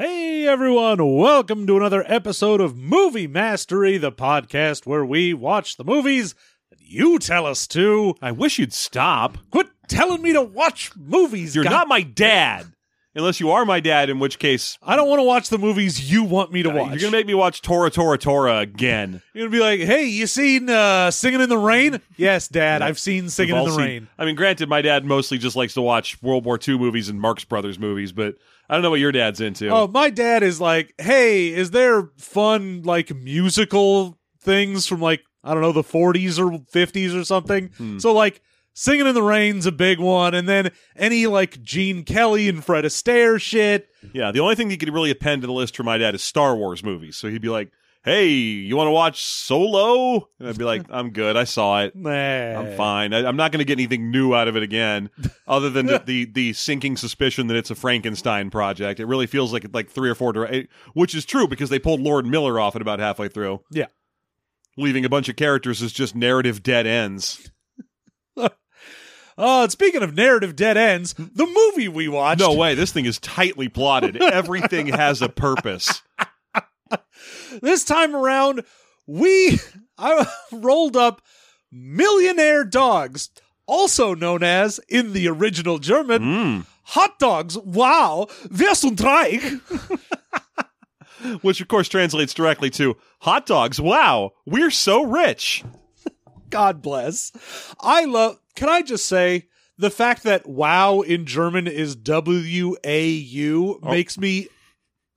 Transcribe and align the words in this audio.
Hey 0.00 0.46
everyone, 0.46 1.16
welcome 1.16 1.66
to 1.66 1.76
another 1.76 2.04
episode 2.06 2.60
of 2.60 2.76
Movie 2.76 3.26
Mastery, 3.26 3.98
the 3.98 4.12
podcast 4.12 4.86
where 4.86 5.04
we 5.04 5.34
watch 5.34 5.76
the 5.76 5.82
movies 5.82 6.36
that 6.70 6.80
you 6.80 7.18
tell 7.18 7.46
us 7.46 7.66
to. 7.66 8.14
I 8.22 8.30
wish 8.30 8.60
you'd 8.60 8.72
stop. 8.72 9.38
Quit 9.50 9.66
telling 9.88 10.22
me 10.22 10.32
to 10.34 10.40
watch 10.42 10.92
movies. 10.96 11.56
You're 11.56 11.64
God- 11.64 11.70
not 11.72 11.88
my 11.88 12.02
dad. 12.02 12.66
Unless 13.16 13.40
you 13.40 13.50
are 13.50 13.64
my 13.64 13.80
dad, 13.80 14.08
in 14.08 14.20
which 14.20 14.38
case 14.38 14.78
I 14.80 14.94
don't 14.94 15.08
want 15.08 15.18
to 15.18 15.24
watch 15.24 15.48
the 15.48 15.58
movies 15.58 16.12
you 16.12 16.22
want 16.22 16.52
me 16.52 16.62
to 16.62 16.70
watch. 16.70 16.90
you're 16.90 17.00
gonna 17.00 17.10
make 17.10 17.26
me 17.26 17.34
watch 17.34 17.60
Tora 17.62 17.90
Tora 17.90 18.16
Tora 18.18 18.58
again. 18.58 19.20
You're 19.34 19.46
gonna 19.48 19.56
be 19.56 19.60
like, 19.60 19.80
"Hey, 19.80 20.04
you 20.04 20.28
seen 20.28 20.70
uh, 20.70 21.10
Singing 21.10 21.40
in 21.40 21.48
the 21.48 21.58
Rain?" 21.58 22.00
Yes, 22.16 22.46
Dad, 22.46 22.80
I've 22.82 23.00
seen 23.00 23.28
Singing 23.28 23.56
We've 23.56 23.62
in 23.62 23.68
all 23.70 23.74
the 23.76 23.82
seen- 23.82 23.84
Rain. 23.84 24.08
I 24.16 24.24
mean, 24.24 24.36
granted, 24.36 24.68
my 24.68 24.80
dad 24.82 25.04
mostly 25.04 25.38
just 25.38 25.56
likes 25.56 25.74
to 25.74 25.82
watch 25.82 26.22
World 26.22 26.44
War 26.44 26.60
II 26.68 26.78
movies 26.78 27.08
and 27.08 27.20
Marx 27.20 27.42
Brothers 27.42 27.76
movies, 27.80 28.12
but 28.12 28.36
I 28.68 28.74
don't 28.74 28.82
know 28.82 28.90
what 28.90 29.00
your 29.00 29.12
dad's 29.12 29.40
into. 29.40 29.68
Oh, 29.68 29.88
my 29.88 30.10
dad 30.10 30.42
is 30.42 30.60
like, 30.60 30.94
"Hey, 30.98 31.48
is 31.48 31.70
there 31.70 32.10
fun 32.18 32.82
like 32.82 33.14
musical 33.14 34.18
things 34.40 34.86
from 34.86 35.00
like 35.00 35.22
I 35.42 35.54
don't 35.54 35.62
know 35.62 35.72
the 35.72 35.82
40s 35.82 36.38
or 36.38 36.58
50s 36.72 37.18
or 37.18 37.24
something?" 37.24 37.70
Hmm. 37.76 37.98
So 37.98 38.12
like 38.12 38.42
Singing 38.80 39.08
in 39.08 39.14
the 39.16 39.24
Rain's 39.24 39.66
a 39.66 39.72
big 39.72 39.98
one, 39.98 40.34
and 40.34 40.48
then 40.48 40.70
any 40.94 41.26
like 41.26 41.60
Gene 41.64 42.04
Kelly 42.04 42.48
and 42.48 42.64
Fred 42.64 42.84
Astaire 42.84 43.40
shit. 43.40 43.88
yeah, 44.12 44.30
the 44.30 44.38
only 44.38 44.54
thing 44.54 44.70
he 44.70 44.76
could 44.76 44.94
really 44.94 45.10
append 45.10 45.42
to 45.42 45.48
the 45.48 45.52
list 45.52 45.76
for 45.76 45.82
my 45.82 45.98
dad 45.98 46.14
is 46.14 46.22
Star 46.22 46.54
Wars 46.54 46.84
movies. 46.84 47.16
So 47.16 47.28
he'd 47.28 47.42
be 47.42 47.48
like, 47.48 47.72
"Hey, 48.04 48.28
you 48.28 48.76
want 48.76 48.86
to 48.88 48.92
watch 48.92 49.22
Solo?" 49.24 50.28
And 50.38 50.48
I'd 50.48 50.58
be 50.58 50.64
like, 50.64 50.82
"I'm 50.90 51.10
good. 51.10 51.36
I 51.36 51.44
saw 51.44 51.82
it. 51.82 51.94
Nah. 51.96 52.10
I'm 52.10 52.76
fine. 52.76 53.12
I, 53.12 53.26
I'm 53.26 53.36
not 53.36 53.52
going 53.52 53.58
to 53.58 53.64
get 53.64 53.74
anything 53.78 54.10
new 54.10 54.34
out 54.34 54.48
of 54.48 54.56
it 54.56 54.62
again, 54.62 55.10
other 55.46 55.70
than 55.70 55.86
the, 55.86 56.02
the 56.04 56.24
the 56.26 56.52
sinking 56.52 56.96
suspicion 56.96 57.46
that 57.48 57.56
it's 57.56 57.70
a 57.70 57.74
Frankenstein 57.74 58.50
project. 58.50 59.00
It 59.00 59.06
really 59.06 59.26
feels 59.26 59.52
like 59.52 59.66
like 59.72 59.90
three 59.90 60.10
or 60.10 60.14
four, 60.14 60.32
dire- 60.32 60.66
which 60.94 61.14
is 61.14 61.24
true 61.24 61.46
because 61.48 61.70
they 61.70 61.78
pulled 61.78 62.00
Lord 62.00 62.26
Miller 62.26 62.58
off 62.60 62.76
at 62.76 62.82
about 62.82 62.98
halfway 63.00 63.28
through, 63.28 63.60
Yeah. 63.70 63.86
leaving 64.76 65.04
a 65.04 65.08
bunch 65.08 65.28
of 65.28 65.36
characters 65.36 65.82
as 65.82 65.92
just 65.92 66.14
narrative 66.14 66.62
dead 66.62 66.86
ends. 66.86 67.50
Oh, 68.36 68.44
uh, 69.38 69.62
and 69.62 69.72
speaking 69.72 70.02
of 70.02 70.14
narrative 70.14 70.54
dead 70.56 70.76
ends, 70.76 71.14
the 71.14 71.46
movie 71.46 71.88
we 71.88 72.08
watched. 72.08 72.40
No 72.40 72.54
way, 72.54 72.74
this 72.74 72.92
thing 72.92 73.04
is 73.06 73.18
tightly 73.18 73.68
plotted. 73.68 74.20
Everything 74.22 74.86
has 74.88 75.20
a 75.22 75.28
purpose. 75.28 76.02
This 77.62 77.84
time 77.84 78.14
around, 78.14 78.64
we 79.06 79.58
I 79.98 80.26
rolled 80.52 80.96
up 80.96 81.22
Millionaire 81.72 82.64
Dogs, 82.64 83.30
also 83.66 84.14
known 84.14 84.42
as 84.42 84.78
in 84.88 85.12
the 85.12 85.28
original 85.28 85.78
German 85.78 86.22
Mm. 86.22 86.66
hot 86.84 87.18
dogs. 87.18 87.56
Wow, 87.58 88.28
wir 88.50 88.74
sind 88.74 89.00
reich? 89.00 89.42
Which 91.42 91.60
of 91.60 91.66
course 91.68 91.88
translates 91.88 92.32
directly 92.32 92.70
to 92.70 92.96
hot 93.20 93.44
dogs. 93.46 93.80
Wow, 93.80 94.32
we're 94.46 94.70
so 94.70 95.02
rich. 95.02 95.64
God 96.48 96.80
bless. 96.80 97.32
I 97.80 98.04
love. 98.04 98.38
Can 98.54 98.68
I 98.68 98.82
just 98.82 99.06
say 99.06 99.48
the 99.76 99.90
fact 99.90 100.22
that 100.22 100.48
"wow" 100.48 101.00
in 101.00 101.26
German 101.26 101.66
is 101.66 101.96
W 101.96 102.76
A 102.84 103.06
U 103.08 103.80
Oh. 103.82 103.90
makes 103.90 104.16
me. 104.16 104.48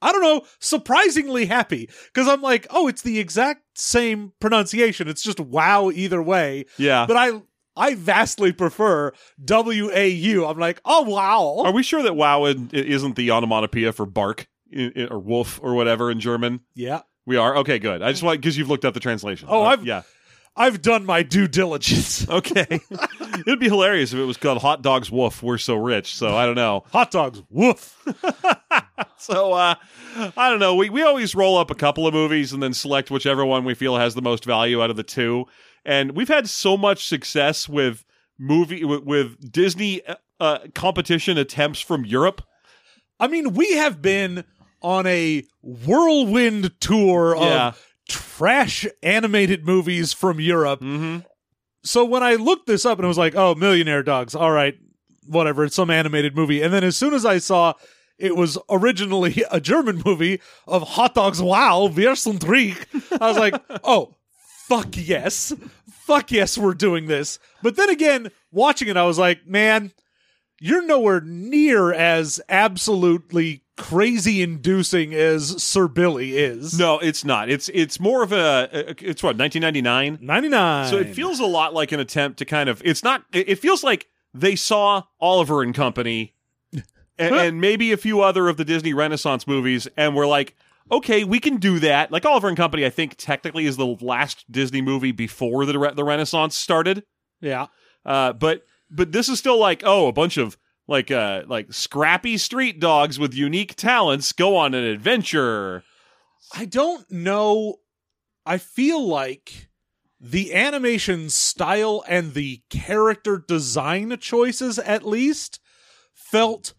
I 0.02 0.12
don't 0.12 0.22
know, 0.22 0.42
surprisingly 0.60 1.46
happy 1.46 1.90
because 2.14 2.28
I'm 2.28 2.42
like, 2.42 2.68
oh, 2.70 2.88
it's 2.88 3.02
the 3.04 3.20
exact 3.20 3.62
same 3.78 4.34
pronunciation. 4.40 5.08
It's 5.08 5.22
just 5.22 5.40
"wow" 5.40 5.92
either 5.92 6.22
way. 6.22 6.66
Yeah. 6.78 7.06
but 7.08 7.18
I 7.18 7.42
I 7.76 7.96
vastly 7.96 8.52
prefer 8.52 9.12
W 9.46 9.90
A 9.94 10.10
U. 10.10 10.46
I'm 10.46 10.58
like, 10.60 10.82
oh 10.86 11.04
wow. 11.04 11.64
Are 11.66 11.72
we 11.72 11.84
sure 11.84 12.04
that 12.04 12.16
wow 12.16 12.46
isn't 12.46 13.16
the 13.16 13.32
onomatopoeia 13.32 13.94
for 13.94 14.06
bark 14.06 14.48
or 15.10 15.20
wolf 15.20 15.60
or 15.64 15.74
whatever 15.76 16.10
in 16.12 16.20
German? 16.20 16.62
yeah, 16.76 17.02
We 17.26 17.38
are 17.38 17.58
okay. 17.58 17.78
Good. 17.80 18.02
I 18.02 18.12
just 18.12 18.24
want 18.24 18.40
because 18.42 18.58
you've 18.58 18.70
looked 18.70 18.86
up 18.86 18.94
the 18.94 19.00
translation. 19.00 19.48
Oh, 19.52 19.62
Uh, 19.64 19.68
I've- 19.68 19.86
yeah. 19.88 20.02
I've 20.54 20.82
done 20.82 21.06
my 21.06 21.24
due 21.24 21.48
diligence. 21.48 22.28
Okay. 22.30 22.82
It'd 23.48 23.60
be 23.60 23.70
hilarious 23.70 24.12
if 24.12 24.20
it 24.20 24.26
was 24.26 24.36
called 24.36 24.58
Hot 24.62 24.82
Dogs 24.82 25.10
Woof. 25.10 25.42
We're 25.42 25.58
so 25.58 25.76
rich. 25.76 26.14
So 26.18 26.36
I 26.36 26.46
don't 26.46 26.56
know. 26.56 26.84
Hot 26.92 27.10
dogs, 27.10 27.42
woof. 27.50 27.96
So 29.22 29.54
uh, 29.54 29.76
I 30.36 30.50
don't 30.50 30.60
know. 30.60 30.76
We 30.76 30.90
we 30.90 31.04
always 31.04 31.36
roll 31.36 31.58
up 31.58 31.70
a 31.72 31.76
couple 31.76 32.08
of 32.08 32.14
movies 32.14 32.52
and 32.54 32.62
then 32.62 32.74
select 32.74 33.12
whichever 33.12 33.46
one 33.46 33.64
we 33.66 33.74
feel 33.76 33.98
has 33.98 34.16
the 34.16 34.22
most 34.22 34.46
value 34.46 34.82
out 34.82 34.90
of 34.90 34.96
the 34.96 35.04
two. 35.04 35.46
And 35.86 36.12
we've 36.14 36.28
had 36.28 36.50
so 36.50 36.76
much 36.78 37.06
success 37.08 37.70
with 37.70 38.04
movie 38.40 38.84
with, 38.84 39.04
with 39.04 39.52
Disney 39.52 40.02
uh, 40.40 40.60
competition 40.74 41.38
attempts 41.38 41.80
from 41.82 42.04
Europe. 42.06 42.42
I 43.20 43.28
mean, 43.28 43.54
we 43.54 43.74
have 43.74 44.02
been 44.02 44.44
on 44.82 45.06
a 45.06 45.44
whirlwind 45.62 46.72
tour 46.80 47.36
Yeah. 47.38 47.68
of 47.70 47.88
trash 48.10 48.88
animated 49.04 49.66
movies 49.66 50.14
from 50.14 50.40
Europe. 50.40 50.82
Mm-hmm. 50.82 51.20
So 51.84 52.04
when 52.06 52.24
I 52.24 52.36
looked 52.36 52.68
this 52.68 52.86
up 52.86 52.98
and 52.98 53.06
I 53.06 53.08
was 53.08 53.18
like, 53.18 53.36
oh, 53.36 53.56
Millionaire 53.56 54.04
Dogs, 54.04 54.36
all 54.36 54.52
right, 54.52 54.76
whatever, 55.28 55.64
it's 55.66 55.76
some 55.76 55.90
animated 55.90 56.36
movie. 56.36 56.62
And 56.62 56.74
then 56.74 56.84
as 56.84 56.98
soon 56.98 57.14
as 57.14 57.26
I 57.26 57.38
saw 57.38 57.74
it 58.22 58.36
was 58.36 58.58
originally 58.70 59.44
a 59.52 59.60
German 59.60 60.02
movie 60.06 60.40
of 60.68 60.84
hot 60.84 61.16
dogs, 61.16 61.42
wow, 61.42 61.88
wir 61.88 62.16
sind 62.16 62.44
reich, 62.44 62.88
I 63.20 63.28
was 63.28 63.38
like, 63.38 63.62
oh, 63.84 64.16
fuck 64.68 64.96
yes. 64.96 65.54
Fuck 65.90 66.32
yes, 66.32 66.58
we're 66.58 66.74
doing 66.74 67.08
this. 67.08 67.40
But 67.62 67.76
then 67.76 67.90
again, 67.90 68.32
watching 68.52 68.88
it, 68.88 68.98
I 68.98 69.06
was 69.06 69.18
like, 69.18 69.46
man, 69.48 69.92
you're 70.60 70.86
nowhere 70.86 71.22
near 71.22 71.92
as 71.92 72.40
absolutely 72.48 73.64
crazy 73.78 74.44
inducing 74.44 75.14
as 75.14 75.62
Sir 75.64 75.88
Billi 75.88 76.38
is. 76.38 76.78
No, 76.78 77.00
it's 77.00 77.26
not. 77.26 77.50
It's 77.50 77.70
it's 77.70 78.00
more 78.00 78.24
of 78.24 78.32
a. 78.32 78.70
It's 79.00 79.24
what 79.24 79.38
1999. 79.38 80.20
99. 80.22 80.88
So 80.88 80.98
it 80.98 81.16
feels 81.16 81.40
a 81.40 81.46
lot 81.46 81.74
like 81.74 81.92
an 81.92 82.00
attempt 82.00 82.40
to 82.40 82.46
kind 82.46 82.70
of. 82.70 82.82
It's 82.86 83.04
not. 83.04 83.24
It 83.34 83.60
feels 83.60 83.84
like 83.84 84.08
they 84.34 84.56
saw 84.56 85.04
Oliver 85.20 85.64
and 85.64 85.74
Company, 85.74 86.36
and, 87.22 87.36
and 87.36 87.62
maybe 87.62 87.92
a 87.92 87.98
few 87.98 88.22
other 88.22 88.48
of 88.50 88.58
the 88.58 88.66
Disney 88.66 88.94
Renaissance 88.94 89.48
movies, 89.48 89.88
and 89.98 90.16
we're 90.16 90.28
like, 90.28 90.56
okay, 90.92 91.24
we 91.24 91.40
can 91.40 91.58
do 91.58 91.80
that. 91.80 92.12
Like 92.12 92.26
Oliver 92.26 92.48
and 92.48 92.58
Company, 92.58 92.86
I 92.86 92.90
think 92.90 93.16
technically 93.18 93.66
is 93.66 93.78
the 93.78 93.86
last 94.02 94.52
Disney 94.52 94.82
movie 94.82 95.12
before 95.12 95.66
the 95.66 95.80
Re- 95.80 95.94
the 95.94 96.04
Renaissance 96.04 96.56
started. 96.56 97.04
yeah. 97.40 97.68
Uh, 98.06 98.34
but 98.34 98.64
but 98.90 99.12
this 99.12 99.30
is 99.30 99.40
still 99.40 99.58
like 99.60 99.84
oh, 99.86 100.08
a 100.08 100.12
bunch 100.12 100.38
of 100.38 100.58
like 100.88 101.12
uh 101.12 101.44
like 101.48 101.72
scrappy 101.72 102.38
street 102.38 102.80
dogs 102.80 103.20
with 103.20 103.34
unique 103.34 103.76
talents 103.76 104.32
go 104.34 104.58
on 104.58 104.74
an 104.74 104.84
adventure. 104.84 105.84
I 106.54 106.66
don't 106.66 107.10
know. 107.12 107.76
I 108.46 108.58
feel 108.58 109.06
like 109.06 109.70
the 110.20 110.54
animation 110.54 111.30
style 111.30 112.04
and 112.08 112.34
the 112.34 112.62
character 112.70 113.44
design 113.46 114.16
choices, 114.20 114.78
at 114.78 115.06
least, 115.06 115.60
felt 116.14 116.74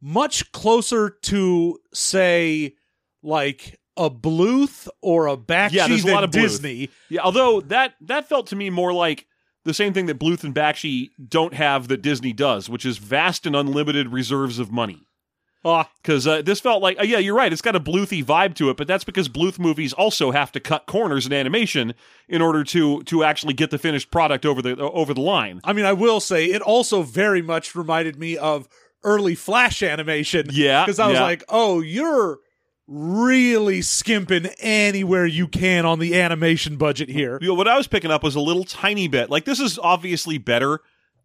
much 0.00 0.52
closer 0.52 1.10
to, 1.10 1.78
say, 1.92 2.74
like 3.22 3.78
a 3.96 4.10
Bluth 4.10 4.88
or 5.02 5.26
a 5.26 5.36
Bakshi 5.36 5.72
Yeah, 5.72 5.88
there's 5.88 6.04
a 6.04 6.12
lot 6.12 6.24
of 6.24 6.30
Bluth. 6.30 6.42
Disney. 6.42 6.90
Yeah, 7.08 7.20
although 7.22 7.60
that 7.62 7.94
that 8.02 8.28
felt 8.28 8.46
to 8.48 8.56
me 8.56 8.70
more 8.70 8.92
like 8.92 9.26
the 9.64 9.74
same 9.74 9.92
thing 9.92 10.06
that 10.06 10.18
Bluth 10.18 10.42
and 10.42 10.54
Bakshi 10.54 11.10
don't 11.28 11.52
have 11.54 11.88
that 11.88 12.00
Disney 12.00 12.32
does, 12.32 12.68
which 12.70 12.86
is 12.86 12.96
vast 12.96 13.44
and 13.46 13.54
unlimited 13.54 14.08
reserves 14.08 14.58
of 14.58 14.72
money. 14.72 15.06
Ah, 15.62 15.90
Because 16.02 16.26
uh, 16.26 16.40
this 16.40 16.58
felt 16.58 16.82
like, 16.82 16.98
uh, 16.98 17.02
yeah, 17.02 17.18
you're 17.18 17.36
right. 17.36 17.52
It's 17.52 17.60
got 17.60 17.76
a 17.76 17.80
Bluthy 17.80 18.24
vibe 18.24 18.54
to 18.54 18.70
it, 18.70 18.78
but 18.78 18.86
that's 18.86 19.04
because 19.04 19.28
Bluth 19.28 19.58
movies 19.58 19.92
also 19.92 20.30
have 20.30 20.50
to 20.52 20.60
cut 20.60 20.86
corners 20.86 21.26
in 21.26 21.34
animation 21.34 21.92
in 22.30 22.40
order 22.40 22.64
to 22.64 23.02
to 23.02 23.22
actually 23.22 23.52
get 23.52 23.70
the 23.70 23.76
finished 23.76 24.10
product 24.10 24.46
over 24.46 24.62
the 24.62 24.74
over 24.78 25.12
the 25.12 25.20
line. 25.20 25.60
I 25.62 25.74
mean, 25.74 25.84
I 25.84 25.92
will 25.92 26.20
say 26.20 26.46
it 26.46 26.62
also 26.62 27.02
very 27.02 27.42
much 27.42 27.74
reminded 27.74 28.18
me 28.18 28.38
of 28.38 28.66
early 29.04 29.34
Flash 29.34 29.82
animation. 29.82 30.46
Yeah, 30.52 30.84
Because 30.84 30.98
I 30.98 31.06
was 31.08 31.16
yeah. 31.16 31.22
like, 31.22 31.44
oh, 31.48 31.80
you're 31.80 32.38
really 32.94 33.80
skimping 33.82 34.46
anywhere 34.58 35.24
you 35.26 35.46
can 35.46 35.86
on 35.86 35.98
the 36.00 36.20
animation 36.20 36.76
budget 36.76 37.08
here. 37.08 37.38
You 37.40 37.48
know, 37.48 37.54
what 37.54 37.68
I 37.68 37.76
was 37.76 37.86
picking 37.86 38.10
up 38.10 38.22
was 38.22 38.34
a 38.34 38.40
little 38.40 38.64
tiny 38.64 39.06
bit. 39.08 39.30
Like 39.30 39.44
this 39.44 39.60
is 39.60 39.78
obviously 39.78 40.38
better 40.38 40.80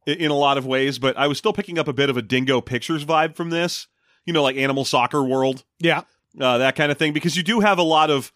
i- 0.07 0.12
in 0.12 0.30
a 0.31 0.36
lot 0.36 0.57
of 0.57 0.66
ways, 0.66 1.00
but 1.00 1.18
I 1.18 1.27
was 1.27 1.38
still 1.38 1.54
picking 1.54 1.80
up 1.80 1.88
a 1.88 1.94
bit 1.94 2.10
of 2.10 2.18
a 2.18 2.22
Dingo 2.22 2.62
Pictures 2.62 3.04
vibe 3.04 3.36
from 3.36 3.50
this. 3.50 3.88
You 4.25 4.33
know, 4.33 4.44
like 4.44 4.56
Animal 4.57 4.86
Soccer 4.86 5.24
World. 5.24 5.63
Yeah. 5.80 6.01
uh, 6.39 6.57
that 6.60 6.75
kind 6.75 6.92
of 6.92 6.98
thing, 6.98 7.13
because 7.13 7.36
you 7.38 7.44
do 7.44 7.60
have 7.62 7.77
a 7.77 7.83
lot 7.83 8.10
of. 8.10 8.31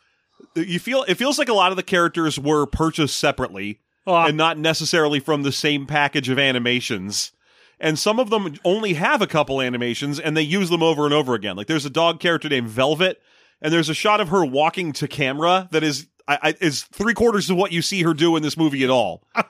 You 0.55 0.79
feel 0.79 1.03
it 1.07 1.15
feels 1.15 1.37
like 1.37 1.49
a 1.49 1.53
lot 1.53 1.71
of 1.71 1.77
the 1.77 1.83
characters 1.83 2.39
were 2.39 2.65
purchased 2.65 3.17
separately 3.17 3.79
Ah. 4.07 4.27
and 4.27 4.37
not 4.37 4.57
necessarily 4.57 5.19
from 5.19 5.43
the 5.43 5.51
same 5.51 5.85
package 5.85 6.29
of 6.29 6.39
animations. 6.39 7.31
And 7.79 7.97
some 7.97 8.19
of 8.19 8.29
them 8.29 8.55
only 8.65 8.93
have 8.93 9.21
a 9.21 9.27
couple 9.27 9.61
animations 9.61 10.19
and 10.19 10.35
they 10.35 10.41
use 10.41 10.69
them 10.69 10.83
over 10.83 11.05
and 11.05 11.13
over 11.13 11.33
again. 11.33 11.55
Like 11.55 11.67
there's 11.67 11.85
a 11.85 11.89
dog 11.89 12.19
character 12.19 12.49
named 12.49 12.67
Velvet, 12.67 13.21
and 13.61 13.73
there's 13.73 13.89
a 13.89 13.93
shot 13.93 14.19
of 14.19 14.29
her 14.29 14.45
walking 14.45 14.91
to 14.93 15.07
camera 15.07 15.67
that 15.71 15.83
is 15.83 16.07
I, 16.27 16.39
I, 16.41 16.55
is 16.61 16.83
three 16.83 17.13
quarters 17.13 17.49
of 17.49 17.57
what 17.57 17.71
you 17.71 17.81
see 17.81 18.03
her 18.03 18.13
do 18.13 18.35
in 18.35 18.43
this 18.43 18.57
movie 18.57 18.83
at 18.83 18.89
all. 18.89 19.23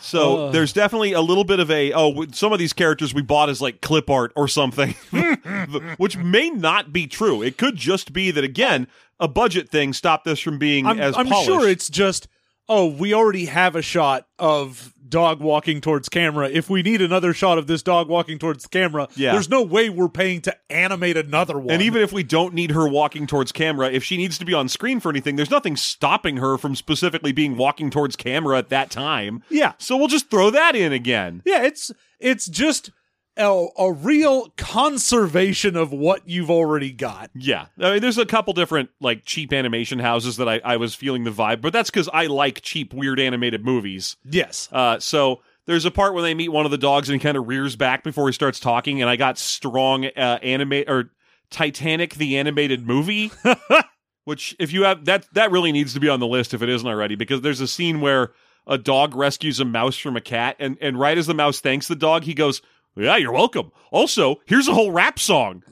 So 0.00 0.46
Ugh. 0.46 0.52
there's 0.54 0.72
definitely 0.72 1.12
a 1.12 1.20
little 1.20 1.44
bit 1.44 1.60
of 1.60 1.70
a 1.70 1.92
oh 1.92 2.24
some 2.32 2.52
of 2.52 2.58
these 2.58 2.72
characters 2.72 3.12
we 3.12 3.20
bought 3.20 3.50
as 3.50 3.60
like 3.60 3.82
clip 3.82 4.08
art 4.08 4.32
or 4.36 4.48
something, 4.48 4.92
which 5.98 6.16
may 6.16 6.48
not 6.48 6.94
be 6.94 7.06
true. 7.06 7.42
It 7.42 7.58
could 7.58 7.76
just 7.76 8.14
be 8.14 8.30
that 8.30 8.42
again 8.42 8.88
a 9.20 9.28
budget 9.28 9.68
thing 9.68 9.92
stopped 9.92 10.24
this 10.24 10.40
from 10.40 10.58
being 10.58 10.86
I'm, 10.86 10.98
as 10.98 11.14
I'm 11.16 11.26
polished. 11.26 11.46
sure 11.46 11.68
it's 11.68 11.90
just, 11.90 12.28
oh, 12.68 12.86
we 12.86 13.12
already 13.12 13.46
have 13.46 13.76
a 13.76 13.82
shot 13.82 14.26
of 14.38 14.94
dog 15.08 15.40
walking 15.40 15.80
towards 15.80 16.08
camera. 16.08 16.48
If 16.48 16.68
we 16.68 16.82
need 16.82 17.00
another 17.00 17.32
shot 17.32 17.58
of 17.58 17.66
this 17.66 17.82
dog 17.82 18.08
walking 18.08 18.38
towards 18.38 18.66
camera, 18.66 19.08
Yeah. 19.16 19.32
there's 19.32 19.48
no 19.48 19.62
way 19.62 19.88
we're 19.88 20.08
paying 20.08 20.40
to 20.42 20.56
animate 20.70 21.16
another 21.16 21.58
one. 21.58 21.70
And 21.70 21.82
even 21.82 22.02
if 22.02 22.12
we 22.12 22.22
don't 22.22 22.54
need 22.54 22.72
her 22.72 22.86
walking 22.88 23.26
towards 23.26 23.52
camera, 23.52 23.90
if 23.90 24.04
she 24.04 24.16
needs 24.16 24.38
to 24.38 24.44
be 24.44 24.54
on 24.54 24.68
screen 24.68 25.00
for 25.00 25.10
anything, 25.10 25.36
there's 25.36 25.50
nothing 25.50 25.76
stopping 25.76 26.36
her 26.38 26.58
from 26.58 26.74
specifically 26.76 27.32
being 27.32 27.56
walking 27.56 27.90
towards 27.90 28.16
camera 28.16 28.58
at 28.58 28.68
that 28.68 28.90
time. 28.90 29.42
yeah, 29.50 29.72
So 29.78 29.96
we'll 29.96 30.08
just 30.08 30.30
throw 30.30 30.50
that 30.50 30.74
in 30.76 30.92
again. 30.92 31.42
yeah, 31.44 31.62
it's 31.64 31.90
it's 32.20 32.46
just 32.46 32.90
a, 33.38 33.66
a 33.78 33.92
real 33.92 34.50
conservation 34.56 35.76
of 35.76 35.92
what 35.92 36.28
you've 36.28 36.50
already 36.50 36.90
got. 36.92 37.30
Yeah. 37.34 37.66
I 37.78 37.92
mean, 37.92 38.02
there's 38.02 38.18
a 38.18 38.26
couple 38.26 38.52
different, 38.52 38.90
like, 39.00 39.24
cheap 39.24 39.52
animation 39.52 39.98
houses 39.98 40.36
that 40.36 40.48
I, 40.48 40.60
I 40.64 40.76
was 40.76 40.94
feeling 40.94 41.24
the 41.24 41.30
vibe, 41.30 41.60
but 41.60 41.72
that's 41.72 41.90
because 41.90 42.08
I 42.12 42.26
like 42.26 42.60
cheap, 42.62 42.92
weird 42.92 43.20
animated 43.20 43.64
movies. 43.64 44.16
Yes. 44.24 44.68
Uh, 44.72 44.98
so 44.98 45.40
there's 45.66 45.84
a 45.84 45.90
part 45.90 46.14
when 46.14 46.24
they 46.24 46.34
meet 46.34 46.48
one 46.48 46.64
of 46.64 46.70
the 46.70 46.78
dogs 46.78 47.08
and 47.08 47.20
he 47.20 47.22
kind 47.22 47.36
of 47.36 47.46
rears 47.46 47.76
back 47.76 48.02
before 48.02 48.26
he 48.26 48.32
starts 48.32 48.58
talking, 48.58 49.00
and 49.00 49.10
I 49.10 49.16
got 49.16 49.38
strong 49.38 50.06
uh, 50.06 50.38
animate 50.42 50.88
or 50.88 51.10
Titanic 51.50 52.14
the 52.14 52.38
animated 52.38 52.86
movie, 52.86 53.30
which 54.24 54.56
if 54.58 54.72
you 54.72 54.84
have 54.84 55.04
that 55.04 55.26
that 55.34 55.50
really 55.50 55.72
needs 55.72 55.94
to 55.94 56.00
be 56.00 56.08
on 56.08 56.20
the 56.20 56.26
list 56.26 56.54
if 56.54 56.62
it 56.62 56.68
isn't 56.68 56.88
already 56.88 57.16
because 57.16 57.40
there's 57.42 57.60
a 57.60 57.68
scene 57.68 58.00
where 58.00 58.32
a 58.66 58.78
dog 58.78 59.14
rescues 59.14 59.60
a 59.60 59.64
mouse 59.64 59.96
from 59.96 60.16
a 60.16 60.20
cat, 60.20 60.56
and 60.58 60.78
and 60.80 60.98
right 60.98 61.16
as 61.16 61.26
the 61.26 61.34
mouse 61.34 61.60
thanks 61.60 61.88
the 61.88 61.96
dog, 61.96 62.24
he 62.24 62.34
goes. 62.34 62.62
Yeah, 62.98 63.16
you're 63.16 63.32
welcome. 63.32 63.70
Also, 63.92 64.40
here's 64.46 64.66
a 64.66 64.74
whole 64.74 64.90
rap 64.90 65.18
song. 65.20 65.62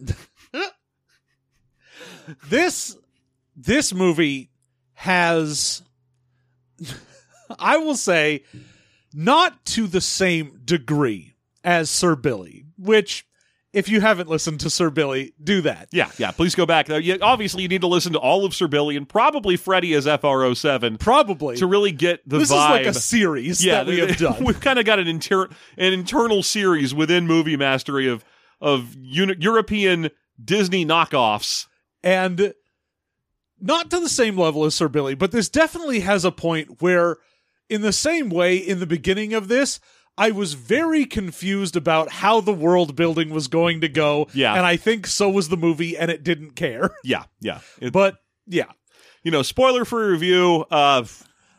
this 2.49 2.97
this 3.57 3.93
movie 3.93 4.51
has 4.95 5.83
I 7.59 7.79
will 7.79 7.97
say 7.97 8.45
not 9.13 9.65
to 9.67 9.87
the 9.87 10.01
same 10.01 10.61
degree 10.65 11.35
as 11.65 11.91
Sir 11.91 12.15
Billi, 12.15 12.65
which 12.79 13.26
if 13.77 13.91
you 13.91 14.01
haven't 14.01 14.31
listened 14.31 14.59
to 14.61 14.71
Sir 14.71 14.89
Billi, 14.89 15.35
do 15.45 15.61
that. 15.61 15.89
Yeah, 15.93 16.11
yeah. 16.17 16.31
Please 16.31 16.55
go 16.55 16.65
back. 16.65 16.89
Uh, 16.89 16.97
yeah, 16.97 17.17
obviously, 17.21 17.63
you 17.63 17.69
need 17.69 17.83
to 17.83 17.87
listen 17.87 18.15
to 18.15 18.19
all 18.19 18.47
of 18.47 18.55
Sir 18.55 18.69
Billi 18.69 18.97
and 18.97 19.07
probably 19.07 19.59
Freddie 19.59 19.93
as 19.93 20.07
FR07 20.07 20.99
Probably. 20.99 21.57
to 21.57 21.67
really 21.67 21.93
get 21.93 22.27
the 22.27 22.39
this 22.39 22.51
vibe. 22.51 22.55
This 22.55 22.65
is 22.65 22.71
like 22.71 22.87
a 22.87 22.95
series 22.95 23.63
yeah, 23.63 23.85
that 23.85 23.87
we 23.87 23.99
have 23.99 24.17
done. 24.17 24.43
We've 24.45 24.59
kind 24.59 24.79
of 24.79 24.87
got 24.87 24.99
an 24.99 25.07
inter- 25.07 25.51
an 25.77 25.93
internal 25.93 26.43
series 26.43 26.95
within 26.95 27.27
Movie 27.27 27.59
Mastery 27.59 28.09
of 28.09 28.25
of 28.63 28.95
uni- 28.99 29.37
European 29.39 30.09
Disney 30.43 30.87
knockoffs. 30.87 31.67
and 32.03 32.55
not 33.61 33.91
to 33.91 34.01
the 34.01 34.09
same 34.09 34.39
level 34.39 34.65
as 34.65 34.75
Sir 34.75 34.89
Billi, 34.89 35.15
but 35.15 35.33
this 35.33 35.51
definitely 35.51 36.01
has 36.01 36.25
a 36.25 36.33
point 36.33 36.81
where, 36.81 37.19
in 37.69 37.83
the 37.83 37.93
same 37.93 38.31
way, 38.31 38.57
in 38.57 38.81
the 38.81 38.87
beginning 38.87 39.35
of 39.35 39.49
this, 39.49 39.81
I 40.19 40.31
was 40.31 40.55
very 40.55 41.05
confused 41.05 41.77
about 41.77 42.11
how 42.11 42.41
the 42.41 42.53
world 42.53 42.97
building 42.97 43.31
was 43.31 43.49
going 43.49 43.83
to 43.83 43.89
go. 43.89 44.29
Yeah. 44.33 44.55
And 44.55 44.65
I 44.65 44.77
think 44.77 45.07
so 45.07 45.29
was 45.29 45.49
the 45.49 45.57
movie, 45.57 45.97
and 45.97 46.11
it 46.11 46.23
didn't 46.25 46.53
care. 46.53 46.91
Yeah, 47.05 47.25
yeah. 47.41 47.61
It- 47.81 47.93
But 47.93 48.17
yeah. 48.47 48.73
you 49.23 49.31
know, 49.31 49.43
spoiler 49.43 49.85
free 49.85 50.07
review. 50.09 50.65
Uh, 50.71 51.05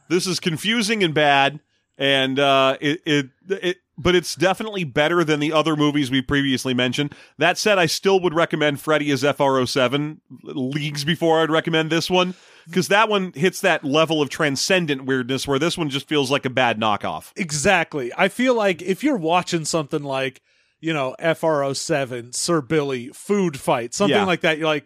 this 0.10 0.26
is 0.26 0.40
confusing 0.40 1.04
and 1.04 1.14
bad, 1.14 1.60
and 1.98 2.40
uh, 2.40 2.78
it, 2.82 3.02
it 3.06 3.30
it 3.50 3.78
but 3.98 4.16
it's 4.16 4.36
definitely 4.36 4.84
better 4.84 5.24
than 5.24 5.40
the 5.40 5.52
other 5.52 5.76
movies 5.76 6.12
we 6.12 6.22
previously 6.22 6.74
mentioned. 6.74 7.16
That 7.38 7.58
said, 7.58 7.80
I 7.80 7.88
still 7.88 8.20
would 8.20 8.34
recommend 8.34 8.80
Freddie 8.80 9.12
as 9.12 9.24
FR07 9.24 10.20
leagues 10.44 11.04
before 11.04 11.42
I'd 11.42 11.50
recommend 11.50 11.90
this 11.92 12.10
one 12.10 12.36
because 12.68 12.90
that 12.90 13.10
one 13.10 13.32
hits 13.34 13.62
that 13.62 13.84
level 13.84 14.22
of 14.22 14.30
transcendent 14.30 15.06
weirdness 15.06 15.48
where 15.48 15.58
this 15.60 15.78
one 15.78 15.90
just 15.90 16.08
feels 16.08 16.30
like 16.30 16.46
a 16.46 16.50
bad 16.50 16.80
knockoff. 16.80 17.32
Exactly. 17.36 18.12
I 18.18 18.28
feel 18.28 18.54
like 18.54 18.82
if 18.82 19.04
you're 19.04 19.18
watching 19.18 19.66
something 19.66 20.04
like, 20.04 20.42
you 20.80 20.94
know, 20.94 21.16
FR07, 21.20 22.36
Sir 22.36 22.62
Billi, 22.62 23.10
Food 23.10 23.60
Fight, 23.60 23.94
something 23.96 24.16
Yeah. 24.16 24.26
like 24.26 24.42
that, 24.42 24.58
you're 24.60 24.68
like, 24.68 24.86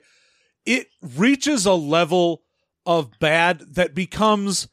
it 0.65 0.87
reaches 1.17 1.65
a 1.65 1.73
level 1.73 2.43
of 2.85 3.11
bad 3.19 3.61
that 3.75 3.93
becomes 3.93 4.67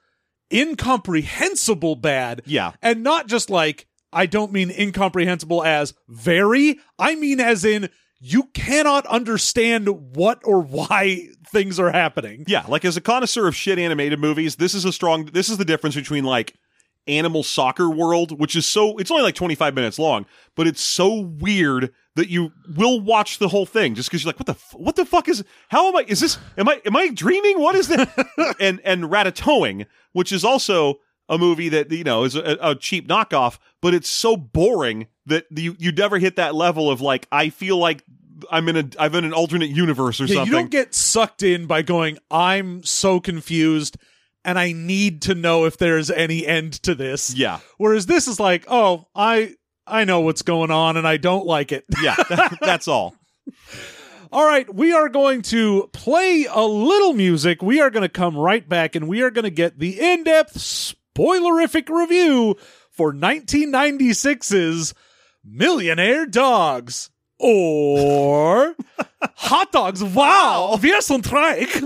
incomprehensible 0.52 1.96
bad. 1.96 2.42
Yeah. 2.46 2.72
And 2.82 3.02
not 3.02 3.26
just 3.26 3.50
like, 3.50 3.86
I 4.12 4.26
don't 4.26 4.52
mean 4.52 4.70
incomprehensible 4.70 5.62
as 5.62 5.94
very, 6.08 6.78
I 6.98 7.14
mean 7.14 7.40
as 7.40 7.64
in 7.64 7.90
you 8.20 8.44
cannot 8.54 9.06
understand 9.06 9.88
what 10.16 10.40
or 10.44 10.60
why 10.60 11.28
things 11.52 11.78
are 11.78 11.90
happening. 11.90 12.44
Yeah, 12.46 12.64
like 12.68 12.84
as 12.84 12.96
a 12.96 13.00
connoisseur 13.00 13.46
of 13.46 13.56
shit 13.56 13.78
animated 13.78 14.18
movies, 14.18 14.56
this 14.56 14.74
is 14.74 14.84
a 14.84 14.92
strong. 14.92 15.26
This 15.26 15.48
is 15.48 15.58
the 15.58 15.64
difference 15.64 15.94
between 15.94 16.24
like 16.24 16.54
Animal 17.06 17.42
Soccer 17.42 17.88
World, 17.88 18.38
which 18.38 18.56
is 18.56 18.66
so 18.66 18.98
it's 18.98 19.10
only 19.10 19.22
like 19.22 19.34
twenty 19.34 19.54
five 19.54 19.74
minutes 19.74 19.98
long, 19.98 20.26
but 20.56 20.66
it's 20.66 20.82
so 20.82 21.20
weird 21.20 21.92
that 22.16 22.28
you 22.28 22.50
will 22.74 23.00
watch 23.00 23.38
the 23.38 23.48
whole 23.48 23.66
thing 23.66 23.94
just 23.94 24.10
because 24.10 24.24
you're 24.24 24.30
like, 24.30 24.40
what 24.40 24.46
the 24.46 24.52
f- 24.52 24.74
what 24.74 24.96
the 24.96 25.04
fuck 25.04 25.28
is? 25.28 25.44
How 25.68 25.88
am 25.88 25.96
I? 25.96 26.04
Is 26.08 26.20
this? 26.20 26.38
Am 26.56 26.68
I 26.68 26.82
am 26.84 26.96
I 26.96 27.10
dreaming? 27.10 27.60
What 27.60 27.76
is 27.76 27.88
that? 27.88 28.56
and 28.60 28.80
and 28.84 29.04
Ratatouille, 29.04 29.86
which 30.12 30.32
is 30.32 30.44
also 30.44 30.98
a 31.28 31.38
movie 31.38 31.68
that 31.70 31.90
you 31.90 32.04
know 32.04 32.24
is 32.24 32.34
a, 32.34 32.56
a 32.60 32.74
cheap 32.74 33.08
knockoff, 33.08 33.58
but 33.82 33.94
it's 33.94 34.08
so 34.08 34.36
boring 34.36 35.06
that 35.26 35.46
you 35.50 35.76
you 35.78 35.92
never 35.92 36.18
hit 36.18 36.36
that 36.36 36.54
level 36.54 36.90
of 36.90 37.00
like 37.00 37.26
I 37.32 37.50
feel 37.50 37.76
like. 37.78 38.02
I'm 38.52 38.68
in 38.68 38.76
a 38.76 38.84
I'm 39.00 39.12
in 39.16 39.24
an 39.24 39.32
alternate 39.32 39.70
universe 39.70 40.20
or 40.20 40.26
Yeah, 40.26 40.34
something. 40.36 40.46
you 40.46 40.52
don't 40.52 40.70
get 40.70 40.94
sucked 40.94 41.42
in 41.42 41.66
by 41.66 41.82
going, 41.82 42.18
I'm 42.30 42.84
so 42.84 43.18
confused 43.18 43.96
and 44.44 44.56
I 44.56 44.70
need 44.70 45.22
to 45.22 45.34
know 45.34 45.64
if 45.64 45.76
there's 45.76 46.08
any 46.08 46.46
end 46.46 46.74
to 46.84 46.94
this. 46.94 47.34
yeah, 47.34 47.58
Whereas 47.78 48.06
this 48.06 48.28
is 48.28 48.38
like, 48.38 48.64
oh, 48.68 49.08
I 49.12 49.56
I 49.88 50.04
know 50.04 50.20
what's 50.20 50.42
going 50.42 50.70
on 50.70 50.96
and 50.96 51.04
I 51.04 51.16
don't 51.16 51.46
like 51.46 51.72
it. 51.72 51.84
yeah, 52.00 52.14
that- 52.28 52.58
that's 52.60 52.86
all. 52.86 53.16
All 54.30 54.46
right, 54.46 54.72
we 54.72 54.92
are 54.92 55.08
going 55.08 55.42
to 55.42 55.88
play 55.92 56.46
a 56.48 56.62
little 56.62 57.14
music. 57.14 57.60
We 57.60 57.80
are 57.80 57.90
going 57.90 58.02
to 58.04 58.08
come 58.08 58.36
right 58.36 58.66
back 58.68 58.94
and 58.94 59.08
we 59.08 59.22
are 59.22 59.30
going 59.32 59.44
to 59.46 59.50
get 59.50 59.78
the 59.80 59.98
in-depth 59.98 60.60
spoilerific 61.18 61.88
review 61.88 62.54
for 62.90 63.12
1996's 63.12 64.94
Millionaire 65.44 66.26
Dogs 66.26 67.10
or 67.38 68.74
Hot 69.22 69.72
Dogs. 69.72 70.02
Wow, 70.02 70.78
wir 70.80 71.02
sind 71.02 71.30
reich. 71.32 71.82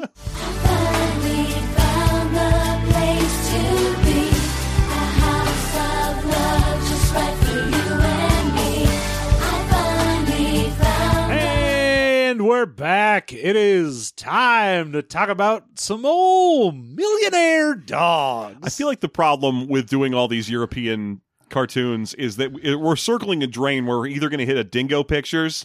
We're 12.53 12.67
back. 12.67 13.33
It 13.33 13.57
is 13.57 14.13
time 14.13 14.93
to 14.93 15.01
talk 15.01 15.31
about 15.31 15.65
some 15.77 16.05
old 16.05 16.77
millionaire 16.77 17.75
dogs. 17.75 18.59
I 18.63 18.69
feel 18.69 18.87
like 18.87 19.01
the 19.01 19.09
problem 19.09 19.69
with 19.69 19.89
doing 19.89 20.13
all 20.13 20.29
these 20.29 20.51
European 20.51 21.23
cartoons 21.49 22.13
is 22.13 22.37
that 22.37 22.53
we- 22.53 22.75
we're 22.75 22.97
circling 22.97 23.43
a 23.43 23.47
drain 23.47 23.87
where 23.87 23.97
we're 23.97 24.09
either 24.09 24.29
going 24.29 24.41
to 24.41 24.45
hit 24.45 24.59
a 24.59 24.65
Dingo 24.65 25.03
Pictures 25.03 25.65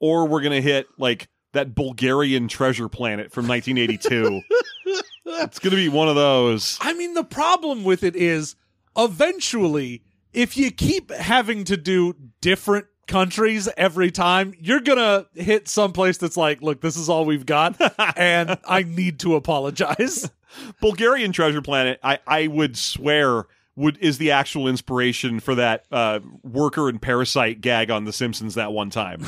or 0.00 0.26
we're 0.26 0.40
going 0.40 0.60
to 0.60 0.60
hit 0.60 0.88
like 0.98 1.28
that 1.52 1.72
Bulgarian 1.76 2.48
treasure 2.48 2.88
planet 2.88 3.30
from 3.30 3.46
1982. 3.46 4.42
it's 5.26 5.60
going 5.60 5.70
to 5.70 5.76
be 5.76 5.88
one 5.88 6.08
of 6.08 6.16
those. 6.16 6.78
I 6.80 6.94
mean, 6.94 7.14
the 7.14 7.22
problem 7.22 7.84
with 7.84 8.02
it 8.02 8.16
is 8.16 8.56
eventually, 8.96 10.02
if 10.32 10.56
you 10.56 10.72
keep 10.72 11.12
having 11.12 11.62
to 11.62 11.76
do 11.76 12.16
different 12.40 12.86
countries 13.06 13.68
every 13.76 14.10
time, 14.10 14.54
you're 14.58 14.80
gonna 14.80 15.26
hit 15.34 15.68
some 15.68 15.92
place 15.92 16.16
that's 16.18 16.36
like, 16.36 16.62
look, 16.62 16.80
this 16.80 16.96
is 16.96 17.08
all 17.08 17.24
we've 17.24 17.46
got, 17.46 17.76
and 18.16 18.58
I 18.66 18.82
need 18.82 19.20
to 19.20 19.34
apologize. 19.34 20.30
Bulgarian 20.80 21.32
treasure 21.32 21.62
planet, 21.62 21.98
I, 22.02 22.18
I 22.26 22.46
would 22.46 22.76
swear 22.76 23.46
would 23.76 23.98
is 23.98 24.18
the 24.18 24.30
actual 24.30 24.68
inspiration 24.68 25.40
for 25.40 25.56
that 25.56 25.84
uh, 25.90 26.20
worker 26.42 26.88
and 26.88 27.02
parasite 27.02 27.60
gag 27.60 27.90
on 27.90 28.04
The 28.04 28.12
Simpsons 28.12 28.54
that 28.54 28.72
one 28.72 28.90
time. 28.90 29.20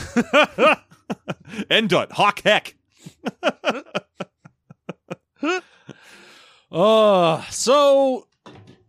Endut, 1.69 2.13
hawk 2.13 2.43
heck. 2.45 2.77
Uh, 6.71 7.43
so 7.51 8.27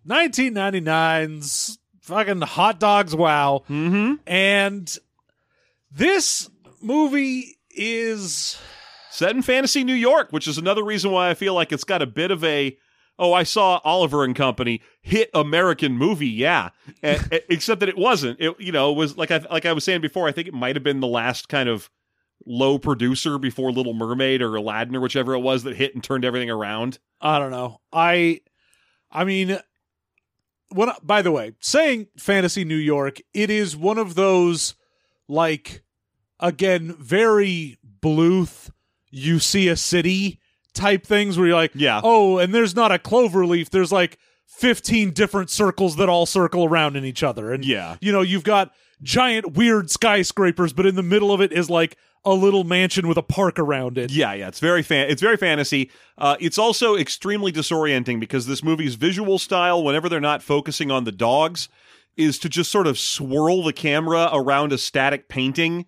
1999's 0.08 1.80
fucking 2.08 2.42
hot 2.42 2.80
dogs 2.80 3.16
wow. 3.16 3.64
Mm-hmm. 3.70 4.16
And 4.26 4.98
this 5.92 6.50
movie 6.82 7.58
is 7.70 8.58
Set 9.18 9.36
in 9.36 9.42
fantasy 9.42 9.84
New 9.84 9.96
York, 9.96 10.28
which 10.30 10.48
is 10.48 10.60
another 10.60 10.84
reason 10.84 11.10
why 11.10 11.32
I 11.32 11.34
feel 11.34 11.56
like 11.56 11.72
it's 11.72 11.84
got 11.84 12.04
a 12.04 12.06
bit 12.06 12.30
of 12.30 12.44
a 12.44 12.78
oh, 13.18 13.34
I 13.34 13.42
saw 13.42 13.82
Oliver 13.84 14.24
and 14.24 14.36
Company 14.36 14.80
hit 15.02 15.32
American 15.34 15.98
movie, 15.98 16.28
yeah. 16.28 16.70
E- 17.04 17.16
except 17.50 17.80
that 17.80 17.90
it 17.90 17.98
wasn't. 17.98 18.40
It 18.40 18.56
you 18.60 18.72
know 18.72 18.92
it 18.92 18.96
was 18.96 19.18
like 19.18 19.32
I 19.32 19.44
like 19.50 19.66
I 19.66 19.74
was 19.74 19.84
saying 19.84 20.02
before. 20.02 20.28
I 20.28 20.32
think 20.32 20.48
it 20.48 20.54
might 20.54 20.76
have 20.76 20.84
been 20.84 21.00
the 21.00 21.08
last 21.08 21.50
kind 21.50 21.68
of 21.68 21.90
low 22.46 22.78
producer 22.78 23.40
before 23.40 23.72
Little 23.72 23.96
Mermaid 23.96 24.44
or 24.44 24.56
Aladdin 24.56 24.96
or 24.96 25.00
whichever 25.02 25.34
it 25.34 25.40
was 25.40 25.64
that 25.64 25.76
hit 25.76 25.96
and 25.96 26.04
turned 26.04 26.24
everything 26.24 26.52
around. 26.52 27.00
I 27.20 27.40
don't 27.40 27.50
know. 27.50 27.82
I 27.92 28.42
I 29.12 29.24
mean 29.24 29.58
when 30.70 30.90
by 31.04 31.22
the 31.22 31.32
way, 31.32 31.54
saying 31.60 32.08
fantasy 32.18 32.64
New 32.66 32.76
York, 32.76 33.20
it 33.34 33.50
is 33.50 33.76
one 33.76 33.98
of 33.98 34.16
those 34.16 34.76
like 35.28 35.84
again 36.40 36.96
very 37.00 37.78
Bluth 38.02 38.70
you 39.10 39.40
see 39.40 39.68
a 39.68 39.76
city 39.76 40.40
type 40.74 41.06
things 41.06 41.38
where 41.38 41.48
you're 41.48 41.56
like, 41.56 41.72
Yeah. 41.74 42.02
oh, 42.04 42.38
and 42.38 42.54
there's 42.54 42.76
not 42.76 42.92
a 42.92 43.00
clover 43.00 43.46
leaf, 43.46 43.70
there's 43.70 43.92
like 43.92 44.18
15 44.46 45.12
different 45.12 45.50
circles 45.50 45.96
that 45.96 46.10
all 46.10 46.26
circle 46.26 46.66
around 46.66 46.96
in 46.96 47.04
each 47.06 47.24
other. 47.24 47.52
And 47.52 47.66
Yeah. 47.66 47.96
you 48.02 48.12
know, 48.12 48.22
you've 48.22 48.44
got 48.44 48.72
giant 49.02 49.54
weird 49.54 49.90
skyscrapers, 49.90 50.74
but 50.74 50.86
in 50.86 50.96
the 50.96 51.04
middle 51.04 51.32
of 51.32 51.42
it 51.42 51.52
is 51.52 51.70
like 51.70 51.98
a 52.26 52.34
little 52.34 52.64
mansion 52.64 53.08
with 53.08 53.18
a 53.18 53.22
park 53.24 53.60
around 53.60 53.98
it. 53.98 54.12
Yeah, 54.12 54.34
yeah, 54.34 54.48
it's 54.48 54.60
very 54.60 54.84
fan. 54.84 55.10
It's 55.10 55.22
very 55.22 55.38
fantasy. 55.38 55.92
Uh, 56.18 56.36
it's 56.40 56.58
also 56.58 56.96
extremely 56.96 57.52
disorienting 57.52 58.20
because 58.20 58.48
this 58.48 58.64
movie's 58.64 58.96
visual 58.96 59.40
style, 59.40 59.84
whenever 59.84 60.10
they're 60.10 60.20
not 60.20 60.44
focusing 60.44 60.92
on 60.92 61.04
the 61.04 61.12
dogs, 61.12 61.70
is 62.16 62.40
to 62.40 62.50
just 62.50 62.72
sort 62.72 62.88
of 62.88 62.98
swirl 62.98 63.64
the 63.64 63.74
camera 63.74 64.30
around 64.34 64.74
a 64.74 64.78
static 64.78 65.30
painting 65.30 65.86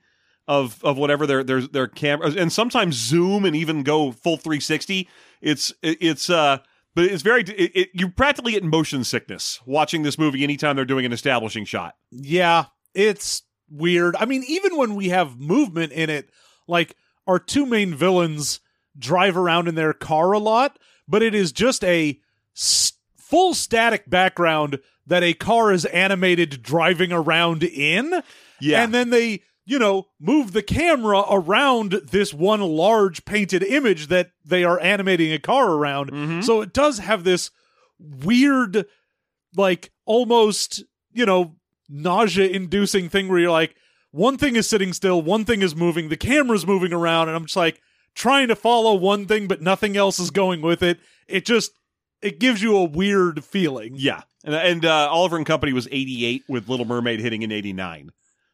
of 0.48 0.84
of 0.84 0.98
whatever 0.98 1.26
their 1.28 1.44
their 1.44 1.62
their 1.62 1.88
camera, 1.88 2.32
and 2.32 2.52
sometimes 2.54 2.96
zoom 2.96 3.46
and 3.46 3.56
even 3.56 3.84
go 3.84 4.12
full 4.12 4.38
three 4.38 4.60
sixty. 4.60 5.10
It's 5.42 5.74
it's 5.82 6.30
uh. 6.30 6.60
But 6.96 7.06
it's 7.06 7.22
very, 7.22 7.44
it, 7.44 7.72
it, 7.76 7.90
you 7.94 8.10
practically 8.10 8.54
get 8.54 8.64
motion 8.64 9.04
sickness 9.04 9.60
watching 9.64 10.02
this 10.02 10.18
movie 10.18 10.44
anytime 10.44 10.76
they're 10.76 10.86
doing 10.86 11.06
an 11.06 11.14
establishing 11.14 11.64
shot. 11.64 11.94
Yeah, 12.10 12.66
it's 13.00 13.44
weird. 13.70 14.16
I 14.18 14.26
mean, 14.26 14.44
even 14.48 14.76
when 14.78 14.96
we 14.96 15.10
have 15.10 15.40
movement 15.40 15.92
in 15.94 16.10
it, 16.10 16.30
like 16.68 16.96
our 17.28 17.40
two 17.40 17.66
main 17.66 17.96
villains 17.96 18.60
drive 18.98 19.38
around 19.38 19.68
in 19.68 19.76
their 19.76 19.94
car 19.94 20.32
a 20.34 20.40
lot, 20.40 20.78
but 21.08 21.22
it 21.24 21.34
is 21.34 21.52
just 21.52 21.84
a 21.84 22.20
s- 22.56 22.94
full 23.18 23.54
static 23.54 24.10
background 24.10 24.80
that 25.08 25.24
a 25.24 25.34
car 25.34 25.72
is 25.72 25.86
animated 25.86 26.62
driving 26.62 27.12
around 27.12 27.64
in. 27.64 28.22
Yeah. 28.60 28.84
And 28.84 28.94
then 28.94 29.10
they, 29.12 29.42
you 29.66 29.80
know, 29.80 30.08
move 30.20 30.52
the 30.52 30.62
camera 30.64 31.24
around 31.30 31.92
this 32.12 32.34
one 32.34 32.62
large 32.62 33.24
painted 33.26 33.64
image 33.64 34.08
that 34.08 34.32
they 34.46 34.64
are 34.64 34.80
animating 34.80 35.32
a 35.32 35.40
car 35.40 35.72
around. 35.72 36.12
Mhm. 36.12 36.44
So 36.44 36.62
it 36.62 36.74
does 36.74 37.00
have 37.00 37.24
this 37.24 37.52
weird, 38.00 38.86
like 39.56 39.92
almost, 40.06 40.84
you 41.12 41.26
know, 41.26 41.56
nausea 41.90 42.48
inducing 42.50 43.10
thing 43.10 43.28
where 43.28 43.40
you're 43.40 43.52
like, 43.52 43.76
one 44.12 44.38
thing 44.38 44.56
is 44.56 44.68
sitting 44.68 44.94
still, 44.94 45.22
one 45.22 45.46
thing 45.46 45.62
is 45.62 45.76
moving, 45.76 46.10
the 46.10 46.18
camera's 46.18 46.66
moving 46.66 46.94
around, 46.94 47.28
and 47.28 47.38
I'm 47.38 47.46
just 47.46 47.56
like 47.58 47.82
trying 48.16 48.48
to 48.48 48.56
follow 48.56 48.96
one 48.96 49.26
thing, 49.28 49.48
but 49.48 49.62
nothing 49.62 49.96
else 49.98 50.20
is 50.20 50.32
going 50.32 50.62
with 50.62 50.82
it. 50.82 51.00
It 51.28 51.46
just, 51.46 51.72
it 52.22 52.40
gives 52.40 52.62
you 52.62 52.76
a 52.76 52.84
weird 52.84 53.44
feeling. 53.46 53.94
Yeah, 53.96 54.22
and 54.44 54.54
and 54.56 54.86
uh, 54.86 55.10
Oliver 55.10 55.38
and 55.38 55.46
Company 55.46 55.74
was 55.74 55.88
eighty 55.92 56.26
eight 56.26 56.44
with 56.50 56.68
Little 56.70 56.86
Mermaid 56.86 57.20
hitting 57.20 57.44
in 57.44 57.52
eighty 57.52 57.72
nine. 57.72 58.12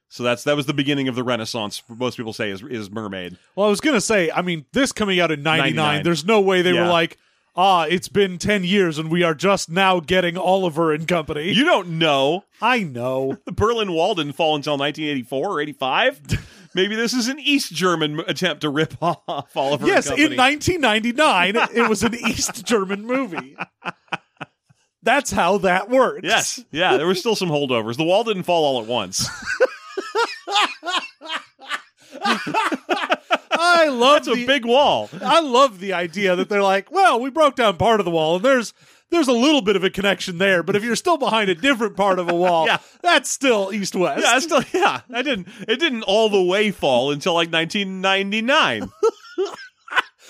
So 0.09 0.23
that's 0.23 0.43
that 0.43 0.55
was 0.55 0.65
the 0.67 0.73
beginning 0.73 1.07
of 1.07 1.15
the 1.15 1.23
Renaissance. 1.23 1.81
Most 1.89 2.15
people 2.17 2.31
say 2.33 2.51
is 2.51 2.61
is 2.63 2.91
Mermaid. 2.91 3.37
Well, 3.55 3.65
I 3.65 3.69
was 3.69 3.81
gonna 3.81 4.01
say, 4.01 4.29
I 4.29 4.41
mean, 4.43 4.65
this 4.71 4.91
coming 4.91 5.19
out 5.19 5.31
in 5.31 5.41
'99, 5.41 5.75
99. 5.75 6.03
there's 6.03 6.25
no 6.25 6.41
way 6.41 6.61
they 6.61 6.73
Yeah. 6.73 6.83
were 6.83 6.89
like, 6.89 7.17
ah, 7.55 7.85
it's 7.89 8.07
been 8.09 8.38
ten 8.38 8.63
years 8.63 8.97
and 8.97 9.09
we 9.09 9.24
are 9.24 9.33
just 9.33 9.69
now 9.69 10.00
getting 10.00 10.38
Oliver 10.38 10.91
and 10.93 11.07
Company. 11.07 11.51
You 11.51 11.65
don't 11.65 11.97
know 12.00 12.43
I 12.62 12.79
know. 12.83 13.38
the 13.45 13.51
Berlin 13.53 13.91
Wall 13.91 14.15
didn't 14.15 14.33
fall 14.33 14.55
until 14.55 14.77
nineteen 14.77 15.07
eighty 15.09 15.24
four 15.24 15.50
or 15.51 15.62
eighty 15.62 15.74
five. 15.74 16.19
Maybe 16.75 16.95
this 16.95 17.13
is 17.13 17.29
an 17.29 17.39
East 17.39 17.71
German 17.74 18.19
attempt 18.27 18.62
to 18.62 18.69
rip 18.69 18.95
off 19.01 19.55
Oliver. 19.55 19.88
yes, 19.88 20.07
in 20.07 20.35
1999, 20.35 21.55
it 21.74 21.88
was 21.89 22.03
an 22.03 22.13
East 22.13 22.65
German 22.65 23.05
movie. 23.05 23.55
That's 25.01 25.31
how 25.31 25.59
that 25.59 25.89
works. 25.89 26.21
Yes, 26.24 26.65
yeah, 26.71 26.97
there 26.97 27.07
were 27.07 27.15
still 27.15 27.35
some 27.38 27.47
holdovers. 27.47 27.95
The 27.95 28.03
wall 28.03 28.25
didn't 28.25 28.43
fall 28.43 28.65
all 28.65 28.81
at 28.81 28.88
once. 28.88 29.29
I 33.59 33.88
love 33.89 34.25
That's 34.25 34.38
a 34.38 34.45
big 34.45 34.65
wall. 34.65 35.09
I 35.21 35.39
love 35.41 35.79
the 35.79 35.93
idea 35.93 36.35
that 36.35 36.50
they're 36.50 36.62
like, 36.63 36.91
well, 36.91 37.19
we 37.19 37.29
broke 37.29 37.55
down 37.55 37.77
part 37.77 38.00
of 38.00 38.05
the 38.05 38.12
wall, 38.12 38.35
and 38.38 38.45
there's 38.45 38.74
there's 39.12 39.27
a 39.27 39.33
little 39.33 39.62
bit 39.62 39.75
of 39.75 39.83
a 39.83 39.89
connection 39.89 40.39
there, 40.39 40.63
but 40.63 40.75
if 40.75 40.83
you're 40.83 40.95
still 40.95 41.17
behind 41.17 41.50
a 41.50 41.55
different 41.55 41.95
part 41.95 42.17
of 42.19 42.29
a 42.29 42.33
wall, 42.33 42.65
Yeah. 42.67 42.79
that's 43.01 43.29
still 43.29 43.71
east 43.71 43.95
west. 43.95 44.24
Yeah, 44.25 44.39
still 44.39 44.63
yeah. 44.74 45.01
I 45.13 45.21
didn't. 45.21 45.47
It 45.67 45.79
didn't 45.79 46.03
all 46.03 46.29
the 46.29 46.41
way 46.41 46.71
fall 46.71 47.12
until 47.12 47.33
like 47.33 47.50
nineteen 47.50 48.01
ninety 48.01 48.41
nine. 48.41 48.89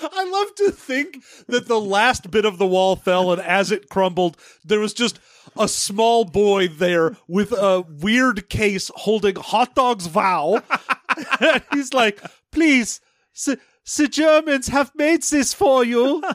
I 0.01 0.29
love 0.29 0.53
to 0.55 0.72
think 0.72 1.24
that 1.48 1.67
the 1.67 1.79
last 1.79 2.29
bit 2.29 2.44
of 2.44 2.58
the 2.58 2.67
wall 2.67 2.98
fell, 2.98 3.32
and 3.32 3.41
as 3.41 3.72
it 3.72 3.89
crumbled, 3.89 4.36
there 4.63 4.79
was 4.79 4.94
just 4.94 5.20
a 5.58 5.70
small 5.70 6.25
boy 6.25 6.67
there 6.67 7.15
with 7.29 7.53
a 7.53 7.86
weird 7.88 8.50
case 8.50 8.91
holding 8.94 9.38
hot 9.38 9.74
dogs 9.74 10.08
vow. 10.08 10.62
he's 11.72 11.94
like, 11.94 12.22
please, 12.51 13.00
the, 13.46 13.60
the 13.98 14.08
Germans 14.08 14.68
have 14.70 14.94
made 14.96 15.24
this 15.24 15.54
for 15.54 15.84
you. 15.84 16.24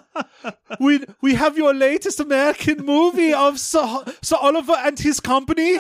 We 0.79 1.05
we 1.21 1.35
have 1.35 1.59
your 1.59 1.75
latest 1.75 2.21
American 2.21 2.85
movie 2.85 3.35
of 3.35 3.59
Sir, 3.59 4.05
Sir 4.23 4.37
Oliver 4.41 4.75
and 4.79 4.99
his 4.99 5.21
company. 5.21 5.79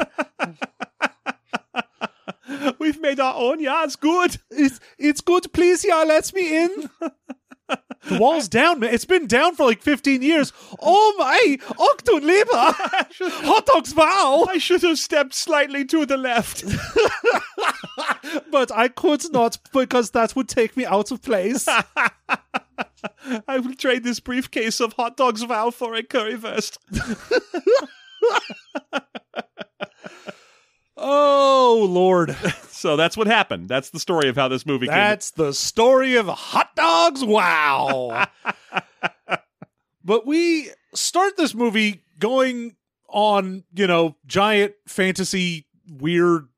We've 2.78 3.00
made 3.00 3.20
our 3.20 3.34
own. 3.34 3.60
Yeah, 3.60 3.84
it's 3.84 3.96
good. 3.96 4.36
It's 4.50 4.80
it's 4.98 5.20
good. 5.20 5.52
Please, 5.52 5.84
yeah, 5.84 6.02
let 6.02 6.34
me 6.34 6.64
in. 6.64 6.90
The 8.08 8.18
wall's 8.18 8.48
down, 8.48 8.80
man. 8.80 8.92
It's 8.92 9.04
been 9.04 9.26
down 9.26 9.54
for 9.54 9.66
like 9.66 9.82
15 9.82 10.22
years. 10.22 10.52
Oh 10.80 11.14
my, 11.18 11.58
Octon 11.76 12.22
Leber, 12.22 12.74
hot 13.44 13.66
dogs 13.66 13.92
vow. 13.92 14.46
I 14.48 14.58
should 14.58 14.82
have 14.82 14.98
stepped 14.98 15.34
slightly 15.34 15.84
to 15.86 16.06
the 16.06 16.16
left. 16.16 16.64
But 18.50 18.70
I 18.72 18.88
could 18.88 19.22
not 19.32 19.58
because 19.72 20.10
that 20.10 20.36
would 20.36 20.48
take 20.48 20.76
me 20.76 20.84
out 20.84 21.10
of 21.10 21.22
place. 21.22 21.66
I 23.48 23.58
will 23.58 23.74
trade 23.74 24.04
this 24.04 24.20
briefcase 24.20 24.80
of 24.80 24.94
hot 24.94 25.16
dogs 25.16 25.42
vow 25.42 25.70
for 25.70 25.94
a 25.94 26.02
currywurst. 26.02 26.78
Oh 31.02 31.86
Lord, 31.88 32.36
So 32.68 32.96
that's 32.96 33.16
what 33.16 33.26
happened. 33.26 33.68
That's 33.68 33.88
the 33.90 33.98
story 33.98 34.28
of 34.28 34.36
how 34.36 34.48
this 34.48 34.66
movie 34.66 34.86
came. 34.86 34.94
that's 34.94 35.30
the 35.30 35.52
story 35.54 36.16
of 36.16 36.26
hot 36.26 36.76
dogs. 36.76 37.24
Wow. 37.24 38.26
but 40.04 40.26
we 40.26 40.70
start 40.94 41.38
this 41.38 41.54
movie 41.54 42.04
going 42.18 42.76
on, 43.08 43.64
you 43.74 43.86
know, 43.86 44.16
giant 44.26 44.74
fantasy 44.86 45.66
weird. 45.88 46.48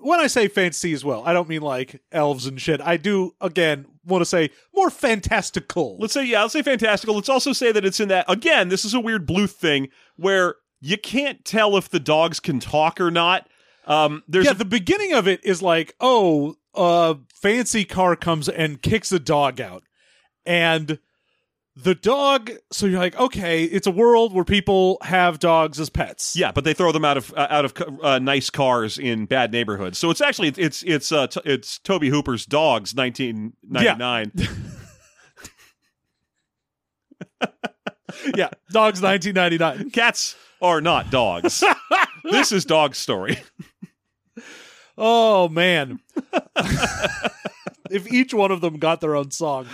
When 0.00 0.20
I 0.20 0.28
say 0.28 0.46
fantasy 0.48 0.92
as 0.92 1.04
well, 1.04 1.22
I 1.26 1.32
don't 1.32 1.48
mean 1.48 1.62
like 1.62 2.00
elves 2.12 2.46
and 2.46 2.60
shit. 2.60 2.80
I 2.80 2.96
do 2.96 3.34
again 3.40 3.86
want 4.04 4.20
to 4.22 4.24
say 4.26 4.50
more 4.74 4.90
fantastical. 4.90 5.96
Let's 5.98 6.14
say, 6.14 6.24
yeah, 6.24 6.42
let's 6.42 6.52
say 6.52 6.62
fantastical. 6.62 7.14
Let's 7.16 7.28
also 7.28 7.52
say 7.52 7.72
that 7.72 7.84
it's 7.84 7.98
in 8.00 8.08
that, 8.08 8.24
again, 8.28 8.68
this 8.68 8.84
is 8.84 8.94
a 8.94 9.00
weird 9.00 9.26
Bluth 9.26 9.50
thing 9.52 9.88
where 10.16 10.54
you 10.80 10.96
can't 10.96 11.44
tell 11.44 11.76
if 11.76 11.88
the 11.88 11.98
dogs 12.00 12.38
can 12.40 12.60
talk 12.60 13.00
or 13.00 13.10
not. 13.10 13.48
Um, 13.86 14.22
there's 14.28 14.44
yeah, 14.44 14.52
a- 14.52 14.54
the 14.54 14.64
beginning 14.64 15.14
of 15.14 15.26
it 15.26 15.44
is 15.44 15.62
like, 15.62 15.94
oh, 16.00 16.54
a 16.74 17.16
fancy 17.34 17.84
car 17.84 18.14
comes 18.14 18.48
and 18.48 18.80
kicks 18.80 19.10
a 19.10 19.18
dog 19.18 19.60
out. 19.60 19.82
And 20.46 21.00
the 21.82 21.94
dog, 21.94 22.50
so 22.72 22.86
you're 22.86 22.98
like, 22.98 23.18
okay, 23.18 23.64
it's 23.64 23.86
a 23.86 23.90
world 23.90 24.34
where 24.34 24.44
people 24.44 24.98
have 25.02 25.38
dogs 25.38 25.78
as 25.78 25.88
pets. 25.88 26.34
yeah, 26.36 26.50
but 26.52 26.64
they 26.64 26.74
throw 26.74 26.90
them 26.92 27.04
out 27.04 27.16
of 27.16 27.32
uh, 27.36 27.46
out 27.50 27.64
of 27.64 27.74
uh, 28.02 28.18
nice 28.18 28.50
cars 28.50 28.98
in 28.98 29.26
bad 29.26 29.52
neighborhoods. 29.52 29.98
So 29.98 30.10
it's 30.10 30.20
actually 30.20 30.48
it's 30.56 30.82
it's 30.82 31.12
uh, 31.12 31.28
t- 31.28 31.40
it's 31.44 31.78
Tobe 31.78 32.04
Hooper's 32.04 32.44
dogs, 32.46 32.94
1999. 32.94 34.32
Yeah, 38.36 38.48
dogs 38.70 39.00
1999. 39.02 39.90
Cats 39.90 40.34
are 40.60 40.80
not 40.80 41.10
dogs. 41.10 41.62
this 42.30 42.52
is 42.52 42.64
dog 42.64 42.94
story. 42.94 43.38
Oh, 44.96 45.48
man. 45.48 46.00
if 47.90 48.10
each 48.12 48.32
one 48.34 48.50
of 48.50 48.60
them 48.60 48.78
got 48.78 49.00
their 49.00 49.14
own 49.16 49.30
song, 49.30 49.66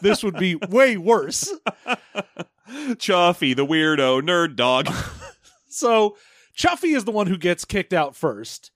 this 0.00 0.22
would 0.22 0.36
be 0.36 0.54
way 0.56 0.96
worse. 0.96 1.52
Chuffy, 2.68 3.54
the 3.54 3.66
weirdo 3.66 4.20
nerd 4.22 4.56
dog. 4.56 4.88
So 5.74 6.18
Chuffy 6.54 6.94
is 6.94 7.04
the 7.06 7.12
one 7.12 7.26
who 7.28 7.38
gets 7.38 7.64
kicked 7.64 7.94
out 7.94 8.14
first, 8.14 8.70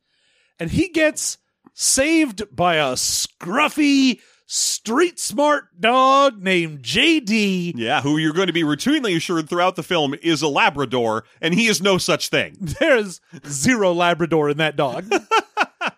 and 0.59 0.71
he 0.71 0.89
gets 0.89 1.37
saved 1.75 2.43
by 2.51 2.77
a 2.77 2.95
scruffy, 2.95 4.21
street 4.47 5.21
smart 5.21 5.79
dog 5.79 6.43
named 6.43 6.83
JD. 6.83 7.75
yeah, 7.77 8.01
who 8.01 8.17
you're 8.17 8.33
going 8.33 8.47
to 8.47 8.53
be 8.55 8.63
routinely 8.63 9.15
assured 9.15 9.51
throughout 9.51 9.77
the 9.77 9.83
film 9.83 10.15
is 10.23 10.41
a 10.41 10.49
Labrador, 10.49 11.25
and 11.43 11.53
he 11.53 11.67
is 11.67 11.83
no 11.83 11.99
such 11.99 12.31
thing. 12.31 12.57
There's 12.81 13.21
zero 13.47 13.93
Labrador 13.93 14.49
in 14.49 14.57
that 14.57 14.77
dog. 14.77 15.05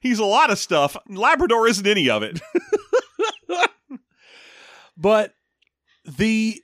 He's 0.00 0.18
a 0.18 0.24
lot 0.24 0.50
of 0.50 0.58
stuff. 0.58 0.96
Labrador 1.08 1.68
isn't 1.68 1.86
any 1.86 2.08
of 2.10 2.22
it. 2.22 2.40
but 4.96 5.34
the 6.04 6.60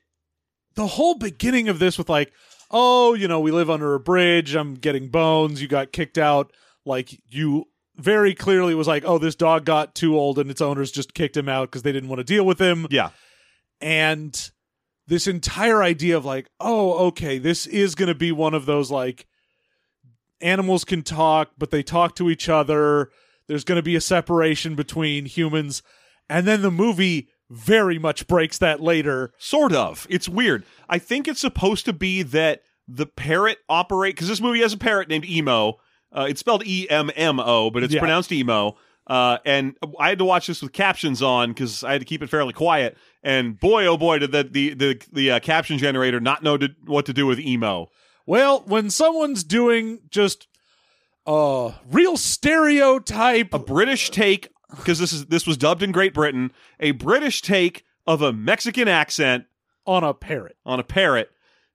the 0.74 0.86
whole 0.86 1.14
beginning 1.14 1.68
of 1.68 1.78
this 1.78 1.98
with 1.98 2.08
like 2.08 2.32
oh 2.70 3.14
you 3.14 3.26
know 3.26 3.40
we 3.40 3.50
live 3.50 3.70
under 3.70 3.94
a 3.94 4.00
bridge 4.00 4.54
i'm 4.54 4.74
getting 4.74 5.08
bones 5.08 5.60
you 5.60 5.68
got 5.68 5.92
kicked 5.92 6.18
out 6.18 6.52
like 6.84 7.20
you 7.28 7.64
very 7.96 8.34
clearly 8.34 8.74
was 8.74 8.88
like 8.88 9.04
oh 9.04 9.18
this 9.18 9.34
dog 9.34 9.64
got 9.64 9.94
too 9.94 10.16
old 10.16 10.38
and 10.38 10.50
its 10.50 10.60
owners 10.60 10.90
just 10.90 11.14
kicked 11.14 11.36
him 11.36 11.48
out 11.48 11.70
because 11.70 11.82
they 11.82 11.92
didn't 11.92 12.08
want 12.08 12.18
to 12.18 12.24
deal 12.24 12.44
with 12.44 12.60
him 12.60 12.86
yeah. 12.90 13.10
and 13.80 14.50
this 15.06 15.26
entire 15.26 15.82
idea 15.82 16.16
of 16.16 16.24
like 16.24 16.48
oh 16.60 17.06
okay 17.08 17.38
this 17.38 17.66
is 17.66 17.94
going 17.94 18.08
to 18.08 18.14
be 18.14 18.32
one 18.32 18.54
of 18.54 18.66
those 18.66 18.90
like 18.90 19.26
animals 20.42 20.84
can 20.84 21.02
talk 21.02 21.50
but 21.58 21.70
they 21.70 21.82
talk 21.82 22.14
to 22.16 22.30
each 22.30 22.48
other 22.48 23.10
there's 23.46 23.64
going 23.64 23.76
to 23.76 23.82
be 23.82 23.96
a 23.96 24.00
separation 24.00 24.74
between 24.74 25.26
humans 25.26 25.82
and 26.28 26.46
then 26.46 26.62
the 26.62 26.70
movie 26.70 27.28
very 27.50 27.98
much 27.98 28.28
breaks 28.28 28.58
that 28.58 28.80
later 28.80 29.32
Sort 29.38 29.72
of. 29.72 30.06
It's 30.08 30.28
weird. 30.28 30.64
I 30.88 30.98
think 30.98 31.26
it's 31.26 31.40
supposed 31.40 31.84
to 31.86 31.92
be 31.92 32.22
that 32.22 32.62
the 32.86 33.06
parrot 33.06 33.58
operate 33.68 34.14
because 34.14 34.28
this 34.28 34.40
movie 34.40 34.60
has 34.60 34.72
a 34.72 34.78
parrot 34.78 35.08
named 35.08 35.24
Emo. 35.24 35.78
Uh, 36.12 36.26
it's 36.28 36.38
spelled 36.40 36.64
E 36.64 36.88
M 36.88 37.10
M 37.16 37.40
O, 37.40 37.70
but 37.70 37.82
it's 37.82 37.92
Yeah. 37.94 38.00
pronounced 38.00 38.30
Emo. 38.30 38.76
Uh, 39.06 39.38
and 39.44 39.76
I 39.98 40.10
had 40.10 40.18
to 40.18 40.24
watch 40.24 40.46
this 40.46 40.62
with 40.62 40.72
captions 40.72 41.22
on 41.22 41.48
because 41.50 41.82
I 41.82 41.90
had 41.90 42.00
to 42.00 42.04
keep 42.04 42.22
it 42.22 42.30
fairly 42.30 42.52
quiet. 42.52 42.96
And 43.24 43.58
boy, 43.58 43.84
oh 43.86 43.96
boy, 43.96 44.20
did 44.20 44.30
the 44.30 44.44
the 44.44 44.74
the, 44.74 45.02
the 45.12 45.30
uh, 45.32 45.40
caption 45.40 45.78
generator 45.78 46.20
not 46.20 46.44
know 46.44 46.56
to, 46.56 46.68
what 46.86 47.06
to 47.06 47.12
do 47.12 47.26
with 47.26 47.40
Emo. 47.40 47.88
Well, 48.30 48.62
when 48.64 48.90
someone's 48.90 49.42
doing 49.42 50.02
just 50.08 50.46
a 51.26 51.74
real 51.90 52.16
stereotype, 52.16 53.52
A 53.52 53.58
British 53.58 54.10
take 54.10 54.50
because 54.70 55.00
this 55.00 55.12
is 55.12 55.26
this 55.26 55.48
was 55.48 55.56
dubbed 55.56 55.82
in 55.82 55.90
Great 55.90 56.14
Britain. 56.14 56.52
A 56.78 56.92
British 56.92 57.42
take 57.42 57.84
of 58.06 58.22
a 58.22 58.32
Mexican 58.32 58.86
accent 58.86 59.46
on 59.84 60.04
a 60.04 60.14
parrot. 60.14 60.56
on 60.64 60.78
a 60.78 60.84
parrot. 60.84 61.28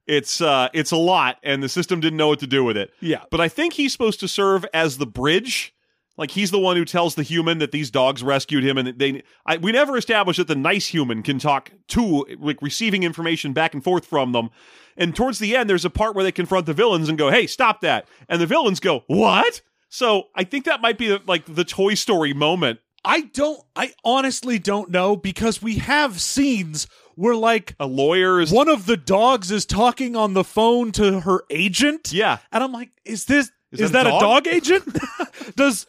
It's 0.07 0.39
uh, 0.39 0.69
it's 0.74 0.91
a 0.91 0.95
lot, 0.95 1.39
and 1.43 1.62
the 1.62 1.67
system 1.67 2.00
didn't 2.00 2.15
know 2.15 2.29
what 2.29 2.39
to 2.39 2.47
do 2.47 2.63
with 2.63 2.77
it. 2.77 2.91
Yeah. 3.01 3.24
But 3.31 3.41
I 3.41 3.50
think 3.50 3.74
he's 3.74 3.91
supposed 3.91 4.21
to 4.21 4.27
serve 4.29 4.65
as 4.74 4.97
the 4.97 5.05
bridge. 5.05 5.75
Like 6.17 6.31
he's 6.31 6.51
the 6.51 6.59
one 6.59 6.77
who 6.77 6.85
tells 6.85 7.15
the 7.15 7.24
human 7.24 7.57
that 7.57 7.74
these 7.74 7.91
dogs 7.91 8.24
rescued 8.24 8.63
him, 8.63 8.77
and 8.77 8.97
they. 8.97 9.24
I, 9.45 9.57
we 9.57 9.74
never 9.74 9.97
established 9.97 10.38
that 10.38 10.47
the 10.47 10.55
nice 10.55 10.88
human 10.88 11.21
can 11.21 11.38
talk 11.38 11.74
to, 11.89 12.25
like 12.39 12.62
receiving 12.62 13.03
information 13.03 13.51
back 13.51 13.74
and 13.74 13.83
forth 13.83 14.05
from 14.05 14.31
them. 14.31 14.51
And 14.98 15.16
towards 15.16 15.40
the 15.40 15.56
end, 15.56 15.70
there's 15.70 15.86
a 15.86 15.90
part 15.90 16.16
where 16.16 16.24
they 16.24 16.32
confront 16.32 16.66
the 16.66 16.74
villains 16.74 17.10
and 17.10 17.18
go, 17.18 17.30
"Hey, 17.32 17.48
stop 17.48 17.82
that!" 17.82 18.08
And 18.30 18.42
the 18.42 18.46
villains 18.48 18.80
go, 18.80 19.04
"What?" 19.08 19.62
So 19.90 20.25
I 20.36 20.44
think 20.44 20.66
that 20.66 20.82
might 20.82 20.98
be 20.98 21.18
like 21.28 21.46
the 21.54 21.66
Toy 21.66 21.94
Story 21.96 22.34
moment. 22.34 22.80
I 23.04 23.22
don't, 23.34 23.62
I 23.75 23.94
honestly 24.04 24.58
don't 24.58 24.90
know 24.90 25.16
because 25.16 25.62
we 25.62 25.75
have 25.78 26.20
scenes 26.20 26.88
where, 27.14 27.36
like, 27.36 27.75
A 27.80 27.86
lawyer 27.86 28.42
is 28.42 28.52
one 28.52 28.68
of 28.68 28.88
the 28.88 28.98
dogs 28.98 29.51
is 29.51 29.64
talking 29.66 30.16
on 30.16 30.34
the 30.34 30.44
phone 30.44 30.92
to 30.94 31.20
her 31.22 31.44
agent. 31.51 32.12
yeah. 32.12 32.40
And 32.51 32.64
I'm 32.64 32.72
like, 32.72 32.90
is 33.05 33.25
this, 33.25 33.51
Is 33.72 33.79
is, 33.81 33.92
that 33.92 34.05
that, 34.05 34.12
a 34.12 34.18
a 34.18 34.20
dog? 34.20 34.44
dog 34.46 34.48
agent? 34.53 34.98
Does, 35.55 35.86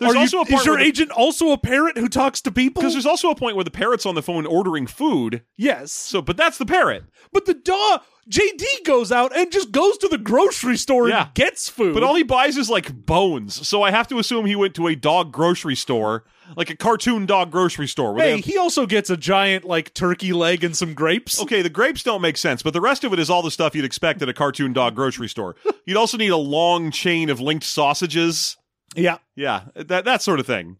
There's 0.00 0.16
are 0.16 0.36
you- 0.36 0.42
a 0.42 0.44
part 0.46 0.60
is 0.62 0.66
your 0.66 0.76
the- 0.78 0.82
agent 0.84 1.10
also 1.10 1.52
a 1.52 1.58
parrot 1.58 1.96
who 1.98 2.08
talks 2.08 2.40
to 2.42 2.50
people? 2.50 2.80
Because 2.82 2.94
there's 2.94 3.06
also 3.06 3.30
a 3.30 3.34
point 3.34 3.54
where 3.56 3.64
the 3.64 3.70
parrot's 3.70 4.06
on 4.06 4.14
the 4.14 4.22
phone 4.22 4.46
ordering 4.46 4.86
food. 4.86 5.42
yes. 5.56 5.92
So, 5.92 6.20
but 6.22 6.36
that's 6.36 6.58
the 6.58 6.66
parrot. 6.66 7.04
But 7.32 7.46
the 7.46 7.54
dog, 7.54 8.00
JD 8.28 8.64
goes 8.84 9.12
out 9.12 9.36
and 9.36 9.50
just 9.52 9.70
goes 9.72 9.98
to 9.98 10.08
the 10.08 10.18
grocery 10.18 10.76
store 10.76 11.08
Yeah. 11.08 11.24
and 11.26 11.34
gets 11.34 11.68
food. 11.68 11.94
But 11.94 12.02
all 12.02 12.14
he 12.14 12.22
buys 12.22 12.56
is 12.56 12.70
like 12.70 13.04
bones. 13.06 13.66
So 13.66 13.82
I 13.82 13.90
have 13.90 14.08
to 14.08 14.18
assume 14.18 14.46
he 14.46 14.56
went 14.56 14.74
to 14.76 14.86
a 14.86 14.94
dog 14.96 15.32
grocery 15.32 15.74
store, 15.76 16.24
like 16.56 16.70
a 16.70 16.76
cartoon 16.76 17.26
dog 17.26 17.50
grocery 17.50 17.86
store. 17.88 18.16
Hey, 18.16 18.36
have- 18.36 18.44
he 18.44 18.56
also 18.56 18.86
gets 18.86 19.10
a 19.10 19.16
giant 19.16 19.64
like 19.64 19.92
turkey 19.94 20.32
leg 20.32 20.64
and 20.64 20.76
some 20.76 20.94
grapes. 20.94 21.40
okay, 21.42 21.60
the 21.62 21.68
grapes 21.70 22.02
don't 22.02 22.22
make 22.22 22.36
sense, 22.36 22.62
but 22.62 22.72
the 22.72 22.80
rest 22.80 23.04
of 23.04 23.12
it 23.12 23.18
is 23.18 23.28
all 23.30 23.42
the 23.42 23.50
stuff 23.50 23.74
you'd 23.74 23.84
expect 23.84 24.22
at 24.22 24.28
a 24.28 24.32
cartoon 24.34 24.72
dog 24.72 24.94
grocery 24.94 25.28
store. 25.28 25.56
You'd 25.86 25.96
also 25.96 26.16
need 26.16 26.28
a 26.30 26.36
long 26.36 26.90
chain 26.92 27.30
of 27.30 27.40
linked 27.40 27.64
sausages. 27.64 28.56
Yeah, 28.96 29.18
Yeah, 29.36 29.64
that 29.74 30.04
that 30.04 30.22
sort 30.22 30.40
of 30.40 30.46
thing. 30.46 30.78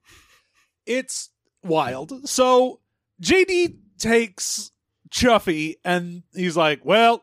it's 0.87 1.31
wild. 1.62 2.29
So 2.29 2.81
JD 3.23 3.77
takes 3.99 4.73
Chuffy 5.11 5.77
and 5.85 6.23
he's 6.35 6.57
like, 6.57 6.85
"Well, 6.85 7.23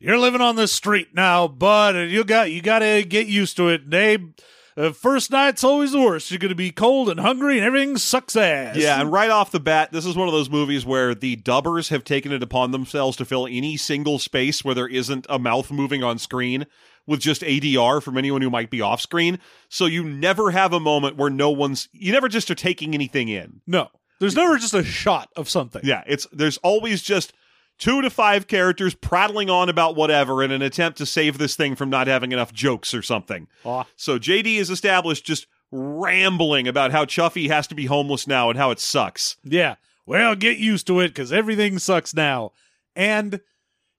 you're 0.00 0.18
living 0.18 0.40
on 0.40 0.56
the 0.56 0.66
street 0.68 1.08
now, 1.14 1.46
bud, 1.48 1.94
and 1.96 2.10
you 2.10 2.24
got 2.24 2.50
you 2.50 2.62
got 2.62 2.80
to 2.80 3.04
get 3.04 3.26
used 3.26 3.56
to 3.58 3.68
it, 3.68 3.88
Dave. 3.90 4.32
Uh, 4.76 4.90
first 4.90 5.30
night's 5.30 5.62
always 5.62 5.92
the 5.92 6.00
worst. 6.00 6.32
You're 6.32 6.38
going 6.40 6.48
to 6.48 6.54
be 6.56 6.72
cold 6.72 7.08
and 7.08 7.20
hungry, 7.20 7.58
and 7.58 7.64
everything 7.66 7.96
sucks 7.96 8.34
ass." 8.34 8.76
Yeah, 8.76 9.00
and 9.00 9.12
right 9.12 9.30
off 9.30 9.52
the 9.52 9.60
bat, 9.60 9.92
this 9.92 10.04
is 10.06 10.16
one 10.16 10.26
of 10.26 10.34
those 10.34 10.50
movies 10.50 10.84
where 10.84 11.14
the 11.14 11.36
dubbers 11.36 11.90
have 11.90 12.02
taken 12.02 12.32
it 12.32 12.42
upon 12.42 12.72
themselves 12.72 13.16
to 13.18 13.24
fill 13.24 13.46
any 13.46 13.76
single 13.76 14.18
space 14.18 14.64
where 14.64 14.74
there 14.74 14.88
isn't 14.88 15.26
a 15.28 15.38
mouth 15.38 15.70
moving 15.70 16.02
on 16.02 16.18
screen 16.18 16.66
with 17.06 17.20
just 17.20 17.42
ADR 17.42 18.02
from 18.02 18.16
anyone 18.16 18.42
who 18.42 18.50
might 18.50 18.70
be 18.70 18.80
off 18.80 19.00
screen. 19.00 19.38
So 19.68 19.86
you 19.86 20.04
never 20.04 20.50
have 20.50 20.72
a 20.72 20.80
moment 20.80 21.16
where 21.16 21.30
no 21.30 21.50
one's 21.50 21.88
you 21.92 22.12
never 22.12 22.28
just 22.28 22.50
are 22.50 22.54
taking 22.54 22.94
anything 22.94 23.28
in. 23.28 23.60
no, 23.66 23.88
there's 24.20 24.36
never 24.36 24.58
just 24.58 24.74
a 24.74 24.84
shot 24.84 25.28
of 25.36 25.48
something. 25.48 25.82
Yeah, 25.84 26.02
it's 26.06 26.26
there's 26.32 26.56
always 26.58 27.02
just 27.02 27.32
two 27.78 28.02
to 28.02 28.10
five 28.10 28.46
characters 28.46 28.94
prattling 28.94 29.50
on 29.50 29.68
about 29.68 29.96
whatever 29.96 30.42
in 30.42 30.50
an 30.50 30.62
attempt 30.62 30.98
to 30.98 31.06
save 31.06 31.38
this 31.38 31.56
thing 31.56 31.74
from 31.74 31.90
not 31.90 32.06
having 32.06 32.32
enough 32.32 32.52
jokes 32.52 32.94
or 32.94 33.02
something. 33.02 33.48
Aw. 33.64 33.84
So 33.96 34.18
JD 34.18 34.56
is 34.56 34.70
established 34.70 35.24
just 35.24 35.46
rambling 35.70 36.68
about 36.68 36.92
how 36.92 37.04
Chuffy 37.04 37.48
has 37.48 37.66
to 37.66 37.74
be 37.74 37.86
homeless 37.86 38.26
now 38.26 38.48
and 38.48 38.58
how 38.58 38.70
it 38.70 38.78
sucks. 38.78 39.36
Yeah. 39.42 39.74
Well, 40.06 40.36
get 40.36 40.58
used 40.58 40.86
to 40.86 41.00
it 41.00 41.08
because 41.08 41.32
everything 41.32 41.78
sucks 41.78 42.14
now. 42.14 42.52
And 42.94 43.40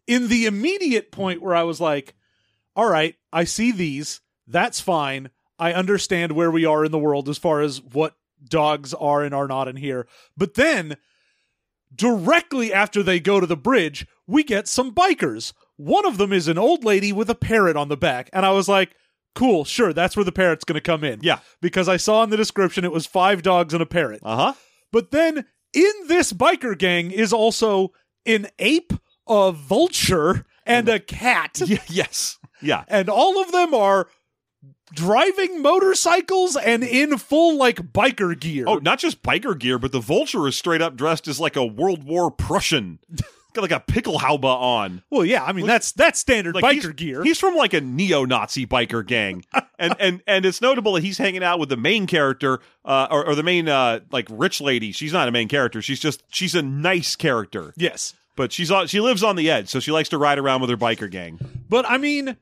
in 0.07 0.29
the 0.29 0.45
immediate 0.45 1.11
point 1.11 1.41
where 1.41 1.55
I 1.55 1.63
was 1.63 1.81
like, 1.81 2.15
all 2.75 2.89
right, 2.89 3.15
I 3.31 3.43
see 3.43 3.71
these. 3.71 4.21
That's 4.47 4.79
fine. 4.79 5.29
I 5.57 5.73
understand 5.73 6.33
where 6.33 6.51
we 6.51 6.65
are 6.65 6.83
in 6.83 6.91
the 6.91 6.99
world 6.99 7.29
as 7.29 7.37
far 7.37 7.61
as 7.61 7.81
what 7.81 8.15
dogs 8.43 8.93
are 8.93 9.23
and 9.23 9.33
are 9.33 9.47
not 9.47 9.67
in 9.67 9.77
here. 9.77 10.07
But 10.35 10.55
then, 10.55 10.97
directly 11.93 12.73
after 12.73 13.01
they 13.01 13.19
go 13.19 13.39
to 13.39 13.47
the 13.47 13.55
bridge, 13.57 14.05
we 14.27 14.43
get 14.43 14.67
some 14.67 14.93
bikers. 14.93 15.53
One 15.77 16.05
of 16.05 16.17
them 16.17 16.33
is 16.33 16.47
an 16.47 16.57
old 16.57 16.83
lady 16.83 17.11
with 17.13 17.29
a 17.29 17.35
parrot 17.35 17.77
on 17.77 17.89
the 17.89 17.97
back. 17.97 18.29
And 18.33 18.45
I 18.45 18.51
was 18.51 18.67
like, 18.67 18.95
cool, 19.33 19.65
sure, 19.65 19.93
that's 19.93 20.15
where 20.15 20.23
the 20.25 20.31
parrot's 20.31 20.63
going 20.63 20.75
to 20.75 20.81
come 20.81 21.03
in. 21.03 21.19
Yeah. 21.21 21.39
Because 21.61 21.87
I 21.87 21.97
saw 21.97 22.23
in 22.23 22.29
the 22.29 22.37
description 22.37 22.85
it 22.85 22.91
was 22.91 23.05
five 23.05 23.41
dogs 23.41 23.73
and 23.73 23.83
a 23.83 23.85
parrot. 23.85 24.21
Uh 24.23 24.35
huh. 24.35 24.53
But 24.91 25.11
then 25.11 25.45
in 25.73 25.91
this 26.07 26.33
biker 26.33 26.77
gang 26.77 27.11
is 27.11 27.33
also 27.33 27.91
an 28.25 28.47
ape, 28.59 28.93
a 29.27 29.51
vulture, 29.51 30.45
and 30.65 30.89
a 30.89 30.99
cat. 30.99 31.61
Y- 31.67 31.79
yes. 31.87 32.39
Yeah. 32.61 32.83
And 32.87 33.09
all 33.09 33.41
of 33.41 33.51
them 33.51 33.73
are 33.73 34.07
driving 34.93 35.61
motorcycles 35.61 36.55
and 36.55 36.83
in 36.83 37.17
full 37.17 37.57
like 37.57 37.77
biker 37.93 38.39
gear. 38.39 38.65
Oh, 38.67 38.77
not 38.77 38.99
just 38.99 39.21
biker 39.23 39.57
gear, 39.57 39.79
but 39.79 39.91
the 39.91 39.99
vulture 39.99 40.47
is 40.47 40.57
straight 40.57 40.81
up 40.81 40.95
dressed 40.95 41.27
as 41.27 41.39
like 41.39 41.55
a 41.55 41.65
World 41.65 42.03
War 42.03 42.31
Prussian. 42.31 42.99
Got 43.53 43.61
like 43.61 43.71
a 43.71 43.79
pickelhaube 43.79 44.43
on. 44.43 45.01
well, 45.09 45.23
yeah, 45.23 45.41
I 45.41 45.53
mean 45.53 45.65
that's 45.65 45.93
that's 45.93 46.19
standard 46.19 46.55
Like 46.55 46.65
biker 46.65 46.73
he's, 46.73 46.87
gear. 46.89 47.23
He's 47.23 47.39
from 47.39 47.55
like 47.55 47.73
a 47.73 47.79
neo-Nazi 47.79 48.65
biker 48.67 49.05
gang, 49.05 49.45
and 49.79 49.95
and 49.97 50.21
and 50.27 50.45
it's 50.45 50.61
notable 50.61 50.91
that 50.93 51.03
he's 51.05 51.17
hanging 51.17 51.41
out 51.41 51.57
with 51.57 51.69
the 51.69 51.77
main 51.77 52.05
character, 52.05 52.59
uh, 52.83 53.07
or, 53.09 53.27
or 53.27 53.33
the 53.33 53.43
main 53.43 53.69
uh, 53.69 54.01
like 54.11 54.27
rich 54.29 54.59
lady. 54.59 54.91
She's 54.91 55.13
not 55.13 55.29
a 55.29 55.31
main 55.31 55.47
character. 55.47 55.81
She's 55.81 56.01
just 56.01 56.23
she's 56.27 56.53
a 56.53 56.61
nice 56.61 57.15
character, 57.15 57.73
yes. 57.77 58.13
But 58.35 58.51
she's 58.51 58.71
on, 58.71 58.87
she 58.87 58.99
lives 58.99 59.23
on 59.23 59.35
the 59.35 59.49
edge, 59.49 59.69
so 59.69 59.79
she 59.79 59.91
likes 59.91 60.09
to 60.09 60.17
ride 60.17 60.37
around 60.39 60.61
with 60.61 60.69
her 60.69 60.77
biker 60.77 61.09
gang. 61.09 61.39
But 61.69 61.89
I 61.89 61.97
mean 61.97 62.37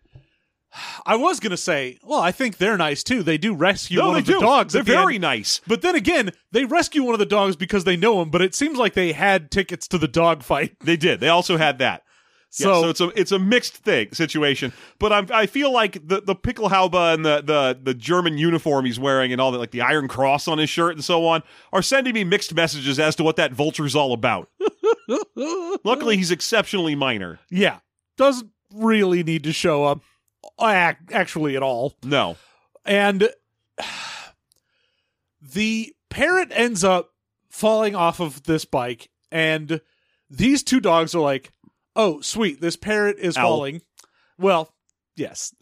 I 1.05 1.15
was 1.15 1.39
gonna 1.39 1.57
say, 1.57 1.99
well, 2.03 2.19
I 2.19 2.31
think 2.31 2.57
they're 2.57 2.77
nice 2.77 3.03
too. 3.03 3.21
They 3.23 3.37
do 3.37 3.53
rescue 3.53 3.99
No, 3.99 4.07
one 4.07 4.13
they 4.15 4.19
of 4.19 4.25
the 4.25 4.39
dogs. 4.39 4.73
They're 4.73 4.79
at 4.81 4.85
the 4.85 4.93
very 4.93 5.15
end. 5.15 5.21
nice. 5.21 5.61
But 5.67 5.81
then 5.81 5.95
again, 5.95 6.31
they 6.51 6.65
rescue 6.65 7.03
one 7.03 7.13
of 7.13 7.19
the 7.19 7.25
dogs 7.25 7.55
because 7.55 7.83
they 7.83 7.95
know 7.95 8.21
him, 8.21 8.29
but 8.29 8.41
it 8.41 8.55
seems 8.55 8.77
like 8.77 8.93
they 8.93 9.11
had 9.11 9.51
tickets 9.51 9.87
to 9.89 9.97
the 9.97 10.07
dog 10.07 10.43
fight. 10.43 10.75
They 10.79 10.97
did. 10.97 11.19
They 11.19 11.29
also 11.29 11.57
had 11.57 11.77
that. 11.79 12.03
Yeah, 12.59 12.65
So, 12.65 12.81
so 12.81 12.89
it's 12.89 13.01
a 13.01 13.19
it's 13.19 13.31
a 13.31 13.39
mixed 13.39 13.77
thing 13.77 14.11
situation, 14.13 14.73
but 14.99 15.13
I'm 15.13 15.27
I 15.31 15.45
feel 15.45 15.71
like 15.71 15.93
the 16.07 16.21
the 16.21 16.35
Pickelhaube 16.35 17.13
and 17.13 17.25
the 17.25 17.41
the 17.41 17.79
the 17.81 17.93
German 17.93 18.37
uniform 18.37 18.85
he's 18.85 18.99
wearing 18.99 19.31
and 19.31 19.39
all 19.39 19.51
that, 19.51 19.59
like 19.59 19.71
the 19.71 19.81
Iron 19.81 20.07
Cross 20.07 20.47
on 20.47 20.57
his 20.57 20.69
shirt 20.69 20.95
and 20.95 21.03
so 21.03 21.25
on, 21.27 21.43
are 21.71 21.81
sending 21.81 22.13
me 22.13 22.23
mixed 22.23 22.53
messages 22.53 22.99
as 22.99 23.15
to 23.17 23.23
what 23.23 23.35
that 23.35 23.53
vulture's 23.53 23.95
all 23.95 24.13
about. 24.13 24.49
Luckily, 25.83 26.17
he's 26.17 26.31
exceptionally 26.31 26.95
minor. 26.95 27.39
yeah, 27.49 27.79
doesn't 28.17 28.49
really 28.73 29.23
need 29.23 29.43
to 29.43 29.53
show 29.53 29.83
up 29.85 30.01
uh, 30.59 30.93
ac- 30.93 31.13
actually 31.13 31.55
at 31.55 31.63
all. 31.63 31.93
No, 32.03 32.37
And 32.85 33.29
the 35.41 35.93
parrot 36.09 36.49
ends 36.51 36.83
up 36.83 37.11
falling 37.49 37.95
off 37.95 38.19
of 38.19 38.43
this 38.43 38.65
bike, 38.65 39.09
and 39.31 39.81
these 40.29 40.63
two 40.63 40.79
dogs 40.79 41.13
are 41.15 41.21
like, 41.21 41.51
"Oh, 41.95 42.21
sweet, 42.21 42.61
this 42.61 42.75
parrot 42.75 43.17
is 43.19 43.37
Ow. 43.37 43.41
falling." 43.41 43.81
Well, 44.37 44.73
yes. 45.15 45.53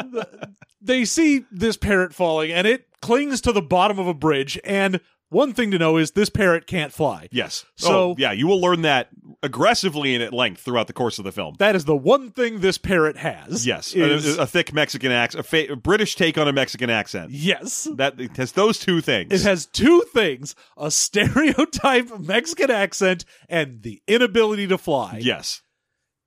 they 0.80 1.04
see 1.04 1.44
this 1.50 1.76
parrot 1.76 2.14
falling, 2.14 2.50
and 2.52 2.66
it 2.66 2.86
clings 3.02 3.40
to 3.42 3.52
the 3.52 3.62
bottom 3.62 3.98
of 3.98 4.06
a 4.06 4.14
bridge. 4.14 4.58
And 4.64 5.00
one 5.30 5.52
thing 5.54 5.70
to 5.70 5.78
know 5.78 5.96
is 5.96 6.10
this 6.10 6.28
parrot 6.28 6.66
can't 6.66 6.92
fly. 6.92 7.28
yes. 7.32 7.64
So- 7.76 7.92
oh, 8.10 8.14
yeah, 8.18 8.32
you 8.32 8.46
will 8.46 8.60
learn 8.60 8.82
that 8.82 9.08
aggressively 9.42 10.14
and 10.14 10.22
at 10.22 10.32
length 10.34 10.60
throughout 10.60 10.86
the 10.86 10.92
course 10.92 11.18
of 11.18 11.24
the 11.24 11.32
film. 11.32 11.54
That 11.58 11.74
is 11.74 11.86
the 11.86 11.96
one 11.96 12.30
thing 12.30 12.60
this 12.60 12.76
parrot 12.78 13.16
has. 13.16 13.66
Yes, 13.66 13.94
is- 13.94 14.36
a, 14.38 14.42
a 14.42 14.46
thick 14.46 14.72
Mexican 14.74 15.10
accent, 15.12 15.40
a, 15.40 15.48
fa- 15.48 15.72
a 15.72 15.76
British 15.76 16.14
take 16.16 16.36
on 16.36 16.46
a 16.48 16.52
Mexican 16.52 16.90
accent. 16.90 17.30
yes. 17.30 17.88
That 17.94 18.20
it 18.20 18.36
has 18.36 18.52
those 18.52 18.78
two 18.78 19.00
things. 19.00 19.32
It 19.32 19.42
has 19.42 19.64
two 19.66 20.02
things 20.12 20.54
a 20.76 20.90
stereotype 20.90 22.18
Mexican 22.18 22.70
accent 22.70 23.24
and 23.48 23.82
the 23.82 24.02
inability 24.06 24.66
to 24.66 24.76
fly. 24.78 25.18
yes. 25.22 25.62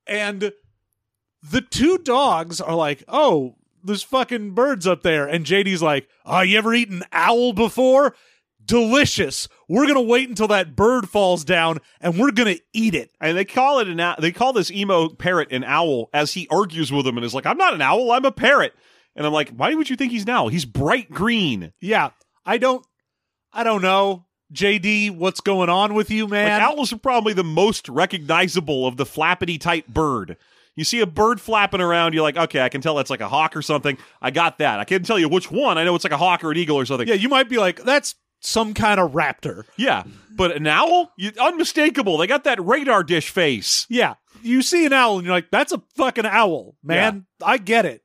And 0.08 0.52
the 1.42 1.62
two 1.62 1.98
dogs 1.98 2.60
are 2.62 2.76
like, 2.76 3.04
oh, 3.08 3.56
there's 3.84 4.04
fucking 4.04 4.52
birds 4.52 4.88
up 4.88 5.04
there. 5.04 5.28
And 5.28 5.46
JD's 5.46 5.82
like, 5.82 6.08
oh, 6.26 6.42
you 6.42 6.58
ever 6.58 6.74
eaten 6.74 7.04
owl 7.12 7.54
before? 7.54 8.16
Delicious. 8.66 9.48
We're 9.68 9.84
going 9.84 9.96
to 9.96 10.02
wait 10.02 10.30
until 10.30 10.48
that 10.50 10.76
bird 10.76 11.10
falls 11.10 11.44
down 11.44 11.80
and 12.00 12.18
we're 12.18 12.32
going 12.32 12.56
to 12.56 12.62
eat 12.74 12.96
it. 12.96 13.12
And 13.20 13.38
they 13.38 13.46
call 13.46 13.80
it 13.80 13.88
an 13.88 14.00
owl. 14.00 14.16
They 14.20 14.32
call 14.32 14.54
this 14.54 14.72
emo 14.72 15.10
parrot 15.10 15.52
an 15.52 15.64
owl 15.64 16.10
as 16.14 16.34
he 16.34 16.48
argues 16.50 16.92
with 16.92 17.06
him 17.06 17.18
and 17.18 17.26
is 17.26 17.34
like, 17.34 17.46
"I'm 17.46 17.58
not 17.58 17.74
an 17.74 17.82
owl. 17.82 18.12
I'm 18.12 18.26
a 18.26 18.32
parrot." 18.32 18.74
And 19.16 19.26
I'm 19.26 19.34
like, 19.34 19.50
"Why 19.50 19.74
would 19.74 19.90
you 19.90 19.96
think 19.96 20.12
he's 20.12 20.24
an 20.24 20.30
owl? 20.30 20.48
He's 20.50 20.66
bright 20.66 21.12
green. 21.12 21.74
Yeah. 21.82 22.12
I 22.46 22.58
don't, 22.58 22.86
I 23.52 23.64
don't 23.64 23.82
know. 23.82 24.26
JD, 24.54 25.16
what's 25.18 25.42
going 25.42 25.70
on 25.70 25.94
with 25.96 26.12
you, 26.12 26.24
Like 26.24 26.32
man? 26.32 26.62
owls 26.62 26.94
are 26.94 26.98
probably 26.98 27.34
the 27.34 27.44
most 27.44 27.90
recognizable 27.90 28.86
of 28.86 28.98
the 28.98 29.06
flappity 29.06 29.60
type 29.60 29.88
bird. 29.88 30.38
You 30.76 30.84
see 30.84 31.00
a 31.02 31.08
bird 31.08 31.40
flapping 31.42 31.82
around, 31.82 32.14
you're 32.14 32.24
like, 32.24 32.38
okay, 32.38 32.62
I 32.62 32.70
can 32.70 32.82
tell 32.82 32.96
that's 32.96 33.10
like 33.10 33.22
a 33.22 33.28
hawk 33.30 33.56
or 33.56 33.62
something. 33.62 33.98
I 34.22 34.32
got 34.32 34.58
that. 34.60 34.80
I 34.80 34.84
can't 34.86 35.06
tell 35.06 35.18
you 35.20 35.30
which 35.30 35.50
one. 35.52 35.78
I 35.78 35.84
know 35.84 35.96
it's 35.96 36.04
like 36.04 36.14
a 36.14 36.18
hawk 36.18 36.44
or 36.44 36.52
an 36.52 36.58
eagle 36.58 36.78
or 36.78 36.86
something. 36.86 37.08
yeah, 37.08 37.14
you 37.16 37.30
might 37.30 37.48
be 37.50 37.58
like, 37.58 37.84
that's 37.84 38.16
some 38.44 38.74
kind 38.74 39.00
of 39.00 39.12
raptor. 39.12 39.66
Yeah. 39.78 40.04
But 40.36 40.56
an 40.56 40.68
owl, 40.68 41.12
you, 41.18 41.32
unmistakable. 41.40 42.18
They 42.18 42.28
got 42.28 42.44
that 42.44 42.64
radar 42.64 43.04
dish 43.04 43.30
face. 43.30 43.86
Yeah, 43.90 44.16
you 44.42 44.62
see 44.62 44.86
an 44.86 44.94
owl 44.94 45.18
and 45.18 45.26
you're 45.26 45.36
like, 45.36 45.52
that's 45.52 45.72
a 45.72 45.82
fucking 45.96 46.26
owl, 46.26 46.76
man. 46.84 47.26
I 47.42 47.58
get 47.58 47.86
it. 47.86 48.02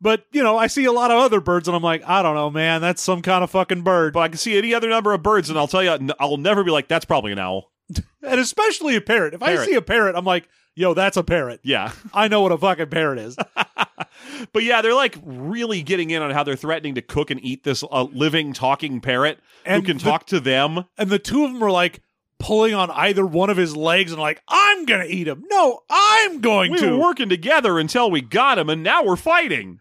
But, 0.00 0.26
you 0.30 0.42
know, 0.42 0.58
I 0.58 0.66
see 0.66 0.84
a 0.84 0.92
lot 0.92 1.10
of 1.10 1.18
other 1.18 1.40
birds 1.40 1.68
and 1.68 1.76
I'm 1.76 1.82
like, 1.82 2.06
I 2.06 2.22
don't 2.22 2.34
know, 2.34 2.50
man. 2.50 2.80
That's 2.80 3.02
some 3.02 3.22
kind 3.22 3.42
of 3.42 3.50
fucking 3.50 3.82
bird. 3.82 4.12
But 4.12 4.20
I 4.20 4.28
can 4.28 4.38
see 4.38 4.56
any 4.58 4.74
other 4.74 4.88
number 4.88 5.12
of 5.12 5.22
birds, 5.22 5.48
and 5.48 5.58
I'll 5.58 5.68
tell 5.68 5.82
you, 5.82 6.12
I'll 6.20 6.36
never 6.36 6.62
be 6.62 6.70
like, 6.70 6.86
that's 6.88 7.06
probably 7.06 7.32
an 7.32 7.38
owl. 7.38 7.72
and 8.22 8.40
especially 8.40 8.96
a 8.96 9.00
parrot. 9.00 9.34
If 9.34 9.42
I 9.42 9.64
see 9.64 9.74
a 9.74 9.82
parrot, 9.82 10.16
I'm 10.16 10.24
like, 10.24 10.48
yo, 10.74 10.92
that's 10.94 11.16
a 11.16 11.24
parrot. 11.24 11.60
Yeah. 11.62 11.92
I 12.12 12.28
know 12.28 12.42
what 12.42 12.52
a 12.52 12.58
fucking 12.58 12.90
parrot 12.90 13.18
is. 13.18 13.36
But 14.52 14.62
yeah, 14.64 14.82
they're 14.82 14.94
like 14.94 15.16
really 15.24 15.82
getting 15.82 16.10
in 16.10 16.20
on 16.22 16.30
how 16.30 16.42
they're 16.42 16.56
threatening 16.56 16.94
to 16.96 17.02
cook 17.02 17.30
and 17.30 17.42
eat 17.44 17.64
this 17.64 17.82
uh, 17.90 18.04
living, 18.12 18.52
talking 18.52 19.00
parrot 19.00 19.38
And 19.64 19.82
who 19.82 19.86
can 19.86 19.98
the- 19.98 20.04
talk 20.04 20.26
to 20.26 20.40
them. 20.40 20.84
and 20.98 21.08
the 21.10 21.18
two 21.18 21.44
of 21.44 21.52
them 21.52 21.62
are 21.62 21.70
like 21.70 22.00
pulling 22.38 22.74
on 22.74 22.90
either 22.90 23.24
one 23.24 23.48
of 23.48 23.56
his 23.56 23.74
legs 23.74 24.12
and 24.12 24.20
like, 24.20 24.42
I'm 24.46 24.84
going 24.84 25.00
to 25.06 25.12
eat 25.14 25.26
him. 25.26 25.44
No, 25.48 25.80
I'm 25.88 26.40
going 26.42 26.72
We 26.72 26.78
to. 26.78 26.86
We 26.86 26.92
were 26.92 26.98
working 27.02 27.28
together 27.30 27.78
until 27.78 28.10
we 28.10 28.20
got 28.20 28.58
him, 28.58 28.68
and 28.68 28.82
now 28.82 29.02
we're 29.04 29.16
fighting. 29.16 29.80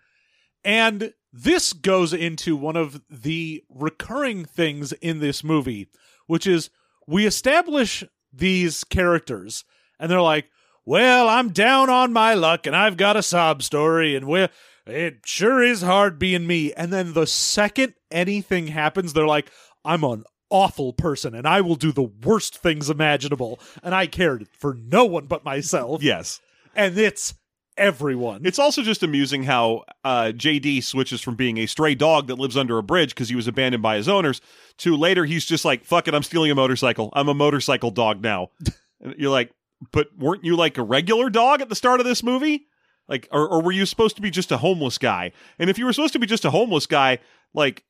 And 0.64 1.14
this 1.34 1.74
goes 1.74 2.14
into 2.14 2.56
one 2.56 2.78
of 2.78 3.02
the 3.10 3.62
recurring 3.70 4.46
things 4.46 4.94
in 4.94 5.20
this 5.20 5.44
movie, 5.44 5.90
which 6.28 6.48
is 6.48 6.70
we 7.08 7.26
establish 7.26 8.04
these 8.32 8.84
characters 8.86 9.64
and 10.00 10.10
they're 10.10 10.22
like, 10.22 10.50
well, 10.86 11.28
I'm 11.28 11.50
down 11.50 11.90
on 11.90 12.14
my 12.14 12.34
luck 12.34 12.68
and 12.68 12.76
I've 12.76 12.98
got 12.98 13.18
a 13.18 13.24
sob 13.24 13.64
story 13.64 14.16
and 14.16 14.28
well, 14.28 14.50
it 14.86 15.22
sure 15.26 15.64
is 15.64 15.82
hard 15.82 16.20
being 16.20 16.46
me. 16.46 16.74
And 16.74 16.94
then 16.94 17.14
the 17.14 17.28
second 17.28 17.96
anything 18.12 18.68
happens, 18.68 19.14
they're 19.14 19.26
like, 19.26 19.52
I'm 19.84 20.04
an 20.04 20.24
awful 20.50 20.94
person 20.94 21.34
and 21.34 21.48
I 21.48 21.62
will 21.62 21.76
do 21.76 21.92
the 21.92 22.04
worst 22.04 22.58
things 22.58 22.90
imaginable. 22.90 23.60
And 23.84 23.96
I 23.96 24.08
cared 24.08 24.48
for 24.60 24.76
no 24.76 25.06
one 25.06 25.26
but 25.26 25.44
myself. 25.44 26.04
Yes. 26.04 26.40
And 26.76 26.98
it's 26.98 27.34
everyone. 27.78 28.46
It's 28.46 28.60
also 28.60 28.84
just 28.84 29.04
amusing 29.04 29.44
how 29.44 29.84
uh, 30.04 30.32
JD 30.36 30.84
switches 30.84 31.22
from 31.22 31.36
being 31.36 31.58
a 31.58 31.66
stray 31.66 31.96
dog 31.96 32.28
that 32.28 32.40
lives 32.40 32.58
under 32.58 32.78
a 32.78 32.84
bridge 32.84 33.10
because 33.10 33.30
he 33.30 33.36
was 33.36 33.48
abandoned 33.48 33.84
by 33.84 33.98
his 33.98 34.08
owners 34.08 34.40
to 34.78 34.96
later 34.96 35.26
he's 35.26 35.46
just 35.46 35.66
like, 35.66 35.84
fuck 35.84 36.08
it, 36.08 36.14
I'm 36.14 36.24
stealing 36.24 36.52
a 36.52 36.56
motorcycle. 36.56 37.10
I'm 37.14 37.28
a 37.28 37.34
motorcycle 37.34 37.92
dog 37.92 38.22
now. 38.22 38.50
and 39.02 39.16
you're 39.18 39.32
like, 39.32 39.52
but 39.92 40.08
weren't 40.18 40.44
you 40.46 40.56
like 40.56 40.78
a 40.78 40.84
regular 40.84 41.30
dog 41.30 41.62
at 41.62 41.70
the 41.70 41.76
start 41.76 42.00
of 42.00 42.06
this 42.06 42.24
movie? 42.24 42.68
Like, 43.08 43.28
or, 43.32 43.48
or 43.48 43.62
were 43.62 43.72
you 43.72 43.86
supposed 43.86 44.16
to 44.16 44.22
be 44.22 44.32
just 44.32 44.52
a 44.52 44.58
homeless 44.58 44.98
guy? 44.98 45.32
And 45.60 45.70
if 45.70 45.78
you 45.78 45.86
were 45.86 45.94
supposed 45.94 46.14
to 46.14 46.20
be 46.20 46.26
just 46.26 46.46
a 46.46 46.50
homeless 46.50 46.86
guy, 46.88 47.20
like, 47.54 47.84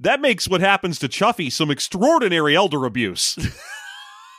that 0.00 0.20
makes 0.22 0.48
what 0.48 0.60
happens 0.62 0.98
to 1.00 1.08
Chuffy 1.08 1.52
some 1.52 1.70
extraordinary 1.70 2.56
elder 2.56 2.86
abuse. 2.86 3.36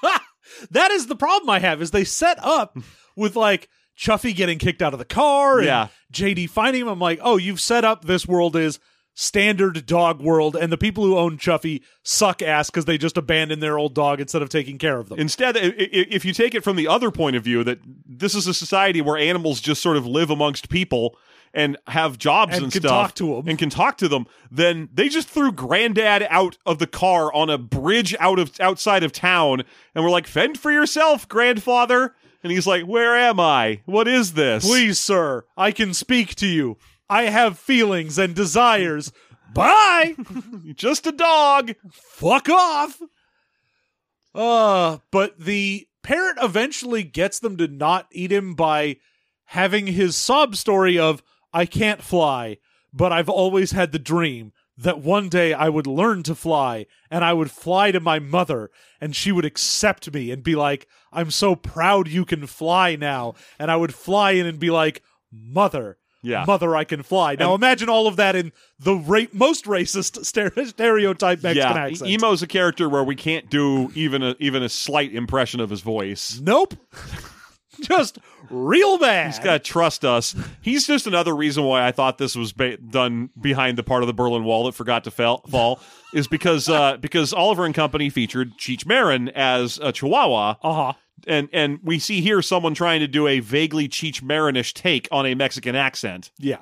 that 0.71 0.91
is 0.91 1.07
the 1.07 1.15
problem 1.15 1.49
I 1.49 1.59
have 1.59 1.81
is 1.81 1.91
they 1.91 2.03
set 2.03 2.37
up 2.43 2.77
with 3.15 3.35
like 3.35 3.69
Chuffy 3.97 4.35
getting 4.35 4.57
kicked 4.57 4.81
out 4.81 4.93
of 4.93 4.99
the 4.99 5.05
car 5.05 5.57
and 5.59 5.67
Yeah. 5.67 5.87
JD 6.11 6.49
finding 6.49 6.81
him. 6.81 6.87
I'm 6.87 6.99
like, 6.99 7.19
oh, 7.21 7.37
you've 7.37 7.61
set 7.61 7.85
up 7.85 8.05
this 8.05 8.27
world 8.27 8.55
is 8.55 8.79
standard 9.19 9.85
dog 9.85 10.21
world, 10.21 10.55
and 10.55 10.71
the 10.71 10.77
people 10.77 11.03
who 11.03 11.17
own 11.17 11.37
Chuffy 11.37 11.81
suck 12.03 12.41
ass 12.41 12.69
because 12.69 12.85
they 12.85 12.97
just 12.97 13.17
abandon 13.17 13.59
their 13.59 13.77
old 13.77 13.93
dog 13.93 14.21
instead 14.21 14.41
of 14.41 14.47
taking 14.47 14.77
care 14.77 14.97
of 14.97 15.09
them. 15.09 15.19
Instead, 15.19 15.57
if 15.57 16.23
you 16.23 16.31
take 16.31 16.55
it 16.55 16.63
from 16.63 16.77
the 16.77 16.87
other 16.87 17.11
point 17.11 17.35
of 17.35 17.43
view, 17.43 17.61
that 17.65 17.79
this 18.07 18.33
is 18.33 18.47
a 18.47 18.53
society 18.53 19.01
where 19.01 19.17
animals 19.17 19.59
just 19.59 19.81
sort 19.81 19.97
of 19.97 20.07
live 20.07 20.29
amongst 20.29 20.69
people 20.69 21.17
and 21.53 21.75
have 21.87 22.17
jobs 22.17 22.53
And 22.55 22.63
and, 22.65 22.71
can 22.71 22.81
stuff 22.81 22.91
talk 22.91 23.15
to 23.15 23.35
them. 23.35 23.47
and 23.49 23.59
can 23.59 23.69
talk 23.69 23.97
to 23.97 24.07
them, 24.07 24.25
then 24.49 24.87
they 24.93 25.09
just 25.09 25.27
threw 25.27 25.51
Granddad 25.51 26.25
out 26.29 26.57
of 26.65 26.79
the 26.79 26.87
car 26.87 27.33
on 27.33 27.49
a 27.49 27.57
bridge 27.57 28.15
out 28.21 28.39
of 28.39 28.57
outside 28.61 29.03
of 29.03 29.11
town, 29.11 29.63
and 29.93 30.03
we're 30.03 30.11
like, 30.11 30.27
"Fend 30.27 30.57
for 30.57 30.71
yourself, 30.71 31.27
grandfather." 31.27 32.15
And 32.41 32.53
he's 32.53 32.65
like, 32.65 32.83
"Where 32.85 33.17
am 33.17 33.37
I? 33.37 33.81
What 33.85 34.07
is 34.07 34.33
this?" 34.33 34.65
Please, 34.65 34.97
sir, 34.97 35.43
I 35.57 35.71
can 35.71 35.93
speak 35.93 36.35
to 36.35 36.47
you. 36.47 36.77
I 37.09 37.23
have 37.23 37.57
feelings 37.57 38.17
and 38.17 38.35
desires. 38.35 39.11
Bye. 39.53 40.15
just 40.75 41.07
a 41.07 41.11
dog. 41.11 41.73
fuck 41.91 42.49
off. 42.49 43.01
Uh, 44.35 44.99
but 45.11 45.39
the 45.39 45.87
parrot 46.03 46.37
eventually 46.41 47.03
gets 47.03 47.39
them 47.39 47.57
to 47.57 47.67
not 47.67 48.07
eat 48.11 48.31
him 48.31 48.53
by 48.53 48.97
having 49.45 49.87
his 49.87 50.15
sob 50.15 50.55
story 50.55 50.99
of 50.99 51.23
I 51.51 51.65
can't 51.65 52.03
fly, 52.03 52.57
but 52.93 53.11
I've 53.11 53.29
always 53.29 53.71
had 53.71 53.91
the 53.91 53.99
dream 53.99 54.53
that 54.77 54.99
one 55.01 55.27
day 55.27 55.53
I 55.53 55.67
would 55.67 55.87
learn 55.87 56.23
to 56.23 56.35
fly 56.35 56.85
and 57.11 57.25
I 57.25 57.33
would 57.33 57.51
fly 57.51 57.91
to 57.91 57.99
my 57.99 58.19
mother 58.19 58.71
and 59.01 59.15
she 59.15 59.31
would 59.31 59.43
accept 59.43 60.13
me 60.13 60.31
and 60.31 60.41
be 60.41 60.55
like, 60.55 60.87
I'm 61.11 61.31
so 61.31 61.55
proud 61.55 62.07
you 62.07 62.23
can 62.23 62.45
fly 62.47 62.95
now. 62.95 63.33
And 63.57 63.69
I 63.69 63.75
would 63.75 63.93
fly 63.93 64.31
in 64.31 64.45
and 64.45 64.59
be 64.59 64.69
like, 64.69 65.03
Mother, 65.31 65.98
Yeah. 66.21 66.43
mother, 66.45 66.75
I 66.75 66.83
can 66.83 67.03
fly. 67.03 67.35
Now 67.35 67.55
imagine 67.55 67.89
all 67.89 68.07
of 68.07 68.17
that 68.17 68.35
in 68.35 68.51
the 68.79 68.95
ra- 68.95 69.25
most 69.31 69.65
racist 69.65 70.25
stereotype 70.69 71.43
Mexican 71.43 71.75
yeah, 71.75 71.85
accent. 71.85 72.11
Emo's 72.11 72.41
a 72.41 72.47
character 72.47 72.89
where 72.89 73.03
we 73.03 73.15
can't 73.15 73.49
do 73.49 73.91
even 73.95 74.21
a 74.23 74.35
even 74.39 74.63
a 74.63 74.69
slight 74.69 75.13
impression 75.13 75.59
of 75.59 75.69
his 75.69 75.81
voice. 75.81 76.39
Nope. 76.41 76.75
Just 77.81 78.19
real 78.49 78.97
bad. 78.97 79.27
He's 79.27 79.39
got 79.39 79.53
to 79.53 79.59
trust 79.59 80.03
us. 80.03 80.35
He's 80.61 80.85
just 80.85 81.07
another 81.07 81.35
reason 81.35 81.63
why 81.63 81.87
I 81.87 81.91
thought 81.91 82.17
this 82.17 82.35
was 82.35 82.51
ba- 82.51 82.77
done 82.77 83.29
behind 83.39 83.77
the 83.77 83.83
part 83.83 84.03
of 84.03 84.07
the 84.07 84.13
Berlin 84.13 84.43
Wall 84.43 84.65
that 84.65 84.73
forgot 84.73 85.05
to 85.05 85.11
fell- 85.11 85.43
fall 85.49 85.79
is 86.13 86.27
because 86.27 86.67
uh, 86.67 86.97
because 86.97 87.31
Oliver 87.33 87.65
and 87.65 87.73
Company 87.73 88.09
featured 88.09 88.57
Cheech 88.57 88.85
Marin 88.85 89.29
as 89.29 89.79
a 89.81 89.91
Chihuahua, 89.91 90.55
uh 90.61 90.73
huh. 90.73 90.93
And 91.27 91.49
and 91.53 91.79
we 91.83 91.99
see 91.99 92.21
here 92.21 92.41
someone 92.41 92.73
trying 92.73 92.99
to 92.99 93.07
do 93.07 93.27
a 93.27 93.39
vaguely 93.39 93.87
Cheech 93.87 94.21
Marinish 94.21 94.73
take 94.73 95.07
on 95.11 95.25
a 95.25 95.35
Mexican 95.35 95.75
accent. 95.75 96.31
Yeah. 96.37 96.59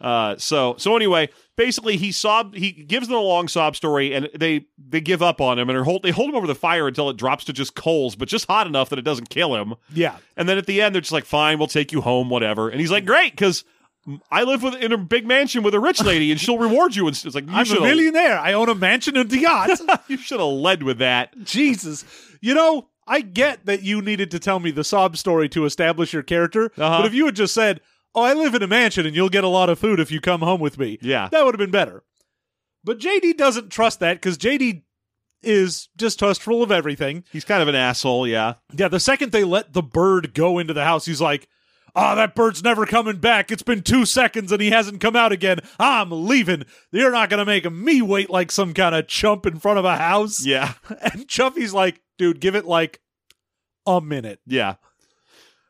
Uh, 0.00 0.34
so 0.38 0.74
so 0.78 0.96
anyway, 0.96 1.28
basically 1.56 1.96
he 1.98 2.10
sob 2.10 2.54
he 2.54 2.72
gives 2.72 3.08
them 3.08 3.16
a 3.16 3.20
long 3.20 3.48
sob 3.48 3.76
story, 3.76 4.14
and 4.14 4.30
they 4.34 4.64
they 4.78 5.00
give 5.00 5.22
up 5.22 5.40
on 5.40 5.58
him 5.58 5.68
and 5.68 5.78
hold 5.84 6.02
they 6.02 6.10
hold 6.10 6.30
him 6.30 6.36
over 6.36 6.46
the 6.46 6.54
fire 6.54 6.88
until 6.88 7.10
it 7.10 7.16
drops 7.16 7.44
to 7.44 7.52
just 7.52 7.74
coals, 7.74 8.16
but 8.16 8.26
just 8.26 8.46
hot 8.46 8.66
enough 8.66 8.88
that 8.88 8.98
it 8.98 9.04
doesn't 9.04 9.28
kill 9.28 9.54
him. 9.54 9.74
Yeah. 9.92 10.16
And 10.36 10.48
then 10.48 10.56
at 10.56 10.66
the 10.66 10.80
end, 10.80 10.94
they're 10.94 11.02
just 11.02 11.12
like, 11.12 11.26
"Fine, 11.26 11.58
we'll 11.58 11.68
take 11.68 11.92
you 11.92 12.00
home, 12.00 12.30
whatever." 12.30 12.70
And 12.70 12.80
he's 12.80 12.90
like, 12.90 13.04
"Great, 13.04 13.32
because." 13.32 13.64
I 14.30 14.44
live 14.44 14.62
with, 14.62 14.76
in 14.76 14.92
a 14.92 14.98
big 14.98 15.26
mansion 15.26 15.62
with 15.62 15.74
a 15.74 15.78
rich 15.78 16.02
lady, 16.02 16.30
and 16.30 16.40
she'll 16.40 16.56
reward 16.56 16.96
you. 16.96 17.06
And 17.06 17.14
it's 17.14 17.34
like 17.34 17.46
you 17.46 17.52
I'm 17.52 17.70
a 17.70 17.80
millionaire. 17.80 18.38
I 18.38 18.54
own 18.54 18.70
a 18.70 18.74
mansion 18.74 19.14
and 19.14 19.30
a 19.30 19.38
yacht. 19.38 19.78
you 20.08 20.16
should 20.16 20.40
have 20.40 20.48
led 20.48 20.82
with 20.82 20.98
that. 20.98 21.38
Jesus. 21.44 22.06
You 22.40 22.54
know, 22.54 22.88
I 23.10 23.20
get 23.22 23.66
that 23.66 23.82
you 23.82 24.00
needed 24.00 24.30
to 24.30 24.38
tell 24.38 24.60
me 24.60 24.70
the 24.70 24.84
sob 24.84 25.16
story 25.16 25.48
to 25.50 25.64
establish 25.64 26.12
your 26.12 26.22
character, 26.22 26.66
Uh-huh. 26.78 26.98
but 26.98 27.06
if 27.06 27.12
you 27.12 27.26
had 27.26 27.34
just 27.36 27.52
said, 27.52 27.80
"Oh, 28.14 28.22
I 28.22 28.32
live 28.34 28.54
in 28.54 28.62
a 28.62 28.66
mansion 28.68 29.04
and 29.04 29.14
you'll 29.16 29.28
get 29.28 29.42
a 29.44 29.48
lot 29.48 29.68
of 29.68 29.78
food 29.80 29.98
if 29.98 30.10
you 30.12 30.20
come 30.20 30.40
home 30.42 30.60
with 30.60 30.78
me," 30.78 30.98
Yeah. 31.02 31.28
that 31.32 31.44
would 31.44 31.54
have 31.54 31.58
been 31.58 31.70
better. 31.72 32.04
But 32.84 32.98
JD 33.00 33.32
doesn't 33.36 33.70
trust 33.70 33.98
that 34.00 34.14
because 34.14 34.38
JD 34.38 34.84
is 35.42 35.88
distrustful 35.96 36.62
of 36.62 36.70
everything. 36.70 37.24
He's 37.32 37.44
kind 37.44 37.62
of 37.62 37.68
an 37.68 37.74
asshole, 37.74 38.26
yeah. 38.28 38.54
Yeah, 38.74 38.88
the 38.88 39.00
second 39.00 39.32
they 39.32 39.42
let 39.44 39.72
the 39.72 39.82
bird 39.82 40.32
go 40.34 40.58
into 40.58 40.72
the 40.74 40.84
house, 40.84 41.06
he's 41.06 41.20
like, 41.20 41.48
"Ah, 41.94 42.14
that 42.14 42.34
bird's 42.34 42.62
never 42.62 42.86
coming 42.86 43.16
back. 43.16 43.50
It's 43.50 43.62
been 43.62 43.82
two 43.82 44.06
seconds 44.06 44.52
and 44.52 44.60
he 44.60 44.70
hasn't 44.70 45.00
come 45.00 45.16
out 45.16 45.32
again. 45.32 45.58
I'm 45.78 46.10
leaving. 46.10 46.64
You're 46.92 47.12
not 47.12 47.30
gonna 47.30 47.44
make 47.44 47.70
me 47.70 48.02
wait 48.02 48.30
like 48.30 48.50
some 48.50 48.74
kind 48.74 48.94
of 48.94 49.08
chump 49.08 49.46
in 49.46 49.58
front 49.58 49.78
of 49.78 49.84
a 49.84 49.96
house." 49.96 50.44
Yeah. 50.44 50.74
And 51.00 51.26
Chuffy's 51.28 51.74
like, 51.74 52.00
"Dude, 52.18 52.40
give 52.40 52.54
it 52.54 52.66
like 52.66 53.00
a 53.86 54.00
minute." 54.00 54.40
Yeah. 54.46 54.74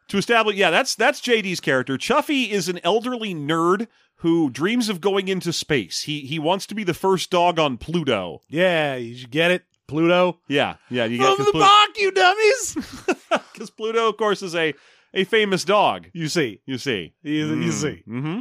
To 0.09 0.19
establish, 0.19 0.57
yeah, 0.57 0.71
that's 0.71 0.97
that's 0.97 1.21
JD's 1.21 1.61
character. 1.61 1.97
Chuffy 1.97 2.49
is 2.51 2.69
an 2.69 2.81
elderly 2.83 3.33
nerd 3.33 3.87
who 4.21 4.51
dreams 4.51 4.89
of 4.89 5.01
going 5.01 5.29
into 5.29 5.53
space. 5.53 6.03
He 6.03 6.21
he 6.21 6.39
wants 6.39 6.67
to 6.67 6.75
be 6.75 6.85
the 6.85 6.95
first 6.95 7.31
dog 7.31 7.59
on 7.59 7.79
Pluto. 7.79 8.41
Yeah, 8.49 8.97
you 8.97 9.27
get 9.27 9.51
it, 9.51 9.65
Pluto. 9.87 10.41
Yeah, 10.49 10.77
yeah, 10.91 11.05
you 11.05 11.19
From 11.19 11.45
the 11.45 11.53
bark, 11.53 11.91
you 11.97 12.11
dummies. 12.11 12.77
because 13.53 13.71
Pluto, 13.71 14.09
of 14.09 14.17
course, 14.17 14.43
is 14.43 14.55
a 14.55 14.75
a 15.15 15.25
famous 15.25 15.65
dog. 15.65 16.09
you 16.13 16.29
see, 16.29 16.61
You 16.67 16.79
see, 16.79 17.15
you, 17.23 17.55
you 17.55 17.73
see. 17.73 18.03
hmm 18.07 18.41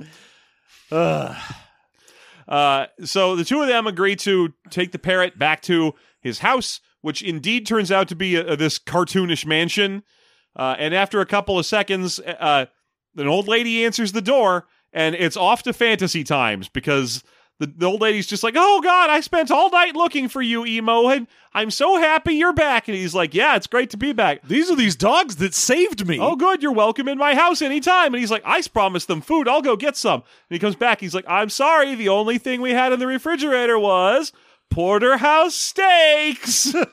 Ugh. 0.91 1.35
Uh, 2.47 2.87
so 3.03 3.35
the 3.35 3.45
two 3.45 3.61
of 3.61 3.67
them 3.67 3.85
agree 3.87 4.15
to 4.15 4.53
take 4.71 4.91
the 4.91 4.99
parrot 4.99 5.37
back 5.37 5.61
to 5.63 5.93
his 6.21 6.39
house, 6.39 6.79
which 7.01 7.21
indeed 7.21 7.65
turns 7.67 7.91
out 7.91 8.07
to 8.07 8.15
be 8.15 8.35
a, 8.35 8.53
a- 8.53 8.55
this 8.55 8.79
cartoonish 8.79 9.45
mansion. 9.45 10.03
Uh, 10.55 10.75
and 10.79 10.95
after 10.95 11.21
a 11.21 11.25
couple 11.27 11.59
of 11.59 11.65
seconds, 11.65 12.19
uh, 12.19 12.65
an 13.15 13.27
old 13.27 13.47
lady 13.47 13.85
answers 13.85 14.13
the 14.13 14.21
door, 14.21 14.65
and 14.91 15.13
it's 15.15 15.37
off 15.37 15.61
to 15.63 15.73
fantasy 15.73 16.23
times 16.23 16.67
because 16.69 17.23
the, 17.59 17.67
the 17.67 17.85
old 17.85 18.01
lady's 18.01 18.27
just 18.27 18.43
like, 18.43 18.55
"Oh 18.57 18.81
God, 18.81 19.09
I 19.09 19.19
spent 19.19 19.51
all 19.51 19.69
night 19.69 19.95
looking 19.95 20.27
for 20.29 20.41
you, 20.41 20.65
emo, 20.65 21.09
and 21.09 21.27
I'm 21.53 21.71
so 21.71 21.97
happy 21.97 22.33
you're 22.35 22.53
back." 22.53 22.87
And 22.87 22.97
he's 22.97 23.13
like, 23.13 23.33
"Yeah, 23.33 23.55
it's 23.55 23.67
great 23.67 23.89
to 23.91 23.97
be 23.97 24.13
back." 24.13 24.47
These 24.47 24.69
are 24.69 24.75
these 24.75 24.95
dogs 24.95 25.35
that 25.37 25.53
saved 25.53 26.07
me. 26.07 26.19
Oh, 26.19 26.35
good. 26.35 26.63
You're 26.63 26.71
welcome 26.71 27.07
in 27.07 27.17
my 27.17 27.35
house 27.35 27.61
anytime. 27.61 28.13
And 28.13 28.19
he's 28.21 28.31
like, 28.31 28.43
I 28.45 28.61
promised 28.61 29.07
them 29.07 29.21
food. 29.21 29.47
I'll 29.47 29.61
go 29.61 29.75
get 29.75 29.97
some. 29.97 30.21
And 30.21 30.55
he 30.55 30.59
comes 30.59 30.75
back. 30.75 31.01
He's 31.01 31.15
like, 31.15 31.25
I'm 31.27 31.49
sorry. 31.49 31.95
The 31.95 32.09
only 32.09 32.37
thing 32.37 32.61
we 32.61 32.71
had 32.71 32.93
in 32.93 32.99
the 32.99 33.07
refrigerator 33.07 33.77
was 33.77 34.31
porterhouse 34.69 35.55
steaks. 35.55 36.73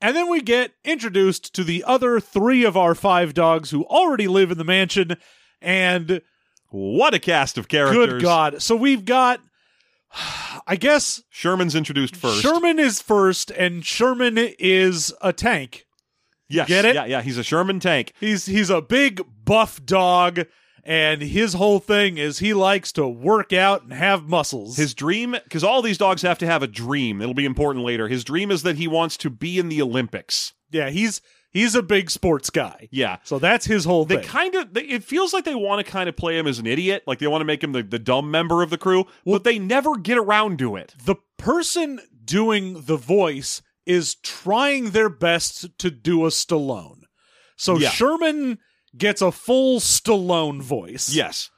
And 0.00 0.14
then 0.14 0.28
we 0.28 0.42
get 0.42 0.72
introduced 0.84 1.54
to 1.54 1.64
the 1.64 1.82
other 1.86 2.20
three 2.20 2.62
of 2.62 2.76
our 2.76 2.94
five 2.94 3.32
dogs 3.32 3.70
who 3.70 3.84
already 3.84 4.28
live 4.28 4.50
in 4.50 4.58
the 4.58 4.64
mansion. 4.64 5.16
And 5.62 6.20
what 6.74 7.14
a 7.14 7.18
cast 7.20 7.56
of 7.56 7.68
characters. 7.68 8.06
good 8.06 8.22
God. 8.22 8.60
So 8.60 8.74
we've 8.74 9.04
got, 9.04 9.40
I 10.66 10.76
guess, 10.76 11.22
Sherman's 11.30 11.74
introduced 11.74 12.16
first. 12.16 12.42
Sherman 12.42 12.78
is 12.78 13.00
first, 13.00 13.50
and 13.52 13.84
Sherman 13.84 14.36
is 14.58 15.12
a 15.20 15.32
tank. 15.32 15.86
Yes. 16.48 16.68
Get 16.68 16.84
it? 16.84 16.94
Yeah, 16.94 17.04
yeah. 17.06 17.22
He's 17.22 17.38
a 17.38 17.44
Sherman 17.44 17.80
tank. 17.80 18.12
He's 18.20 18.46
he's 18.46 18.70
a 18.70 18.82
big 18.82 19.22
buff 19.44 19.84
dog, 19.84 20.40
and 20.82 21.22
his 21.22 21.54
whole 21.54 21.78
thing 21.78 22.18
is 22.18 22.40
he 22.40 22.52
likes 22.52 22.92
to 22.92 23.06
work 23.06 23.52
out 23.52 23.82
and 23.84 23.92
have 23.92 24.28
muscles. 24.28 24.76
His 24.76 24.94
dream, 24.94 25.36
because 25.44 25.64
all 25.64 25.80
these 25.80 25.98
dogs 25.98 26.22
have 26.22 26.38
to 26.38 26.46
have 26.46 26.62
a 26.62 26.66
dream. 26.66 27.22
It'll 27.22 27.34
be 27.34 27.46
important 27.46 27.84
later. 27.84 28.08
His 28.08 28.24
dream 28.24 28.50
is 28.50 28.62
that 28.64 28.76
he 28.76 28.88
wants 28.88 29.16
to 29.18 29.30
be 29.30 29.58
in 29.58 29.68
the 29.68 29.80
Olympics. 29.80 30.52
yeah, 30.70 30.90
he's 30.90 31.22
he's 31.54 31.74
a 31.74 31.82
big 31.82 32.10
sports 32.10 32.50
guy. 32.50 32.88
Yeah. 32.90 33.16
So 33.24 33.38
that's 33.38 33.64
his 33.64 33.86
whole 33.86 34.04
They 34.04 34.16
thing. 34.16 34.24
kind 34.26 34.54
of, 34.56 34.76
it 34.76 35.02
feels 35.02 35.32
like 35.32 35.44
they 35.44 35.54
want 35.54 35.84
to 35.84 35.90
kind 35.90 36.06
of 36.10 36.16
play 36.16 36.38
him 36.38 36.46
as 36.46 36.58
an 36.58 36.66
idiot. 36.66 37.04
Like 37.06 37.20
they 37.20 37.26
want 37.26 37.40
to 37.40 37.46
make 37.46 37.64
him 37.64 37.72
the, 37.72 37.82
the 37.82 37.98
dumb 37.98 38.30
member 38.30 38.62
of 38.62 38.68
the 38.68 38.76
crew, 38.76 39.06
but 39.24 39.44
they 39.44 39.58
never 39.58 39.96
get 39.96 40.18
around 40.18 40.58
to 40.58 40.76
it. 40.76 40.94
the 41.06 41.16
person 41.38 42.00
doing 42.24 42.82
the 42.82 42.96
voice 42.96 43.62
is 43.86 44.14
trying 44.16 44.90
their 44.90 45.08
best 45.08 45.78
to 45.78 45.90
do 45.90 46.24
a 46.26 46.28
Stallone. 46.28 47.02
So 47.56 47.78
Yeah. 47.78 47.90
Sherman 47.90 48.58
gets 48.96 49.20
a 49.22 49.30
full 49.32 49.78
Stallone 49.80 50.60
voice. 50.62 51.14
Yes. 51.14 51.50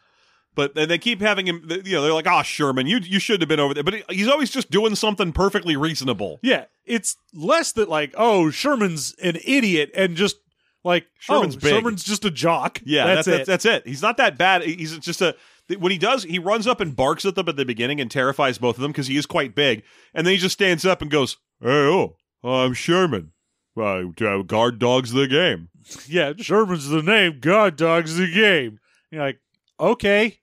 But 0.57 0.77
and 0.77 0.91
they 0.91 0.99
keep 0.99 1.21
having 1.21 1.47
him, 1.47 1.69
you 1.85 1.93
know, 1.93 2.03
they're 2.03 2.13
like, 2.13 2.27
oh, 2.27 2.43
Sherman, 2.43 2.89
you 2.89 2.99
you 2.99 3.21
should 3.21 3.41
have 3.41 3.49
been 3.49 3.61
over 3.61 3.75
there. 3.75 3.85
But 3.85 4.11
he's 4.11 4.27
always 4.27 4.51
just 4.51 4.71
doing 4.71 4.97
something 4.97 5.33
perfectly 5.33 5.77
reasonable. 5.77 6.41
Yeah, 6.43 6.65
it's 6.85 7.17
less 7.33 7.73
that 7.73 7.89
like, 7.89 8.15
oh, 8.17 8.51
Sherman's 8.51 9.15
an 9.23 9.37
idiot 9.45 9.93
and 9.95 10.17
just 10.17 10.37
like 10.83 11.07
Sherman's 11.19 11.57
oh, 11.57 11.61
big. 11.61 11.75
Sherman's 11.75 12.03
just 12.03 12.25
a 12.25 12.31
jock. 12.31 12.81
Yeah, 12.85 13.07
that's, 13.07 13.27
that's, 13.27 13.29
it. 13.29 13.47
That's, 13.47 13.65
that's 13.65 13.85
it. 13.85 13.87
He's 13.87 14.03
not 14.03 14.17
that 14.17 14.39
bad. 14.39 14.63
He's 14.63 14.99
just 14.99 15.21
a, 15.21 15.37
when 15.79 15.93
he 15.93 15.99
does, 15.99 16.23
he 16.23 16.39
runs 16.39 16.67
up 16.67 16.81
and 16.81 16.95
barks 16.95 17.25
at 17.25 17.35
them 17.35 17.49
at 17.49 17.57
the 17.57 17.65
beginning 17.65 18.01
and 18.01 18.11
terrifies 18.11 18.59
both 18.59 18.77
of 18.77 18.83
them 18.83 18.93
because 18.93 19.09
he 19.09 19.17
is 19.17 19.27
quite 19.27 19.55
big. 19.55 19.83
And 20.15 20.27
then 20.27 20.33
he 20.33 20.39
just 20.39 20.55
stands 20.55 20.85
up 20.85 21.03
and 21.03 21.11
goes, 21.11 21.37
hey, 21.61 21.69
oh, 21.69 22.17
I'm 22.45 22.73
Sherman. 22.73 23.33
Uh, 23.77 24.05
guard 24.47 24.79
dogs 24.79 25.13
the 25.13 25.27
game. 25.27 25.69
yeah, 26.07 26.33
Sherman's 26.39 26.89
the 26.89 27.03
name. 27.03 27.41
Guard 27.41 27.77
dog's 27.77 28.17
the 28.17 28.33
game. 28.33 28.79
You're 29.11 29.23
like, 29.23 29.41
okay, 29.79 30.39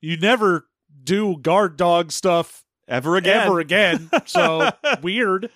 you 0.00 0.16
never 0.16 0.66
do 1.04 1.36
guard 1.38 1.76
dog 1.76 2.12
stuff 2.12 2.64
Ever 2.86 3.16
again. 3.16 3.46
ever 3.46 3.60
again. 3.60 4.10
So 4.24 4.70
weird. 5.02 5.50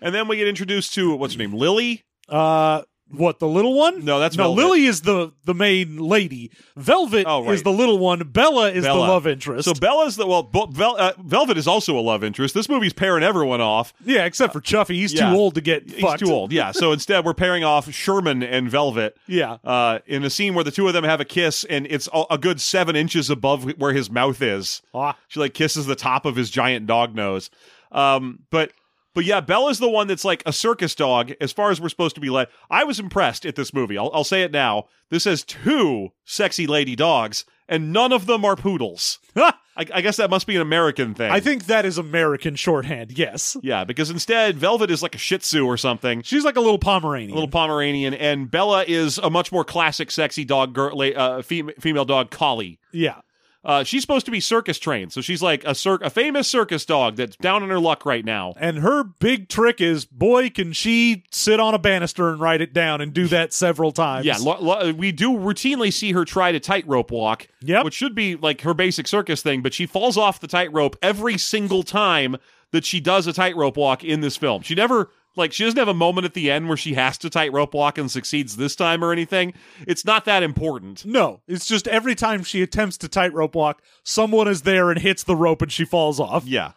And 0.00 0.12
then 0.14 0.26
we 0.26 0.36
get 0.36 0.48
introduced 0.48 0.94
to, 0.94 1.14
what's 1.14 1.34
her 1.34 1.38
name, 1.38 1.54
Lily? 1.54 2.02
Uh, 2.28 2.82
what 3.12 3.38
the 3.38 3.46
little 3.48 3.74
one? 3.74 4.04
No, 4.04 4.18
that's 4.18 4.36
no. 4.36 4.44
Velvet. 4.44 4.62
Lily 4.62 4.84
is 4.86 5.02
the 5.02 5.32
the 5.44 5.54
main 5.54 5.98
lady. 5.98 6.50
Velvet 6.76 7.24
Oh, 7.26 7.44
right. 7.44 7.54
is 7.54 7.62
the 7.62 7.72
little 7.72 7.98
one. 7.98 8.20
Bella 8.20 8.70
is 8.70 8.84
Bella. 8.84 9.06
the 9.06 9.12
love 9.12 9.26
interest. 9.26 9.64
So 9.66 9.74
Bella's 9.74 10.16
the, 10.16 10.26
well, 10.26 10.42
Bo- 10.42 10.66
Vel, 10.66 10.96
uh, 10.98 11.12
Velvet 11.22 11.56
is 11.58 11.66
also 11.68 11.98
a 11.98 12.00
love 12.00 12.24
interest. 12.24 12.54
This 12.54 12.68
movie's 12.68 12.92
pairing 12.92 13.22
everyone 13.22 13.60
off. 13.60 13.92
yeah, 14.04 14.24
except 14.24 14.52
for 14.52 14.60
Chuffy, 14.60 14.94
he's 14.94 15.12
yeah. 15.12 15.30
too 15.30 15.36
old 15.36 15.54
to 15.56 15.60
get 15.60 15.90
He's 15.90 16.00
fucked. 16.00 16.20
too 16.20 16.32
old. 16.32 16.52
Yeah. 16.52 16.72
So 16.72 16.92
instead, 16.92 17.24
we're 17.24 17.34
pairing 17.34 17.64
off 17.64 17.90
Sherman 17.92 18.42
and 18.42 18.70
Velvet. 18.70 19.16
Yeah, 19.26 19.58
uh, 19.64 19.98
in 20.06 20.24
a 20.24 20.30
scene 20.30 20.54
where 20.54 20.64
the 20.64 20.70
two 20.70 20.86
of 20.88 20.94
them 20.94 21.04
have 21.04 21.20
a 21.20 21.24
kiss, 21.24 21.64
and 21.64 21.86
it's 21.90 22.08
a, 22.12 22.24
a 22.30 22.38
good 22.38 22.60
seven 22.60 22.96
inches 22.96 23.30
above 23.30 23.64
where 23.78 23.92
his 23.92 24.10
mouth 24.10 24.40
is. 24.42 24.82
Ah. 24.94 25.16
She 25.28 25.38
like 25.40 25.54
kisses 25.54 25.86
the 25.86 25.94
top 25.96 26.24
of 26.24 26.36
his 26.36 26.50
giant 26.50 26.86
dog 26.86 27.14
nose. 27.14 27.50
Um, 27.90 28.40
but 28.50 28.72
but 29.14 29.24
yeah, 29.24 29.40
Bella's 29.40 29.78
the 29.78 29.88
one 29.88 30.06
that's 30.06 30.24
like 30.24 30.42
a 30.46 30.52
circus 30.52 30.94
dog 30.94 31.32
as 31.40 31.52
far 31.52 31.70
as 31.70 31.80
we're 31.80 31.88
supposed 31.88 32.14
to 32.14 32.20
be 32.20 32.30
led. 32.30 32.48
I 32.70 32.84
was 32.84 32.98
impressed 33.00 33.44
at 33.46 33.56
this 33.56 33.72
movie. 33.74 33.98
I'll, 33.98 34.10
I'll 34.12 34.24
say 34.24 34.42
it 34.42 34.52
now. 34.52 34.86
This 35.10 35.24
has 35.24 35.42
two 35.42 36.10
sexy 36.24 36.66
lady 36.66 36.96
dogs, 36.96 37.44
and 37.68 37.92
none 37.92 38.12
of 38.12 38.26
them 38.26 38.44
are 38.44 38.56
poodles. 38.56 39.18
I, 39.74 39.86
I 39.94 40.00
guess 40.02 40.18
that 40.18 40.28
must 40.28 40.46
be 40.46 40.54
an 40.56 40.60
American 40.62 41.14
thing. 41.14 41.30
I 41.32 41.40
think 41.40 41.64
that 41.66 41.86
is 41.86 41.96
American 41.96 42.56
shorthand. 42.56 43.16
Yes, 43.16 43.56
yeah, 43.62 43.84
because 43.84 44.10
instead 44.10 44.58
Velvet 44.58 44.90
is 44.90 45.02
like 45.02 45.14
a 45.14 45.18
Shih 45.18 45.38
Tzu 45.38 45.64
or 45.64 45.78
something. 45.78 46.20
she's 46.22 46.44
like 46.44 46.56
a 46.56 46.60
little 46.60 46.78
Pomeranian. 46.78 47.30
A 47.30 47.34
little 47.34 47.48
Pomeranian, 47.48 48.12
and 48.12 48.50
Bella 48.50 48.84
is 48.86 49.16
a 49.16 49.30
much 49.30 49.50
more 49.50 49.64
classic, 49.64 50.10
sexy 50.10 50.44
dog, 50.44 50.74
girl, 50.74 51.00
uh, 51.16 51.40
fem- 51.42 51.70
female 51.80 52.04
dog, 52.04 52.30
collie. 52.30 52.78
yeah, 52.92 53.20
Uh, 53.64 53.84
she's 53.84 54.00
supposed 54.02 54.26
to 54.26 54.32
be 54.32 54.40
circus 54.40 54.76
trained, 54.78 55.12
so 55.12 55.20
she's 55.20 55.40
like 55.40 55.62
a 55.64 55.72
cir- 55.74 56.00
a 56.02 56.10
famous 56.10 56.48
circus 56.48 56.84
dog 56.84 57.14
that's 57.14 57.36
down 57.36 57.62
on 57.62 57.68
her 57.70 57.78
luck 57.78 58.04
right 58.04 58.24
now. 58.24 58.54
and 58.58 58.78
her 58.78 59.04
big 59.04 59.48
trick 59.48 59.80
is, 59.80 60.04
boy, 60.04 60.50
can 60.50 60.72
she 60.72 61.22
sit 61.30 61.60
on 61.60 61.72
a 61.72 61.78
banister 61.78 62.28
and 62.30 62.40
write 62.40 62.60
it 62.60 62.72
down 62.72 63.00
and 63.00 63.12
do 63.14 63.28
that 63.28 63.52
several 63.52 63.92
times. 63.92 64.26
Yeah, 64.26 64.36
lo- 64.40 64.58
lo- 64.60 64.92
we 64.92 65.12
do 65.12 65.30
routinely 65.30 65.92
see 65.92 66.10
her 66.10 66.24
try 66.24 66.50
to 66.50 66.58
tightrope 66.58 67.12
walk, 67.12 67.46
Yep. 67.60 67.84
which 67.84 67.94
should 67.94 68.16
be 68.16 68.34
like 68.34 68.62
her 68.62 68.74
basic 68.74 69.06
circus 69.06 69.42
thing, 69.42 69.62
but 69.62 69.72
she 69.72 69.86
falls 69.86 70.16
off 70.16 70.40
the 70.40 70.48
tightrope 70.48 70.96
every 71.00 71.38
single 71.38 71.84
time 71.84 72.36
that 72.72 72.84
she 72.84 72.98
does 72.98 73.26
a 73.28 73.32
tightrope 73.32 73.76
walk 73.76 74.02
in 74.02 74.22
this 74.22 74.36
film. 74.36 74.62
She 74.62 74.74
never 74.74 75.10
like 75.36 75.52
she 75.52 75.64
doesn't 75.64 75.78
have 75.78 75.88
a 75.88 75.94
moment 75.94 76.24
at 76.24 76.34
the 76.34 76.50
end 76.50 76.68
where 76.68 76.76
she 76.76 76.94
has 76.94 77.16
to 77.18 77.30
tightrope 77.30 77.74
walk 77.74 77.98
and 77.98 78.10
succeeds 78.10 78.56
this 78.56 78.76
time 78.76 79.02
or 79.02 79.12
anything. 79.12 79.54
It's 79.86 80.04
not 80.04 80.24
that 80.26 80.42
important. 80.42 81.04
No, 81.06 81.40
it's 81.48 81.66
just 81.66 81.88
every 81.88 82.14
time 82.14 82.42
she 82.42 82.62
attempts 82.62 82.98
to 82.98 83.08
tightrope 83.08 83.54
walk, 83.54 83.82
someone 84.04 84.48
is 84.48 84.62
there 84.62 84.90
and 84.90 85.00
hits 85.00 85.24
the 85.24 85.36
rope 85.36 85.62
and 85.62 85.72
she 85.72 85.84
falls 85.84 86.20
off. 86.20 86.44
Yeah. 86.46 86.72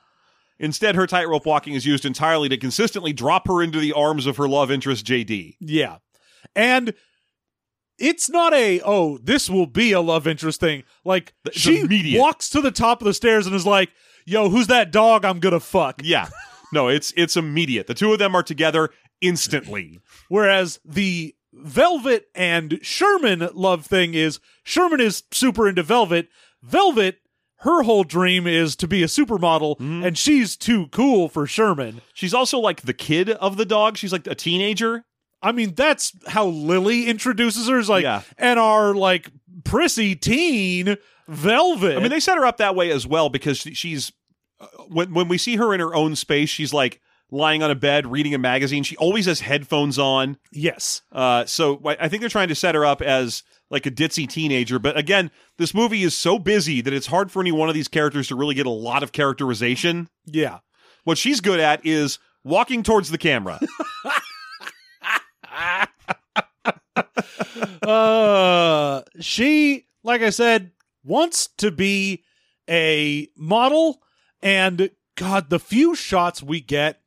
Instead, 0.58 0.96
her 0.96 1.06
tightrope 1.06 1.46
walking 1.46 1.74
is 1.74 1.86
used 1.86 2.06
entirely 2.06 2.48
to 2.48 2.56
consistently 2.58 3.12
drop 3.12 3.48
her 3.48 3.62
into 3.62 3.80
the 3.80 3.92
arms 3.92 4.26
of 4.26 4.38
her 4.38 4.48
love 4.48 4.72
interest, 4.72 5.06
JD. 5.06 5.58
Yeah. 5.60 5.98
And 6.56 6.94
it's 7.98 8.30
not 8.30 8.54
a 8.54 8.82
oh 8.86 9.18
this 9.18 9.50
will 9.50 9.68
be 9.68 9.92
a 9.92 10.00
love 10.02 10.28
interest 10.28 10.60
thing. 10.60 10.84
Like 11.04 11.34
It's 11.46 11.60
she 11.60 11.82
immediate. 11.82 12.20
walks 12.22 12.50
to 12.52 12.62
the 12.62 12.72
top 12.72 13.02
of 13.02 13.06
the 13.06 13.14
stairs 13.14 13.46
and 13.48 13.56
is 13.56 13.66
like, 13.66 13.90
"Yo, 14.26 14.50
who's 14.50 14.68
that 14.68 14.92
dog? 14.92 15.26
I'm 15.26 15.40
gonna 15.40 15.60
fuck." 15.60 16.02
Yeah. 16.04 16.30
No, 16.76 16.90
it's 16.90 17.14
it's 17.18 17.36
immediate. 17.38 17.88
The 17.88 17.94
two 17.94 18.14
of 18.14 18.20
them 18.20 18.36
are 18.36 18.44
together 18.44 18.90
instantly. 19.22 20.00
Whereas 20.30 20.80
the 20.86 21.34
Velvet 21.54 22.28
and 22.36 22.80
Sherman 22.82 23.50
love 23.54 23.86
thing 23.86 24.14
is 24.14 24.40
Sherman 24.64 25.00
is 25.00 25.24
super 25.32 25.68
into 25.68 25.82
Velvet. 25.84 26.28
Velvet, 26.62 27.20
her 27.60 27.84
whole 27.84 28.04
dream 28.04 28.46
is 28.46 28.76
to 28.76 28.88
be 28.88 29.02
a 29.04 29.08
supermodel, 29.08 29.78
mm-hmm. 29.78 30.04
and 30.04 30.18
she's 30.18 30.58
too 30.58 30.88
cool 30.88 31.30
for 31.30 31.48
Sherman. 31.48 32.02
She's 32.14 32.34
also 32.34 32.60
like 32.60 32.82
the 32.82 32.94
kid 32.94 33.30
of 33.30 33.56
the 33.58 33.66
dog. 33.66 33.98
She's 33.98 34.12
like 34.12 34.28
a 34.28 34.36
teenager. 34.36 35.06
I 35.42 35.52
mean, 35.54 35.76
that's 35.76 36.12
how 36.28 36.48
Lily 36.48 37.08
introduces 37.08 37.70
her. 37.70 37.80
Is 37.80 37.88
like, 37.90 38.04
Yeah. 38.04 38.22
and 38.38 38.60
our 38.60 38.94
like 38.94 39.32
prissy 39.64 40.16
teen 40.16 40.98
Velvet. 41.28 41.98
I 41.98 42.00
mean, 42.02 42.10
they 42.10 42.20
set 42.20 42.38
her 42.38 42.46
up 42.46 42.58
that 42.58 42.76
way 42.76 42.92
as 42.92 43.08
well 43.08 43.30
because 43.30 43.60
she's 43.60 44.12
uh, 44.60 44.68
when 44.88 45.14
when 45.14 45.28
we 45.28 45.38
see 45.38 45.56
her 45.58 45.74
in 45.74 45.80
her 45.80 45.94
own 45.96 46.16
space, 46.16 46.50
she's 46.50 46.74
like 46.74 47.02
lying 47.32 47.64
on 47.64 47.72
a 47.72 47.76
bed 47.76 48.06
reading 48.08 48.34
a 48.34 48.38
magazine. 48.38 48.84
She 48.84 48.96
always 48.98 49.26
has 49.26 49.40
headphones 49.42 49.98
on. 50.00 50.38
yes, 50.52 51.02
Uh, 51.12 51.46
so 51.46 51.82
I 51.86 51.98
I 52.02 52.08
think 52.10 52.22
they're 52.22 52.30
trying 52.30 52.50
to 52.50 52.56
set 52.56 52.76
her 52.76 52.86
up 52.86 53.02
as 53.02 53.44
like 53.72 53.86
a 53.88 53.92
ditzy 53.92 54.28
teenager. 54.30 54.78
But 54.80 54.96
again, 54.98 55.32
this 55.58 55.74
movie 55.74 56.04
is 56.04 56.16
so 56.16 56.38
busy 56.38 56.82
that 56.82 56.94
it's 56.94 57.08
hard 57.08 57.32
for 57.32 57.42
any 57.42 57.52
one 57.52 57.68
of 57.68 57.74
these 57.76 57.88
characters 57.88 58.28
to 58.28 58.36
really 58.36 58.54
get 58.56 58.68
a 58.68 58.70
lot 58.70 59.02
of 59.04 59.12
characterization. 59.12 60.08
yeah. 60.26 60.60
What 61.04 61.18
she's 61.20 61.40
good 61.42 61.60
at 61.60 61.86
is 61.86 62.18
walking 62.44 62.82
towards 62.84 63.10
the 63.12 63.18
camera. 63.20 63.60
uh 67.84 69.02
she 69.20 69.86
like 70.04 70.22
i 70.22 70.30
said 70.30 70.72
wants 71.04 71.48
to 71.58 71.72
be 71.72 72.24
a 72.70 73.28
model 73.38 74.02
and 74.46 74.90
god 75.16 75.50
the 75.50 75.60
few 75.60 75.96
shots 75.96 76.42
we 76.42 76.62
get 76.62 77.02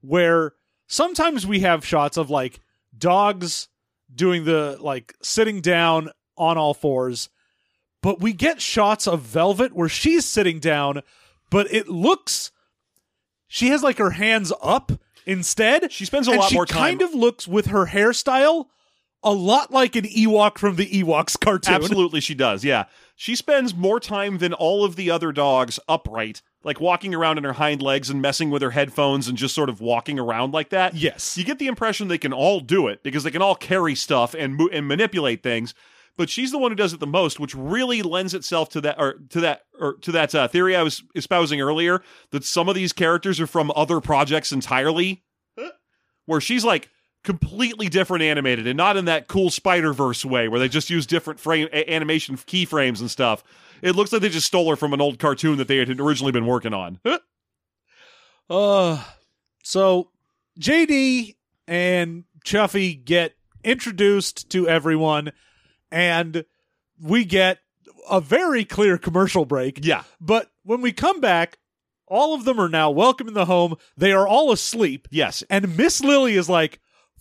where 0.00 0.52
sometimes 0.86 1.46
we 1.46 1.60
have 1.60 1.84
shots 1.84 2.16
of 2.16 2.30
like 2.30 2.60
dogs 2.96 3.68
doing 4.14 4.44
the 4.44 4.78
like 4.80 5.14
sitting 5.20 5.60
down 5.60 6.08
on 6.36 6.56
all 6.56 6.72
fours 6.72 7.28
but 8.00 8.20
we 8.20 8.32
get 8.32 8.60
shots 8.62 9.06
of 9.06 9.20
velvet 9.20 9.74
where 9.74 9.88
she's 9.88 10.24
sitting 10.24 10.60
down 10.60 11.02
but 11.50 11.70
it 11.72 11.88
looks 11.88 12.52
she 13.48 13.68
has 13.68 13.82
like 13.82 13.98
her 13.98 14.10
hands 14.10 14.52
up 14.62 14.92
instead 15.26 15.90
She 15.92 16.04
spends 16.04 16.28
a 16.28 16.32
lot 16.32 16.52
more 16.52 16.64
time. 16.64 16.78
kind 16.78 17.02
of 17.02 17.14
looks 17.14 17.48
with 17.48 17.66
her 17.66 17.86
hairstyle 17.86 18.66
a 19.22 19.32
lot 19.32 19.72
like 19.72 19.96
an 19.96 20.04
Ewok 20.04 20.58
from 20.58 20.76
the 20.76 20.86
Ewoks 20.86 21.38
cartoon. 21.38 21.74
Absolutely, 21.74 22.20
she 22.20 22.34
does. 22.34 22.64
Yeah. 22.64 22.84
She 23.16 23.34
spends 23.34 23.74
more 23.74 23.98
time 23.98 24.38
than 24.38 24.52
all 24.52 24.84
of 24.84 24.94
the 24.94 25.10
other 25.10 25.32
dogs 25.32 25.80
upright, 25.88 26.40
like 26.64 26.80
walking 26.80 27.14
around 27.14 27.38
on 27.38 27.44
her 27.44 27.52
hind 27.54 27.80
legs 27.82 28.10
and 28.10 28.20
messing 28.20 28.50
with 28.50 28.62
her 28.62 28.70
headphones 28.72 29.28
and 29.28 29.38
just 29.38 29.54
sort 29.54 29.68
of 29.68 29.80
walking 29.80 30.18
around 30.18 30.52
like 30.52 30.70
that. 30.70 30.94
Yes. 30.94 31.38
You 31.38 31.44
get 31.44 31.58
the 31.58 31.68
impression 31.68 32.08
they 32.08 32.18
can 32.18 32.32
all 32.32 32.60
do 32.60 32.88
it 32.88 33.02
because 33.02 33.22
they 33.22 33.30
can 33.30 33.42
all 33.42 33.54
carry 33.54 33.94
stuff 33.94 34.34
and 34.34 34.56
mo- 34.56 34.68
and 34.72 34.88
manipulate 34.88 35.42
things. 35.42 35.74
But 36.16 36.28
she's 36.28 36.50
the 36.50 36.58
one 36.58 36.72
who 36.72 36.76
does 36.76 36.92
it 36.92 36.98
the 36.98 37.06
most, 37.06 37.38
which 37.38 37.54
really 37.54 38.02
lends 38.02 38.34
itself 38.34 38.70
to 38.70 38.80
that 38.80 38.98
or 38.98 39.14
to 39.30 39.40
that 39.40 39.62
or 39.78 39.94
to 39.98 40.10
that 40.12 40.34
uh, 40.34 40.48
theory 40.48 40.74
I 40.74 40.82
was 40.82 41.04
espousing 41.14 41.60
earlier 41.60 42.02
that 42.32 42.44
some 42.44 42.68
of 42.68 42.74
these 42.74 42.92
characters 42.92 43.38
are 43.40 43.46
from 43.46 43.70
other 43.76 44.00
projects 44.00 44.50
entirely, 44.50 45.22
where 46.26 46.40
she's 46.40 46.64
like 46.64 46.88
completely 47.22 47.88
different 47.88 48.22
animated 48.22 48.66
and 48.66 48.76
not 48.76 48.96
in 48.96 49.04
that 49.04 49.28
cool 49.28 49.50
Spider 49.50 49.92
Verse 49.92 50.24
way 50.24 50.48
where 50.48 50.58
they 50.58 50.68
just 50.68 50.90
use 50.90 51.06
different 51.06 51.38
frame 51.38 51.68
a- 51.72 51.88
animation 51.92 52.36
keyframes 52.36 53.00
and 53.00 53.10
stuff. 53.10 53.44
It 53.82 53.94
looks 53.96 54.12
like 54.12 54.22
they 54.22 54.28
just 54.28 54.46
stole 54.46 54.68
her 54.70 54.76
from 54.76 54.92
an 54.92 55.00
old 55.00 55.18
cartoon 55.18 55.58
that 55.58 55.68
they 55.68 55.76
had 55.78 56.00
originally 56.00 56.32
been 56.32 56.46
working 56.46 56.74
on. 56.74 57.00
Uh 58.50 59.02
so 59.62 60.10
JD 60.58 61.36
and 61.66 62.24
Chuffy 62.46 63.04
get 63.04 63.34
introduced 63.62 64.48
to 64.50 64.66
everyone 64.66 65.32
and 65.90 66.44
we 67.00 67.24
get 67.24 67.58
a 68.10 68.20
very 68.20 68.64
clear 68.64 68.96
commercial 68.96 69.44
break. 69.44 69.84
yeah, 69.84 70.04
But 70.20 70.50
when 70.62 70.80
we 70.80 70.92
come 70.92 71.20
back, 71.20 71.58
all 72.06 72.34
of 72.34 72.46
them 72.46 72.58
are 72.58 72.70
now 72.70 72.90
welcome 72.90 73.28
in 73.28 73.34
the 73.34 73.44
home. 73.44 73.74
They 73.98 74.12
are 74.12 74.26
all 74.26 74.50
asleep. 74.50 75.08
yes, 75.10 75.44
And 75.50 75.76
Miss 75.76 76.00
Lily 76.00 76.34
is 76.36 76.48
like, 76.48 76.80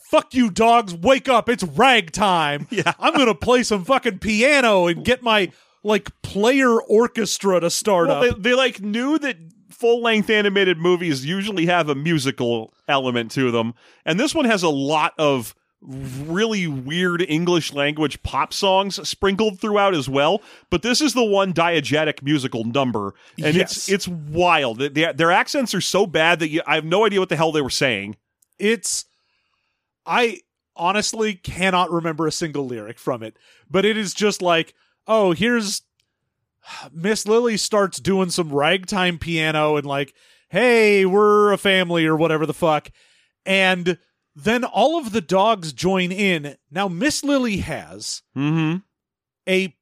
fuck 0.10 0.34
you 0.34 0.50
dogs, 0.50 0.93
wake 0.96 1.28
up, 1.28 1.50
it's 1.50 1.63
ragtime. 1.63 2.67
Yeah. 2.72 2.93
I'm 3.00 3.13
gonna 3.13 3.36
play 3.36 3.63
some 3.63 3.84
fucking 3.84 4.20
piano 4.20 4.88
and 4.88 5.04
get 5.04 5.22
my 5.22 5.52
like 5.88 6.21
player 6.21 6.80
orchestra 6.82 7.60
to 7.60 7.69
start 7.69 8.08
Well, 8.10 8.23
up. 8.23 8.36
they, 8.38 8.50
they 8.52 8.56
like 8.56 8.82
knew 8.82 9.17
that 9.19 9.38
full 9.71 10.02
length 10.02 10.30
animated 10.30 10.78
movies 10.78 11.26
usually 11.26 11.65
have 11.67 11.89
a 11.89 11.95
musical 11.95 12.73
element 12.88 13.32
to 13.32 13.52
them, 13.52 13.73
and 14.06 14.19
this 14.19 14.36
one 14.36 14.45
has 14.45 14.63
a 14.63 14.69
lot 14.69 15.13
of 15.17 15.56
really 15.82 16.65
weird 16.67 17.23
English 17.30 17.71
language 17.71 18.21
pop 18.23 18.52
songs 18.52 19.08
sprinkled 19.08 19.60
throughout 19.60 19.93
as 19.93 20.10
well. 20.10 20.41
But 20.71 20.82
this 20.82 21.02
is 21.02 21.13
the 21.13 21.23
one 21.23 21.54
diegetic 21.54 22.23
musical 22.23 22.63
number, 22.63 23.13
and 23.38 23.56
it's 23.56 23.88
Yes. 23.88 23.89
it's 23.89 24.08
wild. 24.08 24.80
They- 24.80 24.89
they- 24.89 25.13
their 25.13 25.32
accents 25.32 25.76
are 25.76 25.82
so 25.82 26.08
bad 26.08 26.39
that 26.39 26.50
you, 26.50 26.63
I 26.65 26.73
have 26.76 26.86
no 26.86 27.06
idea 27.06 27.19
what 27.19 27.30
the 27.30 27.36
hell 27.36 27.52
they 27.52 27.62
were 27.62 27.69
saying. 27.69 28.15
it's 28.60 29.06
I 30.06 30.39
honestly 30.76 31.36
cannot 31.36 31.91
remember 31.91 32.26
a 32.28 32.32
single 32.32 32.65
lyric 32.65 32.97
from 33.00 33.21
it, 33.23 33.38
but 33.69 33.86
it 33.86 33.97
is 33.97 34.13
just 34.15 34.41
like, 34.41 34.73
oh, 35.08 35.32
here's 35.32 35.82
Miss 36.91 37.26
Lily 37.26 37.58
starts 37.58 38.00
doing 38.00 38.30
some 38.30 38.52
ragtime 38.54 39.17
piano 39.20 39.78
and 39.78 39.86
like, 39.86 40.13
hey, 40.50 41.06
we're 41.06 41.52
a 41.54 41.58
family 41.58 42.06
or 42.06 42.15
whatever 42.15 42.46
the 42.46 42.54
fuck. 42.54 42.89
And 43.46 43.98
then 44.36 44.63
all 44.63 44.98
of 45.00 45.13
the 45.13 45.22
dogs 45.22 45.72
join 45.74 46.12
in. 46.12 46.58
Now 46.70 46.88
Miss 46.88 47.24
Lily 47.24 47.58
has 47.58 48.22
Mm-hmm. 48.36 48.78
a 49.48 49.74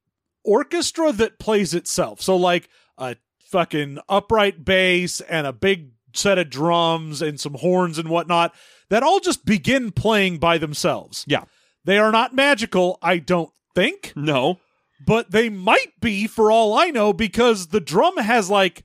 orchestra 0.44 1.12
that 1.14 1.40
plays 1.40 1.74
itself. 1.74 2.22
So 2.22 2.36
like 2.36 2.70
a 2.98 3.16
fucking 3.48 3.98
upright 4.08 4.64
bass 4.64 5.22
and 5.22 5.48
a 5.48 5.54
big 5.54 5.90
set 6.14 6.38
of 6.38 6.50
drums 6.50 7.22
and 7.22 7.40
some 7.40 7.56
horns 7.56 7.98
and 7.98 8.10
whatnot 8.10 8.54
that 8.90 9.02
all 9.04 9.20
just 9.20 9.44
begin 9.44 9.92
playing 9.92 10.38
by 10.38 10.58
themselves. 10.60 11.26
Yeah. 11.28 11.46
They 11.84 11.98
are 11.98 12.12
not 12.12 12.34
magical, 12.36 12.98
I 13.02 13.18
don't 13.18 13.52
think, 13.74 14.14
No. 14.16 14.60
But 15.04 15.32
they 15.32 15.50
might 15.50 16.00
be 16.00 16.28
for 16.28 16.52
all 16.52 16.74
I 16.74 16.90
know 16.90 17.14
because 17.14 17.68
the 17.68 17.80
drum 17.80 18.18
has 18.18 18.50
like 18.50 18.84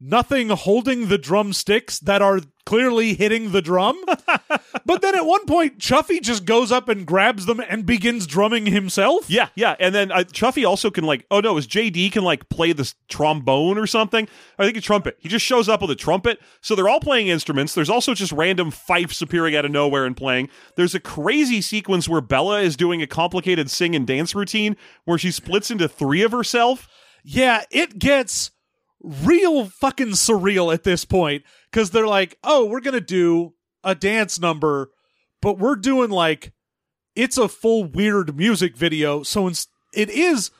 nothing 0.00 0.48
holding 0.48 1.08
the 1.08 1.18
drumsticks 1.18 1.98
that 2.00 2.22
are 2.22 2.40
clearly 2.64 3.14
hitting 3.14 3.52
the 3.52 3.62
drum. 3.62 4.02
but 4.86 5.02
then 5.02 5.14
at 5.14 5.26
one 5.26 5.46
point, 5.46 5.78
Chuffy 5.78 6.20
just 6.20 6.44
goes 6.44 6.72
up 6.72 6.88
and 6.88 7.06
grabs 7.06 7.46
them 7.46 7.60
and 7.60 7.84
begins 7.86 8.26
drumming 8.26 8.66
himself. 8.66 9.28
Yeah, 9.28 9.48
yeah, 9.54 9.76
and 9.78 9.94
then 9.94 10.12
uh, 10.12 10.18
Chuffy 10.18 10.66
also 10.66 10.90
can 10.90 11.04
like, 11.04 11.26
oh 11.30 11.40
no, 11.40 11.56
is 11.56 11.66
JD 11.66 12.12
can 12.12 12.24
like 12.24 12.48
play 12.48 12.72
this 12.72 12.94
trombone 13.08 13.78
or 13.78 13.86
something? 13.86 14.28
I 14.58 14.64
think 14.64 14.76
a 14.76 14.80
trumpet. 14.80 15.16
He 15.20 15.28
just 15.28 15.44
shows 15.44 15.68
up 15.68 15.80
with 15.82 15.90
a 15.90 15.96
trumpet. 15.96 16.40
So 16.60 16.74
they're 16.74 16.88
all 16.88 17.00
playing 17.00 17.28
instruments. 17.28 17.74
There's 17.74 17.90
also 17.90 18.14
just 18.14 18.32
random 18.32 18.70
fifes 18.70 19.22
appearing 19.22 19.56
out 19.56 19.64
of 19.64 19.70
nowhere 19.70 20.04
and 20.04 20.16
playing. 20.16 20.48
There's 20.76 20.94
a 20.94 21.00
crazy 21.00 21.60
sequence 21.60 22.08
where 22.08 22.20
Bella 22.20 22.60
is 22.60 22.76
doing 22.76 23.02
a 23.02 23.06
complicated 23.06 23.70
sing 23.70 23.94
and 23.96 24.06
dance 24.06 24.34
routine 24.34 24.76
where 25.04 25.18
she 25.18 25.30
splits 25.30 25.70
into 25.70 25.88
three 25.88 26.22
of 26.22 26.32
herself. 26.32 26.88
Yeah, 27.24 27.64
it 27.70 27.98
gets 27.98 28.50
real 29.02 29.66
fucking 29.66 30.08
surreal 30.10 30.72
at 30.72 30.84
this 30.84 31.04
point 31.04 31.42
because 31.70 31.90
they're 31.90 32.06
like, 32.06 32.38
oh, 32.44 32.66
we're 32.66 32.80
going 32.80 32.94
to 32.94 33.00
do 33.00 33.54
a 33.84 33.94
dance 33.94 34.38
number, 34.40 34.90
but 35.40 35.58
we're 35.58 35.76
doing 35.76 36.10
like, 36.10 36.52
it's 37.16 37.36
a 37.36 37.48
full 37.48 37.84
weird 37.84 38.36
music 38.36 38.76
video. 38.76 39.22
So 39.22 39.48
it's, 39.48 39.66
it 39.92 40.08
is 40.08 40.50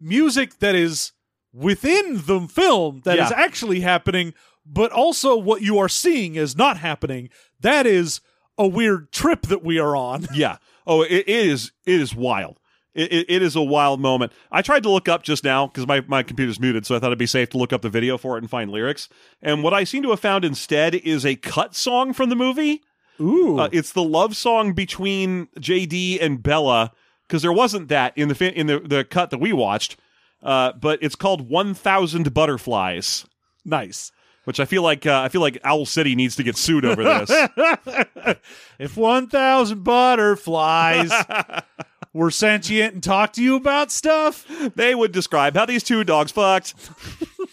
music 0.00 0.58
that 0.58 0.74
is 0.74 1.12
within 1.52 2.22
the 2.26 2.48
film 2.50 3.02
that 3.04 3.18
is 3.18 3.30
Yeah. 3.30 3.36
actually 3.36 3.80
happening, 3.80 4.34
but 4.66 4.90
also 4.92 5.36
what 5.36 5.62
you 5.62 5.78
are 5.78 5.88
seeing 5.88 6.34
is 6.34 6.56
not 6.56 6.78
happening. 6.78 7.30
That 7.60 7.86
is 7.86 8.20
a 8.58 8.66
weird 8.66 9.12
trip 9.12 9.42
that 9.42 9.64
we 9.64 9.78
are 9.78 9.96
on. 9.96 10.26
Yeah. 10.34 10.56
Oh, 10.86 11.02
it, 11.02 11.12
it 11.12 11.28
is. 11.28 11.72
It 11.86 12.00
is 12.00 12.14
wild. 12.14 12.58
It, 12.94 13.12
it, 13.12 13.26
it 13.28 13.42
is 13.42 13.56
a 13.56 13.62
wild 13.62 14.00
moment. 14.00 14.32
I 14.50 14.60
tried 14.62 14.82
to 14.82 14.90
look 14.90 15.08
up 15.08 15.22
just 15.22 15.44
now 15.44 15.66
because 15.66 15.86
my, 15.86 16.02
my 16.06 16.22
computer's 16.22 16.60
muted, 16.60 16.84
so 16.84 16.94
I 16.94 16.98
thought 16.98 17.06
it'd 17.06 17.18
be 17.18 17.26
safe 17.26 17.48
to 17.50 17.58
look 17.58 17.72
up 17.72 17.80
the 17.82 17.88
video 17.88 18.18
for 18.18 18.36
it 18.36 18.42
and 18.42 18.50
find 18.50 18.70
lyrics. 18.70 19.08
And 19.40 19.62
what 19.62 19.72
I 19.72 19.84
seem 19.84 20.02
to 20.02 20.10
have 20.10 20.20
found 20.20 20.44
instead 20.44 20.94
is 20.94 21.24
a 21.24 21.36
cut 21.36 21.74
song 21.74 22.12
from 22.12 22.28
the 22.28 22.36
movie. 22.36 22.82
Ooh. 23.20 23.58
Uh, 23.58 23.68
it's 23.72 23.92
the 23.92 24.02
love 24.02 24.36
song 24.36 24.72
between 24.72 25.46
JD 25.58 26.20
and 26.20 26.42
Bella 26.42 26.92
because 27.26 27.42
there 27.42 27.52
wasn't 27.52 27.88
that 27.88 28.16
in 28.16 28.28
the 28.28 28.34
fi- 28.34 28.48
in 28.48 28.66
the, 28.66 28.80
the 28.80 29.04
cut 29.04 29.30
that 29.30 29.38
we 29.38 29.52
watched. 29.52 29.96
Uh, 30.42 30.72
but 30.72 30.98
it's 31.02 31.14
called 31.14 31.48
One 31.48 31.72
Thousand 31.72 32.34
Butterflies, 32.34 33.24
nice. 33.64 34.10
which 34.44 34.58
I 34.58 34.64
feel 34.64 34.82
like 34.82 35.06
uh, 35.06 35.20
I 35.20 35.28
feel 35.28 35.40
like 35.40 35.58
Owl 35.64 35.86
City 35.86 36.14
needs 36.14 36.36
to 36.36 36.42
get 36.42 36.56
sued 36.56 36.84
over 36.84 37.02
this. 37.04 37.30
if 38.78 38.96
1,000 38.96 39.84
butterflies 39.84 41.12
were 42.12 42.30
sentient 42.30 42.94
and 42.94 43.02
talked 43.02 43.34
to 43.36 43.42
you 43.42 43.56
about 43.56 43.90
stuff. 43.90 44.46
They 44.74 44.94
would 44.94 45.12
describe 45.12 45.54
how 45.54 45.66
these 45.66 45.82
two 45.82 46.04
dogs 46.04 46.32
fucked. 46.32 46.74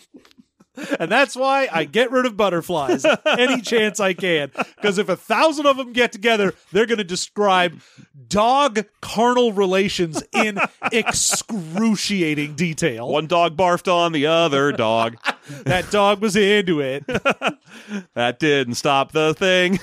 And 0.99 1.11
that's 1.11 1.35
why 1.35 1.67
I 1.71 1.85
get 1.85 2.11
rid 2.11 2.25
of 2.25 2.37
butterflies 2.37 3.05
any 3.25 3.61
chance 3.61 3.99
I 3.99 4.13
can. 4.13 4.51
Because 4.55 4.97
if 4.97 5.09
a 5.09 5.15
thousand 5.15 5.65
of 5.65 5.77
them 5.77 5.93
get 5.93 6.11
together, 6.11 6.53
they're 6.71 6.85
going 6.85 6.99
to 6.99 7.03
describe 7.03 7.81
dog 8.27 8.85
carnal 9.01 9.51
relations 9.51 10.23
in 10.33 10.59
excruciating 10.91 12.55
detail. 12.55 13.09
One 13.09 13.27
dog 13.27 13.57
barfed 13.57 13.91
on 13.91 14.11
the 14.11 14.27
other 14.27 14.71
dog. 14.71 15.17
That 15.63 15.89
dog 15.89 16.21
was 16.21 16.35
into 16.35 16.79
it. 16.79 17.07
That 18.13 18.37
didn't 18.37 18.75
stop 18.75 19.11
the 19.11 19.33
thing. 19.33 19.79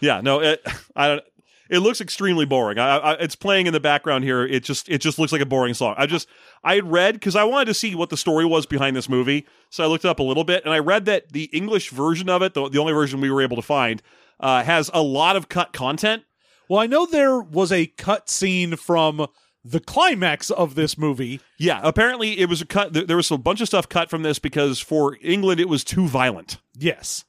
yeah, 0.00 0.20
no, 0.22 0.40
it, 0.40 0.60
I 0.96 1.06
don't. 1.08 1.24
It 1.70 1.78
looks 1.78 2.00
extremely 2.00 2.44
boring. 2.44 2.78
I, 2.78 2.96
I, 2.98 3.12
it's 3.14 3.36
playing 3.36 3.66
in 3.66 3.72
the 3.72 3.80
background 3.80 4.24
here. 4.24 4.44
It 4.44 4.64
just 4.64 4.88
it 4.88 4.98
just 4.98 5.18
looks 5.18 5.32
like 5.32 5.40
a 5.40 5.46
boring 5.46 5.74
song. 5.74 5.94
I 5.96 6.06
just 6.06 6.28
I 6.62 6.74
had 6.74 6.90
read 6.90 7.14
because 7.14 7.36
I 7.36 7.44
wanted 7.44 7.66
to 7.66 7.74
see 7.74 7.94
what 7.94 8.10
the 8.10 8.16
story 8.16 8.44
was 8.44 8.66
behind 8.66 8.94
this 8.94 9.08
movie, 9.08 9.46
so 9.70 9.82
I 9.82 9.86
looked 9.86 10.04
it 10.04 10.08
up 10.08 10.18
a 10.18 10.22
little 10.22 10.44
bit, 10.44 10.64
and 10.64 10.74
I 10.74 10.78
read 10.78 11.06
that 11.06 11.32
the 11.32 11.44
English 11.44 11.90
version 11.90 12.28
of 12.28 12.42
it, 12.42 12.54
the, 12.54 12.68
the 12.68 12.78
only 12.78 12.92
version 12.92 13.20
we 13.20 13.30
were 13.30 13.42
able 13.42 13.56
to 13.56 13.62
find, 13.62 14.02
uh, 14.40 14.62
has 14.62 14.90
a 14.92 15.02
lot 15.02 15.36
of 15.36 15.48
cut 15.48 15.72
content. 15.72 16.24
Well, 16.68 16.80
I 16.80 16.86
know 16.86 17.06
there 17.06 17.40
was 17.40 17.72
a 17.72 17.86
cut 17.86 18.28
scene 18.28 18.76
from 18.76 19.26
the 19.64 19.80
climax 19.80 20.50
of 20.50 20.74
this 20.74 20.98
movie. 20.98 21.40
Yeah, 21.58 21.80
apparently 21.82 22.38
it 22.38 22.48
was 22.48 22.60
a 22.60 22.66
cut. 22.66 22.92
There 22.92 23.06
there 23.06 23.16
was 23.16 23.30
a 23.30 23.38
bunch 23.38 23.62
of 23.62 23.68
stuff 23.68 23.88
cut 23.88 24.10
from 24.10 24.22
this 24.22 24.38
because 24.38 24.80
for 24.80 25.16
England 25.22 25.60
it 25.60 25.68
was 25.68 25.82
too 25.82 26.06
violent. 26.06 26.58
Yes. 26.74 27.24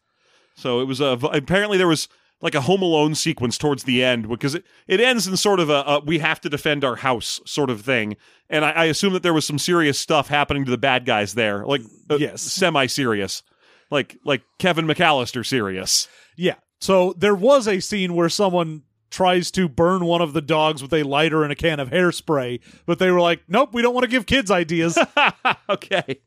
So 0.55 0.81
it 0.81 0.85
was 0.85 0.99
a 0.99 1.17
apparently 1.31 1.77
there 1.77 1.87
was 1.87 2.09
like 2.41 2.53
a 2.55 2.61
Home 2.61 2.81
Alone 2.81 3.15
sequence 3.15 3.57
towards 3.57 3.83
the 3.85 4.03
end 4.03 4.27
because 4.29 4.55
it, 4.55 4.63
it 4.87 4.99
ends 4.99 5.25
in 5.27 5.37
sort 5.37 5.59
of 5.59 5.69
a, 5.69 5.83
a 5.87 5.99
we 6.05 6.19
have 6.19 6.41
to 6.41 6.49
defend 6.49 6.83
our 6.83 6.97
house 6.97 7.39
sort 7.45 7.69
of 7.69 7.81
thing, 7.81 8.17
and 8.49 8.63
I, 8.65 8.71
I 8.71 8.85
assume 8.85 9.13
that 9.13 9.23
there 9.23 9.33
was 9.33 9.45
some 9.47 9.57
serious 9.59 9.97
stuff 9.99 10.27
happening 10.27 10.65
to 10.65 10.71
the 10.71 10.77
bad 10.77 11.05
guys 11.05 11.33
there, 11.33 11.65
like 11.65 11.81
uh, 12.09 12.17
Yes. 12.17 12.41
semi 12.41 12.85
serious, 12.87 13.41
like 13.89 14.17
like 14.25 14.41
Kevin 14.59 14.85
McAllister 14.85 15.45
serious. 15.45 16.07
Yeah. 16.35 16.55
So 16.81 17.13
there 17.17 17.35
was 17.35 17.67
a 17.67 17.79
scene 17.79 18.13
where 18.15 18.29
someone 18.29 18.83
tries 19.09 19.49
to 19.51 19.69
burn 19.69 20.03
one 20.03 20.21
of 20.21 20.33
the 20.33 20.41
dogs 20.41 20.81
with 20.81 20.93
a 20.93 21.03
lighter 21.03 21.41
and 21.43 21.51
a 21.51 21.55
can 21.55 21.79
of 21.79 21.89
hairspray, 21.89 22.59
but 22.85 22.99
they 22.99 23.09
were 23.09 23.21
like, 23.21 23.41
nope, 23.47 23.69
we 23.71 23.81
don't 23.81 23.93
want 23.93 24.03
to 24.03 24.09
give 24.09 24.25
kids 24.25 24.51
ideas. 24.51 24.97
okay, 25.69 26.19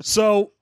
so 0.00 0.52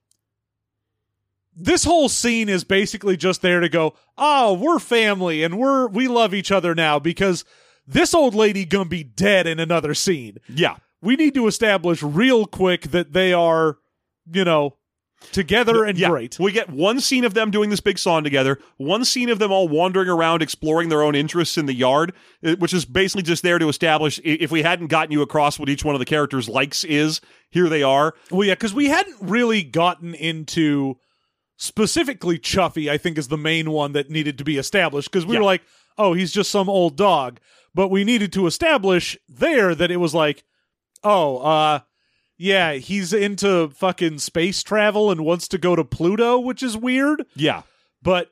this 1.58 1.84
whole 1.84 2.08
scene 2.08 2.48
is 2.48 2.62
basically 2.64 3.16
just 3.16 3.42
there 3.42 3.60
to 3.60 3.68
go, 3.68 3.94
oh, 4.16 4.54
we're 4.54 4.78
family 4.78 5.42
and 5.42 5.58
we're 5.58 5.88
we 5.88 6.08
love 6.08 6.32
each 6.32 6.52
other 6.52 6.74
now 6.74 6.98
because 6.98 7.44
this 7.86 8.14
old 8.14 8.34
lady 8.34 8.64
gonna 8.64 8.84
be 8.84 9.02
dead 9.02 9.46
in 9.46 9.58
another 9.58 9.92
scene. 9.94 10.38
yeah, 10.48 10.76
We 11.02 11.16
need 11.16 11.34
to 11.34 11.46
establish 11.46 12.02
real 12.02 12.46
quick 12.46 12.82
that 12.92 13.12
they 13.12 13.32
are, 13.32 13.78
you 14.30 14.44
know, 14.44 14.76
together 15.32 15.84
and 15.84 15.98
yeah. 15.98 16.08
great. 16.08 16.38
We 16.38 16.52
get 16.52 16.70
one 16.70 17.00
scene 17.00 17.24
of 17.24 17.34
them 17.34 17.50
doing 17.50 17.70
this 17.70 17.80
big 17.80 17.98
song 17.98 18.22
together, 18.22 18.60
one 18.76 19.04
scene 19.04 19.28
of 19.28 19.40
them 19.40 19.50
all 19.50 19.68
wandering 19.68 20.08
around 20.08 20.42
exploring 20.42 20.90
their 20.90 21.02
own 21.02 21.16
interests 21.16 21.58
in 21.58 21.66
the 21.66 21.74
yard, 21.74 22.12
uh, 22.44 22.54
which 22.56 22.72
is 22.72 22.84
basically 22.84 23.24
just 23.24 23.42
there 23.42 23.58
to 23.58 23.68
establish 23.68 24.20
if 24.22 24.52
we 24.52 24.62
hadn't 24.62 24.86
gotten 24.86 25.10
you 25.10 25.22
across 25.22 25.58
what 25.58 25.68
each 25.68 25.84
one 25.84 25.94
of 25.94 25.98
the 25.98 26.04
characters 26.04 26.48
likes 26.48 26.84
is, 26.84 27.20
here 27.50 27.68
they 27.68 27.82
are. 27.82 28.14
Well, 28.30 28.46
yeah, 28.46 28.54
because 28.54 28.74
we 28.74 28.86
hadn't 28.86 29.16
really 29.20 29.64
gotten 29.64 30.14
into 30.14 30.98
specifically 31.58 32.38
Chuffy. 32.38 32.90
I 32.90 32.96
think 32.96 33.18
is 33.18 33.28
the 33.28 33.36
main 33.36 33.70
one 33.70 33.92
that 33.92 34.08
needed 34.08 34.38
to 34.38 34.44
be 34.44 34.56
established 34.56 35.10
because 35.10 35.26
we 35.26 35.34
Yeah. 35.34 35.40
were 35.40 35.44
like, 35.44 35.62
oh, 35.98 36.14
he's 36.14 36.32
just 36.32 36.50
some 36.50 36.70
old 36.70 36.96
dog, 36.96 37.40
but 37.74 37.88
we 37.88 38.04
needed 38.04 38.32
to 38.32 38.46
establish 38.46 39.18
there 39.28 39.74
that 39.74 39.90
it 39.90 39.96
was 39.98 40.14
like, 40.14 40.44
oh, 41.04 41.38
uh, 41.38 41.80
yeah, 42.38 42.74
he's 42.74 43.12
into 43.12 43.68
fucking 43.70 44.18
space 44.20 44.62
travel 44.62 45.10
and 45.10 45.24
wants 45.24 45.48
to 45.48 45.58
go 45.58 45.74
to 45.76 45.84
Pluto, 45.84 46.38
which 46.38 46.62
is 46.62 46.76
weird, 46.76 47.26
Yeah. 47.34 47.62
but 48.00 48.30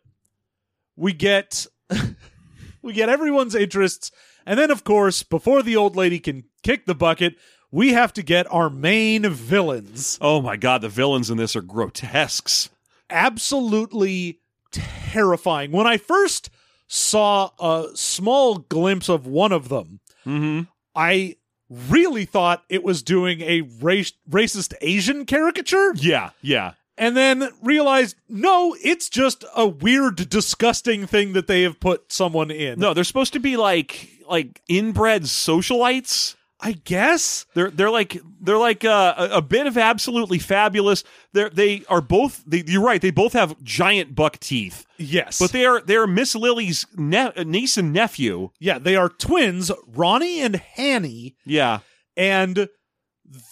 we 0.96 1.12
get 1.12 1.66
we 2.82 2.92
get 2.92 3.08
everyone's 3.08 3.54
interests, 3.56 4.10
and 4.46 4.58
then 4.58 4.70
of 4.70 4.84
course, 4.84 5.22
before 5.24 5.62
the 5.62 5.76
old 5.76 5.96
lady 5.96 6.18
can 6.20 6.44
kick 6.62 6.86
the 6.86 6.94
bucket. 6.94 7.34
We 7.72 7.92
have 7.94 8.12
to 8.14 8.22
get 8.22 8.46
our 8.54 8.70
main 8.70 9.28
villains. 9.28 10.18
Oh 10.20 10.40
my 10.40 10.56
god, 10.56 10.82
the 10.82 10.88
villains 10.88 11.30
in 11.30 11.36
this 11.36 11.56
are 11.56 11.60
grotesques. 11.62 12.70
Absolutely 13.10 14.40
terrifying. 14.72 15.72
When 15.72 15.86
I 15.86 15.96
first 15.96 16.50
saw 16.88 17.50
a 17.58 17.88
small 17.94 18.58
glimpse 18.58 19.08
of 19.08 19.26
one 19.26 19.52
of 19.52 19.68
them, 19.68 20.00
Mm-hmm. 20.26 20.62
I 20.96 21.36
really 21.70 22.24
thought 22.24 22.64
it 22.68 22.82
was 22.82 23.02
doing 23.04 23.42
a 23.42 23.60
race- 23.80 24.12
racist 24.28 24.74
Asian 24.80 25.24
caricature, 25.24 25.94
Yeah, 25.96 26.30
yeah. 26.42 26.72
and 26.98 27.16
then 27.16 27.48
realized 27.62 28.16
no, 28.28 28.76
it's 28.82 29.08
just 29.08 29.44
a 29.54 29.68
weird, 29.68 30.28
disgusting 30.28 31.06
thing 31.06 31.32
that 31.34 31.46
they 31.46 31.62
have 31.62 31.78
put 31.78 32.10
someone 32.12 32.50
in. 32.50 32.80
No, 32.80 32.92
they're 32.92 33.04
supposed 33.04 33.34
to 33.34 33.38
be 33.40 33.56
like 33.56 34.08
like 34.28 34.60
inbred 34.68 35.22
socialites. 35.22 36.34
I 36.58 36.72
guess. 36.72 37.44
They're 37.54 37.70
they're 37.70 37.90
like 37.90 38.18
they're 38.40 38.56
like 38.56 38.82
uh, 38.84 39.14
a, 39.18 39.24
a 39.38 39.42
bit 39.42 39.66
of 39.66 39.76
absolutely 39.76 40.38
fabulous. 40.38 41.04
They're 41.32 41.50
they 41.50 41.84
are 41.88 42.00
both. 42.00 42.42
They, 42.46 42.64
you're 42.66 42.82
right. 42.82 43.00
They 43.00 43.10
both 43.10 43.34
have 43.34 43.62
giant 43.62 44.14
buck 44.14 44.38
teeth, 44.40 44.86
Yes. 44.96 45.38
but 45.38 45.52
they 45.52 45.66
are 45.66 45.80
they 45.82 45.96
are 45.96 46.06
Miss 46.06 46.34
Lily's 46.34 46.86
ne- 46.96 47.32
niece 47.44 47.76
and 47.76 47.92
nephew. 47.92 48.50
yeah, 48.58 48.78
they 48.78 48.96
are 48.96 49.10
twins, 49.10 49.70
Ronnie 49.86 50.40
and 50.40 50.56
Hanny. 50.56 51.36
Yeah, 51.44 51.80
and 52.16 52.68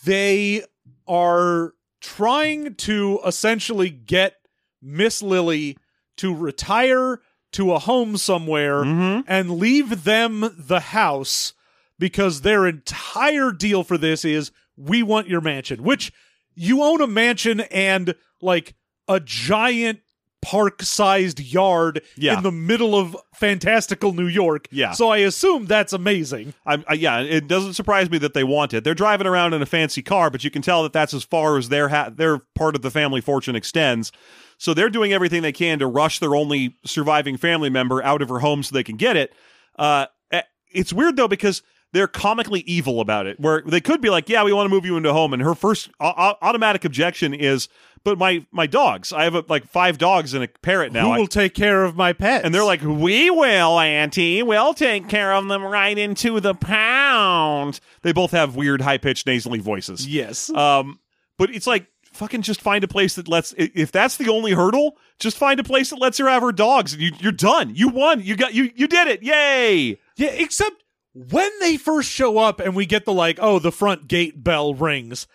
they 0.04 0.64
are 1.06 1.72
trying 2.00 2.74
to 2.76 3.20
essentially 3.26 3.90
get 3.90 4.34
Miss 4.80 5.22
Lily 5.22 5.76
to 6.18 6.34
retire 6.34 7.20
to 7.52 7.72
a 7.72 7.78
home 7.78 8.16
somewhere 8.16 8.82
Mhm. 8.82 9.24
and 9.26 9.50
leave 9.58 10.04
them 10.04 10.54
the 10.58 10.80
house 10.80 11.52
because 11.98 12.40
their 12.40 12.66
entire 12.66 13.50
deal 13.52 13.84
for 13.84 13.96
this 13.98 14.24
is 14.24 14.50
we 14.76 15.02
want 15.02 15.28
your 15.28 15.40
mansion, 15.40 15.82
which 15.82 16.12
you 16.54 16.82
own 16.82 17.00
a 17.00 17.06
mansion 17.06 17.60
and 17.60 18.14
like 18.40 18.74
a 19.08 19.20
giant 19.20 20.00
park 20.42 20.82
sized 20.82 21.40
yard 21.40 22.02
Yeah. 22.16 22.36
in 22.36 22.42
the 22.42 22.52
middle 22.52 22.94
of 22.94 23.16
fantastical 23.34 24.12
New 24.12 24.26
York. 24.26 24.68
Yeah. 24.70 24.92
So 24.92 25.08
I 25.08 25.18
assume 25.18 25.64
that's 25.64 25.94
amazing. 25.94 26.52
I'm, 26.66 26.84
I, 26.86 26.94
yeah. 26.94 27.20
It 27.20 27.48
doesn't 27.48 27.72
surprise 27.74 28.10
me 28.10 28.18
that 28.18 28.34
they 28.34 28.44
want 28.44 28.74
it. 28.74 28.84
They're 28.84 28.94
driving 28.94 29.26
around 29.26 29.54
in 29.54 29.62
a 29.62 29.66
fancy 29.66 30.02
car, 30.02 30.28
but 30.28 30.44
you 30.44 30.50
can 30.50 30.60
tell 30.60 30.82
that 30.82 30.92
that's 30.92 31.14
as 31.14 31.24
far 31.24 31.56
as 31.56 31.70
their 31.70 31.88
ha- 31.88 32.10
their 32.14 32.40
part 32.54 32.76
of 32.76 32.82
the 32.82 32.90
family 32.90 33.22
fortune 33.22 33.56
extends. 33.56 34.12
So 34.58 34.74
they're 34.74 34.90
doing 34.90 35.14
everything 35.14 35.40
they 35.40 35.50
can 35.52 35.78
to 35.78 35.86
rush 35.86 36.18
their 36.18 36.34
only 36.34 36.76
surviving 36.84 37.38
family 37.38 37.70
member 37.70 38.02
out 38.02 38.20
of 38.20 38.28
her 38.28 38.40
home 38.40 38.62
so 38.62 38.74
they 38.74 38.84
can 38.84 38.96
get 38.96 39.16
it. 39.16 39.32
Uh, 39.78 40.06
eh, 40.30 40.42
it's 40.70 40.92
weird 40.92 41.16
though 41.16 41.26
because 41.28 41.62
they're 41.94 42.06
comically 42.08 42.60
evil 42.66 43.00
about 43.00 43.26
it. 43.26 43.40
Where 43.40 43.62
they 43.64 43.80
could 43.80 44.02
be 44.02 44.10
like, 44.10 44.28
"Yeah, 44.28 44.44
we 44.44 44.52
want 44.52 44.66
to 44.66 44.74
move 44.74 44.84
you 44.84 44.96
into 44.98 45.12
home," 45.12 45.32
and 45.32 45.40
her 45.40 45.54
first 45.54 45.88
au- 46.00 46.34
automatic 46.42 46.84
objection 46.84 47.32
is, 47.32 47.68
"But 48.04 48.18
my 48.18 48.44
my 48.52 48.66
dogs. 48.66 49.12
I 49.12 49.24
have 49.24 49.34
uh 49.34 49.42
like 49.48 49.66
five 49.68 49.96
dogs 49.96 50.34
and 50.34 50.44
a 50.44 50.48
parrot 50.48 50.92
now." 50.92 51.06
Who 51.06 51.12
I- 51.12 51.18
will 51.18 51.26
take 51.26 51.54
care 51.54 51.84
of 51.84 51.96
my 51.96 52.12
pets? 52.12 52.44
and 52.44 52.54
they're 52.54 52.64
like, 52.64 52.82
"We 52.82 53.30
will, 53.30 53.78
Auntie. 53.80 54.42
We'll 54.42 54.74
take 54.74 55.08
care 55.08 55.32
of 55.32 55.48
them 55.48 55.62
right 55.62 55.96
into 55.96 56.40
the 56.40 56.54
pound." 56.54 57.80
They 58.02 58.12
both 58.12 58.32
have 58.32 58.56
weird, 58.56 58.82
high 58.82 58.98
pitched, 58.98 59.26
nasally 59.26 59.60
voices. 59.60 60.06
yes. 60.06 60.50
Um, 60.50 60.98
but 61.38 61.50
it's 61.54 61.66
like 61.66 61.86
fucking 62.12 62.42
just 62.42 62.60
find 62.60 62.84
a 62.84 62.88
place 62.88 63.14
that 63.16 63.26
lets. 63.28 63.54
If 63.56 63.90
that's 63.90 64.16
the 64.16 64.28
only 64.30 64.52
hurdle, 64.52 64.96
just 65.18 65.36
find 65.36 65.58
a 65.58 65.64
place 65.64 65.90
that 65.90 65.96
lets 66.00 66.18
her 66.18 66.28
have 66.28 66.42
her 66.42 66.52
dogs, 66.52 66.92
and 66.92 67.02
you, 67.02 67.10
you're 67.18 67.32
done. 67.32 67.72
You 67.74 67.88
won. 67.88 68.20
You 68.22 68.36
got 68.36 68.54
you. 68.54 68.70
You 68.74 68.86
did 68.86 69.08
it. 69.08 69.22
Yay! 69.22 69.98
Yeah, 70.16 70.28
except 70.28 70.83
when 71.14 71.50
they 71.60 71.76
first 71.76 72.10
show 72.10 72.38
up 72.38 72.60
and 72.60 72.74
we 72.74 72.86
get 72.86 73.04
the 73.04 73.12
like, 73.12 73.38
oh, 73.40 73.58
the 73.58 73.72
front 73.72 74.08
gate 74.08 74.42
bell 74.42 74.74
rings, 74.74 75.26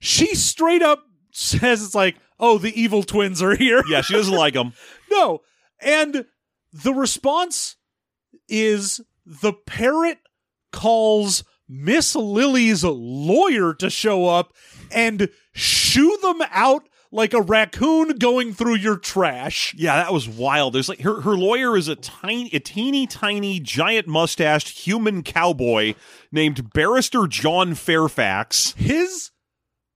she 0.00 0.34
straight 0.34 0.82
up 0.82 1.04
says 1.30 1.82
it's 1.82 1.94
like, 1.94 2.16
oh, 2.38 2.58
the 2.58 2.78
evil 2.80 3.02
twins 3.02 3.40
are 3.40 3.54
here. 3.54 3.82
Yeah, 3.88 4.02
she 4.02 4.14
doesn't 4.14 4.34
like 4.34 4.54
them. 4.54 4.74
no. 5.10 5.40
And 5.80 6.26
the 6.72 6.92
response 6.92 7.76
is 8.48 9.00
the 9.24 9.52
parrot 9.52 10.18
calls 10.72 11.44
Miss 11.68 12.14
Lily's 12.14 12.84
lawyer 12.84 13.74
to 13.74 13.88
show 13.88 14.26
up 14.26 14.52
and 14.90 15.28
shoo 15.52 16.18
them 16.20 16.42
out 16.50 16.88
like 17.12 17.34
a 17.34 17.42
raccoon 17.42 18.16
going 18.18 18.54
through 18.54 18.76
your 18.76 18.96
trash. 18.96 19.74
Yeah, 19.76 19.96
that 19.96 20.12
was 20.12 20.28
wild. 20.28 20.72
There's 20.72 20.88
like 20.88 21.02
her 21.02 21.20
her 21.20 21.36
lawyer 21.36 21.76
is 21.76 21.86
a 21.86 21.94
tiny, 21.94 22.50
a 22.52 22.58
teeny 22.58 23.06
tiny, 23.06 23.60
giant 23.60 24.08
mustached 24.08 24.70
human 24.70 25.22
cowboy 25.22 25.94
named 26.32 26.72
Barrister 26.72 27.26
John 27.26 27.74
Fairfax. 27.74 28.72
his 28.76 29.30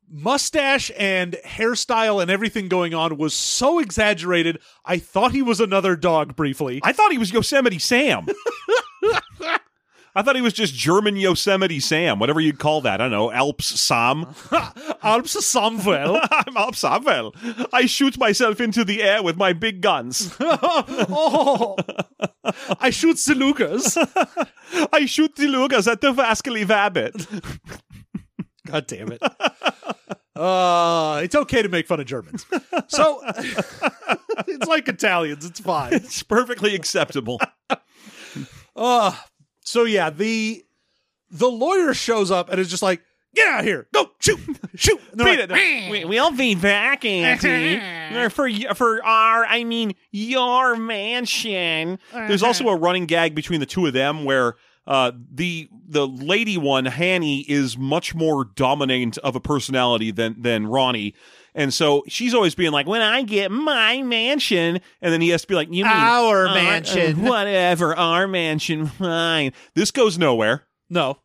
mustache 0.08 0.92
and 0.96 1.32
hairstyle 1.44 2.22
and 2.22 2.30
everything 2.30 2.68
going 2.68 2.94
on 2.94 3.16
was 3.16 3.34
so 3.34 3.80
exaggerated. 3.80 4.60
I 4.84 4.98
thought 4.98 5.32
he 5.32 5.42
was 5.42 5.58
another 5.58 5.96
dog 5.96 6.36
briefly. 6.36 6.80
I 6.84 6.92
thought 6.92 7.10
he 7.10 7.18
was 7.18 7.32
Yosemite 7.32 7.80
Sam. 7.80 8.26
I 10.16 10.22
thought 10.22 10.34
he 10.34 10.40
was 10.40 10.54
just 10.54 10.74
German 10.74 11.16
Yosemite 11.16 11.78
Sam, 11.78 12.18
whatever 12.18 12.40
you'd 12.40 12.58
call 12.58 12.80
that. 12.80 13.02
I 13.02 13.04
don't 13.04 13.10
know, 13.10 13.30
Alps 13.30 13.78
Sam. 13.78 14.34
Alps 15.02 15.36
Samvel. 15.36 16.26
I'm 16.32 16.56
Alps 16.56 16.82
Samvel. 16.82 17.68
I 17.70 17.84
shoot 17.84 18.18
myself 18.18 18.58
into 18.58 18.82
the 18.82 19.02
air 19.02 19.22
with 19.22 19.36
my 19.36 19.52
big 19.52 19.82
guns. 19.82 20.34
oh, 20.40 21.76
I 22.80 22.88
shoot 22.88 23.18
Salukas. 23.18 23.98
I 24.90 25.04
shoot 25.04 25.36
the 25.36 25.48
Lugas 25.48 25.86
at 25.86 26.00
the 26.00 26.14
Vascally 26.14 26.64
Vabbit. 26.64 27.68
God 28.66 28.86
damn 28.86 29.12
it. 29.12 29.22
Uh, 30.34 31.20
it's 31.22 31.34
okay 31.34 31.60
to 31.60 31.68
make 31.68 31.86
fun 31.86 32.00
of 32.00 32.06
Germans. 32.06 32.46
So 32.88 33.20
it's 34.48 34.66
like 34.66 34.88
Italians. 34.88 35.44
It's 35.44 35.60
fine. 35.60 35.92
It's 35.92 36.22
perfectly 36.22 36.74
acceptable. 36.74 37.38
Uh, 38.74 39.14
so 39.66 39.82
yeah, 39.84 40.10
the 40.10 40.64
the 41.30 41.48
lawyer 41.48 41.92
shows 41.92 42.30
up 42.30 42.48
and 42.50 42.60
is 42.60 42.70
just 42.70 42.82
like, 42.82 43.02
"Get 43.34 43.48
out 43.48 43.60
of 43.60 43.66
here! 43.66 43.88
Go 43.92 44.10
shoot, 44.20 44.38
shoot!" 44.76 45.00
And 45.10 45.20
they're 45.20 45.46
like, 45.46 45.90
we, 45.90 46.04
we'll 46.04 46.30
be 46.30 46.54
back, 46.54 47.04
Auntie. 47.04 48.28
for 48.30 48.48
for 48.74 49.04
our, 49.04 49.44
I 49.44 49.64
mean, 49.64 49.94
your 50.12 50.76
mansion. 50.76 51.98
There's 52.12 52.42
also 52.44 52.68
a 52.68 52.76
running 52.76 53.06
gag 53.06 53.34
between 53.34 53.60
the 53.60 53.66
two 53.66 53.86
of 53.86 53.92
them 53.92 54.24
where 54.24 54.54
uh, 54.86 55.10
the 55.32 55.68
the 55.88 56.06
lady 56.06 56.56
one, 56.56 56.84
Hanny, 56.84 57.40
is 57.40 57.76
much 57.76 58.14
more 58.14 58.44
dominant 58.44 59.18
of 59.18 59.34
a 59.34 59.40
personality 59.40 60.12
than 60.12 60.40
than 60.40 60.66
Ronnie. 60.68 61.14
And 61.56 61.72
so 61.72 62.04
she's 62.06 62.34
always 62.34 62.54
being 62.54 62.70
like, 62.70 62.86
"When 62.86 63.00
I 63.00 63.22
get 63.22 63.50
my 63.50 64.02
mansion," 64.02 64.78
and 65.00 65.12
then 65.12 65.22
he 65.22 65.30
has 65.30 65.40
to 65.42 65.48
be 65.48 65.54
like, 65.54 65.68
"You 65.68 65.84
mean 65.84 65.92
Our 65.92 66.46
uh, 66.48 66.54
mansion." 66.54 67.26
uh, 67.26 67.28
whatever, 67.30 67.96
our 67.96 68.28
mansion, 68.28 68.86
fine." 68.86 69.52
This 69.74 69.90
goes 69.90 70.18
nowhere. 70.18 70.66
no, 70.90 71.18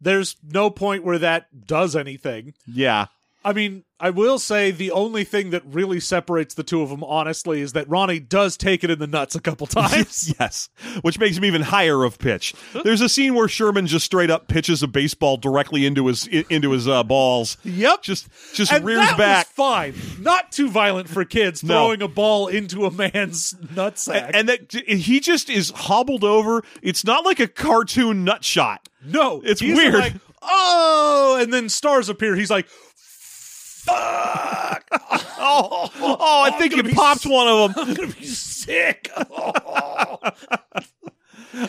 there's 0.00 0.36
no 0.42 0.70
point 0.70 1.02
where 1.04 1.18
that 1.18 1.66
does 1.66 1.96
anything. 1.96 2.54
Yeah, 2.66 3.06
I 3.44 3.52
mean, 3.52 3.84
I 4.00 4.08
will 4.10 4.38
say 4.38 4.70
the 4.70 4.90
only 4.90 5.22
thing 5.22 5.50
that 5.50 5.62
really 5.66 6.00
separates 6.00 6.54
the 6.54 6.62
two 6.62 6.80
of 6.80 6.88
them, 6.88 7.04
honestly, 7.04 7.60
is 7.60 7.74
that 7.74 7.86
Ronnie 7.88 8.18
does 8.18 8.56
take 8.56 8.82
it 8.82 8.90
in 8.90 8.98
the 8.98 9.06
nuts 9.06 9.34
a 9.34 9.40
couple 9.40 9.66
times. 9.68 10.32
yes, 10.40 10.70
which 11.02 11.18
makes 11.18 11.36
him 11.36 11.44
even 11.44 11.60
higher 11.62 12.04
of 12.04 12.18
pitch. 12.18 12.54
There's 12.84 13.02
a 13.02 13.08
scene 13.08 13.34
where 13.34 13.46
Sherman 13.46 13.86
just 13.86 14.06
straight 14.06 14.30
up 14.30 14.48
pitches 14.48 14.82
a 14.82 14.86
baseball 14.88 15.36
directly 15.36 15.84
into 15.84 16.06
his 16.06 16.26
into 16.26 16.70
his 16.70 16.88
uh, 16.88 17.02
balls. 17.04 17.58
yep. 17.64 18.00
Just 18.02 18.28
just 18.54 18.72
and 18.72 18.84
rears 18.84 19.12
back. 19.14 19.46
fine. 19.48 19.94
Not 20.18 20.50
too 20.50 20.70
violent 20.70 21.08
for 21.10 21.24
kids 21.26 21.62
No. 21.62 21.74
throwing 21.74 22.00
a 22.02 22.08
ball 22.08 22.48
into 22.48 22.86
a 22.86 22.90
man's 22.90 23.52
nutsack. 23.74 24.30
and 24.32 24.48
that 24.48 24.72
he 24.72 25.20
just 25.20 25.50
is 25.50 25.70
hobbled 25.70 26.24
over. 26.24 26.62
It's 26.82 27.04
not 27.04 27.24
like 27.26 27.40
a 27.40 27.48
cartoon 27.48 28.24
nut 28.24 28.42
shot. 28.42 28.88
no, 29.04 29.42
It's 29.44 29.60
he's 29.60 29.76
weird. 29.76 29.94
Like, 29.94 30.14
oh, 30.40 31.38
and 31.40 31.52
then 31.52 31.68
stars 31.68 32.08
appear. 32.08 32.36
He's 32.36 32.50
like, 32.50 32.66
"Fuck! 33.84 34.88
Oh, 35.38 35.90
oh! 36.00 36.42
I 36.44 36.50
think 36.58 36.74
be 36.82 36.92
popped 36.94 37.24
one 37.26 37.48
of 37.48 37.74
them. 37.74 37.88
I'm 37.88 37.94
gonna 37.94 38.12
be 38.12 38.24
sick." 38.24 39.10
Oh. 39.16 40.18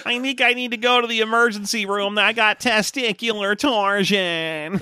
I 0.05 0.19
think 0.19 0.41
I 0.41 0.53
need 0.53 0.71
to 0.71 0.77
go 0.77 0.99
to 0.99 1.07
the 1.07 1.21
emergency 1.21 1.85
room. 1.85 2.17
I 2.17 2.33
got 2.33 2.59
testicular 2.59 3.57
torsion. 3.57 4.81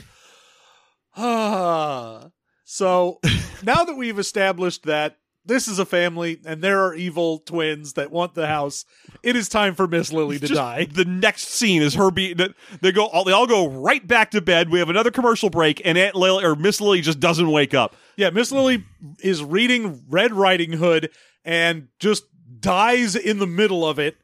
So 2.65 3.19
now 3.61 3.83
that 3.83 3.95
we've 3.95 4.17
established 4.17 4.83
that 4.85 5.17
this 5.45 5.67
is 5.67 5.79
a 5.79 5.85
family 5.85 6.39
and 6.45 6.61
there 6.61 6.83
are 6.83 6.95
evil 6.95 7.39
twins 7.39 7.93
that 7.93 8.11
want 8.11 8.33
the 8.33 8.47
house, 8.47 8.85
it 9.21 9.35
is 9.35 9.49
time 9.49 9.75
for 9.75 9.87
Miss 9.87 10.11
Lily 10.13 10.39
to 10.39 10.47
Just 10.47 10.57
die. 10.57 10.85
The 10.85 11.05
next 11.05 11.49
scene 11.49 11.81
is 11.81 11.95
her 11.95 12.11
being. 12.11 12.37
They 12.81 12.91
go. 12.91 13.07
All, 13.07 13.23
they 13.23 13.31
all 13.31 13.47
go 13.47 13.67
right 13.67 14.05
back 14.05 14.31
to 14.31 14.41
bed. 14.41 14.69
We 14.69 14.79
have 14.79 14.89
another 14.89 15.11
commercial 15.11 15.49
break, 15.49 15.81
and 15.85 15.97
Aunt 15.97 16.15
Lily 16.15 16.43
or 16.43 16.55
Miss 16.55 16.79
Lily 16.79 17.01
just 17.01 17.19
doesn't 17.19 17.49
wake 17.49 17.73
up. 17.73 17.95
Yeah, 18.15 18.29
Miss 18.29 18.51
Lily 18.51 18.85
is 19.19 19.43
reading 19.43 20.03
Red 20.09 20.33
Riding 20.33 20.73
Hood 20.73 21.09
and 21.43 21.87
just 21.99 22.23
dies 22.59 23.15
in 23.15 23.39
the 23.39 23.47
middle 23.47 23.85
of 23.85 23.99
it. 23.99 24.17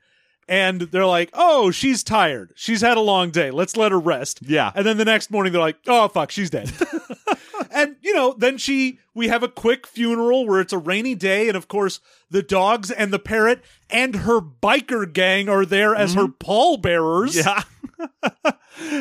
And 0.48 0.82
they're 0.82 1.06
like, 1.06 1.30
oh, 1.34 1.70
she's 1.70 2.04
tired. 2.04 2.54
She's 2.56 2.82
had 2.82 2.98
a 2.98 3.02
long 3.02 3.30
day. 3.30 3.52
Let's 3.52 3.78
let 3.78 3.92
her 3.92 4.00
rest. 4.00 4.40
Yeah. 4.42 4.72
And 4.74 4.84
then 4.84 4.98
the 4.98 5.06
next 5.06 5.30
morning, 5.30 5.54
they're 5.54 5.62
like, 5.62 5.78
oh, 5.86 6.08
fuck, 6.08 6.32
she's 6.32 6.50
dead. 6.50 6.72
and, 7.72 7.96
you 8.02 8.14
know, 8.14 8.36
then 8.38 8.58
she, 8.58 9.00
we 9.14 9.28
have 9.28 9.44
a 9.44 9.48
quick 9.48 9.88
funeral 9.88 10.46
where 10.48 10.60
it's 10.60 10.74
a 10.74 10.78
rainy 10.78 11.16
day. 11.16 11.48
And 11.48 11.58
of 11.58 11.68
course, 11.68 12.00
the 12.30 12.44
dogs 12.44 12.92
and 12.92 13.12
the 13.12 13.20
parrot 13.20 13.64
and 13.90 14.16
her 14.18 14.40
biker 14.40 15.12
gang 15.12 15.50
are 15.50 15.66
there 15.66 15.96
as 15.96 16.14
her 16.14 16.28
pallbearers. 16.28 17.36
Yeah. 17.36 17.64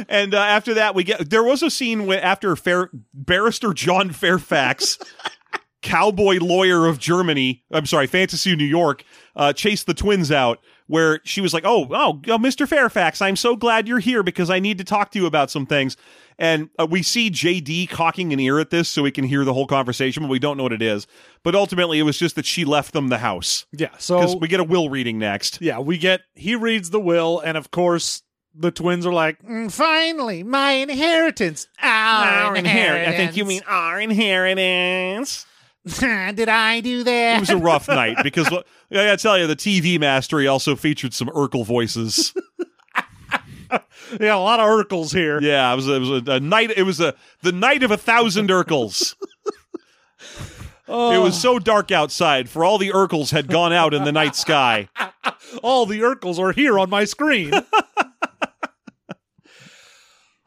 and 0.09 0.35
uh, 0.35 0.39
after 0.39 0.75
that, 0.75 0.95
we 0.95 1.05
get 1.05 1.31
there 1.31 1.43
was 1.43 1.63
a 1.63 1.71
scene 1.71 2.07
where 2.07 2.23
after 2.23 2.55
Fair, 2.57 2.91
barrister 3.15 3.73
John 3.73 4.11
Fairfax, 4.11 4.99
cowboy 5.83 6.39
lawyer 6.41 6.87
of 6.87 6.99
Germany, 6.99 7.65
I'm 7.71 7.87
sorry, 7.87 8.07
Fantasy 8.07 8.55
New 8.57 8.65
York, 8.65 9.05
uh, 9.37 9.53
chased 9.53 9.87
the 9.87 9.95
twins 9.95 10.33
out. 10.33 10.61
Where 10.89 11.21
she 11.23 11.41
was 11.41 11.55
like, 11.55 11.65
"Oh, 11.65 11.87
oh, 11.91 12.21
oh, 12.29 12.39
Mr. 12.39 12.67
Fairfax, 12.67 13.23
I'm 13.23 13.37
so 13.37 13.55
glad 13.57 13.87
you're 13.87 13.99
here 14.01 14.23
because 14.23 14.51
I 14.51 14.59
need 14.59 14.79
to 14.79 14.85
talk 14.85 15.11
to 15.13 15.19
you 15.19 15.27
about 15.27 15.51
some 15.51 15.67
things." 15.67 15.97
And 16.39 16.71
uh, 16.79 16.87
we 16.89 17.03
see 17.03 17.31
JD 17.31 17.91
cocking 17.91 18.33
an 18.33 18.41
ear 18.41 18.59
at 18.59 18.71
this 18.71 18.89
so 18.89 19.03
we 19.03 19.11
can 19.11 19.25
hear 19.25 19.45
the 19.45 19.53
whole 19.53 19.67
conversation, 19.67 20.23
but 20.23 20.29
we 20.31 20.39
don't 20.39 20.57
know 20.57 20.63
what 20.63 20.73
it 20.73 20.83
is. 20.83 21.07
But 21.43 21.55
ultimately, 21.55 21.99
it 21.99 22.05
was 22.05 22.17
just 22.19 22.37
that 22.37 22.47
she 22.47 22.65
left 22.65 22.93
them 22.93 23.09
the 23.09 23.19
house 23.19 23.67
Yeah. 23.73 23.89
So, 23.99 24.37
we 24.39 24.47
get 24.49 24.61
a 24.61 24.65
will 24.65 24.89
reading 24.89 25.19
next. 25.19 25.61
yeah, 25.61 25.79
we 25.81 25.99
get, 25.99 26.21
he 26.35 26.55
reads 26.55 26.91
the 26.91 27.01
will. 27.01 27.41
And 27.41 27.57
of 27.57 27.71
course, 27.73 28.23
the 28.55 28.71
twins 28.71 29.05
are 29.05 29.13
like, 29.13 29.43
"Mm, 29.43 29.71
finally, 29.71 30.43
my 30.43 30.73
inheritance. 30.73 31.67
Our, 31.83 32.57
inheritance 32.57 33.15
I 33.15 33.17
think 33.17 33.37
you 33.37 33.45
mean 33.45 33.63
our 33.67 34.01
inheritance. 34.01 35.45
Did 36.35 36.49
I 36.49 36.81
do 36.81 37.05
that? 37.05 37.37
It 37.37 37.41
was 37.41 37.51
a 37.51 37.57
rough 37.57 37.89
night 37.89 38.19
because 38.23 38.47
I 38.49 38.63
gotta 38.91 39.17
tell 39.17 39.39
you, 39.39 39.47
the 39.47 39.57
TV 39.57 39.99
mastery 39.99 40.47
also 40.47 40.77
featured 40.77 41.15
some 41.15 41.29
Urkel 41.29 41.65
voices. 41.65 42.35
yeah, 44.21 44.35
a 44.35 44.39
lot 44.39 44.61
of 44.61 44.67
Urkels 44.67 45.13
here. 45.13 45.41
Yeah, 45.41 45.73
it 45.73 45.77
was 45.77 45.89
it 45.89 45.99
was 46.01 46.11
a, 46.11 46.33
a 46.33 46.41
night. 46.41 46.71
It 46.77 46.85
was 46.85 47.01
a 47.01 47.15
the 47.43 47.53
night 47.53 47.83
of 47.83 47.91
a 47.91 47.97
thousand 47.97 48.49
Urkels. 48.51 49.15
Oh, 50.91 51.13
It 51.13 51.23
was 51.23 51.39
so 51.39 51.59
dark 51.59 51.93
outside, 51.93 52.49
for 52.49 52.65
all 52.65 52.79
the 52.79 52.89
Urkels 52.89 53.31
had 53.31 53.49
gone 53.49 53.75
out 53.75 53.93
in 53.93 54.05
the 54.05 54.13
night 54.13 54.35
sky. 54.35 54.89
all 55.63 55.85
the 55.85 56.01
Urkels 56.01 56.39
are 56.39 56.53
here 56.53 56.79
on 56.79 56.89
my 56.89 57.05
screen. 57.05 57.53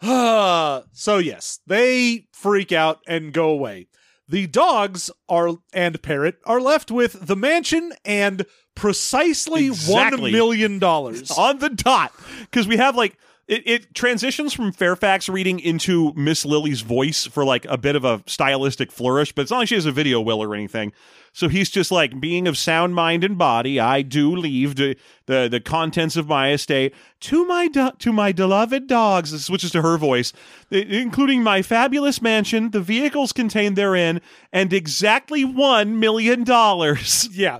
So 0.04 1.18
yes, 1.20 1.60
they 1.68 2.26
freak 2.32 2.72
out 2.72 3.00
and 3.08 3.32
go 3.34 3.50
away. 3.50 3.88
The 4.32 4.48
dogs 4.48 5.12
are 5.28 5.58
and 5.74 6.02
parrot 6.02 6.38
are 6.46 6.62
left 6.62 6.90
with 6.90 7.28
the 7.28 7.36
mansion 7.36 7.92
and 8.06 8.46
precisely 8.76 9.68
Exactly. 9.68 10.22
one 10.22 10.32
million 10.32 10.80
dollars. 10.80 11.30
on 11.38 11.60
the 11.60 11.70
dot 11.70 12.14
because 12.42 12.66
we 12.66 12.78
have 12.78 12.96
like 12.96 13.18
it, 13.48 13.64
it 13.66 13.94
transitions 13.94 14.54
from 14.54 14.72
Fairfax 14.72 15.28
reading 15.28 15.60
into 15.60 16.14
Miss 16.16 16.46
Lily's 16.46 16.80
voice 16.80 17.26
for 17.26 17.44
like 17.44 17.66
a 17.66 17.78
bit 17.78 17.98
of 17.98 18.06
a 18.06 18.24
stylistic 18.26 18.90
flourish, 18.90 19.34
but 19.34 19.42
it's 19.42 19.52
not 19.52 19.58
like 19.58 19.68
she 19.68 19.76
has 19.76 19.86
a 19.86 19.92
video 19.92 20.22
will 20.22 20.42
or 20.42 20.56
anything. 20.56 20.94
So 21.34 21.48
he's 21.48 21.70
just 21.70 21.92
like, 21.92 22.20
being 22.20 22.48
of 22.48 22.58
sound 22.58 22.94
mind 22.94 23.24
and 23.24 23.38
body, 23.38 23.80
I 23.80 24.02
do 24.02 24.36
leave 24.36 24.76
the 24.76 24.98
the, 25.28 25.48
the 25.50 25.62
contents 25.62 26.18
of 26.18 26.28
my 26.28 26.52
estate 26.52 26.94
to 27.22 27.46
my 27.46 27.68
do- 27.68 27.92
to 28.00 28.12
my 28.12 28.32
beloved 28.34 28.88
dogs. 28.88 29.32
It 29.32 29.40
switches 29.40 29.72
to 29.72 29.82
her 29.82 29.98
voice, 29.98 30.34
including 30.70 31.42
my 31.42 31.62
fabulous 31.62 32.22
mansion, 32.22 32.72
the 32.72 32.82
vehicles 32.82 33.32
contained 33.32 33.78
therein, 33.78 34.20
and 34.52 34.74
exactly 34.74 35.46
one 35.46 36.00
million 36.00 36.44
dollars. 36.44 37.30
Yeah, 37.42 37.60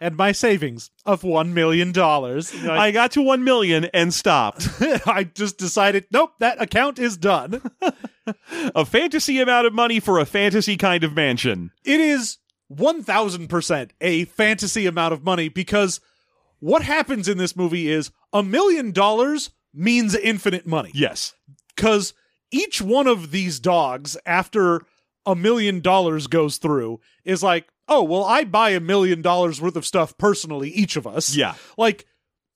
and 0.00 0.16
my 0.16 0.32
savings 0.32 0.90
of 1.04 1.24
one 1.24 1.52
million 1.52 1.92
dollars. 1.92 2.54
I 2.54 2.92
got 2.92 3.10
to 3.12 3.22
one 3.22 3.44
million 3.44 3.86
and 3.86 4.14
stopped. 4.14 4.68
I 5.06 5.24
just 5.34 5.58
decided, 5.58 6.06
nope, 6.10 6.32
that 6.38 6.62
account 6.62 6.98
is 6.98 7.16
done. 7.16 7.60
a 8.74 8.84
fantasy 8.84 9.40
amount 9.40 9.66
of 9.66 9.74
money 9.74 10.00
for 10.00 10.18
a 10.18 10.26
fantasy 10.26 10.76
kind 10.76 11.04
of 11.04 11.14
mansion. 11.14 11.72
It 11.84 12.00
is 12.00 12.38
1000% 12.72 13.90
a 14.00 14.24
fantasy 14.26 14.86
amount 14.86 15.14
of 15.14 15.24
money 15.24 15.48
because 15.48 16.00
what 16.60 16.82
happens 16.82 17.28
in 17.28 17.38
this 17.38 17.56
movie 17.56 17.90
is 17.90 18.10
a 18.32 18.42
million 18.42 18.92
dollars 18.92 19.50
means 19.72 20.14
infinite 20.14 20.66
money. 20.66 20.90
Yes. 20.94 21.34
Because 21.74 22.14
each 22.50 22.82
one 22.82 23.06
of 23.06 23.30
these 23.30 23.60
dogs, 23.60 24.16
after 24.26 24.82
a 25.24 25.36
million 25.36 25.80
dollars 25.80 26.26
goes 26.26 26.58
through, 26.58 27.00
is 27.24 27.42
like, 27.42 27.68
oh, 27.86 28.02
well, 28.02 28.24
I 28.24 28.44
buy 28.44 28.70
a 28.70 28.80
million 28.80 29.22
dollars 29.22 29.60
worth 29.60 29.76
of 29.76 29.86
stuff 29.86 30.16
personally, 30.18 30.70
each 30.70 30.96
of 30.96 31.06
us. 31.06 31.34
Yeah. 31.34 31.54
Like, 31.76 32.06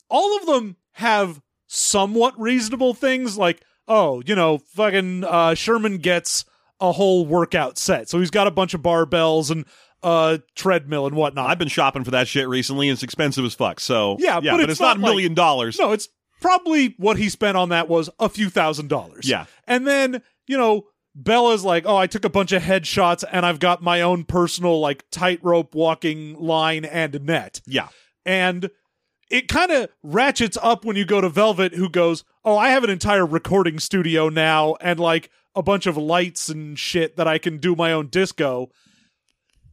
all 0.09 0.37
of 0.37 0.47
them 0.47 0.77
have 0.93 1.41
somewhat 1.69 2.39
reasonable 2.39 2.93
things, 2.93 3.39
like, 3.39 3.63
oh, 3.89 4.23
you 4.27 4.35
know, 4.35 4.59
fucking 4.59 5.25
uh, 5.25 5.55
Sherman 5.55 5.99
gets 5.99 6.45
a 6.81 6.93
whole 6.93 7.25
workout 7.25 7.79
set. 7.79 8.09
So 8.09 8.19
he's 8.19 8.31
got 8.31 8.47
a 8.47 8.51
bunch 8.51 8.75
of 8.75 8.83
barbells 8.83 9.51
and 9.51 9.65
a 10.03 10.41
treadmill 10.57 11.07
and 11.07 11.15
whatnot. 11.17 11.49
I've 11.51 11.59
been 11.59 11.69
shopping 11.69 12.05
for 12.05 12.11
that 12.13 12.29
shit 12.29 12.49
recently 12.49 12.89
and 12.89 12.95
it's 12.95 13.03
expensive 13.03 13.45
as 13.45 13.55
fuck. 13.55 13.81
So 13.81 14.17
Yeah, 14.19 14.41
yeah, 14.43 14.53
but 14.53 14.59
but, 14.59 14.61
it's 14.63 14.73
it's, 14.73 14.81
not 14.81 14.97
a 14.97 15.01
not 15.01 15.07
like- 15.07 15.13
million 15.15 15.35
dollars. 15.35 15.79
no, 15.79 15.93
it's 15.93 16.09
probably 16.41 16.95
what 16.99 17.17
he 17.19 17.29
spent 17.29 17.57
on 17.57 17.69
that 17.69 17.89
was 17.89 18.11
a 18.19 18.29
few 18.29 18.51
thousand 18.51 18.89
dollars. 18.89 19.29
Yeah. 19.29 19.47
And 19.67 19.87
then, 19.87 20.23
you 20.47 20.59
know, 20.59 20.87
Bella's 21.15 21.63
like, 21.65 21.85
oh, 21.87 21.97
I 21.97 22.07
took 22.07 22.25
a 22.25 22.31
bunch 22.31 22.53
of 22.53 22.63
headshots 22.63 23.23
and 23.31 23.45
I've 23.47 23.61
got 23.61 23.83
my 23.83 24.01
own 24.01 24.25
personal, 24.25 24.81
like, 24.81 25.05
tightrope 25.11 25.75
walking 25.75 26.35
line 26.41 26.85
and 26.85 27.23
net. 27.25 27.61
Yeah. 27.67 27.89
And 28.25 28.71
it 29.31 29.47
kind 29.49 29.71
of 29.71 29.89
ratchets 30.03 30.59
up 30.63 30.85
when 30.85 30.97
you 30.97 31.05
go 31.05 31.21
to 31.21 31.29
Velvet, 31.29 31.75
who 31.75 31.89
goes, 31.89 32.25
oh, 32.45 32.57
I 32.57 32.71
have 32.71 32.83
an 32.83 32.91
entire 32.91 33.27
recording 33.27 33.79
studio 33.79 34.29
now 34.31 34.75
and, 34.81 34.99
like, 34.99 35.31
a 35.55 35.63
bunch 35.63 35.87
of 35.87 35.97
lights 35.99 36.49
and 36.49 36.79
shit 36.79 37.17
that 37.19 37.29
I 37.29 37.37
can 37.39 37.59
do 37.59 37.77
my 37.77 37.93
own 37.93 38.09
disco. 38.09 38.71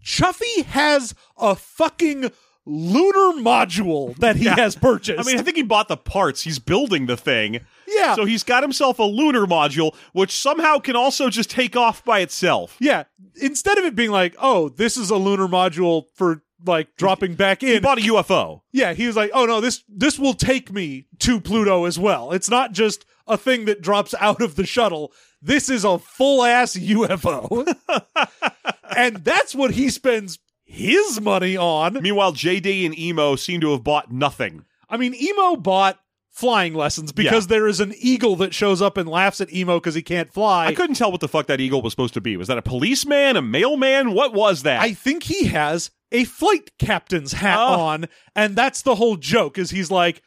Chuffy 0.03 0.63
has 0.65 1.13
a 1.37 1.55
fucking 1.55 2.31
lunar 2.65 3.41
module 3.41 4.15
that 4.17 4.35
he 4.35 4.45
Yeah. 4.45 4.55
has 4.55 4.75
purchased. 4.75 5.19
I 5.19 5.23
mean, 5.23 5.39
I 5.39 5.43
think 5.43 5.57
he 5.57 5.63
bought 5.63 5.87
the 5.87 5.97
parts. 5.97 6.43
He's 6.43 6.59
building 6.59 7.05
the 7.07 7.17
thing. 7.17 7.61
yeah. 7.87 8.15
So 8.15 8.25
he's 8.25 8.43
got 8.43 8.63
himself 8.63 8.99
a 8.99 9.03
lunar 9.03 9.45
module, 9.45 9.95
which 10.13 10.31
somehow 10.31 10.77
can 10.79 10.95
also 10.95 11.29
just 11.29 11.49
take 11.49 11.75
off 11.75 12.03
by 12.05 12.19
itself. 12.19 12.77
Yeah. 12.79 13.03
Instead 13.41 13.77
of 13.77 13.85
it 13.85 13.95
being 13.95 14.11
like, 14.11 14.35
oh, 14.39 14.69
this 14.69 14.97
is 14.97 15.09
a 15.09 15.15
lunar 15.17 15.47
module 15.47 16.05
for 16.15 16.43
like 16.65 16.95
dropping 16.97 17.35
back 17.35 17.63
in. 17.63 17.69
He 17.69 17.79
bought 17.79 17.99
a 17.99 18.01
UFO. 18.01 18.61
yeah, 18.73 18.93
he 18.93 19.07
was 19.07 19.15
like, 19.15 19.31
oh 19.33 19.45
no, 19.45 19.61
this 19.61 19.83
this 19.87 20.19
will 20.19 20.33
take 20.33 20.71
me 20.73 21.07
to 21.19 21.39
Pluto 21.39 21.85
as 21.85 21.97
well. 21.97 22.31
It's 22.33 22.49
not 22.49 22.73
just 22.73 23.05
a 23.27 23.37
thing 23.37 23.63
that 23.65 23.81
drops 23.81 24.13
out 24.19 24.41
of 24.41 24.55
the 24.57 24.65
shuttle. 24.65 25.13
This 25.41 25.69
is 25.69 25.83
a 25.85 25.99
full 25.99 26.43
ass 26.43 26.75
UFO. 26.75 27.73
and 28.95 29.17
that's 29.17 29.55
what 29.55 29.71
he 29.71 29.89
spends 29.89 30.39
his 30.65 31.19
money 31.21 31.55
on. 31.57 31.93
Meanwhile, 32.01 32.33
JD 32.33 32.85
and 32.85 32.97
Emo 32.97 33.35
seem 33.35 33.61
to 33.61 33.71
have 33.71 33.83
bought 33.83 34.11
nothing. 34.11 34.65
I 34.89 34.97
mean, 34.97 35.13
Emo 35.15 35.55
bought 35.55 35.99
flying 36.31 36.73
lessons 36.73 37.11
because 37.11 37.47
there 37.47 37.67
is 37.67 37.79
an 37.79 37.93
eagle 37.97 38.35
that 38.37 38.53
shows 38.53 38.81
up 38.81 38.95
and 38.97 39.09
laughs 39.09 39.41
at 39.41 39.51
Emo 39.53 39.79
because 39.79 39.95
he 39.95 40.01
can't 40.01 40.31
fly. 40.31 40.67
I 40.67 40.73
couldn't 40.73 40.95
tell 40.95 41.11
what 41.11 41.21
the 41.21 41.27
fuck 41.27 41.47
that 41.47 41.59
eagle 41.59 41.81
was 41.81 41.91
supposed 41.93 42.13
to 42.13 42.21
be. 42.21 42.37
Was 42.37 42.47
that 42.47 42.57
a 42.57 42.61
policeman, 42.61 43.35
a 43.35 43.41
mailman? 43.41 44.13
What 44.13 44.33
was 44.33 44.63
that? 44.63 44.81
I 44.81 44.93
think 44.93 45.23
he 45.23 45.45
has 45.47 45.91
a 46.11 46.23
flight 46.23 46.71
captain's 46.79 47.33
hat 47.33 47.59
Oh. 47.59 47.79
on, 47.81 48.05
and 48.35 48.55
that's 48.55 48.81
the 48.83 48.95
whole 48.95 49.15
joke. 49.17 49.57
Is 49.57 49.71
he's 49.71 49.91
like, 49.91 50.21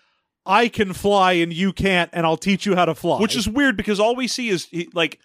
I 0.44 0.68
can 0.68 0.92
fly 0.92 1.32
and 1.32 1.52
you 1.52 1.72
can't, 1.72 2.10
and 2.12 2.26
I'll 2.26 2.36
teach 2.36 2.66
you 2.66 2.74
how 2.74 2.84
to 2.84 2.94
fly. 2.94 3.20
Which 3.20 3.36
is 3.36 3.48
weird 3.48 3.76
because 3.76 4.00
all 4.00 4.16
we 4.16 4.26
see 4.28 4.48
is 4.48 4.64
he, 4.66 4.88
like 4.92 5.20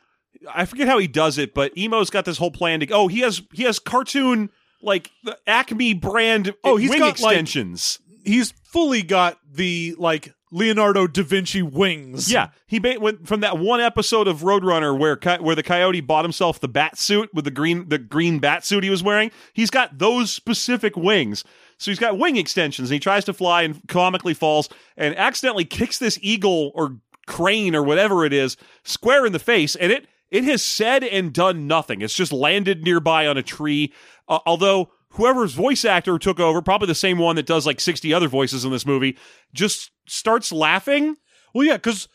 I 0.54 0.66
forget 0.66 0.88
how 0.88 0.98
he 1.00 1.08
does 1.08 1.38
it, 1.38 1.54
but 1.54 1.72
Emo's 1.78 2.10
got 2.10 2.26
this 2.26 2.38
whole 2.38 2.52
plan 2.52 2.80
to 2.82 2.90
oh 2.92 3.08
he 3.08 3.22
has 3.22 3.42
he 3.54 3.64
has 3.64 3.80
cartoon 3.80 4.50
like 4.82 5.10
the 5.24 5.38
Acme 5.48 5.94
brand 5.96 6.54
Oh, 6.64 6.78
he's 6.78 6.90
wing 6.92 7.00
got, 7.00 7.20
like- 7.20 7.32
extensions. 7.38 8.00
he's 8.24 8.52
fully 8.64 9.02
got 9.02 9.40
the 9.52 9.96
like 9.98 10.34
Leonardo 10.52 11.08
da 11.08 11.24
Vinci 11.24 11.62
wings. 11.62 12.32
yeah, 12.32 12.50
he 12.68 12.80
ba- 12.80 12.98
went 13.00 13.28
from 13.28 13.42
that 13.42 13.58
one 13.58 13.82
episode 13.82 14.28
of 14.28 14.42
Roadrunner 14.42 14.98
where 14.98 15.18
where 15.42 15.56
the 15.56 15.64
coyote 15.64 16.02
bought 16.02 16.24
himself 16.26 16.60
the 16.60 16.68
bat 16.68 16.98
suit 16.98 17.30
with 17.34 17.46
the 17.46 17.52
green 17.52 17.90
the 17.90 17.98
green 17.98 18.40
bat 18.40 18.66
suit 18.66 18.84
he 18.84 18.90
was 18.90 19.04
wearing. 19.04 19.32
He's 19.54 19.70
got 19.70 19.98
those 19.98 20.32
specific 20.32 20.96
wings. 20.96 21.44
So 21.80 21.92
he's 21.92 22.00
got 22.00 22.18
wing 22.18 22.38
extensions 22.38 22.90
and 22.90 22.96
he 22.96 23.00
tries 23.00 23.26
to 23.26 23.34
fly 23.34 23.62
and 23.64 23.80
comically 23.88 24.34
falls 24.34 24.70
and 24.96 25.16
accidentally 25.18 25.66
kicks 25.66 26.00
this 26.00 26.18
eagle 26.22 26.72
or 26.74 26.98
crane 27.28 27.76
or 27.76 27.84
whatever 27.84 28.26
it 28.26 28.34
is 28.34 28.58
square 28.84 29.26
in 29.26 29.34
the 29.34 29.40
face 29.40 29.76
and 29.76 29.92
it 29.92 30.08
it 30.32 30.44
has 30.44 30.62
said 30.62 31.04
and 31.04 31.34
done 31.34 31.68
nothing. 31.68 32.02
It's 32.02 32.14
just 32.14 32.34
landed 32.34 32.84
nearby 32.84 33.28
on 33.28 33.38
a 33.38 33.44
tree. 33.44 33.94
Uh, 34.28 34.40
although 34.46 34.92
whoever's 35.18 35.54
voice 35.54 35.84
actor 35.84 36.18
took 36.18 36.40
over, 36.40 36.62
probably 36.62 36.88
the 36.88 36.96
same 36.96 37.18
one 37.18 37.36
that 37.36 37.46
does 37.46 37.66
like 37.66 37.80
60 37.80 38.14
other 38.14 38.28
voices 38.28 38.64
in 38.64 38.72
this 38.72 38.86
movie, 38.86 39.18
just 39.54 39.92
starts 40.08 40.52
laughing. 40.52 41.18
Well, 41.54 41.66
yeah, 41.66 41.78
because 41.78 42.08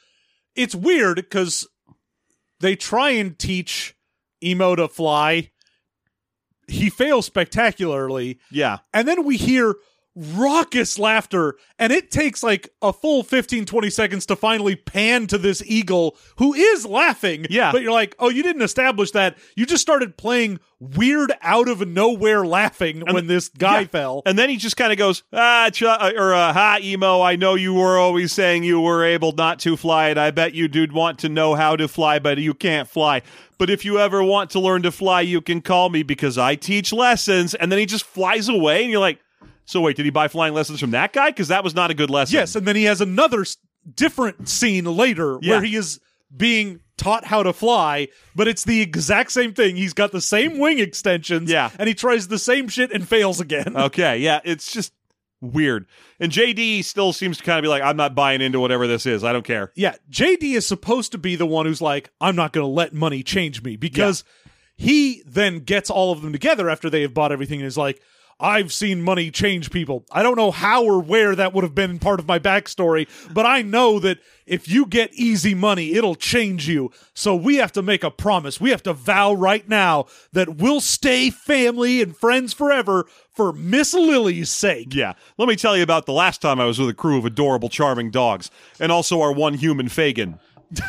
it's 0.54 0.74
weird 0.74 1.16
because 1.16 1.68
they 2.60 2.76
try 2.76 3.10
and 3.10 3.38
teach 3.38 3.94
Emo 4.42 4.76
to 4.76 4.88
fly. 4.88 5.50
He 6.68 6.88
fails 6.90 7.26
spectacularly. 7.26 8.38
Yeah. 8.50 8.78
And 8.94 9.06
then 9.06 9.24
we 9.24 9.36
hear 9.36 9.74
raucous 10.14 10.98
laughter, 10.98 11.56
and 11.78 11.92
it 11.92 12.10
takes 12.10 12.42
like 12.42 12.68
a 12.82 12.92
full 12.92 13.22
15, 13.22 13.64
20 13.64 13.90
seconds 13.90 14.26
to 14.26 14.36
finally 14.36 14.76
pan 14.76 15.26
to 15.28 15.38
this 15.38 15.62
eagle 15.66 16.16
who 16.36 16.54
is 16.54 16.84
laughing. 16.86 17.46
Yeah. 17.50 17.72
But 17.72 17.82
you're 17.82 17.92
like, 17.92 18.14
oh, 18.18 18.28
you 18.28 18.42
didn't 18.42 18.62
establish 18.62 19.10
that. 19.12 19.36
You 19.56 19.66
just 19.66 19.82
started 19.82 20.16
playing 20.16 20.60
weird 20.80 21.32
out 21.42 21.68
of 21.68 21.86
nowhere 21.86 22.44
laughing 22.44 23.02
when 23.10 23.26
this 23.26 23.48
guy 23.48 23.80
Yeah. 23.80 23.86
fell. 23.86 24.22
And 24.26 24.38
then 24.38 24.50
he 24.50 24.56
just 24.56 24.76
kind 24.76 24.92
of 24.92 24.98
goes, 24.98 25.22
ah, 25.32 25.70
ch- 25.72 25.84
uh, 25.84 26.12
or 26.16 26.34
uh, 26.34 26.52
ha, 26.52 26.78
emo. 26.80 27.20
I 27.22 27.36
know 27.36 27.54
you 27.54 27.74
were 27.74 27.96
always 27.98 28.32
saying 28.32 28.64
you 28.64 28.80
were 28.80 29.04
able 29.04 29.32
not 29.32 29.60
to 29.60 29.76
fly, 29.76 30.08
and 30.08 30.18
I 30.18 30.30
bet 30.30 30.54
you 30.54 30.68
did 30.68 30.92
want 30.92 31.18
to 31.20 31.28
know 31.28 31.54
how 31.54 31.76
to 31.76 31.88
fly, 31.88 32.18
but 32.18 32.38
you 32.38 32.52
can't 32.54 32.88
fly. 32.88 33.22
But 33.58 33.70
if 33.70 33.84
you 33.84 33.98
ever 34.00 34.22
want 34.24 34.50
to 34.50 34.60
learn 34.60 34.82
to 34.82 34.90
fly, 34.90 35.20
you 35.20 35.40
can 35.40 35.60
call 35.62 35.88
me 35.88 36.02
because 36.02 36.36
I 36.36 36.56
teach 36.56 36.92
lessons. 36.92 37.54
And 37.54 37.70
then 37.70 37.78
he 37.78 37.86
just 37.86 38.04
flies 38.04 38.48
away, 38.48 38.82
and 38.82 38.90
you're 38.90 38.98
like, 39.00 39.20
so 39.72 39.80
wait, 39.80 39.96
did 39.96 40.04
he 40.04 40.10
buy 40.10 40.28
flying 40.28 40.54
lessons 40.54 40.78
from 40.80 40.92
that 40.92 41.12
guy? 41.12 41.30
Because 41.30 41.48
that 41.48 41.64
was 41.64 41.74
not 41.74 41.90
a 41.90 41.94
good 41.94 42.10
lesson. 42.10 42.34
Yes, 42.34 42.54
and 42.54 42.66
then 42.66 42.76
he 42.76 42.84
has 42.84 43.00
another 43.00 43.40
s- 43.40 43.56
different 43.94 44.48
scene 44.48 44.84
later 44.84 45.38
Yeah. 45.42 45.54
where 45.54 45.62
he 45.62 45.74
is 45.76 45.98
being 46.34 46.80
taught 46.96 47.24
how 47.24 47.42
to 47.42 47.52
fly, 47.52 48.08
but 48.36 48.46
it's 48.48 48.64
the 48.64 48.80
exact 48.80 49.32
same 49.32 49.52
thing. 49.54 49.76
He's 49.76 49.92
got 49.92 50.12
the 50.12 50.20
same 50.20 50.58
wing 50.58 50.78
extensions, 50.78 51.50
Yeah. 51.50 51.70
and 51.78 51.88
he 51.88 51.94
tries 51.94 52.28
the 52.28 52.38
same 52.38 52.68
shit 52.68 52.92
and 52.92 53.06
fails 53.08 53.40
again. 53.40 53.74
Okay, 53.76 54.18
yeah, 54.18 54.40
it's 54.44 54.72
just 54.72 54.92
weird. 55.40 55.86
And 56.20 56.30
JD 56.30 56.84
still 56.84 57.12
seems 57.12 57.38
to 57.38 57.42
kind 57.44 57.58
of 57.58 57.62
be 57.62 57.68
like, 57.68 57.82
I'm 57.82 57.96
not 57.96 58.14
buying 58.14 58.40
into 58.40 58.60
whatever 58.60 58.86
this 58.86 59.04
is. 59.06 59.24
I 59.24 59.32
don't 59.32 59.44
care. 59.44 59.72
yeah, 59.74 59.96
JD 60.10 60.54
is 60.54 60.66
supposed 60.66 61.10
to 61.12 61.18
be 61.18 61.34
the 61.34 61.46
one 61.46 61.66
who's 61.66 61.80
like, 61.82 62.10
I'm 62.20 62.36
not 62.36 62.52
going 62.52 62.62
to 62.64 62.68
let 62.72 62.94
money 62.94 63.22
change 63.24 63.62
me 63.62 63.74
because 63.76 64.22
he 64.76 65.22
then 65.26 65.58
gets 65.60 65.90
all 65.90 66.12
of 66.12 66.22
them 66.22 66.32
together 66.32 66.70
after 66.70 66.88
they 66.88 67.02
have 67.02 67.12
bought 67.14 67.32
everything 67.32 67.58
and 67.60 67.66
is 67.66 67.76
like, 67.76 68.00
I've 68.42 68.72
seen 68.72 69.00
money 69.00 69.30
change 69.30 69.70
people. 69.70 70.04
I 70.10 70.22
don't 70.22 70.36
know 70.36 70.50
how 70.50 70.84
or 70.84 71.00
where 71.00 71.34
that 71.36 71.54
would 71.54 71.64
have 71.64 71.74
been 71.74 71.98
part 71.98 72.20
of 72.20 72.26
my 72.26 72.38
backstory, 72.38 73.08
but 73.32 73.46
I 73.46 73.62
know 73.62 73.98
that 74.00 74.18
if 74.44 74.68
you 74.68 74.84
get 74.84 75.14
easy 75.14 75.54
money, 75.54 75.94
it'll 75.94 76.16
change 76.16 76.68
you. 76.68 76.90
So 77.14 77.34
we 77.36 77.56
have 77.56 77.72
to 77.72 77.82
make 77.82 78.02
a 78.02 78.10
promise. 78.10 78.60
We 78.60 78.70
have 78.70 78.82
to 78.82 78.92
vow 78.92 79.32
right 79.32 79.66
now 79.68 80.06
that 80.32 80.56
we'll 80.56 80.80
stay 80.80 81.30
family 81.30 82.02
and 82.02 82.16
friends 82.16 82.52
forever 82.52 83.06
for 83.34 83.52
Miss 83.52 83.94
Lily's 83.94 84.50
sake. 84.50 84.94
Yeah. 84.94 85.14
Let 85.38 85.48
me 85.48 85.56
tell 85.56 85.76
you 85.76 85.84
about 85.84 86.06
the 86.06 86.12
last 86.12 86.42
time 86.42 86.60
I 86.60 86.64
was 86.64 86.78
with 86.78 86.88
a 86.88 86.94
crew 86.94 87.16
of 87.16 87.24
adorable, 87.24 87.68
charming 87.68 88.10
dogs, 88.10 88.50
and 88.80 88.90
also 88.90 89.22
our 89.22 89.32
one 89.32 89.54
human 89.54 89.88
Fagin. 89.88 90.38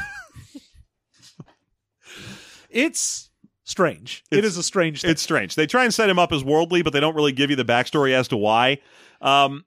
It's 2.74 3.30
strange. 3.64 4.24
it 4.32 4.40
It's- 4.40 4.58
a 4.58 4.64
strange 4.64 5.02
thing. 5.02 5.12
It's 5.12 5.22
strange. 5.22 5.56
They 5.56 5.68
try 5.68 5.84
and 5.84 5.94
set 5.94 6.10
him 6.10 6.20
up 6.20 6.32
as 6.32 6.44
worldly, 6.44 6.82
but 6.82 6.94
they 6.94 7.00
don't 7.00 7.16
really 7.16 7.32
give 7.32 7.50
you 7.50 7.56
the 7.56 7.66
backstory 7.66 8.12
as 8.14 8.28
to 8.30 8.38
why. 8.38 8.80
Um, 9.22 9.66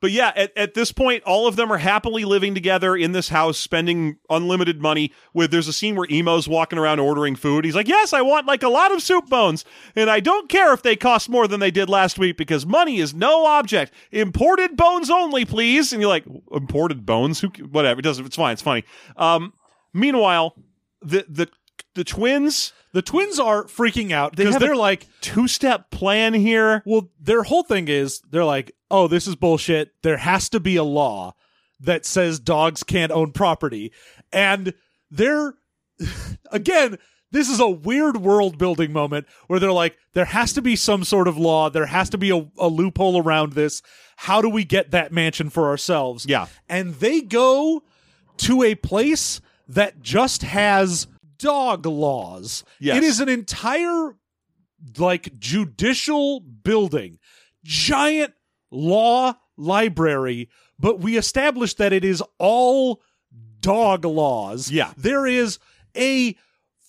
but 0.00 0.10
yeah, 0.10 0.32
at, 0.34 0.50
at 0.58 0.74
this 0.74 0.90
point, 0.90 1.22
all 1.22 1.46
of 1.46 1.54
them 1.54 1.72
are 1.72 1.78
happily 1.78 2.24
living 2.24 2.54
together 2.56 2.96
in 2.96 3.12
this 3.12 3.28
house, 3.28 3.56
spending 3.56 4.16
unlimited 4.28 4.82
money. 4.82 5.12
With 5.32 5.52
there's 5.52 5.68
a 5.68 5.72
scene 5.72 5.94
where 5.94 6.08
Emo's 6.10 6.48
walking 6.48 6.76
around 6.76 6.98
ordering 6.98 7.36
food. 7.36 7.64
He's 7.64 7.76
like, 7.76 7.86
"Yes, 7.86 8.12
I 8.12 8.20
want 8.20 8.44
like 8.48 8.64
a 8.64 8.68
lot 8.68 8.92
of 8.92 9.00
soup 9.00 9.28
bones, 9.28 9.64
and 9.94 10.10
I 10.10 10.18
don't 10.18 10.48
care 10.48 10.72
if 10.72 10.82
they 10.82 10.96
cost 10.96 11.28
more 11.28 11.46
than 11.46 11.60
they 11.60 11.70
did 11.70 11.88
last 11.88 12.18
week 12.18 12.36
because 12.36 12.66
money 12.66 12.98
is 12.98 13.14
no 13.14 13.46
object. 13.46 13.92
Imported 14.10 14.76
bones 14.76 15.08
only, 15.08 15.44
please." 15.44 15.92
And 15.92 16.02
you're 16.02 16.08
like, 16.08 16.24
"Imported 16.52 17.06
bones? 17.06 17.40
Who? 17.40 17.46
Whatever. 17.70 18.00
It 18.00 18.02
doesn't. 18.02 18.26
It's 18.26 18.34
fine. 18.34 18.54
It's 18.54 18.62
funny." 18.62 18.82
Um, 19.16 19.52
meanwhile, 19.94 20.56
the 21.00 21.24
the 21.28 21.48
the 21.94 22.02
twins 22.02 22.72
the 22.92 23.02
twins 23.02 23.38
are 23.38 23.64
freaking 23.64 24.12
out 24.12 24.36
because 24.36 24.54
have 24.54 24.60
they're 24.60 24.76
like, 24.76 25.06
two 25.20 25.48
step 25.48 25.90
plan 25.90 26.34
here. 26.34 26.82
Well, 26.84 27.10
their 27.20 27.42
whole 27.42 27.62
thing 27.62 27.88
is 27.88 28.20
they're 28.30 28.44
like, 28.44 28.72
oh, 28.90 29.08
this 29.08 29.26
is 29.26 29.34
bullshit. 29.34 29.92
There 30.02 30.18
has 30.18 30.48
to 30.50 30.60
be 30.60 30.76
a 30.76 30.84
law 30.84 31.34
that 31.80 32.04
says 32.06 32.38
dogs 32.38 32.82
can't 32.82 33.10
own 33.12 33.32
property. 33.32 33.92
And 34.32 34.74
they're, 35.10 35.54
again, 36.52 36.98
this 37.30 37.48
is 37.48 37.60
a 37.60 37.68
weird 37.68 38.18
world 38.18 38.58
building 38.58 38.92
moment 38.92 39.26
where 39.46 39.58
they're 39.58 39.72
like, 39.72 39.96
there 40.12 40.26
has 40.26 40.52
to 40.52 40.62
be 40.62 40.76
some 40.76 41.02
sort 41.02 41.26
of 41.26 41.38
law. 41.38 41.70
There 41.70 41.86
has 41.86 42.10
to 42.10 42.18
be 42.18 42.30
a, 42.30 42.46
a 42.58 42.68
loophole 42.68 43.20
around 43.20 43.54
this. 43.54 43.82
How 44.16 44.42
do 44.42 44.50
we 44.50 44.64
get 44.64 44.90
that 44.90 45.12
mansion 45.12 45.48
for 45.48 45.68
ourselves? 45.68 46.26
Yeah. 46.28 46.46
And 46.68 46.94
they 46.96 47.22
go 47.22 47.82
to 48.38 48.62
a 48.62 48.74
place 48.74 49.40
that 49.66 50.02
just 50.02 50.42
has 50.42 51.06
dog 51.42 51.84
laws. 51.84 52.64
Yes. 52.78 52.98
It 52.98 53.04
is 53.04 53.20
an 53.20 53.28
entire 53.28 54.14
like 54.96 55.38
judicial 55.38 56.40
building, 56.40 57.18
giant 57.64 58.32
law 58.70 59.34
library, 59.56 60.48
but 60.78 61.00
we 61.00 61.16
established 61.16 61.78
that 61.78 61.92
it 61.92 62.04
is 62.04 62.22
all 62.38 63.02
dog 63.60 64.04
laws. 64.04 64.70
Yeah. 64.70 64.92
There 64.96 65.26
is 65.26 65.58
a 65.96 66.36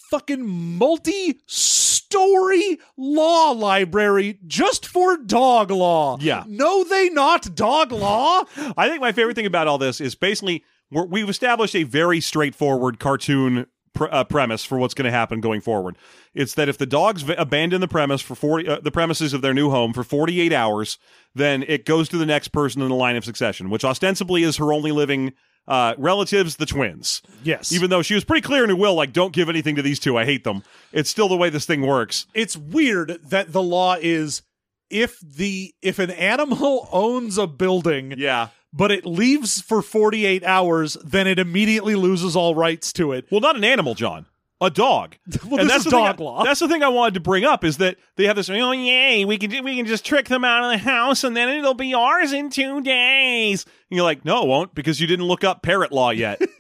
fucking 0.09 0.47
multi 0.47 1.39
story 1.47 2.79
law 2.95 3.51
library 3.51 4.39
just 4.45 4.85
for 4.85 5.17
dog 5.17 5.71
law. 5.71 6.17
Yeah. 6.21 6.43
No, 6.47 6.83
they 6.83 7.09
not 7.09 7.55
dog 7.55 7.91
law. 7.91 8.43
I 8.77 8.87
think 8.87 9.01
my 9.01 9.11
favorite 9.11 9.35
thing 9.35 9.47
about 9.47 9.67
all 9.67 9.79
this 9.79 9.99
is 9.99 10.13
basically 10.13 10.63
we're, 10.91 11.05
we've 11.05 11.29
established 11.29 11.75
a 11.75 11.83
very 11.83 12.21
straightforward 12.21 12.99
cartoon 12.99 13.65
pr- 13.93 14.07
uh, 14.11 14.23
premise 14.23 14.63
for 14.65 14.77
what's 14.77 14.93
going 14.93 15.05
to 15.05 15.11
happen 15.11 15.39
going 15.41 15.61
forward. 15.61 15.95
It's 16.33 16.53
that 16.55 16.69
if 16.69 16.77
the 16.77 16.85
dogs 16.85 17.21
v- 17.21 17.33
abandon 17.37 17.81
the 17.81 17.87
premise 17.87 18.21
for 18.21 18.35
40 18.35 18.67
uh, 18.67 18.79
the 18.81 18.91
premises 18.91 19.33
of 19.33 19.41
their 19.41 19.53
new 19.53 19.69
home 19.69 19.93
for 19.93 20.03
48 20.03 20.51
hours, 20.53 20.97
then 21.35 21.63
it 21.67 21.85
goes 21.85 22.09
to 22.09 22.17
the 22.17 22.25
next 22.25 22.49
person 22.49 22.81
in 22.81 22.89
the 22.89 22.95
line 22.95 23.15
of 23.15 23.25
succession, 23.25 23.69
which 23.69 23.83
ostensibly 23.85 24.43
is 24.43 24.57
her 24.57 24.73
only 24.73 24.91
living 24.91 25.33
uh, 25.67 25.95
relatives, 25.97 26.57
the 26.57 26.65
twins. 26.65 27.21
Yes. 27.43 27.71
Even 27.71 27.89
though 27.89 28.01
she 28.01 28.15
was 28.15 28.25
pretty 28.25 28.41
clear 28.41 28.63
in 28.65 28.69
her 28.69 28.75
will, 28.75 28.95
like, 28.95 29.13
don't 29.13 29.31
give 29.33 29.47
anything 29.47 29.75
to 29.77 29.81
these 29.81 29.97
two. 29.99 30.17
I 30.17 30.25
hate 30.25 30.43
them. 30.43 30.61
It's 30.91 31.09
still 31.09 31.29
the 31.29 31.37
way 31.37 31.49
this 31.49 31.65
thing 31.65 31.81
works. 31.87 32.25
it's 32.33 32.57
weird 32.57 33.17
that 33.23 33.53
the 33.53 33.63
law 33.63 33.95
is 34.01 34.41
if 34.89 35.17
the 35.21 35.73
if 35.81 35.99
an 35.99 36.11
animal 36.11 36.89
owns 36.91 37.37
a 37.37 37.47
building 37.47 38.13
Yeah. 38.17 38.49
But 38.73 38.91
it 38.91 39.05
leaves 39.05 39.61
for 39.61 39.81
48 39.81 40.43
hours 40.43 40.97
then 41.05 41.27
it 41.27 41.37
immediately 41.39 41.95
loses 41.95 42.35
all 42.35 42.55
rights 42.55 42.91
to 42.93 43.11
it 43.13 43.25
Well, 43.31 43.39
not 43.41 43.55
an 43.55 43.63
animal, 43.63 43.93
John. 43.95 44.25
A 44.61 44.69
dog. 44.69 45.17
Well, 45.45 45.59
and 45.59 45.67
this 45.69 45.73
that's 45.73 45.77
is 45.79 45.83
the 45.85 45.89
thing 45.91 45.99
dog 46.05 46.21
I- 46.21 46.23
law. 46.23 46.43
That's 46.45 46.59
the 46.61 46.69
thing 46.69 46.83
I 46.83 46.87
wanted 46.87 47.15
to 47.15 47.19
bring 47.19 47.43
up 47.43 47.65
is 47.65 47.77
that 47.77 47.97
they 48.15 48.25
have 48.27 48.37
this. 48.37 48.49
Oh, 48.49 48.71
yay! 48.71 49.25
We 49.25 49.37
can 49.37 49.61
we 49.63 49.75
can 49.75 49.85
just 49.85 50.05
trick 50.05 50.29
them 50.29 50.45
out 50.45 50.63
of 50.63 50.71
the 50.71 50.77
house, 50.77 51.25
and 51.25 51.35
then 51.35 51.49
it'll 51.49 51.73
be 51.73 51.93
ours 51.93 52.31
in 52.31 52.49
two 52.49 52.79
days. 52.81 53.65
And 53.65 53.97
you're 53.97 54.05
like, 54.05 54.23
no, 54.23 54.43
it 54.43 54.47
won't, 54.47 54.73
because 54.73 55.01
you 55.01 55.07
didn't 55.07 55.25
look 55.25 55.43
up 55.43 55.63
parrot 55.63 55.91
law 55.91 56.11
yet. 56.11 56.41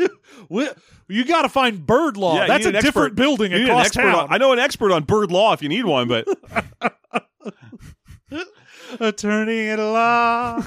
You 1.09 1.25
got 1.25 1.43
to 1.43 1.49
find 1.49 1.85
bird 1.85 2.17
law 2.17 2.35
Yeah, 2.35 2.47
that's 2.47 2.65
a 2.65 2.71
different 2.71 3.11
expert. 3.11 3.15
building 3.15 3.53
an 3.53 3.63
across 3.63 3.87
expert 3.87 4.01
town 4.03 4.15
on- 4.15 4.33
I 4.33 4.37
know 4.37 4.51
an 4.51 4.59
expert 4.59 4.91
on 4.91 5.03
bird 5.03 5.31
law 5.31 5.53
if 5.53 5.61
you 5.61 5.69
need 5.69 5.85
one, 5.85 6.07
but 6.07 6.27
attorney 8.99 9.69
at 9.69 9.79
law. 9.79 10.61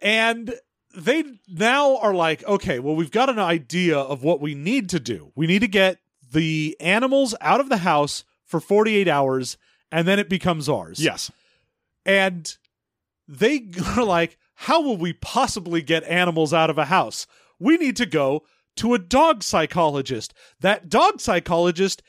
and 0.00 0.54
they 0.96 1.24
now 1.48 1.96
are 1.98 2.14
like, 2.14 2.44
okay, 2.44 2.78
well, 2.78 2.96
we've 2.96 3.10
got 3.10 3.28
an 3.28 3.38
idea 3.38 3.98
of 3.98 4.22
what 4.22 4.40
we 4.40 4.54
need 4.54 4.88
to 4.90 5.00
do. 5.00 5.32
We 5.34 5.46
need 5.46 5.60
to 5.60 5.68
get 5.68 5.98
the 6.32 6.76
animals 6.80 7.34
out 7.40 7.60
of 7.60 7.68
the 7.68 7.78
house 7.78 8.24
for 8.44 8.60
48 8.60 9.08
hours, 9.08 9.56
and 9.92 10.06
then 10.08 10.18
it 10.18 10.28
becomes 10.28 10.68
ours. 10.68 11.00
yes, 11.02 11.30
And 12.04 12.56
they 13.26 13.68
are 13.96 14.04
like, 14.04 14.38
how 14.54 14.80
will 14.82 14.96
we 14.96 15.12
possibly 15.12 15.82
get 15.82 16.02
animals 16.04 16.52
out 16.52 16.70
of 16.70 16.78
a 16.78 16.86
house? 16.86 17.26
We 17.60 17.76
need 17.76 17.96
to 17.96 18.06
go 18.06 18.44
to 18.76 18.94
a 18.94 18.98
dog 18.98 19.42
psychologist. 19.42 20.32
That 20.60 20.88
dog 20.88 21.20
psychologist 21.20 22.02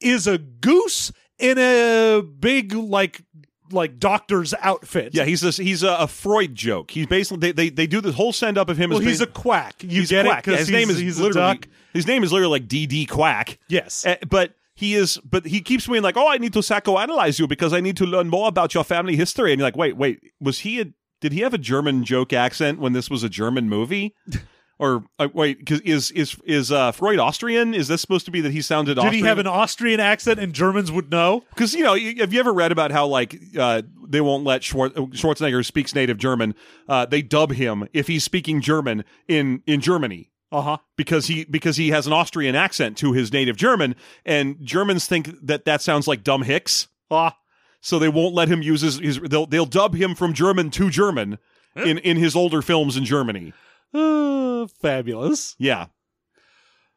is 0.00 0.26
a 0.26 0.38
goose 0.38 1.12
in 1.38 1.58
a 1.58 2.22
big, 2.22 2.72
like, 2.74 3.22
like 3.70 3.98
doctor's 3.98 4.54
outfit. 4.60 5.14
yeah, 5.14 5.24
he's 5.24 5.42
a, 5.42 5.50
he's 5.62 5.82
a, 5.82 5.94
a 6.00 6.06
Freud 6.06 6.54
joke. 6.54 6.90
He's 6.90 7.06
basically 7.06 7.38
they, 7.38 7.52
they 7.52 7.68
they 7.70 7.86
do 7.86 8.00
the 8.00 8.12
whole 8.12 8.32
send 8.32 8.58
up 8.58 8.68
of 8.68 8.76
him 8.76 8.90
Well, 8.90 9.00
as 9.00 9.04
he's 9.06 9.20
a 9.20 9.26
quack. 9.26 9.82
You 9.82 10.00
he's 10.00 10.10
get 10.10 10.26
quack. 10.26 10.46
it 10.46 10.52
Yeah, 10.52 10.56
his 10.58 10.70
name 10.70 10.90
is 10.90 10.98
he's 10.98 11.18
literally 11.18 11.60
his 11.92 12.06
name 12.06 12.22
is 12.22 12.32
literally 12.32 12.60
like 12.60 12.68
DD 12.68 13.08
Quack. 13.08 13.58
Yes. 13.68 14.04
Uh, 14.06 14.16
but 14.28 14.54
he 14.74 14.94
is, 14.94 15.18
but 15.18 15.46
he 15.46 15.60
keeps 15.60 15.86
being 15.86 16.02
like, 16.02 16.16
"Oh, 16.16 16.28
I 16.28 16.38
need 16.38 16.52
to 16.52 16.58
psychoanalyze 16.58 17.38
you 17.38 17.46
because 17.46 17.72
I 17.72 17.80
need 17.80 17.96
to 17.98 18.04
learn 18.06 18.28
more 18.28 18.48
about 18.48 18.74
your 18.74 18.84
family 18.84 19.16
history." 19.16 19.52
And 19.52 19.58
you're 19.58 19.66
like, 19.66 19.76
"Wait, 19.76 19.96
wait, 19.96 20.20
was 20.40 20.60
he 20.60 20.80
a? 20.80 20.86
Did 21.20 21.32
he 21.32 21.40
have 21.40 21.54
a 21.54 21.58
German 21.58 22.04
joke 22.04 22.32
accent 22.32 22.80
when 22.80 22.92
this 22.92 23.08
was 23.08 23.22
a 23.22 23.28
German 23.28 23.68
movie?" 23.68 24.14
Or 24.78 25.04
uh, 25.20 25.28
wait, 25.32 25.58
because 25.58 25.80
is 25.82 26.10
is 26.10 26.36
is 26.44 26.72
uh, 26.72 26.90
Freud 26.92 27.18
Austrian? 27.20 27.74
Is 27.74 27.86
this 27.86 28.00
supposed 28.00 28.24
to 28.24 28.32
be 28.32 28.40
that 28.40 28.50
he 28.52 28.60
sounded? 28.60 28.94
Did 28.96 29.12
he 29.12 29.20
have 29.20 29.38
an 29.38 29.46
Austrian 29.46 30.00
accent 30.00 30.40
and 30.40 30.52
Germans 30.52 30.90
would 30.90 31.10
know? 31.12 31.44
Because 31.50 31.74
you 31.74 31.84
know, 31.84 31.94
have 31.94 32.32
you 32.32 32.40
ever 32.40 32.52
read 32.52 32.72
about 32.72 32.90
how 32.90 33.06
like 33.06 33.38
uh, 33.56 33.82
they 34.06 34.20
won't 34.20 34.42
let 34.44 34.62
Schwar- 34.62 34.90
Schwarzenegger 35.12 35.52
who 35.52 35.62
speaks 35.62 35.94
native 35.94 36.18
German? 36.18 36.56
Uh, 36.88 37.06
they 37.06 37.22
dub 37.22 37.52
him 37.52 37.86
if 37.92 38.08
he's 38.08 38.24
speaking 38.24 38.60
German 38.60 39.04
in 39.28 39.62
in 39.64 39.80
Germany 39.80 40.30
Uh 40.50 40.60
huh. 40.62 40.76
because 40.96 41.26
he 41.28 41.44
because 41.44 41.76
he 41.76 41.90
has 41.90 42.08
an 42.08 42.12
Austrian 42.12 42.56
accent 42.56 42.96
to 42.98 43.12
his 43.12 43.32
native 43.32 43.56
German, 43.56 43.94
and 44.26 44.56
Germans 44.60 45.06
think 45.06 45.30
that 45.46 45.66
that 45.66 45.82
sounds 45.82 46.08
like 46.08 46.24
dumb 46.24 46.42
hicks, 46.42 46.88
Ah. 47.12 47.36
so 47.80 48.00
they 48.00 48.08
won't 48.08 48.34
let 48.34 48.48
him 48.48 48.60
use 48.60 48.80
his. 48.80 48.98
his 48.98 49.20
they'll 49.20 49.46
they'll 49.46 49.66
dub 49.66 49.94
him 49.94 50.16
from 50.16 50.34
German 50.34 50.70
to 50.72 50.90
German 50.90 51.38
in 51.76 51.98
in 51.98 52.16
his 52.16 52.34
older 52.34 52.60
films 52.60 52.96
in 52.96 53.04
Germany. 53.04 53.52
Uh, 53.94 54.66
fabulous. 54.82 55.54
Yeah, 55.58 55.86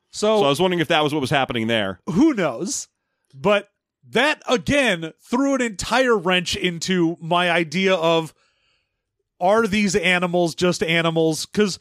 So, 0.09 0.39
so 0.39 0.45
I 0.45 0.49
was 0.49 0.59
wondering 0.59 0.79
if 0.79 0.87
that 0.89 1.03
was 1.03 1.13
what 1.13 1.21
was 1.21 1.29
happening 1.29 1.67
there. 1.67 1.99
who 2.07 2.33
knows? 2.33 2.87
But 3.33 3.69
that 4.09 4.41
again 4.47 5.11
threw 5.29 5.55
an 5.55 5.61
entire 5.61 6.17
wrench 6.17 6.55
into 6.55 7.17
my 7.21 7.51
idea 7.51 7.93
of 7.93 8.33
are 9.39 9.67
these 9.67 9.95
animals 9.95 10.55
just 10.55 10.81
animals? 10.81 11.45
Because 11.45 11.77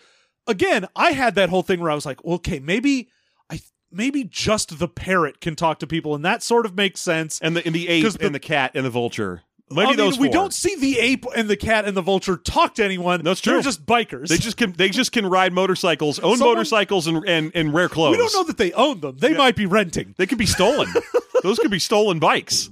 again, 0.47 0.87
I 0.95 1.13
had 1.13 1.35
that 1.37 1.49
whole 1.49 1.63
thing 1.63 1.81
where 1.81 1.91
I 1.91 1.95
was 1.95 2.05
like, 2.05 2.23
okay, 2.25 2.59
maybe 2.59 3.09
I 3.49 3.61
maybe 3.91 4.25
just 4.25 4.79
the 4.79 4.89
parrot 4.89 5.41
can 5.41 5.55
talk 5.57 5.79
to 5.79 5.87
people, 5.87 6.15
and 6.15 6.25
that 6.25 6.43
sort 6.43 6.67
of 6.67 6.75
makes 6.75 7.01
sense. 7.01 7.39
And 7.41 7.57
the 7.57 7.65
and 7.65 7.75
the 7.75 7.89
ape 7.89 8.13
the- 8.13 8.27
and 8.27 8.35
the 8.35 8.41
cat 8.41 8.73
and 8.75 8.85
the 8.85 8.91
vulture. 8.91 9.43
Maybe 9.69 9.83
I 9.83 9.87
mean, 9.89 9.97
those 9.97 10.17
we 10.19 10.29
four. 10.29 10.33
don't 10.33 10.55
see 10.55 10.77
the 10.77 10.99
ape 11.01 11.25
and 11.37 11.49
the 11.51 11.57
cat 11.57 11.87
and 11.87 11.97
the 11.97 12.01
vulture 12.03 12.37
talk 12.37 12.77
to 12.77 12.85
anyone. 12.85 13.23
That's 13.25 13.41
true. 13.41 13.55
They're 13.55 13.63
just 13.63 13.85
bikers. 13.85 14.29
They 14.29 14.37
just 14.39 14.57
can 14.57 14.73
they 14.73 14.91
just 14.91 15.11
can 15.11 15.27
ride 15.27 15.53
motorcycles, 15.53 16.21
own 16.21 16.37
Someone- 16.39 16.55
motorcycles, 16.57 17.09
and 17.09 17.25
and 17.29 17.51
and 17.55 17.73
wear 17.73 17.89
clothes. 17.89 18.13
we 18.13 18.17
don't 18.19 18.33
know 18.33 18.45
that 18.45 18.59
they 18.59 18.73
own 18.75 19.01
them. 19.01 19.17
They 19.19 19.35
might 19.35 19.57
be 19.57 19.67
renting. 19.67 20.15
They 20.19 20.27
could 20.27 20.39
be 20.39 20.47
stolen. 20.47 20.89
Those 21.43 21.59
could 21.59 21.71
be 21.73 21.81
stolen 21.81 22.21
bikes. 22.21 22.71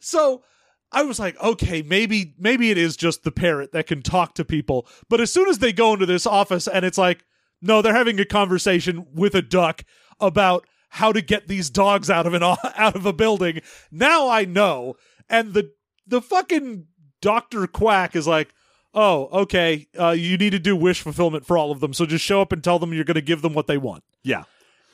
So 0.00 0.42
I 0.90 1.02
was 1.02 1.18
like, 1.18 1.40
okay, 1.40 1.82
maybe 1.82 2.34
maybe 2.38 2.70
it 2.70 2.78
is 2.78 2.96
just 2.96 3.22
the 3.22 3.30
parrot 3.30 3.72
that 3.72 3.86
can 3.86 4.02
talk 4.02 4.34
to 4.34 4.44
people. 4.44 4.86
But 5.08 5.20
as 5.20 5.32
soon 5.32 5.48
as 5.48 5.58
they 5.58 5.72
go 5.72 5.92
into 5.92 6.06
this 6.06 6.26
office 6.26 6.66
and 6.66 6.84
it's 6.84 6.98
like, 6.98 7.24
no, 7.60 7.82
they're 7.82 7.94
having 7.94 8.18
a 8.20 8.24
conversation 8.24 9.06
with 9.14 9.34
a 9.34 9.42
duck 9.42 9.84
about 10.20 10.66
how 10.90 11.12
to 11.12 11.20
get 11.20 11.46
these 11.48 11.70
dogs 11.70 12.08
out 12.10 12.26
of 12.26 12.34
an 12.34 12.42
out 12.76 12.96
of 12.96 13.06
a 13.06 13.12
building. 13.12 13.60
Now 13.92 14.28
I 14.28 14.44
know. 14.44 14.96
And 15.28 15.54
the 15.54 15.72
the 16.06 16.22
fucking 16.22 16.86
Dr. 17.20 17.66
Quack 17.66 18.16
is 18.16 18.26
like, 18.26 18.48
"Oh, 18.94 19.28
okay, 19.42 19.86
uh, 19.98 20.10
you 20.10 20.38
need 20.38 20.50
to 20.50 20.58
do 20.58 20.76
wish 20.76 21.00
fulfillment 21.00 21.46
for 21.46 21.58
all 21.58 21.70
of 21.70 21.80
them. 21.80 21.92
So 21.92 22.06
just 22.06 22.24
show 22.24 22.40
up 22.40 22.52
and 22.52 22.62
tell 22.62 22.78
them 22.78 22.92
you're 22.92 23.04
going 23.04 23.14
to 23.14 23.20
give 23.20 23.42
them 23.42 23.54
what 23.54 23.66
they 23.66 23.78
want." 23.78 24.04
Yeah. 24.22 24.44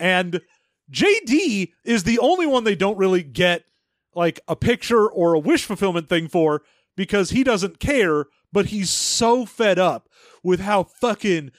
And 0.01 0.41
JD 0.91 1.73
is 1.85 2.05
the 2.05 2.19
only 2.19 2.47
one 2.47 2.65
they 2.65 2.75
don't 2.75 2.99
really 2.99 3.23
get 3.23 3.65
like 4.15 4.41
a 4.49 4.57
picture 4.57 5.09
or 5.09 5.35
a 5.35 5.39
wish 5.39 5.65
fulfillment 5.65 6.09
thing 6.09 6.29
for 6.29 6.63
because 6.97 7.31
he 7.31 7.43
doesn't 7.43 7.81
care, 7.81 8.27
but 8.53 8.67
he's 8.67 8.91
so 8.91 9.45
fed 9.47 9.79
up 9.79 10.09
with 10.43 10.61
how 10.61 10.85
fucking 10.85 11.51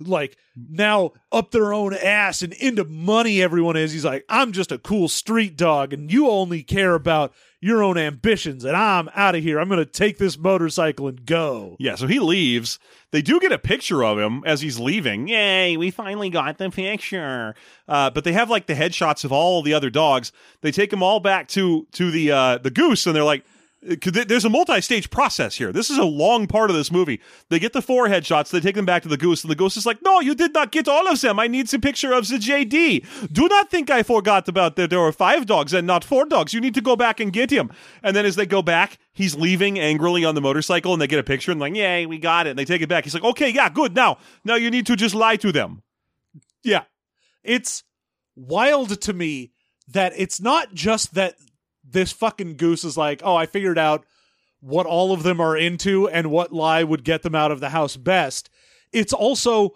like 0.00 0.36
now 0.56 1.12
up 1.30 1.50
their 1.52 1.72
own 1.72 1.94
ass 1.94 2.42
and 2.42 2.52
into 2.54 2.84
money 2.84 3.42
everyone 3.42 3.76
is. 3.76 3.92
He's 3.92 4.04
like, 4.04 4.24
I'm 4.28 4.52
just 4.52 4.72
a 4.72 4.78
cool 4.78 5.08
street 5.08 5.56
dog 5.56 5.92
and 5.92 6.12
you 6.12 6.28
only 6.28 6.62
care 6.62 6.94
about 6.94 7.32
your 7.64 7.82
own 7.82 7.96
ambitions 7.96 8.64
and 8.64 8.76
I'm 8.76 9.08
out 9.14 9.36
of 9.36 9.42
here. 9.42 9.58
I'm 9.60 9.68
going 9.68 9.78
to 9.78 9.86
take 9.86 10.18
this 10.18 10.36
motorcycle 10.36 11.06
and 11.06 11.24
go. 11.24 11.76
Yeah, 11.78 11.94
so 11.94 12.06
he 12.08 12.18
leaves. 12.18 12.78
They 13.12 13.22
do 13.22 13.38
get 13.38 13.52
a 13.52 13.58
picture 13.58 14.02
of 14.04 14.18
him 14.18 14.42
as 14.44 14.60
he's 14.62 14.80
leaving. 14.80 15.28
Yay, 15.28 15.76
we 15.76 15.90
finally 15.92 16.28
got 16.28 16.58
the 16.58 16.70
picture. 16.70 17.54
Uh, 17.86 18.10
but 18.10 18.24
they 18.24 18.32
have 18.32 18.50
like 18.50 18.66
the 18.66 18.74
headshots 18.74 19.24
of 19.24 19.30
all 19.32 19.62
the 19.62 19.74
other 19.74 19.90
dogs. 19.90 20.32
They 20.60 20.72
take 20.72 20.90
them 20.90 21.02
all 21.04 21.20
back 21.20 21.46
to 21.48 21.86
to 21.92 22.10
the 22.10 22.32
uh, 22.32 22.58
the 22.58 22.70
goose, 22.70 23.06
and 23.06 23.14
they're 23.14 23.22
like, 23.22 23.44
'cause 23.44 23.50
th- 23.50 23.51
Uh, 23.88 23.96
there's 24.26 24.44
a 24.44 24.50
multi-stage 24.50 25.10
process 25.10 25.56
here. 25.56 25.72
This 25.72 25.90
is 25.90 25.98
a 25.98 26.04
long 26.04 26.46
part 26.46 26.70
of 26.70 26.76
this 26.76 26.92
movie. 26.92 27.20
They 27.48 27.58
get 27.58 27.72
the 27.72 27.82
four 27.82 28.06
headshots. 28.06 28.50
They 28.50 28.60
take 28.60 28.76
them 28.76 28.86
back 28.86 29.02
to 29.02 29.08
the 29.08 29.16
goose, 29.16 29.42
and 29.42 29.50
the 29.50 29.56
goose 29.56 29.76
is 29.76 29.86
like, 29.86 30.02
"No, 30.02 30.20
you 30.20 30.34
did 30.34 30.54
not 30.54 30.70
get 30.70 30.88
all 30.88 31.08
of 31.08 31.20
them. 31.20 31.40
I 31.40 31.48
need 31.48 31.72
a 31.74 31.78
picture 31.78 32.12
of 32.12 32.28
the 32.28 32.38
JD. 32.38 33.04
Do 33.32 33.48
not 33.48 33.70
think 33.70 33.90
I 33.90 34.02
forgot 34.02 34.48
about 34.48 34.76
that. 34.76 34.90
There 34.90 35.00
were 35.00 35.12
five 35.12 35.46
dogs 35.46 35.72
and 35.72 35.86
not 35.86 36.04
four 36.04 36.26
dogs. 36.26 36.54
You 36.54 36.60
need 36.60 36.74
to 36.74 36.80
go 36.80 36.96
back 36.96 37.18
and 37.18 37.32
get 37.32 37.50
him." 37.50 37.70
And 38.02 38.14
then 38.14 38.24
as 38.24 38.36
they 38.36 38.46
go 38.46 38.62
back, 38.62 38.98
he's 39.12 39.34
leaving 39.34 39.78
angrily 39.78 40.24
on 40.24 40.34
the 40.34 40.40
motorcycle, 40.40 40.92
and 40.92 41.02
they 41.02 41.08
get 41.08 41.18
a 41.18 41.24
picture 41.24 41.50
and 41.50 41.60
like, 41.60 41.74
"Yay, 41.74 42.06
we 42.06 42.18
got 42.18 42.46
it." 42.46 42.50
And 42.50 42.58
they 42.58 42.64
take 42.64 42.82
it 42.82 42.88
back. 42.88 43.04
He's 43.04 43.14
like, 43.14 43.24
"Okay, 43.24 43.48
yeah, 43.48 43.68
good. 43.68 43.94
Now, 43.94 44.18
now 44.44 44.54
you 44.54 44.70
need 44.70 44.86
to 44.86 44.96
just 44.96 45.14
lie 45.14 45.36
to 45.36 45.50
them." 45.50 45.82
Yeah. 46.62 46.84
It's 47.42 47.82
wild 48.36 49.00
to 49.00 49.12
me 49.12 49.52
that 49.88 50.12
it's 50.16 50.40
not 50.40 50.72
just 50.72 51.14
that 51.14 51.34
this 51.92 52.12
fucking 52.12 52.56
goose 52.56 52.84
is 52.84 52.96
like, 52.96 53.22
oh, 53.24 53.36
I 53.36 53.46
figured 53.46 53.78
out 53.78 54.04
what 54.60 54.86
all 54.86 55.12
of 55.12 55.22
them 55.22 55.40
are 55.40 55.56
into 55.56 56.08
and 56.08 56.30
what 56.30 56.52
lie 56.52 56.82
would 56.84 57.04
get 57.04 57.22
them 57.22 57.34
out 57.34 57.50
of 57.52 57.60
the 57.60 57.70
house 57.70 57.96
best. 57.96 58.48
It's 58.92 59.12
also, 59.12 59.70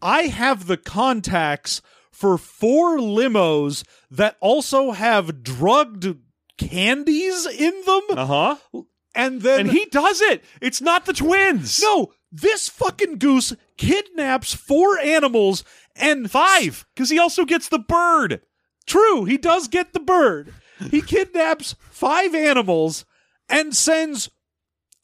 I 0.00 0.22
have 0.22 0.66
the 0.66 0.76
contacts 0.76 1.82
for 2.10 2.38
four 2.38 2.98
limos 2.98 3.84
that 4.10 4.36
also 4.40 4.92
have 4.92 5.42
drugged 5.42 6.16
candies 6.58 7.46
in 7.46 7.82
them. 7.86 8.02
Uh 8.10 8.26
huh. 8.26 8.82
And 9.14 9.42
then 9.42 9.60
And 9.60 9.70
he 9.70 9.84
does 9.86 10.20
it. 10.20 10.42
It's 10.60 10.80
not 10.80 11.04
the 11.06 11.12
twins. 11.12 11.80
no, 11.82 12.12
this 12.30 12.68
fucking 12.68 13.18
goose 13.18 13.54
kidnaps 13.76 14.54
four 14.54 14.98
animals 14.98 15.64
and 15.94 16.30
five, 16.30 16.86
because 16.94 17.10
he 17.10 17.18
also 17.18 17.44
gets 17.44 17.68
the 17.68 17.78
bird. 17.78 18.40
True, 18.86 19.24
he 19.24 19.36
does 19.36 19.68
get 19.68 19.92
the 19.92 20.00
bird. 20.00 20.54
He 20.90 21.00
kidnaps 21.02 21.74
five 21.90 22.34
animals 22.34 23.04
and 23.48 23.74
sends 23.74 24.30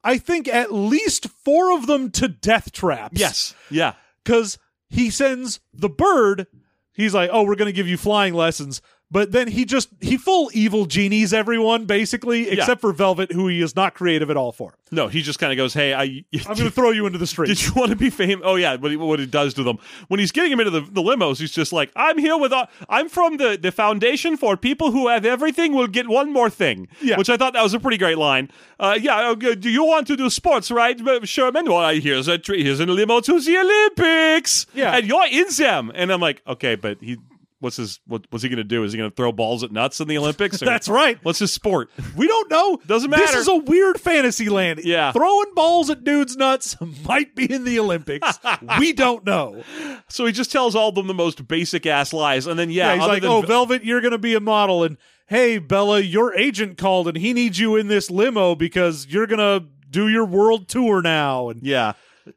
I 0.05 0.19
think, 0.19 0.49
at 0.49 0.73
least 0.73 1.29
four 1.29 1.77
of 1.77 1.87
them 1.87 2.11
to 2.13 2.29
death 2.29 2.73
traps. 2.73 3.19
Yes. 3.19 3.55
Yeah. 3.71 3.95
because 4.25 4.57
he 4.89 5.11
sends 5.11 5.61
the 5.75 5.89
bird. 5.89 6.47
He's 6.93 7.15
like, 7.15 7.31
"Oh, 7.33 7.43
we're 7.43 7.57
going 7.57 7.67
to 7.67 7.73
give 7.73 7.89
you 7.89 7.97
flying 7.97 8.33
lessons," 8.33 8.81
but 9.11 9.33
then 9.33 9.49
he 9.49 9.65
just 9.65 9.89
he 10.01 10.17
full 10.17 10.51
evil 10.53 10.85
genies 10.87 11.33
everyone 11.33 11.87
basically, 11.87 12.49
except 12.51 12.81
for 12.81 12.93
Velvet, 12.93 13.33
who 13.33 13.49
he 13.49 13.61
is 13.63 13.75
not 13.75 13.95
creative 13.95 14.31
at 14.31 14.37
all 14.37 14.53
for. 14.53 14.75
No, 14.91 15.09
he 15.09 15.21
just 15.23 15.39
kind 15.39 15.53
of 15.53 15.57
goes, 15.57 15.75
"Hey, 15.75 15.93
I 15.95 16.03
I'm 16.47 16.55
going 16.57 16.57
to 16.65 16.71
throw 16.71 16.91
you 16.91 17.07
into 17.07 17.19
the 17.19 17.27
street. 17.27 17.49
Did 17.49 17.63
you 17.63 17.73
want 17.75 17.91
to 17.91 17.97
be 17.97 18.11
famous? 18.11 18.43
Oh 18.47 18.57
yeah, 18.57 18.77
what 18.77 18.91
he, 18.91 18.97
what 18.97 19.19
he 19.19 19.27
does 19.27 19.55
to 19.55 19.63
them 19.63 19.79
when 20.09 20.19
he's 20.21 20.33
getting 20.33 20.53
him 20.53 20.61
into 20.61 20.71
the, 20.71 20.81
the 20.81 21.03
limos, 21.03 21.39
he's 21.39 21.53
just 21.53 21.73
like, 21.73 21.91
"I'm 21.97 22.19
here 22.19 22.37
with, 22.39 22.53
uh, 22.53 22.67
I'm 22.89 23.09
from 23.09 23.37
the 23.37 23.59
the 23.61 23.71
foundation 23.73 24.37
for 24.37 24.57
people 24.57 24.91
who 24.93 25.09
have 25.09 25.25
everything 25.25 25.75
will 25.75 25.89
get 25.89 26.09
one 26.09 26.33
more 26.33 26.51
thing." 26.51 26.89
Yeah. 27.03 27.17
which 27.19 27.29
I 27.31 27.37
thought 27.37 27.53
that 27.55 27.63
was 27.63 27.75
a 27.75 27.81
pretty 27.81 27.99
great 27.99 28.19
line. 28.19 28.51
Uh, 28.81 28.99
yeah, 29.01 29.31
okay, 29.31 29.55
do 29.55 29.69
you 29.71 29.85
want 29.85 30.07
to 30.09 30.17
do 30.17 30.31
sports, 30.31 30.71
right, 30.71 30.99
Uh, 31.07 31.25
Sherman? 31.25 31.67
Well, 31.67 31.77
I- 31.79 32.01
here's 32.01 32.29
a 32.29 32.39
here's 32.45 32.81
a 32.81 32.87
limo 32.87 33.21
to 33.21 33.41
the 33.41 33.57
Olympics. 33.59 34.67
Yeah. 34.75 34.97
and 34.97 35.07
you're 35.07 35.27
in 35.31 35.47
them, 35.57 35.93
and 35.95 36.11
I'm 36.13 36.21
like, 36.21 36.43
okay, 36.47 36.75
but 36.77 36.99
he. 37.01 37.19
What's 37.61 37.77
his? 37.77 37.99
What, 38.07 38.25
what's 38.31 38.43
he 38.43 38.49
going 38.49 38.59
to 38.59 38.65
do? 38.65 38.85
Is 38.85 38.93
he 38.93 38.99
going 38.99 39.11
to 39.11 39.15
throw 39.17 39.33
balls 39.33 39.65
at 39.65 39.73
nuts 39.73 40.01
in 40.01 40.07
the 40.07 40.17
Olympics? 40.19 40.59
That's 40.61 40.89
right. 40.89 41.19
What's 41.25 41.41
his 41.41 41.53
sport? 41.53 41.91
We 42.17 42.29
don't 42.29 42.51
know. 42.51 42.79
Doesn't 42.87 43.11
matter. 43.11 43.23
This 43.27 43.35
is 43.35 43.49
a 43.49 43.57
weird 43.57 44.01
fantasy 44.01 44.49
land. 44.49 44.81
Yeah. 44.85 45.11
Throwing 45.13 45.55
balls 45.55 45.91
at 45.91 46.05
dudes' 46.05 46.37
nuts 46.37 46.77
might 47.05 47.35
be 47.35 47.53
in 47.53 47.65
the 47.65 47.79
Olympics. 47.81 48.39
we 48.79 48.93
don't 48.93 49.25
know. 49.27 49.65
So 50.09 50.25
he 50.27 50.33
just 50.33 50.53
tells 50.53 50.75
all 50.77 50.91
of 50.91 50.95
them 50.95 51.09
the 51.09 51.15
most 51.15 51.49
basic 51.49 51.85
ass 51.87 52.13
lies, 52.13 52.47
and 52.47 52.59
then 52.59 52.71
yeah, 52.71 52.95
Yeah, 52.95 53.01
he's 53.01 53.09
like, 53.09 53.23
than 53.23 53.31
"Oh, 53.31 53.41
Ve- 53.41 53.47
Velvet, 53.49 53.85
you're 53.85 54.01
going 54.01 54.13
to 54.13 54.19
be 54.19 54.35
a 54.35 54.41
model, 54.41 54.85
and 54.85 54.97
hey, 55.27 55.59
Bella, 55.59 56.01
your 56.01 56.35
agent 56.37 56.79
called, 56.79 57.09
and 57.09 57.17
he 57.17 57.33
needs 57.33 57.59
you 57.59 57.75
in 57.77 57.89
this 57.89 58.11
limo 58.11 58.55
because 58.55 59.07
you're 59.09 59.27
going 59.27 59.39
to 59.39 59.67
do 59.91 60.09
your 60.09 60.25
world 60.25 60.69
tour 60.69 61.03
now, 61.03 61.49
and 61.49 61.63
yeah, 61.67 61.95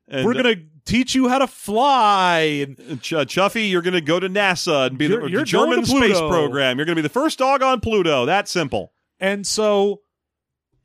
and, 0.08 0.22
uh, 0.22 0.26
we're 0.26 0.34
going 0.34 0.56
to 0.56 0.62
teach 0.92 1.16
you 1.16 1.28
how 1.30 1.40
to 1.40 1.48
fly." 1.48 2.66
Ch- 3.02 3.14
Chuffy, 3.28 3.70
you're 3.70 3.82
going 3.82 3.94
to 3.94 4.02
go 4.02 4.20
to 4.20 4.28
NASA 4.30 4.88
and 4.88 4.98
be 4.98 5.06
You're- 5.08 5.24
the, 5.26 5.30
you're 5.32 5.42
the 5.42 5.46
German 5.46 5.86
space 5.86 6.20
program. 6.20 6.78
You're 6.78 6.86
going 6.86 6.96
to 6.96 7.02
be 7.02 7.08
the 7.08 7.10
first 7.10 7.40
dog 7.40 7.62
on 7.64 7.80
Pluto. 7.80 8.26
That 8.26 8.48
simple. 8.48 8.94
and 9.20 9.46
so 9.48 10.02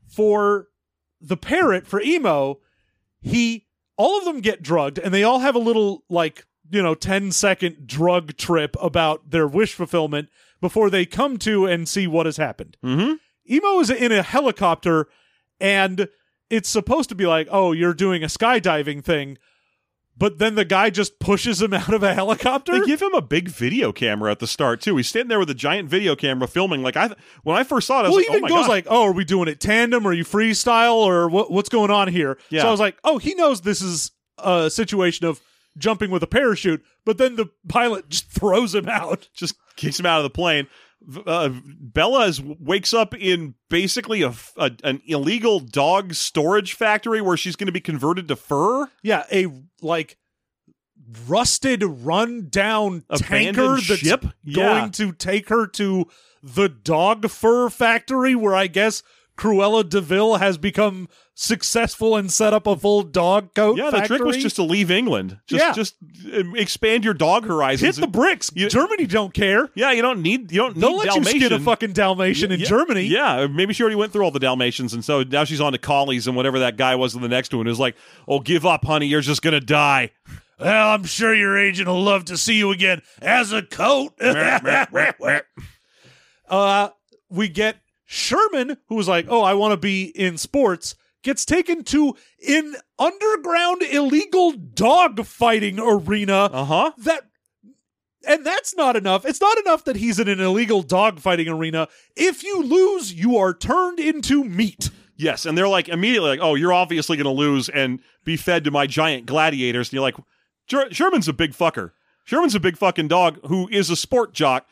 for 0.09 0.69
the 1.21 1.37
parrot 1.37 1.87
for 1.87 2.01
emo, 2.01 2.61
he 3.21 3.67
all 3.97 4.19
of 4.19 4.25
them 4.25 4.41
get 4.41 4.63
drugged, 4.63 4.99
and 4.99 5.13
they 5.13 5.23
all 5.23 5.41
have 5.41 5.55
a 5.55 5.59
little 5.61 6.05
like 6.09 6.47
you 6.71 6.83
know 6.83 6.95
10 6.95 7.33
second 7.33 7.87
drug 7.87 8.37
trip 8.37 8.77
about 8.81 9.31
their 9.31 9.47
wish 9.47 9.73
fulfillment 9.75 10.29
before 10.61 10.91
they 10.91 11.07
come 11.07 11.37
to 11.39 11.67
and 11.67 11.89
see 11.89 12.07
what 12.07 12.27
has 12.27 12.37
happened. 12.37 12.77
Mm-hmm. 12.85 13.15
Emo 13.53 13.81
is 13.81 13.91
in 13.91 14.11
a 14.13 14.23
helicopter 14.23 15.07
and 15.61 16.09
it's 16.51 16.69
supposed 16.69 17.09
to 17.09 17.15
be 17.15 17.27
like, 17.27 17.49
oh, 17.51 17.73
you're 17.73 17.95
doing 17.95 18.23
a 18.23 18.27
skydiving 18.27 19.03
thing. 19.05 19.39
But 20.19 20.39
then 20.39 20.55
the 20.55 20.65
guy 20.65 20.91
just 20.91 21.19
pushes 21.19 21.61
him 21.61 21.73
out 21.75 21.93
of 21.93 22.03
a 22.03 22.15
helicopter. 22.15 22.73
They 22.73 22.87
give 22.87 23.03
him 23.03 23.15
a 23.15 23.23
big 23.23 23.49
video 23.49 23.93
camera 23.93 24.31
at 24.31 24.39
the 24.39 24.47
start 24.47 24.81
too. 24.81 24.97
He's 24.97 25.09
standing 25.09 25.29
there 25.29 25.39
with 25.39 25.51
a 25.51 25.55
giant 25.55 25.89
video 25.89 26.17
camera 26.17 26.49
filming. 26.49 26.83
Like 26.83 26.97
I, 26.97 27.15
when 27.43 27.57
I 27.57 27.65
first 27.65 27.87
saw 27.87 28.01
it, 28.01 28.05
I 28.05 28.09
was 28.09 28.11
well, 28.11 28.17
like, 28.19 28.29
he 28.29 28.37
even 28.37 28.45
oh 28.45 28.49
goes 28.49 28.67
God. 28.67 28.69
like, 28.69 28.87
"Oh, 28.89 29.05
are 29.05 29.13
we 29.13 29.25
doing 29.25 29.49
it 29.49 29.61
tandem? 29.61 30.07
Or 30.07 30.11
are 30.11 30.15
you 30.15 30.25
freestyle? 30.25 30.97
Or 30.97 31.29
what, 31.29 31.51
what's 31.51 31.69
going 31.69 31.91
on 31.91 32.09
here?" 32.09 32.39
Yeah. 32.51 32.63
So 32.63 32.69
I 32.69 32.71
was 32.71 32.81
like, 32.81 32.97
"Oh, 33.05 33.19
he 33.19 33.35
knows 33.35 33.61
this 33.61 33.83
is 33.83 34.13
a 34.39 34.71
situation 34.71 35.27
of 35.27 35.41
jumping 35.77 36.11
with 36.11 36.23
a 36.23 36.27
parachute." 36.29 36.83
But 37.05 37.19
then 37.19 37.37
the 37.37 37.47
pilot 37.69 38.09
just 38.09 38.31
throws 38.31 38.75
him 38.75 38.89
out. 38.89 39.29
just 39.35 39.55
kicks 39.77 40.01
him 40.01 40.07
out 40.07 40.19
of 40.19 40.25
the 40.25 40.31
plane. 40.31 40.67
Uh, 41.27 41.51
Bella 41.65 42.27
is, 42.27 42.43
wakes 42.43 42.93
up 42.93 43.15
in 43.15 43.55
basically 43.71 44.23
a, 44.23 44.35
a- 44.57 44.73
an 44.83 45.01
illegal 45.07 45.61
dog 45.61 46.15
storage 46.15 46.73
factory 46.75 47.21
where 47.21 47.37
she's 47.37 47.55
going 47.57 47.67
to 47.67 47.73
be 47.73 47.81
converted 47.81 48.27
to 48.29 48.37
fur. 48.37 48.89
Yeah, 49.03 49.25
a 49.33 49.47
like 49.81 50.17
rusted, 51.29 51.83
run 51.85 52.49
down 52.49 53.05
tanker 53.17 53.77
that's 53.77 53.83
ship? 53.85 54.23
going 54.23 54.85
Yeah. 54.85 54.89
to 54.95 55.13
take 55.13 55.49
her 55.49 55.67
to 55.69 56.07
the 56.43 56.69
dog 56.69 57.29
fur 57.31 57.69
factory, 57.71 58.35
where 58.35 58.55
I 58.55 58.67
guess 58.67 59.03
Cruella 59.37 59.87
de 59.89 60.01
Vil 60.01 60.37
has 60.37 60.57
become 60.59 61.09
successful 61.35 62.17
and 62.17 62.33
set 62.33 62.55
up 62.55 62.67
a 62.67 62.75
full 62.75 63.03
dog 63.03 63.55
coat. 63.55 63.77
Yeah, 63.77 63.91
the 63.91 64.01
trick 64.01 64.23
was 64.25 64.39
just 64.39 64.57
to 64.57 64.63
leave 64.63 64.91
England. 64.91 65.39
Just, 65.47 65.63
Yeah. 65.63 65.73
just 65.75 65.95
uh, 66.33 66.53
expand 66.55 67.05
your 67.05 67.13
dog 67.13 67.45
horizons. 67.47 67.97
hit 67.97 68.01
the 68.01 68.07
bricks. 68.07 68.51
You- 68.55 68.71
Germany 68.71 69.07
don't 69.07 69.35
care. 69.35 69.69
Yeah, 69.75 69.93
you 69.93 70.01
don't 70.01 70.23
need 70.23 70.51
you 70.51 70.59
don't 70.63 70.79
They'll 70.79 70.93
need 70.93 70.97
let 70.99 71.07
Dalmatian. 71.09 71.41
you 71.41 71.47
skin 71.49 71.61
a 71.61 71.61
fucking 71.63 71.93
Dalmatian 71.93 72.51
in 72.53 72.61
Yeah, 72.61 72.67
Germany. 72.67 73.03
Yeah, 73.03 73.47
maybe 73.49 73.75
she 73.75 73.83
already 73.83 73.97
went 73.97 74.13
through 74.13 74.23
all 74.25 74.31
the 74.31 74.39
Dalmatians, 74.41 74.95
and 74.95 75.05
so 75.05 75.23
now 75.23 75.45
she's 75.45 75.61
on 75.61 75.73
to 75.73 75.79
collies 75.79 76.27
and 76.27 76.35
whatever 76.35 76.59
that 76.61 76.79
guy 76.79 76.95
was 76.95 77.15
in 77.15 77.21
the 77.21 77.29
next 77.29 77.53
one 77.53 77.67
is 77.67 77.79
like, 77.79 77.95
"Oh, 78.27 78.41
give 78.41 78.65
up, 78.65 78.87
honey, 78.87 79.07
you're 79.07 79.21
just 79.21 79.43
gonna 79.43 79.61
die." 79.61 80.13
Well, 80.59 80.89
I'm 80.95 81.05
sure 81.05 81.35
your 81.35 81.59
agent 81.59 81.87
will 81.87 82.03
love 82.03 82.25
to 82.27 82.39
see 82.39 82.55
you 82.55 82.71
again 82.71 83.03
as 83.21 83.53
a 83.53 83.61
coat. 83.61 84.15
uh, 86.49 86.89
we 87.29 87.49
get 87.49 87.77
Sherman, 88.07 88.79
who 88.89 88.95
was 88.95 89.09
like, 89.09 89.27
"Oh, 89.29 89.43
I 89.43 89.55
want 89.55 89.73
to 89.73 89.77
be 89.77 90.05
in 90.05 90.39
sports." 90.39 90.95
Gets 91.23 91.45
taken 91.45 91.83
to 91.85 92.15
an 92.49 92.77
underground 93.01 93.83
illegal 93.83 94.53
dog 94.53 95.27
fighting 95.27 95.81
arena. 95.81 96.45
Uh 96.45 96.65
huh. 96.65 96.93
That, 96.99 97.23
and 98.29 98.47
that's 98.47 98.77
not 98.77 98.95
enough. 98.95 99.25
It's 99.25 99.41
not 99.41 99.59
enough 99.59 99.85
that 99.85 99.97
he's 99.97 100.21
in 100.21 100.29
an 100.29 100.39
illegal 100.39 100.83
dog 100.83 101.19
fighting 101.19 101.49
arena. 101.49 101.89
If 102.15 102.45
you 102.45 102.63
lose, 102.63 103.13
you 103.13 103.37
are 103.39 103.53
turned 103.53 103.99
into 103.99 104.45
meat. 104.45 104.91
Yes, 105.17 105.47
and 105.47 105.59
they're 105.59 105.67
like 105.67 105.89
immediately 105.89 106.31
like, 106.31 106.41
"Oh, 106.41 106.55
you're 106.55 106.73
obviously 106.73 107.17
gonna 107.17 107.33
lose 107.33 107.69
and 107.69 108.01
be 108.25 108.37
fed 108.37 108.63
to 108.65 108.71
my 108.71 108.87
giant 108.87 109.27
gladiators." 109.27 109.89
And 109.89 109.95
you're 109.95 110.03
like, 110.03 110.17
"Sherman's 110.93 111.27
a 111.27 111.33
big 111.33 111.53
fucker. 111.53 111.91
Sherman's 112.25 112.55
a 112.55 112.61
big 112.61 112.77
fucking 112.77 113.09
dog 113.09 113.41
who 113.47 113.67
is 113.69 113.91
a 113.91 113.97
sport 113.97 114.33
jock. 114.33 114.67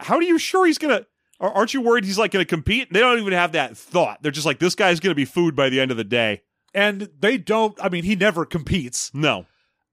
How 0.00 0.16
are 0.16 0.22
you 0.22 0.38
sure 0.38 0.66
he's 0.66 0.78
gonna?" 0.78 0.94
Ar- 0.94 1.06
Aren't 1.40 1.72
you 1.72 1.80
worried 1.80 2.04
he's 2.04 2.18
like 2.18 2.32
going 2.32 2.44
to 2.44 2.48
compete? 2.48 2.92
They 2.92 3.00
don't 3.00 3.18
even 3.18 3.32
have 3.32 3.52
that 3.52 3.76
thought. 3.76 4.22
They're 4.22 4.30
just 4.30 4.44
like, 4.46 4.58
this 4.58 4.74
guy's 4.74 5.00
going 5.00 5.10
to 5.10 5.16
be 5.16 5.24
food 5.24 5.56
by 5.56 5.70
the 5.70 5.80
end 5.80 5.90
of 5.90 5.96
the 5.96 6.04
day. 6.04 6.42
And 6.74 7.08
they 7.18 7.38
don't. 7.38 7.76
I 7.82 7.88
mean, 7.88 8.04
he 8.04 8.14
never 8.14 8.44
competes. 8.44 9.10
No. 9.14 9.46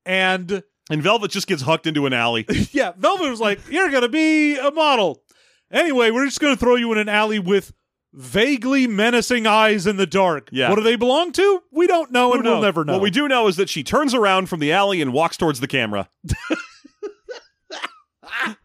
And 0.05 0.61
And 0.89 1.01
Velvet 1.01 1.31
just 1.31 1.47
gets 1.47 1.61
hucked 1.61 1.87
into 1.87 2.05
an 2.05 2.13
alley. 2.13 2.45
yeah, 2.71 2.91
Velvet 2.97 3.29
was 3.29 3.39
like, 3.39 3.59
"You're 3.69 3.89
gonna 3.89 4.09
be 4.09 4.57
a 4.57 4.69
model." 4.71 5.23
Anyway, 5.71 6.11
we're 6.11 6.25
just 6.25 6.39
gonna 6.39 6.55
throw 6.55 6.75
you 6.75 6.91
in 6.91 6.99
an 6.99 7.09
alley 7.09 7.39
with 7.39 7.73
vaguely 8.13 8.85
menacing 8.87 9.47
eyes 9.47 9.87
in 9.87 9.97
the 9.97 10.05
dark. 10.05 10.49
Yeah. 10.51 10.69
What 10.69 10.75
do 10.75 10.83
they 10.83 10.95
belong 10.95 11.31
to? 11.33 11.63
We 11.71 11.87
don't 11.87 12.11
know, 12.11 12.33
and 12.33 12.45
Who 12.45 12.51
we'll 12.51 12.61
never 12.61 12.85
know. 12.85 12.93
What 12.93 13.01
we 13.01 13.09
do 13.09 13.27
know 13.27 13.47
is 13.47 13.55
that 13.57 13.69
she 13.69 13.83
turns 13.83 14.13
around 14.13 14.47
from 14.47 14.59
the 14.59 14.71
alley 14.71 15.01
and 15.01 15.11
walks 15.11 15.35
towards 15.35 15.59
the 15.59 15.67
camera. 15.67 16.09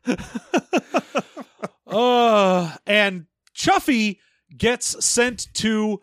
Uh, 1.92 2.74
and 2.86 3.26
Chuffy 3.54 4.18
gets 4.56 5.04
sent 5.04 5.48
to 5.54 6.00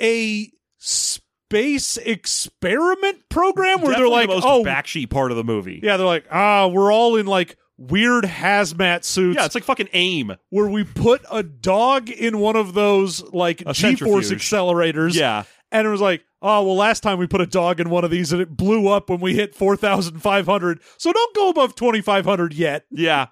a 0.00 0.50
space 0.78 1.96
experiment 1.96 3.18
program 3.28 3.80
where 3.80 3.92
Definitely 3.92 4.26
they're 4.26 4.34
like, 4.36 4.42
the 4.42 4.46
"Oh, 4.48 4.64
backsheet 4.64 5.10
part 5.10 5.30
of 5.30 5.36
the 5.36 5.44
movie. 5.44 5.80
yeah," 5.82 5.96
they're 5.96 6.06
like, 6.06 6.26
"Ah, 6.30 6.66
we're 6.66 6.92
all 6.92 7.16
in 7.16 7.26
like." 7.26 7.56
Weird 7.80 8.24
hazmat 8.24 9.04
suits 9.04 9.36
Yeah, 9.38 9.44
it's 9.44 9.54
like 9.54 9.62
fucking 9.62 9.90
AIM. 9.92 10.34
where 10.50 10.66
we 10.68 10.82
put 10.82 11.24
a 11.30 11.44
dog 11.44 12.10
in 12.10 12.40
one 12.40 12.56
of 12.56 12.74
those 12.74 13.22
like 13.32 13.60
A 13.60 13.72
G-force 13.72 14.26
centrifuge. 14.26 14.40
accelerators. 14.42 15.14
Yeah. 15.14 15.44
And 15.70 15.86
it 15.86 15.90
was 15.90 16.00
like, 16.00 16.24
oh, 16.42 16.64
well, 16.64 16.74
last 16.74 17.04
time 17.04 17.20
we 17.20 17.28
put 17.28 17.40
a 17.40 17.46
dog 17.46 17.78
in 17.78 17.88
one 17.88 18.02
of 18.02 18.10
these 18.10 18.32
and 18.32 18.42
it 18.42 18.56
blew 18.56 18.88
up 18.88 19.08
when 19.08 19.20
we 19.20 19.36
hit 19.36 19.54
4,500. 19.54 20.80
So 20.96 21.12
don't 21.12 21.36
go 21.36 21.50
above 21.50 21.76
2,500 21.76 22.52
yet. 22.52 22.84
Yeah. 22.90 23.26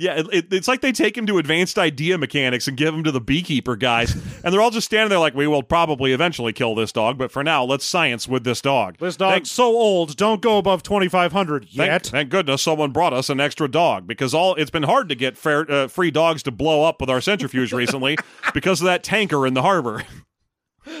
Yeah, 0.00 0.18
it, 0.18 0.26
it- 0.32 0.52
it's 0.52 0.66
like 0.66 0.80
they 0.80 0.92
take 0.92 1.16
him 1.16 1.26
to 1.26 1.36
advanced 1.36 1.78
idea 1.78 2.16
mechanics 2.16 2.66
and 2.66 2.76
give 2.76 2.94
him 2.94 3.04
to 3.04 3.12
the 3.12 3.20
beekeeper 3.20 3.76
guys, 3.76 4.14
and 4.44 4.52
they're 4.52 4.60
all 4.62 4.70
just 4.70 4.86
standing 4.86 5.10
there 5.10 5.18
like, 5.18 5.34
"We 5.34 5.46
will 5.46 5.62
probably 5.62 6.12
eventually 6.12 6.54
kill 6.54 6.74
this 6.74 6.90
dog, 6.90 7.18
but 7.18 7.30
for 7.30 7.44
now, 7.44 7.64
let's 7.64 7.84
science 7.84 8.26
with 8.26 8.42
this 8.42 8.62
dog." 8.62 8.96
This 8.98 9.16
dog's 9.16 9.34
Thank, 9.34 9.46
so 9.46 9.64
old, 9.66 10.16
don't 10.16 10.40
go 10.40 10.56
above 10.56 10.82
2,500 10.82 11.64
thank, 11.64 11.74
yet. 11.76 12.06
thank 12.06 12.30
goodness 12.30 12.62
someone 12.62 12.92
brought 12.92 13.12
us 13.12 13.28
an 13.28 13.40
extra 13.40 13.68
dog 13.68 14.06
because 14.06 14.32
all 14.32 14.54
it's 14.54 14.70
been 14.70 14.84
hard 14.84 15.10
to 15.10 15.14
get 15.14 15.36
fair, 15.36 15.70
uh, 15.70 15.86
free 15.88 16.10
dogs 16.10 16.42
to 16.44 16.50
blow 16.50 16.82
up 16.84 17.00
with 17.00 17.10
our 17.10 17.20
centrifuge 17.20 17.72
recently 17.72 18.16
because 18.54 18.80
of 18.80 18.86
that 18.86 19.02
tanker 19.02 19.46
in 19.46 19.52
the 19.54 19.62
harbor. 19.62 20.02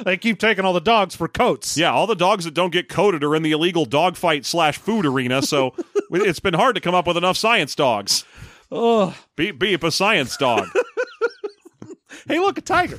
They 0.04 0.18
keep 0.18 0.38
taking 0.38 0.64
all 0.66 0.74
the 0.74 0.80
dogs 0.80 1.16
for 1.16 1.26
coats. 1.26 1.76
Yeah, 1.76 1.90
all 1.90 2.06
the 2.06 2.14
dogs 2.14 2.44
that 2.44 2.52
don't 2.52 2.70
get 2.70 2.88
coated 2.90 3.24
are 3.24 3.34
in 3.34 3.42
the 3.42 3.52
illegal 3.52 3.86
dogfight 3.86 4.44
slash 4.44 4.76
food 4.78 5.06
arena, 5.06 5.40
so 5.42 5.74
it's 6.10 6.38
been 6.38 6.54
hard 6.54 6.74
to 6.74 6.80
come 6.82 6.94
up 6.94 7.06
with 7.06 7.16
enough 7.16 7.38
science 7.38 7.74
dogs. 7.74 8.24
Ugh. 8.72 9.14
Beep 9.36 9.58
beep 9.58 9.82
a 9.84 9.90
science 9.90 10.36
dog. 10.36 10.66
Hey, 12.28 12.38
look, 12.38 12.58
a 12.58 12.60
tiger. 12.60 12.98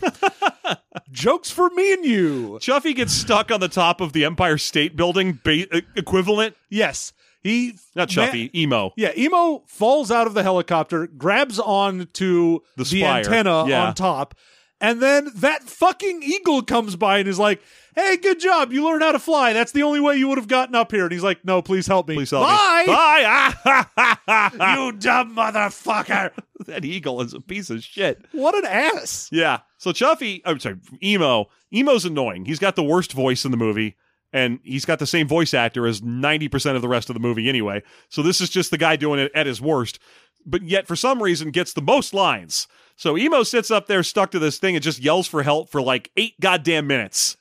Jokes 1.11 1.51
for 1.51 1.69
me 1.69 1.93
and 1.93 2.03
you. 2.03 2.57
Chuffy 2.61 2.95
gets 2.95 3.13
stuck 3.13 3.51
on 3.51 3.59
the 3.59 3.67
top 3.69 4.01
of 4.01 4.13
the 4.13 4.25
Empire 4.25 4.57
State 4.57 4.95
Building 4.95 5.39
ba- 5.43 5.77
e- 5.77 5.81
equivalent. 5.95 6.55
Yes. 6.69 7.13
He. 7.41 7.73
Not 7.95 8.13
ma- 8.15 8.23
Chuffy, 8.23 8.53
emo. 8.55 8.93
Yeah, 8.97 9.11
Emo 9.15 9.63
falls 9.67 10.11
out 10.11 10.27
of 10.27 10.33
the 10.33 10.43
helicopter, 10.43 11.07
grabs 11.07 11.59
on 11.59 12.07
to 12.13 12.63
The 12.77 12.83
the, 12.83 13.05
antenna 13.05 13.67
Yeah. 13.67 13.85
on 13.87 13.93
top, 13.93 14.35
and 14.81 15.01
then 15.01 15.29
that 15.35 15.63
fucking 15.63 16.23
eagle 16.23 16.63
comes 16.63 16.95
by 16.95 17.19
and 17.19 17.27
is 17.27 17.39
like, 17.39 17.61
"Hey, 17.95 18.17
good 18.17 18.39
job! 18.39 18.71
You 18.71 18.83
learned 18.85 19.03
how 19.03 19.11
to 19.11 19.19
fly. 19.19 19.53
That's 19.53 19.71
the 19.71 19.83
only 19.83 19.99
way 19.99 20.17
you 20.17 20.27
would 20.27 20.37
have 20.37 20.47
gotten 20.47 20.75
up 20.75 20.91
here." 20.91 21.03
And 21.03 21.11
he's 21.11 21.23
like, 21.23 21.43
"No, 21.45 21.61
please 21.61 21.87
help 21.87 22.07
me. 22.07 22.15
Please 22.15 22.31
help 22.31 22.43
Bye, 22.47 22.83
me. 22.87 22.93
Bye. 22.93 24.15
You 24.75 24.91
dumb 24.93 25.35
motherfucker! 25.35 26.31
that 26.65 26.85
eagle 26.85 27.21
is 27.21 27.33
a 27.33 27.41
piece 27.41 27.69
of 27.69 27.83
shit. 27.83 28.25
what 28.31 28.55
an 28.55 28.65
ass!" 28.65 29.29
Yeah. 29.31 29.59
So 29.77 29.91
Chuffy, 29.91 30.41
I'm 30.45 30.59
sorry, 30.59 30.77
Emo. 31.03 31.49
Emo's 31.73 32.05
annoying. 32.05 32.45
He's 32.45 32.59
got 32.59 32.75
the 32.75 32.83
worst 32.83 33.13
voice 33.13 33.45
in 33.45 33.51
the 33.51 33.57
movie, 33.57 33.95
and 34.33 34.59
he's 34.63 34.85
got 34.85 34.99
the 34.99 35.07
same 35.07 35.27
voice 35.27 35.53
actor 35.53 35.87
as 35.87 36.01
90% 36.01 36.75
of 36.75 36.81
the 36.81 36.87
rest 36.87 37.09
of 37.09 37.13
the 37.15 37.19
movie 37.19 37.49
anyway. 37.49 37.81
So 38.09 38.21
this 38.21 38.41
is 38.41 38.49
just 38.49 38.71
the 38.71 38.77
guy 38.77 38.95
doing 38.95 39.19
it 39.19 39.31
at 39.33 39.47
his 39.47 39.61
worst, 39.61 39.99
but 40.45 40.63
yet 40.63 40.87
for 40.87 40.95
some 40.95 41.21
reason 41.23 41.51
gets 41.51 41.73
the 41.73 41.81
most 41.81 42.13
lines. 42.13 42.67
So 42.95 43.17
Emo 43.17 43.43
sits 43.43 43.71
up 43.71 43.87
there 43.87 44.03
stuck 44.03 44.31
to 44.31 44.39
this 44.39 44.59
thing 44.59 44.75
and 44.75 44.83
just 44.83 44.99
yells 44.99 45.27
for 45.27 45.41
help 45.43 45.69
for 45.69 45.81
like 45.81 46.11
eight 46.17 46.39
goddamn 46.39 46.85
minutes. 46.87 47.35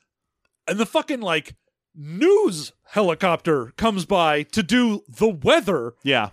And 0.70 0.78
the 0.78 0.86
fucking 0.86 1.20
like 1.20 1.54
news 1.94 2.72
helicopter 2.92 3.72
comes 3.76 4.04
by 4.04 4.42
to 4.44 4.62
do 4.62 5.02
the 5.08 5.28
weather 5.28 5.94
Yeah. 6.04 6.30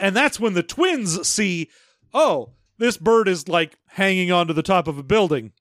and 0.00 0.14
that's 0.16 0.38
when 0.40 0.54
the 0.54 0.62
twins 0.62 1.26
see 1.28 1.68
oh 2.14 2.52
this 2.78 2.96
bird 2.96 3.28
is 3.28 3.48
like 3.48 3.76
hanging 3.88 4.30
onto 4.32 4.52
the 4.52 4.62
top 4.62 4.88
of 4.88 4.98
a 4.98 5.02
building 5.02 5.52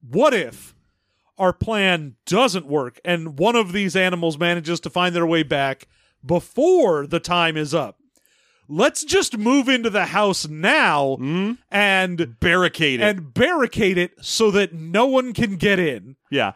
what 0.00 0.34
if 0.34 0.74
our 1.38 1.52
plan 1.52 2.16
doesn't 2.26 2.66
work 2.66 3.00
and 3.04 3.38
one 3.38 3.56
of 3.56 3.72
these 3.72 3.96
animals 3.96 4.38
manages 4.38 4.80
to 4.80 4.90
find 4.90 5.14
their 5.14 5.26
way 5.26 5.42
back 5.42 5.86
before 6.24 7.06
the 7.06 7.20
time 7.20 7.56
is 7.56 7.72
up 7.74 7.96
let's 8.68 9.02
just 9.04 9.36
move 9.38 9.68
into 9.68 9.90
the 9.90 10.06
house 10.06 10.46
now 10.46 11.16
Mm? 11.20 11.58
and 11.70 12.38
Barricade 12.40 13.00
it. 13.00 13.04
and 13.04 13.32
barricade 13.34 13.98
it 13.98 14.12
so 14.20 14.50
that 14.52 14.72
no 14.74 15.06
one 15.06 15.32
can 15.32 15.56
get 15.56 15.78
in 15.78 16.16
Yeah. 16.30 16.52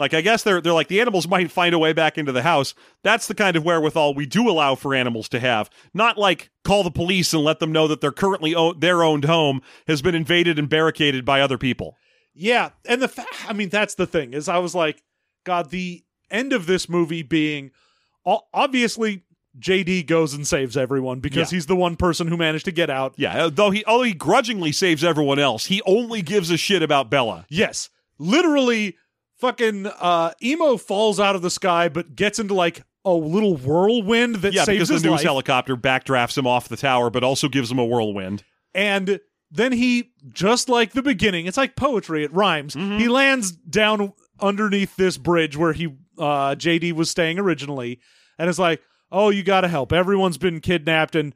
Like 0.00 0.14
I 0.14 0.20
guess 0.22 0.42
they're 0.42 0.60
they're 0.60 0.72
like 0.72 0.88
the 0.88 1.00
animals 1.00 1.28
might 1.28 1.52
find 1.52 1.74
a 1.74 1.78
way 1.78 1.92
back 1.92 2.18
into 2.18 2.32
the 2.32 2.42
house. 2.42 2.74
That's 3.04 3.26
the 3.28 3.34
kind 3.34 3.56
of 3.56 3.64
wherewithal 3.64 4.14
we 4.14 4.26
do 4.26 4.48
allow 4.50 4.74
for 4.74 4.94
animals 4.94 5.28
to 5.28 5.38
have. 5.40 5.70
Not 5.94 6.18
like 6.18 6.50
call 6.64 6.82
the 6.82 6.90
police 6.90 7.32
and 7.32 7.44
let 7.44 7.58
them 7.60 7.70
know 7.70 7.86
that 7.86 8.00
their 8.00 8.10
currently 8.10 8.54
o- 8.54 8.72
their 8.72 9.04
owned 9.04 9.26
home 9.26 9.60
has 9.86 10.02
been 10.02 10.14
invaded 10.14 10.58
and 10.58 10.68
barricaded 10.68 11.24
by 11.24 11.40
other 11.40 11.58
people. 11.58 11.96
Yeah, 12.34 12.70
and 12.86 13.02
the 13.02 13.08
fa- 13.08 13.26
I 13.46 13.52
mean 13.52 13.68
that's 13.68 13.94
the 13.94 14.06
thing 14.06 14.32
is 14.32 14.48
I 14.48 14.58
was 14.58 14.74
like, 14.74 15.02
God, 15.44 15.70
the 15.70 16.02
end 16.30 16.52
of 16.52 16.66
this 16.66 16.88
movie 16.88 17.22
being 17.22 17.70
obviously 18.24 19.24
JD 19.58 20.06
goes 20.06 20.32
and 20.32 20.46
saves 20.46 20.76
everyone 20.76 21.20
because 21.20 21.50
Yeah. 21.52 21.56
he's 21.56 21.66
the 21.66 21.76
one 21.76 21.96
person 21.96 22.28
who 22.28 22.36
managed 22.36 22.64
to 22.66 22.72
get 22.72 22.88
out. 22.88 23.14
Yeah, 23.16 23.46
uh, 23.46 23.50
though 23.50 23.70
he 23.70 23.84
although 23.84 24.04
he 24.04 24.12
grudgingly 24.14 24.72
saves 24.72 25.02
everyone 25.02 25.38
else, 25.38 25.66
he 25.66 25.82
only 25.82 26.22
gives 26.22 26.50
a 26.50 26.56
shit 26.56 26.82
about 26.82 27.10
Bella. 27.10 27.46
Yes, 27.48 27.90
literally, 28.18 28.96
fucking 29.40 29.86
uh, 29.86 30.32
emo 30.42 30.76
falls 30.76 31.18
out 31.20 31.34
of 31.36 31.42
the 31.42 31.50
sky 31.50 31.88
but 31.88 32.14
gets 32.14 32.38
into 32.38 32.54
like 32.54 32.82
a 33.04 33.12
little 33.12 33.56
whirlwind 33.56 34.36
that 34.36 34.52
Yeah, 34.52 34.64
saves 34.64 34.76
because 34.76 34.88
the 34.88 34.94
his 34.94 35.04
news 35.04 35.12
life. 35.12 35.22
helicopter 35.22 35.76
backdrafts 35.76 36.36
him 36.36 36.46
off 36.46 36.68
the 36.68 36.76
tower, 36.76 37.08
but 37.10 37.24
also 37.24 37.48
gives 37.48 37.70
him 37.70 37.78
a 37.78 37.84
whirlwind. 37.84 38.44
and 38.74 39.20
then 39.52 39.72
he 39.72 40.12
just 40.28 40.68
like 40.68 40.92
the 40.92 41.02
beginning 41.02 41.46
it's 41.46 41.56
like 41.56 41.74
poetry 41.74 42.22
it 42.22 42.32
rhymes 42.32 42.76
Mm-hmm. 42.76 42.98
he 42.98 43.08
lands 43.08 43.50
down 43.50 44.12
underneath 44.38 44.94
this 44.96 45.16
bridge 45.18 45.56
where 45.56 45.72
he 45.72 45.86
uh 46.18 46.54
jd 46.54 46.92
was 46.92 47.10
staying 47.10 47.36
originally 47.38 47.98
and 48.38 48.48
it's 48.48 48.60
like 48.60 48.80
oh 49.10 49.30
you 49.30 49.42
gotta 49.42 49.66
help 49.66 49.92
everyone's 49.92 50.38
been 50.38 50.60
kidnapped 50.60 51.16
and 51.16 51.34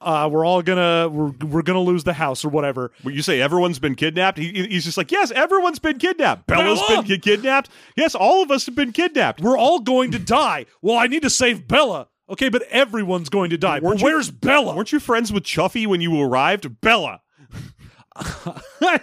uh 0.00 0.28
we're 0.30 0.44
all 0.44 0.60
gonna 0.62 1.08
we're, 1.08 1.30
we're 1.46 1.62
gonna 1.62 1.80
lose 1.80 2.04
the 2.04 2.12
house 2.12 2.44
or 2.44 2.48
whatever 2.50 2.92
When 3.02 3.14
you 3.14 3.22
say 3.22 3.40
everyone's 3.40 3.78
been 3.78 3.94
kidnapped, 3.94 4.36
he, 4.38 4.52
he's 4.68 4.84
just 4.84 4.96
like, 4.98 5.10
yes, 5.10 5.30
everyone's 5.30 5.78
been 5.78 5.98
kidnapped. 5.98 6.46
Bella's 6.46 6.80
Bella! 6.88 7.02
been 7.02 7.20
kidnapped. 7.20 7.70
Yes, 7.96 8.14
all 8.14 8.42
of 8.42 8.50
us 8.50 8.66
have 8.66 8.74
been 8.74 8.92
kidnapped. 8.92 9.40
we're 9.40 9.56
all 9.58 9.80
going 9.80 10.10
to 10.10 10.18
die 10.18 10.66
well 10.82 10.96
i 10.98 11.06
need 11.06 11.22
to 11.22 11.30
save 11.30 11.66
bella 11.66 12.08
okay 12.28 12.48
but 12.48 12.62
everyone's 12.64 13.28
going 13.30 13.50
to 13.50 13.56
die 13.58 13.80
but 13.80 13.98
you- 13.98 14.04
where's 14.04 14.30
bella 14.30 14.74
Weren't 14.76 14.92
you 14.92 15.00
friends 15.00 15.32
with 15.32 15.44
Chuffy 15.44 15.86
when 15.86 16.00
you 16.00 16.20
arrived? 16.20 16.80
Bella. 16.80 17.20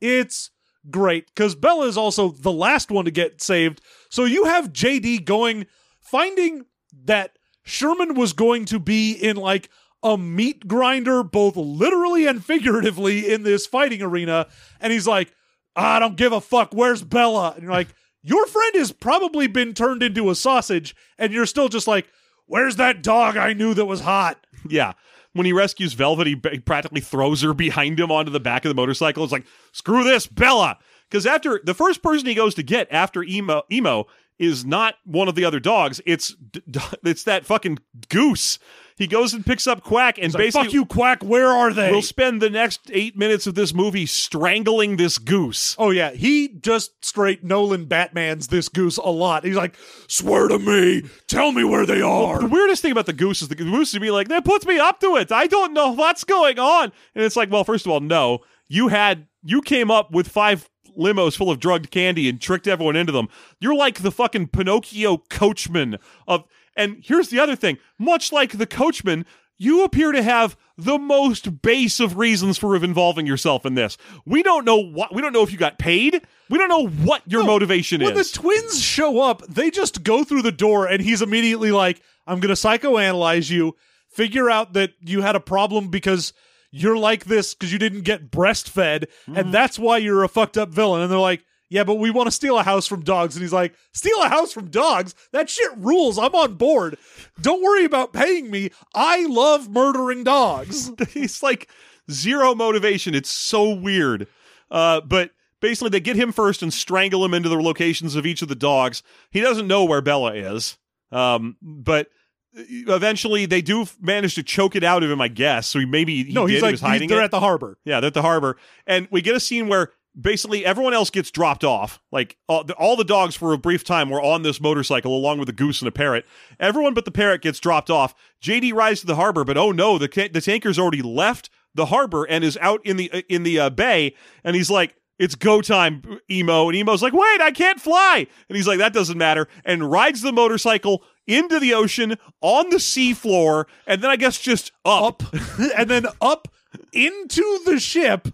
it's 0.00 0.50
great 0.90 1.26
because 1.34 1.54
Bella 1.54 1.86
is 1.86 1.96
also 1.96 2.28
the 2.30 2.52
last 2.52 2.90
one 2.90 3.04
to 3.04 3.10
get 3.10 3.40
saved. 3.40 3.80
So 4.10 4.24
you 4.24 4.44
have 4.44 4.72
JD 4.72 5.24
going, 5.24 5.66
finding 6.00 6.66
that 7.04 7.38
Sherman 7.64 8.14
was 8.14 8.32
going 8.32 8.64
to 8.66 8.78
be 8.78 9.12
in 9.12 9.36
like 9.36 9.70
a 10.02 10.18
meat 10.18 10.66
grinder, 10.66 11.22
both 11.22 11.56
literally 11.56 12.26
and 12.26 12.44
figuratively, 12.44 13.30
in 13.32 13.42
this 13.42 13.66
fighting 13.66 14.02
arena. 14.02 14.48
And 14.80 14.92
he's 14.92 15.06
like, 15.06 15.32
I 15.76 15.98
don't 15.98 16.16
give 16.16 16.32
a 16.32 16.40
fuck. 16.40 16.72
Where's 16.72 17.02
Bella? 17.02 17.52
And 17.54 17.62
you're 17.62 17.72
like, 17.72 17.88
your 18.22 18.46
friend 18.46 18.74
has 18.76 18.92
probably 18.92 19.46
been 19.46 19.74
turned 19.74 20.02
into 20.02 20.30
a 20.30 20.34
sausage, 20.34 20.94
and 21.18 21.32
you're 21.32 21.46
still 21.46 21.68
just 21.68 21.88
like, 21.88 22.08
where's 22.46 22.76
that 22.76 23.02
dog 23.02 23.36
I 23.36 23.52
knew 23.52 23.74
that 23.74 23.86
was 23.86 24.00
hot? 24.00 24.38
Yeah. 24.68 24.92
When 25.32 25.44
he 25.44 25.52
rescues 25.52 25.94
Velvet, 25.94 26.28
he 26.28 26.36
practically 26.36 27.00
throws 27.00 27.42
her 27.42 27.52
behind 27.52 27.98
him 27.98 28.12
onto 28.12 28.30
the 28.30 28.38
back 28.38 28.64
of 28.64 28.68
the 28.68 28.76
motorcycle. 28.76 29.24
It's 29.24 29.32
like, 29.32 29.46
screw 29.72 30.04
this, 30.04 30.28
Bella. 30.28 30.78
Because 31.10 31.26
after 31.26 31.60
the 31.64 31.74
first 31.74 32.00
person 32.00 32.28
he 32.28 32.34
goes 32.34 32.54
to 32.54 32.62
get 32.62 32.86
after 32.92 33.24
emo, 33.24 33.62
emo 33.72 34.06
is 34.38 34.64
not 34.64 34.94
one 35.04 35.28
of 35.28 35.34
the 35.34 35.44
other 35.44 35.58
dogs. 35.58 36.00
It's 36.06 36.36
it's 37.04 37.24
that 37.24 37.44
fucking 37.44 37.78
goose. 38.08 38.58
He 39.02 39.08
goes 39.08 39.34
and 39.34 39.44
picks 39.44 39.66
up 39.66 39.82
Quack 39.82 40.16
and 40.16 40.32
like, 40.32 40.40
basically 40.40 40.66
fuck 40.68 40.72
you, 40.72 40.86
Quack. 40.86 41.24
Where 41.24 41.48
are 41.48 41.72
they? 41.72 41.90
we'll 41.90 42.02
spend 42.02 42.40
the 42.40 42.48
next 42.48 42.88
eight 42.92 43.16
minutes 43.16 43.48
of 43.48 43.56
this 43.56 43.74
movie 43.74 44.06
strangling 44.06 44.96
this 44.96 45.18
goose. 45.18 45.74
Oh 45.76 45.90
yeah, 45.90 46.12
he 46.12 46.46
just 46.60 47.04
straight 47.04 47.42
Nolan 47.42 47.86
Batman's 47.86 48.46
this 48.46 48.68
goose 48.68 48.98
a 48.98 49.10
lot. 49.10 49.42
He's 49.42 49.56
like, 49.56 49.74
"Swear 50.06 50.46
to 50.46 50.58
me, 50.60 51.02
tell 51.26 51.50
me 51.50 51.64
where 51.64 51.84
they 51.84 52.00
are. 52.00 52.42
The 52.42 52.46
weirdest 52.46 52.80
thing 52.80 52.92
about 52.92 53.06
the 53.06 53.12
goose 53.12 53.42
is 53.42 53.48
the 53.48 53.56
goose 53.56 53.92
would 53.92 54.02
be 54.02 54.12
like, 54.12 54.28
that 54.28 54.44
puts 54.44 54.64
me 54.66 54.78
up 54.78 55.00
to 55.00 55.16
it. 55.16 55.32
I 55.32 55.48
don't 55.48 55.72
know 55.72 55.90
what's 55.90 56.22
going 56.22 56.60
on. 56.60 56.92
And 57.16 57.24
it's 57.24 57.34
like, 57.34 57.50
well, 57.50 57.64
first 57.64 57.84
of 57.84 57.90
all, 57.90 57.98
no. 57.98 58.38
You 58.68 58.86
had 58.86 59.26
you 59.42 59.62
came 59.62 59.90
up 59.90 60.12
with 60.12 60.28
five 60.28 60.70
limos 60.96 61.36
full 61.36 61.50
of 61.50 61.58
drugged 61.58 61.90
candy 61.90 62.28
and 62.28 62.40
tricked 62.40 62.68
everyone 62.68 62.96
into 62.96 63.12
them. 63.12 63.28
You're 63.60 63.74
like 63.74 64.02
the 64.02 64.12
fucking 64.12 64.48
Pinocchio 64.48 65.18
coachman 65.28 65.98
of 66.28 66.44
and 66.76 67.02
here's 67.02 67.28
the 67.28 67.38
other 67.38 67.56
thing. 67.56 67.78
Much 67.98 68.32
like 68.32 68.58
the 68.58 68.66
coachman, 68.66 69.26
you 69.58 69.84
appear 69.84 70.12
to 70.12 70.22
have 70.22 70.56
the 70.76 70.98
most 70.98 71.62
base 71.62 72.00
of 72.00 72.18
reasons 72.18 72.58
for 72.58 72.74
involving 72.74 73.26
yourself 73.26 73.64
in 73.64 73.74
this. 73.74 73.96
We 74.24 74.42
don't 74.42 74.64
know 74.64 74.78
what 74.78 75.14
we 75.14 75.22
don't 75.22 75.32
know 75.32 75.42
if 75.42 75.52
you 75.52 75.58
got 75.58 75.78
paid. 75.78 76.20
We 76.50 76.58
don't 76.58 76.68
know 76.68 76.88
what 76.88 77.22
your 77.26 77.44
motivation 77.44 78.00
When 78.00 78.10
is. 78.10 78.14
When 78.14 78.24
the 78.24 78.64
twins 78.64 78.82
show 78.82 79.20
up, 79.20 79.46
they 79.46 79.70
just 79.70 80.02
go 80.02 80.24
through 80.24 80.42
the 80.42 80.52
door, 80.52 80.86
and 80.86 81.02
he's 81.02 81.22
immediately 81.22 81.70
like, 81.70 82.02
"I'm 82.26 82.40
gonna 82.40 82.54
psychoanalyze 82.54 83.50
you, 83.50 83.76
figure 84.08 84.50
out 84.50 84.72
that 84.72 84.94
you 85.00 85.22
had 85.22 85.36
a 85.36 85.40
problem 85.40 85.88
because." 85.88 86.32
You're 86.74 86.96
like 86.96 87.26
this 87.26 87.52
because 87.52 87.70
you 87.70 87.78
didn't 87.78 88.00
get 88.00 88.30
breastfed, 88.30 89.04
and 89.26 89.36
mm-hmm. 89.36 89.50
that's 89.50 89.78
why 89.78 89.98
you're 89.98 90.24
a 90.24 90.28
fucked 90.28 90.56
up 90.56 90.70
villain. 90.70 91.02
And 91.02 91.12
they're 91.12 91.18
like, 91.18 91.44
Yeah, 91.72 91.84
but 91.84 91.94
we 91.94 92.10
want 92.10 92.26
to 92.26 92.30
steal 92.30 92.58
a 92.58 92.62
house 92.62 92.86
from 92.86 93.02
dogs. 93.02 93.34
And 93.34 93.42
he's 93.42 93.52
like, 93.52 93.74
Steal 93.94 94.20
a 94.22 94.28
house 94.28 94.52
from 94.52 94.68
dogs? 94.68 95.14
That 95.32 95.48
shit 95.48 95.70
rules. 95.78 96.18
I'm 96.18 96.34
on 96.34 96.54
board. 96.54 96.98
Don't 97.40 97.62
worry 97.62 97.86
about 97.86 98.12
paying 98.12 98.50
me. 98.50 98.70
I 98.94 99.24
love 99.26 99.70
murdering 99.70 100.22
dogs. 100.22 100.92
He's 101.10 101.42
like 101.42 101.70
zero 102.10 102.54
motivation. 102.54 103.14
It's 103.14 103.30
so 103.30 103.70
weird. 103.70 104.28
Uh, 104.70 105.00
but 105.00 105.30
basically, 105.60 105.88
they 105.88 106.00
get 106.00 106.16
him 106.16 106.30
first 106.30 106.62
and 106.62 106.74
strangle 106.74 107.24
him 107.24 107.32
into 107.32 107.48
the 107.48 107.56
locations 107.56 108.16
of 108.16 108.26
each 108.26 108.42
of 108.42 108.48
the 108.48 108.54
dogs. 108.54 109.02
He 109.30 109.40
doesn't 109.40 109.66
know 109.66 109.84
where 109.84 110.02
Bella 110.02 110.34
is. 110.34 110.76
Um, 111.10 111.56
but 111.62 112.08
eventually, 112.54 113.46
they 113.46 113.62
do 113.62 113.86
manage 113.98 114.34
to 114.34 114.42
choke 114.42 114.76
it 114.76 114.84
out 114.84 115.02
of 115.02 115.10
him, 115.10 115.22
I 115.22 115.28
guess. 115.28 115.68
So 115.68 115.78
he 115.78 115.86
maybe 115.86 116.24
he 116.24 116.32
no, 116.34 116.46
did. 116.46 116.52
he's 116.52 116.60
he 116.60 116.66
like, 116.66 116.72
was 116.72 116.80
hiding 116.82 117.08
they're 117.08 117.22
it. 117.22 117.24
at 117.24 117.30
the 117.30 117.40
harbor. 117.40 117.78
Yeah, 117.86 118.00
they're 118.00 118.08
at 118.08 118.14
the 118.14 118.20
harbor, 118.20 118.58
and 118.86 119.08
we 119.10 119.22
get 119.22 119.34
a 119.34 119.40
scene 119.40 119.68
where 119.68 119.92
basically 120.18 120.64
everyone 120.64 120.94
else 120.94 121.10
gets 121.10 121.30
dropped 121.30 121.64
off. 121.64 122.00
Like 122.10 122.36
all 122.48 122.64
the, 122.64 122.74
all 122.74 122.96
the 122.96 123.04
dogs 123.04 123.34
for 123.34 123.52
a 123.52 123.58
brief 123.58 123.84
time 123.84 124.10
were 124.10 124.22
on 124.22 124.42
this 124.42 124.60
motorcycle 124.60 125.16
along 125.16 125.38
with 125.38 125.48
a 125.48 125.52
goose 125.52 125.80
and 125.80 125.88
a 125.88 125.92
parrot. 125.92 126.26
Everyone 126.60 126.94
but 126.94 127.04
the 127.04 127.10
parrot 127.10 127.42
gets 127.42 127.60
dropped 127.60 127.90
off. 127.90 128.14
JD 128.42 128.74
rides 128.74 129.00
to 129.00 129.06
the 129.06 129.16
harbor, 129.16 129.44
but 129.44 129.56
oh 129.56 129.72
no, 129.72 129.98
the 129.98 130.08
the 130.32 130.40
tanker's 130.40 130.78
already 130.78 131.02
left 131.02 131.50
the 131.74 131.86
harbor 131.86 132.24
and 132.24 132.44
is 132.44 132.58
out 132.60 132.84
in 132.84 132.96
the 132.96 133.24
in 133.28 133.42
the 133.42 133.58
uh, 133.58 133.70
bay, 133.70 134.14
and 134.44 134.56
he's 134.56 134.70
like. 134.70 134.96
It's 135.18 135.36
go 135.36 135.60
time, 135.60 136.02
emo. 136.28 136.68
And 136.68 136.74
emo's 136.74 137.02
like, 137.02 137.12
wait, 137.12 137.40
I 137.40 137.52
can't 137.52 137.80
fly. 137.80 138.26
And 138.48 138.56
he's 138.56 138.66
like, 138.66 138.78
that 138.78 138.94
doesn't 138.94 139.18
matter. 139.18 139.46
And 139.64 139.88
rides 139.88 140.20
the 140.22 140.32
motorcycle 140.32 141.04
into 141.28 141.60
the 141.60 141.74
ocean 141.74 142.16
on 142.40 142.70
the 142.70 142.78
seafloor. 142.78 143.66
And 143.86 144.02
then 144.02 144.10
I 144.10 144.16
guess 144.16 144.40
just 144.40 144.72
up. 144.84 145.22
up 145.22 145.34
and 145.76 145.88
then 145.88 146.06
up 146.20 146.48
into 146.92 147.60
the 147.66 147.78
ship 147.78 148.28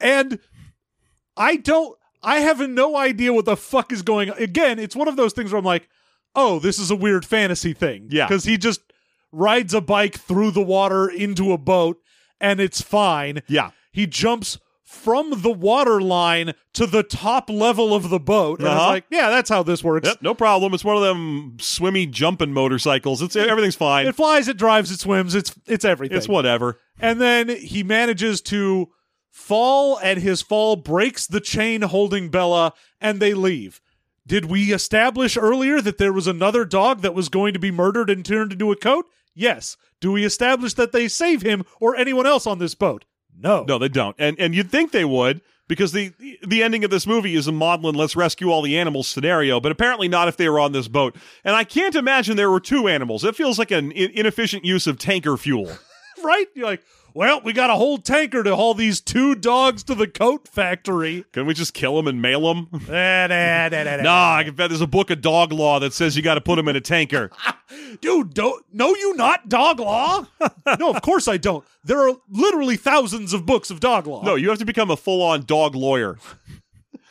and 0.00 0.38
i 1.36 1.56
don't 1.56 1.96
i 2.22 2.40
have 2.40 2.60
no 2.68 2.96
idea 2.96 3.32
what 3.32 3.44
the 3.44 3.56
fuck 3.56 3.92
is 3.92 4.02
going 4.02 4.30
on 4.30 4.38
again 4.38 4.78
it's 4.78 4.96
one 4.96 5.08
of 5.08 5.16
those 5.16 5.32
things 5.32 5.52
where 5.52 5.58
i'm 5.58 5.64
like 5.64 5.88
oh 6.34 6.58
this 6.58 6.78
is 6.78 6.90
a 6.90 6.96
weird 6.96 7.24
fantasy 7.24 7.72
thing 7.72 8.06
Yeah. 8.10 8.26
because 8.26 8.44
he 8.44 8.56
just 8.56 8.80
rides 9.32 9.74
a 9.74 9.80
bike 9.80 10.18
through 10.18 10.52
the 10.52 10.62
water 10.62 11.08
into 11.08 11.52
a 11.52 11.58
boat 11.58 11.98
and 12.40 12.60
it's 12.60 12.80
fine 12.80 13.42
Yeah. 13.48 13.70
he 13.92 14.06
jumps 14.06 14.58
from 14.82 15.40
the 15.42 15.50
water 15.50 16.00
line 16.00 16.52
to 16.74 16.86
the 16.86 17.02
top 17.02 17.50
level 17.50 17.92
of 17.92 18.10
the 18.10 18.20
boat. 18.20 18.60
And 18.60 18.68
I 18.68 18.72
was 18.74 18.80
Uh-huh. 18.80 18.90
like, 18.90 19.04
yeah, 19.10 19.28
that's 19.28 19.50
how 19.50 19.64
this 19.64 19.82
works. 19.82 20.06
Yep, 20.06 20.18
no 20.22 20.34
problem. 20.34 20.72
It's 20.72 20.84
one 20.84 20.96
of 20.96 21.02
them 21.02 21.56
swimmy 21.58 22.06
jumping 22.06 22.52
motorcycles. 22.52 23.20
It's 23.20 23.34
everything's 23.34 23.74
fine. 23.74 24.06
It 24.06 24.14
flies, 24.14 24.46
it 24.46 24.56
drives, 24.56 24.92
it 24.92 25.00
swims, 25.00 25.34
it's 25.34 25.52
it's 25.66 25.84
everything. 25.84 26.16
It's 26.16 26.28
whatever. 26.28 26.78
And 27.00 27.20
then 27.20 27.48
he 27.48 27.82
manages 27.82 28.40
to 28.42 28.88
fall, 29.34 29.98
and 29.98 30.20
his 30.20 30.40
fall 30.40 30.76
breaks 30.76 31.26
the 31.26 31.40
chain 31.40 31.82
holding 31.82 32.28
Bella, 32.28 32.72
and 33.00 33.18
they 33.18 33.34
leave. 33.34 33.80
Did 34.26 34.46
we 34.46 34.72
establish 34.72 35.36
earlier 35.36 35.80
that 35.82 35.98
there 35.98 36.12
was 36.12 36.28
another 36.28 36.64
dog 36.64 37.02
that 37.02 37.14
was 37.14 37.28
going 37.28 37.52
to 37.52 37.58
be 37.58 37.72
murdered 37.72 38.08
and 38.08 38.24
turned 38.24 38.52
into 38.52 38.70
a 38.70 38.76
coat? 38.76 39.06
Yes. 39.34 39.76
Do 40.00 40.12
we 40.12 40.24
establish 40.24 40.74
that 40.74 40.92
they 40.92 41.08
save 41.08 41.42
him 41.42 41.64
or 41.80 41.96
anyone 41.96 42.26
else 42.26 42.46
on 42.46 42.58
this 42.58 42.74
boat? 42.74 43.04
No. 43.36 43.64
No, 43.66 43.76
they 43.76 43.88
don't. 43.88 44.14
And 44.18 44.38
and 44.38 44.54
you'd 44.54 44.70
think 44.70 44.92
they 44.92 45.04
would 45.04 45.42
because 45.66 45.90
the 45.90 46.12
the 46.46 46.62
ending 46.62 46.84
of 46.84 46.90
this 46.90 47.06
movie 47.06 47.34
is 47.34 47.48
a 47.48 47.52
maudlin 47.52 47.96
let's 47.96 48.14
rescue 48.14 48.50
all 48.50 48.62
the 48.62 48.78
animals 48.78 49.08
scenario, 49.08 49.58
but 49.60 49.72
apparently 49.72 50.06
not 50.06 50.28
if 50.28 50.36
they 50.36 50.48
were 50.48 50.60
on 50.60 50.72
this 50.72 50.86
boat. 50.86 51.16
And 51.42 51.56
I 51.56 51.64
can't 51.64 51.96
imagine 51.96 52.36
there 52.36 52.50
were 52.50 52.60
two 52.60 52.86
animals. 52.86 53.24
It 53.24 53.34
feels 53.34 53.58
like 53.58 53.72
an 53.72 53.90
inefficient 53.92 54.64
use 54.64 54.86
of 54.86 54.98
tanker 54.98 55.36
fuel. 55.36 55.76
Right? 56.22 56.46
You're 56.54 56.66
like, 56.66 56.82
well, 57.14 57.40
we 57.42 57.52
got 57.52 57.70
a 57.70 57.74
whole 57.74 57.98
tanker 57.98 58.42
to 58.42 58.56
haul 58.56 58.74
these 58.74 59.00
two 59.00 59.36
dogs 59.36 59.84
to 59.84 59.94
the 59.94 60.08
coat 60.08 60.48
factory. 60.48 61.24
Can 61.32 61.46
we 61.46 61.54
just 61.54 61.72
kill 61.72 61.96
them 61.96 62.08
and 62.08 62.20
mail 62.20 62.52
them? 62.52 62.68
Eh, 62.94 63.26
nah, 63.28 64.02
nah, 64.02 64.36
I 64.36 64.44
can 64.44 64.54
bet 64.54 64.68
there's 64.70 64.80
a 64.80 64.86
book 64.86 65.10
of 65.10 65.20
dog 65.20 65.52
law 65.52 65.80
that 65.80 65.92
says 65.92 66.16
you 66.16 66.22
got 66.22 66.34
to 66.34 66.40
put 66.40 66.56
them 66.56 66.68
in 66.68 66.76
a 66.76 66.80
tanker. 66.80 67.30
Dude, 68.00 68.34
don't 68.34 68.64
know 68.72 68.88
you 68.88 69.14
not 69.14 69.48
dog 69.48 69.80
law? 69.80 70.26
no, 70.78 70.90
of 70.90 71.02
course 71.02 71.28
I 71.28 71.36
don't. 71.36 71.64
There 71.82 72.08
are 72.08 72.16
literally 72.28 72.76
thousands 72.76 73.32
of 73.32 73.46
books 73.46 73.70
of 73.70 73.80
dog 73.80 74.06
law. 74.06 74.22
No, 74.22 74.34
you 74.34 74.50
have 74.50 74.58
to 74.58 74.64
become 74.64 74.90
a 74.90 74.96
full 74.96 75.22
on 75.22 75.44
dog 75.44 75.74
lawyer. 75.74 76.18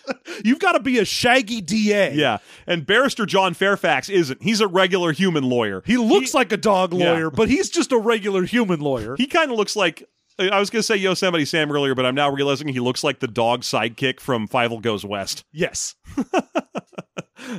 You've 0.44 0.60
got 0.60 0.74
to 0.74 0.80
be 0.80 1.00
a 1.00 1.06
shaggy 1.06 1.62
DA. 1.62 2.14
Yeah. 2.14 2.40
And 2.68 2.86
barrister 2.86 3.26
John 3.26 3.54
Fairfax 3.54 4.10
isn't. 4.10 4.42
He's 4.44 4.62
a 4.62 4.68
regular 4.68 5.12
human 5.12 5.44
lawyer. 5.46 5.82
He 5.86 5.98
looks 5.98 6.34
like 6.34 6.52
a 6.52 6.58
dog 6.58 6.94
Yeah. 6.94 7.12
lawyer, 7.12 7.30
but 7.32 7.50
he's 7.50 7.70
just 7.70 7.92
a 7.92 7.98
regular 7.98 8.44
human 8.44 8.80
lawyer. 8.82 9.16
He 9.18 9.28
kind 9.28 9.52
of 9.52 9.58
looks 9.58 9.76
like 9.76 10.04
I 10.40 10.60
was 10.60 10.70
going 10.70 10.80
to 10.80 10.84
say 10.84 10.96
Yosemite 10.96 11.46
Sam 11.46 11.72
earlier, 11.72 11.94
but 11.96 12.06
I'm 12.06 12.16
now 12.16 12.30
realizing 12.30 12.68
he 12.68 12.80
looks 12.80 13.04
like 13.04 13.20
the 13.20 13.28
dog 13.28 13.62
sidekick 13.62 14.20
from 14.20 14.48
Fievel 14.48 14.82
Goes 14.82 15.06
West. 15.06 15.44
yes. 15.52 15.96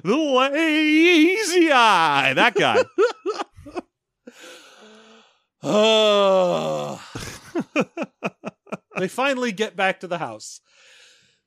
The 0.02 0.16
lazy 0.16 1.70
eye. 1.70 2.32
That 2.34 2.54
guy. 2.54 2.82
Uh, 5.62 6.98
they 8.98 9.08
finally 9.08 9.52
get 9.52 9.76
back 9.76 10.00
to 10.00 10.06
the 10.06 10.18
house. 10.18 10.60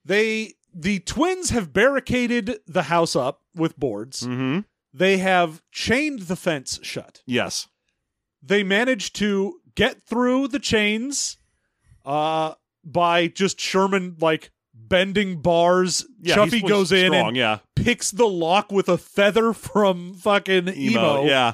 They 0.06 0.54
the 0.78 1.00
twins 1.00 1.50
have 1.50 1.74
barricaded 1.74 2.60
the 2.68 2.84
house 2.84 3.16
up 3.16 3.42
with 3.56 3.78
boards. 3.78 4.22
mm-hmm. 4.22 4.60
They 4.94 5.18
have 5.18 5.62
chained 5.72 6.22
the 6.22 6.36
fence 6.36 6.80
shut. 6.82 7.22
Yes. 7.26 7.68
They 8.42 8.64
manage 8.64 9.14
to 9.14 9.60
get 9.76 10.02
through 10.04 10.48
the 10.48 10.60
chains 10.60 11.38
uh 12.06 12.54
by 12.84 13.28
just 13.28 13.60
Sherman 13.60 14.16
like 14.20 14.52
bending 14.74 15.42
bars. 15.42 16.06
Yeah, 16.22 16.36
Chuffy 16.36 16.68
goes 16.68 16.92
in 16.92 17.08
strong, 17.08 17.28
and 17.30 17.38
yeah. 17.38 17.60
picks 17.76 18.12
the 18.12 18.28
lock 18.28 18.72
with 18.72 18.88
a 18.88 18.98
feather 18.98 19.54
from 19.54 20.14
fucking 20.14 20.70
emo. 20.70 21.26
Yeah. 21.26 21.54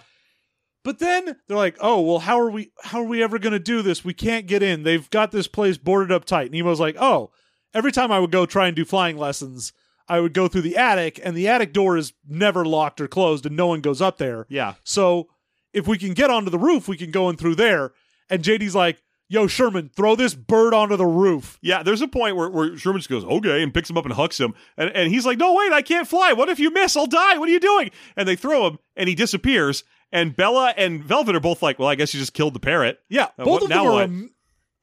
But 0.84 0.99
then 0.99 1.38
they're 1.47 1.57
like, 1.57 1.78
"Oh, 1.80 2.01
well, 2.01 2.19
how 2.19 2.39
are 2.39 2.51
we? 2.51 2.71
How 2.84 2.99
are 2.99 3.07
we 3.07 3.24
ever 3.24 3.39
going 3.39 3.53
to 3.53 3.59
do 3.59 3.82
this? 3.82 4.03
We 4.03 4.13
can't 4.13 4.47
get 4.47 4.61
in. 4.61 4.84
They've 4.84 5.09
got 5.09 5.32
this 5.32 5.47
place 5.47 5.78
boarded 5.78 6.11
up 6.11 6.26
tight." 6.26 6.47
And 6.47 6.55
Emo's 6.55 6.80
like, 6.80 6.97
"Oh, 6.99 7.32
every 7.74 7.91
time 7.91 8.11
I 8.11 8.19
would 8.19 8.32
go 8.32 8.45
try 8.45 8.67
and 8.67 8.76
do 8.76 8.86
flying 8.86 9.17
lessons, 9.17 9.74
I 10.07 10.19
would 10.19 10.34
go 10.34 10.47
through 10.47 10.61
the 10.61 10.78
attic, 10.78 11.19
and 11.24 11.36
the 11.36 11.47
attic 11.47 11.71
door 11.74 11.97
is 11.97 12.13
never 12.28 12.65
locked 12.65 12.99
or 12.99 13.07
closed, 13.07 13.45
and 13.45 13.55
no 13.55 13.67
one 13.67 13.82
goes 13.82 14.01
up 14.01 14.17
there. 14.17 14.45
Yeah. 14.49 14.74
So 14.84 15.30
if 15.74 15.88
we 15.88 15.97
can 15.97 16.13
get 16.13 16.30
onto 16.30 16.49
the 16.51 16.59
roof, 16.59 16.88
we 16.88 16.97
can 16.97 17.11
go 17.11 17.30
in 17.30 17.38
through 17.38 17.55
there." 17.55 17.93
And 18.30 18.43
JD's 18.43 18.76
like, 18.76 19.01
"Yo, 19.30 19.47
Sherman, 19.47 19.89
throw 19.95 20.15
this 20.15 20.34
bird 20.36 20.74
onto 20.74 20.97
the 20.97 21.05
roof." 21.05 21.57
Yeah, 21.61 21.84
there's 21.84 22.01
a 22.01 22.07
point 22.07 22.36
where, 22.36 22.49
where 22.49 22.78
Sherman 22.78 22.99
just 22.99 23.09
goes, 23.09 23.24
okay, 23.24 23.63
and 23.63 23.74
picks 23.74 23.89
him 23.89 23.97
up 23.97 24.05
and 24.05 24.13
hucks 24.13 24.39
him. 24.39 24.53
And, 24.78 24.89
and 24.91 25.11
he's 25.11 25.26
like, 25.26 25.38
no, 25.38 25.53
wait, 25.53 25.71
I 25.71 25.82
can't 25.82 26.07
fly. 26.07 26.34
What 26.34 26.49
if 26.49 26.59
you 26.59 26.69
miss? 26.71 26.95
I'll 26.97 27.05
die. 27.07 27.38
What 27.38 27.47
are 27.49 27.51
you 27.51 27.59
doing? 27.59 27.89
And 28.17 28.28
they 28.28 28.36
throw 28.36 28.67
him, 28.67 28.80
and 28.95 29.07
he 29.09 29.15
disappears. 29.15 29.84
And 30.11 30.36
Bella 30.36 30.74
and 30.78 31.03
Velvet 31.03 31.36
are 31.36 31.39
both 31.39 31.61
like, 31.63 31.80
well, 31.80 31.88
I 31.88 31.95
guess 31.95 32.13
you 32.13 32.19
just 32.19 32.34
killed 32.34 32.53
the 32.53 32.59
parrot. 32.59 32.99
Yeah, 33.09 33.30
Uh, 33.39 33.45
both 33.45 33.61
what- 33.61 33.63
of 33.63 33.69
them 33.69 34.32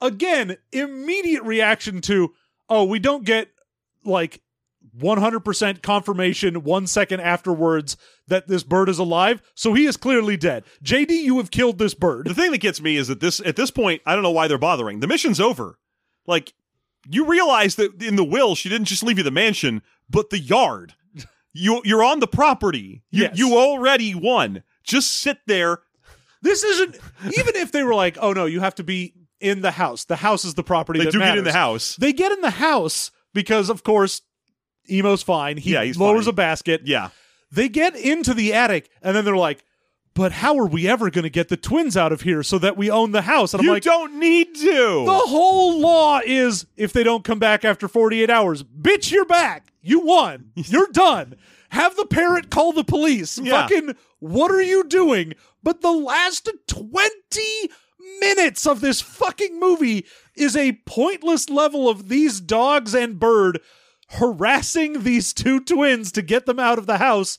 are 0.01 0.07
again 0.09 0.57
immediate 0.73 1.43
reaction 1.45 2.01
to 2.03 2.33
oh 2.71 2.85
we 2.85 2.99
don't 2.99 3.25
get 3.25 3.49
like 4.05 4.41
100% 4.99 5.83
confirmation 5.83 6.63
one 6.63 6.87
second 6.87 7.21
afterwards 7.21 7.97
that 8.29 8.49
this 8.49 8.63
bird 8.63 8.89
is 8.89 8.99
alive 8.99 9.43
so 9.55 9.75
he 9.75 9.85
is 9.85 9.97
clearly 9.97 10.37
dead 10.37 10.65
jd 10.83 11.11
you 11.11 11.37
have 11.37 11.51
killed 11.51 11.79
this 11.79 11.95
bird. 11.95 12.27
The 12.27 12.35
thing 12.35 12.51
that 12.53 12.59
gets 12.59 12.81
me 12.81 12.97
is 12.97 13.09
that 13.09 13.21
this 13.21 13.41
at 13.45 13.57
this 13.57 13.71
point, 13.71 14.01
I 14.07 14.15
don't 14.15 14.23
know 14.23 14.31
why 14.31 14.49
they're 14.49 14.59
bothering. 14.59 15.01
The 15.01 15.07
mission's 15.07 15.39
over. 15.41 15.79
Like, 16.27 16.55
you 17.09 17.25
realize 17.27 17.75
that 17.77 18.03
in 18.03 18.17
the 18.17 18.25
will, 18.25 18.55
she 18.55 18.69
didn't 18.69 18.87
just 18.87 19.03
leave 19.03 19.19
you 19.19 19.25
the 19.25 19.31
mansion, 19.31 19.83
but 20.09 20.31
the 20.31 20.39
yard. 20.39 20.95
You 21.53 21.83
you're 21.85 22.05
on 22.05 22.21
the 22.21 22.27
property. 22.29 23.03
You 23.11 23.25
Yes. 23.25 23.39
you 23.39 23.57
already 23.59 24.15
won. 24.15 24.63
Just 24.85 25.11
sit 25.11 25.39
there. 25.47 25.79
this 26.43 26.63
isn't 26.63 26.97
even 27.25 27.57
if 27.57 27.71
they 27.73 27.83
were 27.83 27.95
like 27.95 28.17
oh 28.21 28.33
no 28.33 28.47
you 28.47 28.61
have 28.61 28.75
to 28.77 28.85
be 28.85 29.15
in 29.41 29.61
the 29.63 29.71
house 29.73 30.05
the 30.05 30.17
house 30.17 30.45
is 30.45 30.55
the 30.55 30.63
property 30.63 30.99
They 30.99 31.07
that 31.07 31.13
do 31.13 31.19
get 31.19 31.39
in 31.39 31.45
the 31.45 31.53
house. 31.53 31.97
they 31.97 32.13
get 32.13 32.33
in 32.33 32.41
the 32.41 32.51
house 32.51 33.11
because 33.35 33.71
of 33.71 33.83
course 33.83 34.23
emo's 34.89 35.23
fine 35.23 35.57
he 35.57 35.73
Yeah, 35.73 35.85
he's 35.85 35.97
lowers 35.99 36.25
fine. 36.27 36.31
a 36.31 36.37
basket 36.37 36.83
Yeah. 36.85 37.09
They 37.53 37.69
get 37.69 37.97
into 37.97 38.33
the 38.35 38.53
attic 38.55 38.91
and 39.03 39.17
then 39.17 39.25
they're 39.25 39.37
like, 39.37 39.65
but 40.15 40.31
how 40.33 40.57
are 40.59 40.67
we 40.67 40.87
ever 40.89 41.11
going 41.11 41.23
to 41.25 41.31
get 41.31 41.49
the 41.49 41.57
twins 41.57 41.97
out 41.97 42.13
of 42.13 42.21
here 42.23 42.43
so 42.43 42.59
that 42.59 42.77
we 42.77 42.91
own 42.91 43.11
the 43.13 43.23
house? 43.23 43.55
And 43.55 43.61
I'm 43.61 43.65
you 43.67 43.73
like, 43.73 43.83
don't 43.83 44.19
need 44.21 44.55
to. 44.57 45.05
the 45.07 45.23
whole 45.27 45.81
law 45.81 46.21
is 46.25 46.67
if 46.77 46.93
they 46.93 47.03
don't 47.03 47.25
come 47.25 47.39
back 47.39 47.65
after 47.65 47.89
48 47.89 48.29
hours, 48.31 48.63
bitch, 48.63 49.11
you're 49.11 49.25
back. 49.25 49.73
You 49.83 50.01
won. 50.01 50.51
You're 50.55 50.89
done. 50.93 51.37
Have 51.71 51.97
the 51.97 52.07
parrot 52.07 52.51
call 52.51 52.73
the 52.73 52.85
police. 52.85 53.39
Yeah. 53.39 53.63
Fucking, 53.63 53.95
what 54.19 54.51
are 54.51 54.61
you 54.63 54.85
doing? 54.85 55.35
But 55.63 55.81
the 55.81 55.93
last 55.93 56.49
20 56.69 57.71
minutes 58.21 58.67
of 58.67 58.81
this 58.81 59.01
fucking 59.01 59.59
movie 59.61 60.07
is 60.37 60.57
a 60.57 60.81
pointless 60.87 61.49
level 61.51 61.89
of 61.89 62.09
these 62.09 62.41
dogs 62.41 62.95
and 62.95 63.19
bird 63.19 63.61
harassing 64.15 65.03
these 65.03 65.33
two 65.33 65.61
twins 65.61 66.13
to 66.13 66.23
get 66.23 66.47
them 66.47 66.59
out 66.59 66.79
of 66.79 66.87
the 66.87 66.99
house 66.99 67.39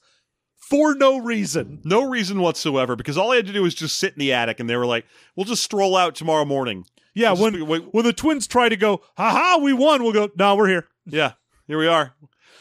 for 0.56 0.96
no 0.96 1.18
reason. 1.18 1.82
No 1.84 2.08
reason 2.10 2.40
whatsoever 2.40 2.96
because 2.96 3.18
all 3.18 3.32
I 3.32 3.36
had 3.38 3.48
to 3.48 3.54
do 3.54 3.64
was 3.64 3.76
just 3.76 3.98
sit 4.00 4.14
in 4.14 4.20
the 4.20 4.34
attic 4.34 4.60
and 4.60 4.70
they 4.70 4.78
were 4.78 4.86
like, 4.86 5.06
we'll 5.36 5.46
just 5.46 5.64
stroll 5.64 5.98
out 5.98 6.16
tomorrow 6.16 6.46
morning. 6.46 6.86
Yeah, 7.14 7.34
when 7.34 7.68
wait- 7.68 7.94
when 7.94 8.06
the 8.06 8.14
twins 8.14 8.48
try 8.48 8.70
to 8.70 8.78
go, 8.78 9.02
haha, 9.18 9.58
we 9.62 9.74
won, 9.74 10.02
we'll 10.02 10.14
go, 10.14 10.30
no, 10.38 10.56
we're 10.56 10.70
here. 10.70 10.88
Yeah, 11.06 11.34
here 11.68 11.78
we 11.78 11.88
are. 11.88 12.14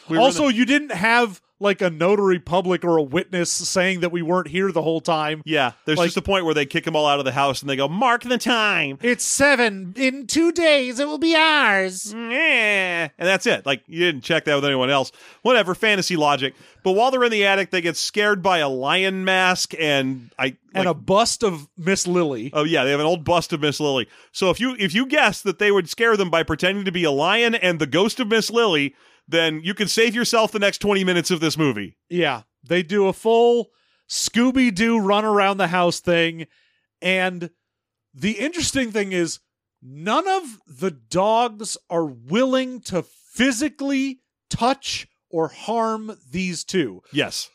We 0.09 0.17
also, 0.17 0.47
the- 0.47 0.53
you 0.53 0.65
didn't 0.65 0.91
have 0.91 1.41
like 1.61 1.81
a 1.81 1.89
notary 1.89 2.39
public 2.39 2.83
or 2.83 2.97
a 2.97 3.03
witness 3.03 3.51
saying 3.51 3.99
that 4.01 4.11
we 4.11 4.21
weren't 4.21 4.47
here 4.49 4.71
the 4.71 4.81
whole 4.81 4.99
time. 5.01 5.41
yeah, 5.45 5.71
there's 5.85 5.97
like- 5.97 6.07
just 6.07 6.17
a 6.17 6.21
point 6.21 6.43
where 6.45 6.53
they 6.53 6.65
kick 6.65 6.83
them 6.85 6.95
all 6.95 7.05
out 7.07 7.19
of 7.19 7.25
the 7.25 7.31
house 7.31 7.61
and 7.61 7.69
they 7.69 7.75
go, 7.75 7.87
mark 7.87 8.23
the 8.23 8.37
time. 8.37 8.97
It's 9.01 9.23
seven. 9.23 9.93
In 9.95 10.27
two 10.27 10.51
days, 10.51 10.99
it 10.99 11.07
will 11.07 11.17
be 11.19 11.35
ours. 11.35 12.13
Yeah. 12.13 13.09
And 13.17 13.27
that's 13.27 13.45
it. 13.45 13.65
Like, 13.65 13.83
you 13.87 13.99
didn't 13.99 14.23
check 14.23 14.45
that 14.45 14.55
with 14.55 14.65
anyone 14.65 14.89
else. 14.89 15.11
Whatever, 15.43 15.75
fantasy 15.75 16.15
logic. 16.15 16.53
But 16.83 16.93
while 16.93 17.11
they're 17.11 17.23
in 17.23 17.31
the 17.31 17.45
attic, 17.45 17.69
they 17.69 17.81
get 17.81 17.95
scared 17.95 18.41
by 18.41 18.57
a 18.57 18.67
lion 18.69 19.23
mask 19.23 19.73
and 19.79 20.31
I. 20.39 20.55
And 20.73 20.85
like- 20.85 20.87
a 20.87 20.93
bust 20.93 21.43
of 21.43 21.67
Miss 21.77 22.07
Lily. 22.07 22.49
Oh 22.53 22.63
yeah, 22.63 22.83
they 22.85 22.91
have 22.91 22.99
an 22.99 23.05
old 23.05 23.23
bust 23.25 23.51
of 23.53 23.59
Miss 23.61 23.79
Lily. 23.79 24.07
So 24.31 24.49
if 24.49 24.59
you 24.59 24.75
if 24.79 24.93
you 24.95 25.05
guessed 25.05 25.43
that 25.43 25.59
they 25.59 25.69
would 25.71 25.89
scare 25.89 26.15
them 26.17 26.29
by 26.29 26.43
pretending 26.43 26.85
to 26.85 26.91
be 26.91 27.03
a 27.03 27.11
lion 27.11 27.53
and 27.55 27.77
the 27.77 27.85
ghost 27.85 28.19
of 28.21 28.29
Miss 28.29 28.49
Lily, 28.49 28.95
then 29.27 29.61
you 29.63 29.73
can 29.73 29.87
save 29.87 30.15
yourself 30.15 30.51
the 30.51 30.59
next 30.59 30.79
20 30.79 31.03
minutes 31.03 31.31
of 31.31 31.39
this 31.39 31.57
movie. 31.57 31.97
Yeah, 32.09 32.43
they 32.63 32.83
do 32.83 33.07
a 33.07 33.13
full 33.13 33.69
Scooby 34.09 34.73
Doo 34.75 34.99
run 34.99 35.23
around 35.23 35.57
the 35.57 35.67
house 35.67 36.01
thing. 36.01 36.47
And 37.01 37.49
the 38.13 38.33
interesting 38.33 38.91
thing 38.91 39.13
is, 39.13 39.39
none 39.81 40.27
of 40.27 40.59
the 40.67 40.91
dogs 40.91 41.77
are 41.89 42.05
willing 42.05 42.81
to 42.81 43.03
physically 43.03 44.19
touch 44.49 45.07
or 45.29 45.47
harm 45.47 46.17
these 46.29 46.63
two. 46.63 47.01
Yes. 47.13 47.49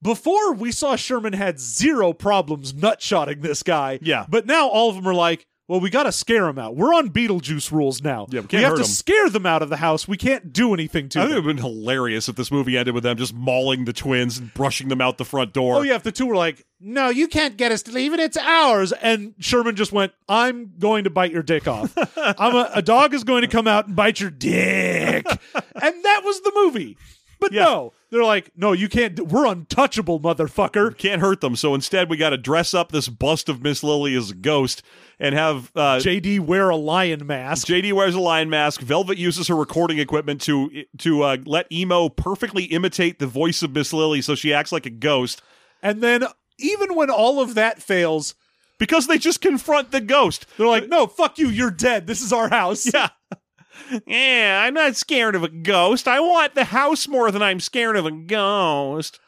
Before 0.00 0.54
we 0.54 0.72
saw 0.72 0.96
Sherman 0.96 1.34
had 1.34 1.60
zero 1.60 2.12
problems 2.12 2.72
nutshotting 2.72 3.42
this 3.42 3.62
guy. 3.62 3.98
Yeah. 4.00 4.24
But 4.28 4.46
now 4.46 4.68
all 4.68 4.88
of 4.88 4.94
them 4.96 5.06
are 5.06 5.14
like, 5.14 5.46
well, 5.68 5.80
we 5.80 5.90
got 5.90 6.04
to 6.04 6.12
scare 6.12 6.46
them 6.46 6.58
out. 6.58 6.74
We're 6.76 6.94
on 6.94 7.10
Beetlejuice 7.10 7.70
rules 7.70 8.02
now. 8.02 8.26
Yeah, 8.30 8.40
we 8.40 8.46
can't 8.48 8.64
have 8.64 8.74
to 8.76 8.80
'em. 8.80 8.86
scare 8.86 9.28
them 9.28 9.46
out 9.46 9.62
of 9.62 9.68
the 9.68 9.76
house. 9.76 10.08
We 10.08 10.16
can't 10.16 10.52
do 10.52 10.72
anything 10.74 11.08
to 11.10 11.18
I 11.20 11.22
them. 11.22 11.28
think 11.30 11.36
it 11.36 11.46
would 11.46 11.56
have 11.58 11.64
been 11.64 11.72
hilarious 11.84 12.28
if 12.28 12.36
this 12.36 12.50
movie 12.50 12.76
ended 12.78 12.94
with 12.94 13.04
them 13.04 13.16
just 13.18 13.34
mauling 13.34 13.84
the 13.84 13.92
twins 13.92 14.38
and 14.38 14.52
brushing 14.54 14.88
them 14.88 15.00
out 15.00 15.18
the 15.18 15.24
front 15.24 15.52
door. 15.52 15.76
Oh 15.76 15.82
yeah, 15.82 15.94
if 15.94 16.02
the 16.02 16.10
two 16.12 16.26
were 16.26 16.34
like, 16.36 16.64
"No, 16.80 17.10
you 17.10 17.28
can't 17.28 17.56
get 17.56 17.70
us 17.70 17.82
to 17.82 17.92
leave 17.92 18.12
it. 18.14 18.20
It's 18.20 18.36
ours," 18.38 18.92
and 18.92 19.34
Sherman 19.38 19.76
just 19.76 19.92
went, 19.92 20.12
"I'm 20.28 20.72
going 20.78 21.04
to 21.04 21.10
bite 21.10 21.32
your 21.32 21.42
dick 21.42 21.68
off. 21.68 21.92
I'm 22.16 22.56
a, 22.56 22.70
a 22.74 22.82
dog 22.82 23.12
is 23.14 23.22
going 23.24 23.42
to 23.42 23.48
come 23.48 23.68
out 23.68 23.86
and 23.86 23.94
bite 23.94 24.20
your 24.20 24.30
dick," 24.30 25.26
and 25.54 26.04
that 26.04 26.22
was 26.24 26.40
the 26.40 26.52
movie. 26.54 26.96
But 27.40 27.52
Yeah. 27.52 27.64
no, 27.64 27.92
they're 28.10 28.24
like, 28.24 28.50
"No, 28.56 28.72
you 28.72 28.88
can't. 28.88 29.14
Do- 29.14 29.24
we're 29.24 29.46
untouchable, 29.46 30.20
motherfucker." 30.20 30.96
Can't 30.96 31.20
hurt 31.20 31.40
them. 31.40 31.56
So 31.56 31.74
instead, 31.74 32.08
we 32.10 32.16
got 32.16 32.30
to 32.30 32.36
dress 32.38 32.74
up 32.74 32.90
this 32.92 33.08
bust 33.08 33.48
of 33.48 33.62
Miss 33.62 33.82
Lily 33.82 34.14
as 34.14 34.30
a 34.30 34.34
ghost 34.34 34.82
and 35.20 35.34
have 35.34 35.70
uh, 35.74 35.96
JD 35.98 36.40
wear 36.40 36.70
a 36.70 36.76
lion 36.76 37.26
mask. 37.26 37.66
JD 37.66 37.92
wears 37.92 38.14
a 38.14 38.20
lion 38.20 38.48
mask. 38.48 38.80
Velvet 38.80 39.18
uses 39.18 39.48
her 39.48 39.56
recording 39.56 39.98
equipment 39.98 40.40
to 40.42 40.84
to 40.98 41.22
uh, 41.22 41.36
let 41.44 41.70
emo 41.72 42.08
perfectly 42.08 42.64
imitate 42.64 43.18
the 43.18 43.26
voice 43.26 43.62
of 43.62 43.72
Miss 43.72 43.92
Lily, 43.92 44.22
so 44.22 44.34
she 44.34 44.52
acts 44.52 44.72
like 44.72 44.86
a 44.86 44.90
ghost. 44.90 45.42
and 45.82 46.00
then 46.00 46.24
even 46.58 46.94
when 46.96 47.08
all 47.10 47.40
of 47.40 47.54
that 47.54 47.80
fails, 47.82 48.34
Because 48.78 49.06
they 49.06 49.18
just 49.18 49.40
confront 49.40 49.90
the 49.92 50.00
ghost. 50.00 50.46
they're 50.56 50.66
like, 50.66 50.88
"No, 50.88 51.06
fuck 51.06 51.38
you. 51.38 51.48
You're 51.48 51.70
dead. 51.70 52.06
This 52.06 52.20
is 52.22 52.32
our 52.32 52.48
house." 52.48 52.92
Yeah. 52.92 53.08
Yeah, 54.06 54.62
I'm 54.64 54.74
not 54.74 54.96
scared 54.96 55.34
of 55.34 55.42
a 55.42 55.48
ghost. 55.48 56.08
I 56.08 56.20
want 56.20 56.54
the 56.54 56.64
house 56.64 57.08
more 57.08 57.30
than 57.30 57.42
I'm 57.42 57.60
scared 57.60 57.96
of 57.96 58.06
a 58.06 58.10
ghost. 58.10 59.18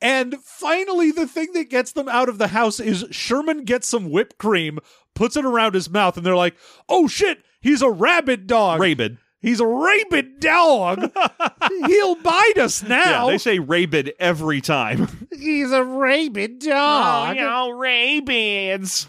And 0.00 0.36
finally, 0.42 1.10
the 1.10 1.26
thing 1.26 1.52
that 1.54 1.70
gets 1.70 1.92
them 1.92 2.08
out 2.08 2.28
of 2.28 2.38
the 2.38 2.48
house 2.48 2.80
is 2.80 3.06
Sherman 3.10 3.64
gets 3.64 3.88
some 3.88 4.10
whipped 4.10 4.36
cream, 4.38 4.78
puts 5.14 5.36
it 5.36 5.44
around 5.44 5.74
his 5.74 5.88
mouth, 5.88 6.16
and 6.16 6.26
they're 6.26 6.36
like, 6.36 6.56
oh 6.88 7.08
shit, 7.08 7.38
he's 7.60 7.80
a 7.80 7.90
rabid 7.90 8.46
dog. 8.46 8.80
Rabid. 8.80 9.18
He's 9.40 9.60
a 9.60 9.66
rabid 9.66 10.40
dog. 10.40 11.10
He'll 11.86 12.14
bite 12.16 12.58
us 12.58 12.82
now. 12.82 13.26
Yeah, 13.26 13.32
they 13.32 13.38
say 13.38 13.58
rabid 13.58 14.14
every 14.18 14.62
time. 14.62 15.28
he's 15.30 15.70
a 15.70 15.84
rabid 15.84 16.62
oh, 16.64 16.70
dog. 16.70 17.36
no, 17.36 17.70
rabids. 17.70 19.06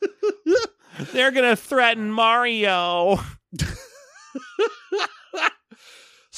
They're 1.12 1.32
gonna 1.32 1.56
threaten 1.56 2.12
Mario. 2.12 3.18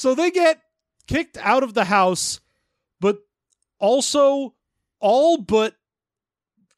So 0.05 0.13
they 0.13 0.29
get 0.29 0.61
kicked 1.07 1.35
out 1.37 1.63
of 1.63 1.73
the 1.73 1.85
house, 1.85 2.39
but 2.99 3.21
also 3.79 4.53
all 4.99 5.37
but 5.39 5.77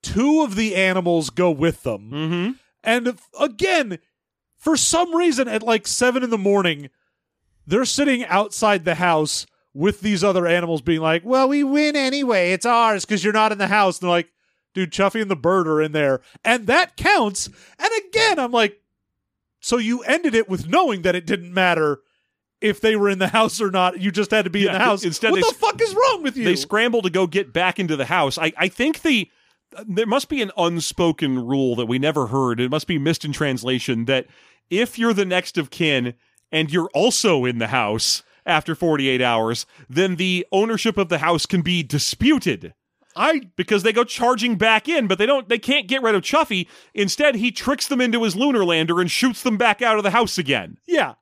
two 0.02 0.44
of 0.44 0.56
the 0.56 0.76
animals 0.76 1.30
go 1.30 1.52
with 1.52 1.84
them. 1.84 2.10
Mm-hmm. 2.10 2.52
And 2.86 3.08
f- 3.10 3.30
again, 3.38 4.00
for 4.56 4.78
some 4.78 5.14
reason, 5.14 5.50
at 5.50 5.62
like 5.62 5.88
seven 5.88 6.24
in 6.24 6.30
the 6.30 6.38
morning, 6.38 6.90
they're 7.66 7.84
sitting 7.84 8.24
outside 8.24 8.86
the 8.86 8.96
house 8.96 9.46
with 9.74 10.00
these 10.00 10.24
other 10.24 10.48
animals, 10.48 10.82
being 10.82 11.02
like, 11.02 11.26
"Well, 11.26 11.50
we 11.50 11.66
win 11.66 11.98
anyway. 11.98 12.54
It's 12.54 12.66
ours 12.66 13.04
because 13.04 13.26
you're 13.26 13.34
not 13.34 13.52
in 13.52 13.58
the 13.58 13.68
house." 13.68 14.00
And 14.00 14.08
they're 14.08 14.16
like, 14.16 14.32
"Dude, 14.74 14.94
Chuffy 14.94 15.22
and 15.22 15.30
the 15.30 15.36
bird 15.36 15.68
are 15.68 15.82
in 15.82 15.92
there, 15.92 16.22
and 16.46 16.66
that 16.68 16.96
counts." 16.96 17.50
And 17.78 17.90
again, 18.08 18.40
I'm 18.40 18.54
like, 18.54 18.80
"So 19.60 19.76
you 19.76 20.02
ended 20.04 20.34
it 20.34 20.48
with 20.48 20.70
knowing 20.70 21.02
that 21.02 21.14
it 21.14 21.26
didn't 21.26 21.54
matter." 21.54 22.00
If 22.62 22.82
they 22.82 22.96
were 22.96 23.10
in 23.10 23.20
the 23.20 23.28
house 23.28 23.62
or 23.62 23.70
not, 23.70 24.00
you 24.02 24.12
just 24.12 24.32
had 24.32 24.46
to 24.46 24.50
be 24.50 24.62
Yeah, 24.62 24.68
in 24.68 24.74
the 24.74 24.80
house. 24.80 25.04
instead 25.06 25.32
what 25.32 25.42
the 25.42 25.48
s- 25.48 25.54
fuck 25.58 25.80
is 25.82 25.94
wrong 25.94 26.24
with 26.24 26.36
you? 26.36 26.44
They 26.46 26.56
scramble 26.56 27.02
to 27.04 27.10
go 27.10 27.28
get 27.28 27.54
back 27.54 27.80
into 27.80 27.96
the 27.96 28.06
house. 28.06 28.38
I, 28.38 28.52
I 28.58 28.68
think 28.68 29.02
the 29.04 29.30
there 29.86 30.06
must 30.08 30.30
be 30.30 30.42
an 30.42 30.52
unspoken 30.58 31.46
rule 31.46 31.76
that 31.76 31.86
we 31.88 32.00
never 32.00 32.28
heard. 32.28 32.60
It 32.60 32.72
must 32.72 32.88
be 32.88 32.98
missed 32.98 33.26
in 33.26 33.32
translation 33.34 34.06
that 34.06 34.26
if 34.70 34.98
you're 34.98 35.14
the 35.14 35.26
next 35.26 35.58
of 35.58 35.70
kin 35.70 36.14
and 36.52 36.72
you're 36.72 36.90
also 36.94 37.44
in 37.46 37.58
the 37.60 37.68
house 37.68 38.24
after 38.46 38.74
48 38.76 39.22
hours, 39.22 39.66
then 39.90 40.16
the 40.16 40.48
ownership 40.54 40.98
of 40.98 41.10
the 41.10 41.18
house 41.18 41.46
can 41.46 41.62
be 41.62 41.84
disputed. 41.84 42.74
I 43.16 43.42
because 43.56 43.84
they 43.84 43.92
go 43.92 44.04
charging 44.04 44.56
back 44.58 44.88
in, 44.88 45.08
but 45.08 45.18
they 45.18 45.26
don't. 45.26 45.50
They 45.50 45.60
can't 45.60 45.88
get 45.88 46.02
rid 46.02 46.16
of 46.16 46.22
Chuffy. 46.22 46.68
Instead, 46.94 47.36
he 47.36 47.52
tricks 47.52 47.88
them 47.88 48.00
into 48.00 48.24
his 48.24 48.36
lunar 48.36 48.64
lander 48.64 49.02
and 49.02 49.12
shoots 49.12 49.42
them 49.44 49.58
back 49.58 49.82
out 49.82 49.98
of 49.98 50.04
the 50.04 50.12
house 50.12 50.38
again. 50.38 50.78
Yeah. 50.88 51.16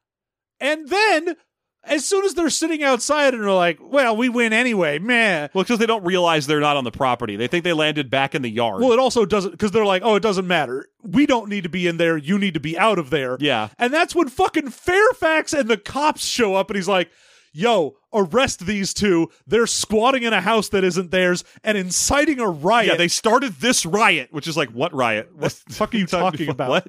And 0.59 0.87
then, 0.89 1.35
as 1.83 2.05
soon 2.05 2.25
as 2.25 2.33
they're 2.33 2.49
sitting 2.49 2.81
outside 2.83 3.33
and 3.33 3.43
they're 3.43 3.51
like, 3.51 3.77
well, 3.81 4.17
we 4.17 4.27
win 4.29 4.53
anyway, 4.53 4.97
man. 4.99 5.49
Well, 5.53 5.63
because 5.63 5.79
they 5.79 5.85
don't 5.85 6.03
realize 6.03 6.47
they're 6.47 6.59
not 6.59 6.77
on 6.77 6.83
the 6.83 6.91
property. 6.91 7.35
They 7.35 7.47
think 7.47 7.63
they 7.63 7.73
landed 7.73 8.09
back 8.09 8.33
in 8.33 8.41
the 8.41 8.49
yard. 8.49 8.81
Well, 8.81 8.91
it 8.91 8.99
also 8.99 9.25
doesn't, 9.25 9.51
because 9.51 9.71
they're 9.71 9.85
like, 9.85 10.01
oh, 10.03 10.15
it 10.15 10.23
doesn't 10.23 10.47
matter. 10.47 10.87
We 11.03 11.25
don't 11.25 11.49
need 11.49 11.63
to 11.63 11.69
be 11.69 11.87
in 11.87 11.97
there. 11.97 12.17
You 12.17 12.39
need 12.39 12.55
to 12.55 12.59
be 12.59 12.77
out 12.77 12.97
of 12.97 13.09
there. 13.11 13.37
yeah, 13.39 13.69
And 13.77 13.93
that's 13.93 14.15
when 14.15 14.29
fucking 14.29 14.69
Fairfax 14.69 15.53
and 15.53 15.69
the 15.69 15.77
cops 15.77 16.25
show 16.25 16.55
up 16.55 16.69
and 16.69 16.75
he's 16.75 16.87
like, 16.87 17.11
yo, 17.55 17.95
arrest 18.13 18.65
these 18.65 18.93
two. 18.93 19.29
They're 19.47 19.67
squatting 19.67 20.23
in 20.23 20.33
a 20.33 20.41
house 20.41 20.69
that 20.69 20.83
isn't 20.83 21.11
theirs 21.11 21.43
and 21.63 21.77
inciting 21.77 22.39
a 22.39 22.47
riot. 22.47 22.91
yeah. 22.91 22.97
They 22.97 23.07
started 23.07 23.53
this 23.53 23.85
riot, 23.85 24.29
which 24.31 24.47
is 24.47 24.57
like 24.57 24.69
what 24.69 24.93
riot? 24.93 25.29
What 25.35 25.59
the 25.67 25.73
fuck 25.73 25.93
are 25.93 25.97
you 25.97 26.05
talking 26.07 26.49
about? 26.49 26.69
What? 26.69 26.87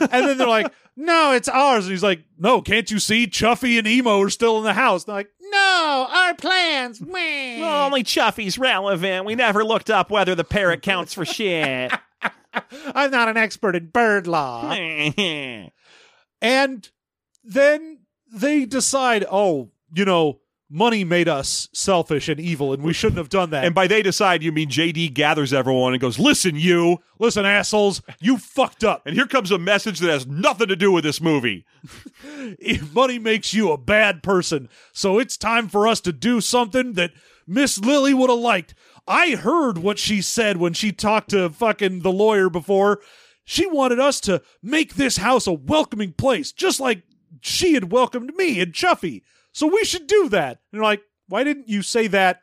and 0.00 0.28
then 0.28 0.38
they're 0.38 0.46
like, 0.46 0.72
no, 0.96 1.32
it's 1.32 1.48
ours. 1.48 1.86
And 1.86 1.92
he's 1.92 2.02
like, 2.02 2.22
no, 2.38 2.60
can't 2.60 2.90
you 2.90 2.98
see 2.98 3.26
Chuffy 3.26 3.78
and 3.78 3.86
Emo 3.88 4.20
are 4.20 4.30
still 4.30 4.58
in 4.58 4.64
the 4.64 4.74
house? 4.74 5.04
they're 5.04 5.14
like, 5.14 5.30
no, 5.40 6.06
our 6.10 6.34
plans. 6.34 7.00
Well, 7.00 7.86
only 7.86 8.04
Chuffy's 8.04 8.58
relevant. 8.58 9.24
We 9.24 9.34
never 9.34 9.64
looked 9.64 9.90
up 9.90 10.10
whether 10.10 10.34
the 10.34 10.44
parrot 10.44 10.82
counts 10.82 11.14
for 11.14 11.24
shit. 11.24 11.92
I'm 12.94 13.10
not 13.10 13.28
an 13.28 13.36
expert 13.36 13.74
in 13.76 13.86
bird 13.86 14.26
law. 14.26 14.74
And 16.42 16.90
then 17.44 18.00
they 18.32 18.64
decide, 18.64 19.24
oh, 19.30 19.70
you 19.94 20.04
know, 20.04 20.40
money 20.70 21.04
made 21.04 21.28
us 21.28 21.68
selfish 21.72 22.28
and 22.28 22.40
evil, 22.40 22.72
and 22.72 22.82
we 22.82 22.92
shouldn't 22.92 23.18
have 23.18 23.28
done 23.28 23.50
that. 23.50 23.64
and 23.64 23.74
by 23.74 23.86
they 23.86 24.02
decide, 24.02 24.42
you 24.42 24.52
mean 24.52 24.68
JD 24.68 25.12
gathers 25.14 25.52
everyone 25.52 25.92
and 25.92 26.00
goes, 26.00 26.18
"Listen, 26.18 26.56
you." 26.56 26.98
listen, 27.22 27.46
assholes, 27.46 28.02
you 28.20 28.36
fucked 28.36 28.82
up. 28.82 29.06
And 29.06 29.14
here 29.14 29.28
comes 29.28 29.52
a 29.52 29.58
message 29.58 30.00
that 30.00 30.10
has 30.10 30.26
nothing 30.26 30.66
to 30.66 30.74
do 30.74 30.90
with 30.90 31.04
this 31.04 31.20
movie. 31.20 31.64
If 32.24 32.92
money 32.94 33.20
makes 33.20 33.54
you 33.54 33.70
a 33.70 33.78
bad 33.78 34.24
person, 34.24 34.68
so 34.92 35.20
it's 35.20 35.36
time 35.36 35.68
for 35.68 35.86
us 35.86 36.00
to 36.00 36.12
do 36.12 36.40
something 36.40 36.94
that 36.94 37.12
Miss 37.46 37.78
Lily 37.78 38.12
would 38.12 38.28
have 38.28 38.40
liked. 38.40 38.74
I 39.06 39.36
heard 39.36 39.78
what 39.78 40.00
she 40.00 40.20
said 40.20 40.56
when 40.56 40.72
she 40.72 40.90
talked 40.90 41.30
to 41.30 41.50
fucking 41.50 42.00
the 42.00 42.12
lawyer 42.12 42.50
before. 42.50 43.00
She 43.44 43.66
wanted 43.66 44.00
us 44.00 44.20
to 44.22 44.42
make 44.60 44.94
this 44.94 45.18
house 45.18 45.46
a 45.46 45.52
welcoming 45.52 46.12
place, 46.12 46.50
just 46.50 46.80
like 46.80 47.02
she 47.40 47.74
had 47.74 47.92
welcomed 47.92 48.34
me 48.36 48.60
and 48.60 48.72
Chuffy. 48.72 49.22
So 49.52 49.66
we 49.66 49.84
should 49.84 50.06
do 50.06 50.28
that. 50.30 50.50
And 50.72 50.78
you're 50.78 50.84
like, 50.84 51.02
why 51.28 51.44
didn't 51.44 51.68
you 51.68 51.82
say 51.82 52.06
that 52.08 52.40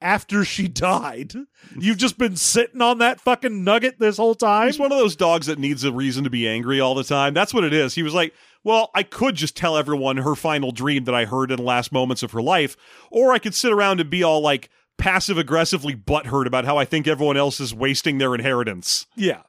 after 0.00 0.44
she 0.44 0.68
died? 0.68 1.32
You've 1.78 1.98
just 1.98 2.18
been 2.18 2.36
sitting 2.36 2.82
on 2.82 2.98
that 2.98 3.20
fucking 3.20 3.64
nugget 3.64 3.98
this 3.98 4.16
whole 4.16 4.34
time. 4.34 4.66
He's 4.66 4.78
one 4.78 4.92
of 4.92 4.98
those 4.98 5.16
dogs 5.16 5.46
that 5.46 5.58
needs 5.58 5.84
a 5.84 5.92
reason 5.92 6.24
to 6.24 6.30
be 6.30 6.48
angry 6.48 6.80
all 6.80 6.94
the 6.94 7.04
time. 7.04 7.34
That's 7.34 7.54
what 7.54 7.64
it 7.64 7.72
is. 7.72 7.94
He 7.94 8.02
was 8.02 8.14
like, 8.14 8.34
well, 8.62 8.90
I 8.94 9.02
could 9.02 9.34
just 9.34 9.56
tell 9.56 9.76
everyone 9.76 10.16
her 10.18 10.34
final 10.34 10.72
dream 10.72 11.04
that 11.04 11.14
I 11.14 11.26
heard 11.26 11.50
in 11.50 11.58
the 11.58 11.62
last 11.62 11.92
moments 11.92 12.22
of 12.22 12.32
her 12.32 12.42
life, 12.42 12.76
or 13.10 13.32
I 13.32 13.38
could 13.38 13.54
sit 13.54 13.72
around 13.72 14.00
and 14.00 14.08
be 14.08 14.22
all 14.22 14.40
like 14.40 14.70
passive 14.96 15.36
aggressively 15.38 15.94
butthurt 15.94 16.46
about 16.46 16.64
how 16.64 16.78
I 16.78 16.84
think 16.84 17.06
everyone 17.06 17.36
else 17.36 17.60
is 17.60 17.74
wasting 17.74 18.18
their 18.18 18.34
inheritance. 18.34 19.06
Yeah. 19.16 19.42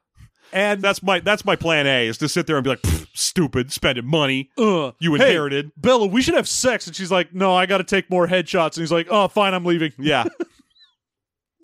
And 0.54 0.82
That's 0.82 1.04
my 1.04 1.20
that's 1.20 1.44
my 1.44 1.56
plan 1.58 1.86
A 1.88 2.08
is 2.08 2.18
to 2.20 2.30
sit 2.30 2.48
there 2.48 2.56
and 2.58 2.64
be 2.64 2.70
like, 2.70 2.86
stupid, 3.14 3.74
spending 3.74 4.06
money. 4.06 4.50
uh, 4.58 4.92
You 5.00 5.16
hey, 5.16 5.28
inherited. 5.28 5.72
Bella, 5.76 6.06
we 6.08 6.22
should 6.22 6.36
have 6.36 6.48
sex. 6.48 6.88
And 6.88 6.96
she's 6.96 7.12
like, 7.12 7.34
no, 7.34 7.54
I 7.54 7.66
got 7.66 7.80
to 7.80 7.84
take 7.84 8.10
more 8.10 8.28
headshots. 8.28 8.78
And 8.78 8.84
he's 8.84 8.92
like, 8.92 9.08
oh, 9.10 9.28
fine, 9.28 9.54
I'm 9.54 9.66
leaving. 9.66 9.92
Yeah. 9.98 10.26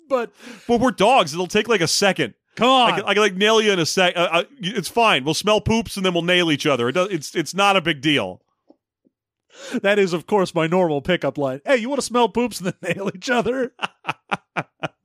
But 0.08 0.30
well, 0.68 0.78
we're 0.78 0.90
dogs. 0.90 1.32
It'll 1.32 1.46
take 1.46 1.68
like 1.68 1.80
a 1.80 1.88
second. 1.88 2.34
come 2.56 2.68
on. 2.68 2.92
I 2.92 2.96
can, 2.96 3.04
I 3.06 3.14
can 3.14 3.22
like 3.22 3.34
nail 3.34 3.62
you 3.62 3.72
in 3.72 3.78
a 3.78 3.86
sec. 3.86 4.14
Uh, 4.14 4.28
uh, 4.30 4.44
it's 4.60 4.88
fine. 4.88 5.24
We'll 5.24 5.32
smell 5.32 5.62
poops 5.62 5.96
and 5.96 6.04
then 6.04 6.12
we'll 6.12 6.22
nail 6.22 6.50
each 6.52 6.66
other. 6.66 6.90
It 6.90 6.92
does, 6.92 7.08
it's 7.10 7.34
it's 7.34 7.54
not 7.54 7.76
a 7.76 7.80
big 7.80 8.02
deal. 8.02 8.42
that 9.80 9.98
is, 9.98 10.12
of 10.12 10.26
course, 10.26 10.54
my 10.54 10.66
normal 10.66 11.00
pickup 11.00 11.38
line. 11.38 11.62
Hey, 11.64 11.78
you 11.78 11.88
want 11.88 11.98
to 11.98 12.04
smell 12.06 12.28
poops 12.28 12.60
and 12.60 12.74
then 12.82 12.94
nail 12.94 13.10
each 13.14 13.30
other? 13.30 13.72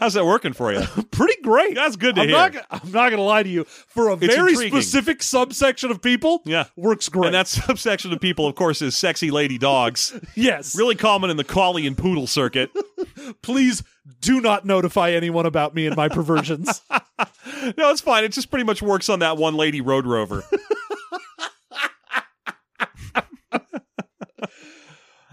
How's 0.00 0.14
that 0.14 0.24
working 0.24 0.52
for 0.52 0.72
you? 0.72 0.80
Pretty 1.10 1.40
great. 1.42 1.74
That's 1.74 1.96
good 1.96 2.14
to 2.16 2.22
I'm 2.22 2.28
hear. 2.28 2.36
Not, 2.36 2.54
I'm 2.70 2.90
not 2.92 3.10
going 3.10 3.16
to 3.18 3.22
lie 3.22 3.42
to 3.42 3.48
you. 3.48 3.64
For 3.64 4.08
a 4.08 4.14
It's 4.14 4.26
very 4.34 4.52
intriguing. 4.52 4.72
specific 4.80 5.22
subsection 5.22 5.90
of 5.90 6.02
people, 6.02 6.42
Yeah. 6.44 6.64
works 6.76 7.08
great. 7.08 7.26
And 7.26 7.34
that 7.34 7.48
subsection 7.48 8.12
of 8.12 8.20
people, 8.20 8.46
of 8.46 8.54
course, 8.54 8.82
is 8.82 8.96
sexy 8.96 9.30
lady 9.30 9.58
dogs. 9.58 10.18
yes. 10.34 10.74
really 10.76 10.94
common 10.96 11.30
in 11.30 11.36
the 11.36 11.44
collie 11.44 11.86
and 11.86 11.96
poodle 11.96 12.26
circuit. 12.26 12.70
Please 13.42 13.82
do 14.20 14.40
not 14.40 14.64
notify 14.64 15.10
anyone 15.10 15.46
about 15.46 15.74
me 15.74 15.86
and 15.86 15.96
my 15.96 16.08
perversions. 16.08 16.80
no, 16.90 17.90
it's 17.90 18.00
fine. 18.00 18.24
It 18.24 18.32
just 18.32 18.50
pretty 18.50 18.64
much 18.64 18.82
works 18.82 19.08
on 19.08 19.20
that 19.20 19.36
one 19.36 19.54
lady 19.54 19.80
road 19.80 20.06
rover. 20.06 20.42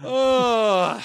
Uh, 0.02 1.00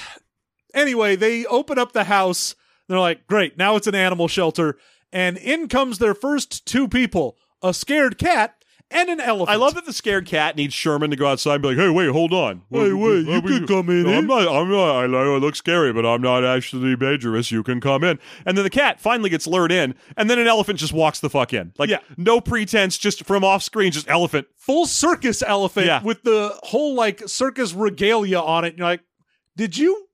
anyway, 0.73 1.15
they 1.15 1.45
open 1.45 1.77
up 1.77 1.91
the 1.91 2.06
house. 2.06 2.56
They're 2.88 2.99
like, 2.99 3.28
great, 3.28 3.57
now 3.57 3.76
it's 3.76 3.88
an 3.88 3.95
animal 3.95 4.28
shelter. 4.28 4.78
and 5.14 5.38
in 5.38 5.68
comes 5.70 5.98
their 5.99 6.14
first 6.14 6.66
two 6.66 6.88
people 6.88 7.38
a 7.62 7.74
scared 7.74 8.18
cat 8.18 8.56
and 8.91 9.10
an 9.10 9.20
elephant. 9.20 9.49
I 9.49 9.56
love 9.56 9.74
that 9.76 9.86
the 9.86 9.94
scared 9.94 10.28
cat 10.28 10.56
needs 10.56 10.74
Sherman 10.74 11.10
to 11.10 11.16
go 11.16 11.26
outside 11.26 11.56
and 11.56 11.62
be 11.64 11.70
like, 11.70 11.78
"Hey, 11.78 11.90
wait, 11.90 12.10
hold 12.12 12.32
on. 12.34 12.62
Hey, 12.70 12.94
wait, 12.94 13.26
you 13.26 13.41
can 13.41 13.66
come 13.66 13.90
in? 13.90 14.07
I'm 14.07 14.28
not. 14.28 14.48
I'm 14.48 14.70
not. 14.70 15.03
I 15.03 15.07
know 15.07 15.36
it 15.36 15.40
looks 15.40 15.57
scary, 15.57 15.91
but 15.94 16.06
I'm 16.06 16.22
not 16.22 16.44
actually 16.44 16.95
dangerous. 16.95 17.49
You 17.52 17.64
can 17.64 17.82
come 17.82 18.03
in." 18.03 18.20
And 18.45 18.56
then 18.57 18.64
the 18.64 18.70
cat 18.70 18.99
finally 18.99 19.30
gets 19.32 19.48
lured 19.48 19.72
in, 19.72 19.95
and 20.18 20.30
then 20.30 20.38
an 20.38 20.45
elephant 20.48 20.78
just 20.78 20.94
walks 20.94 21.20
the 21.20 21.30
fuck 21.32 21.53
in, 21.53 21.74
like 21.80 21.90
Yeah. 21.90 21.99
no 22.18 22.40
pretense, 22.40 22.98
just 22.98 23.26
from 23.26 23.44
off 23.44 23.64
screen, 23.64 23.91
just 23.91 24.07
elephant. 24.10 24.48
Full 24.57 24.86
circus 24.86 25.41
elephant 25.41 25.88
Yeah. 25.88 26.03
with 26.03 26.22
the 26.24 26.52
whole 26.64 26.94
like 26.94 27.28
circus 27.28 27.74
regalia 27.74 28.40
on 28.40 28.66
it. 28.66 28.70
And 28.70 28.78
you're 28.80 28.88
like, 28.88 29.02
did 29.57 29.78
you? 29.78 30.05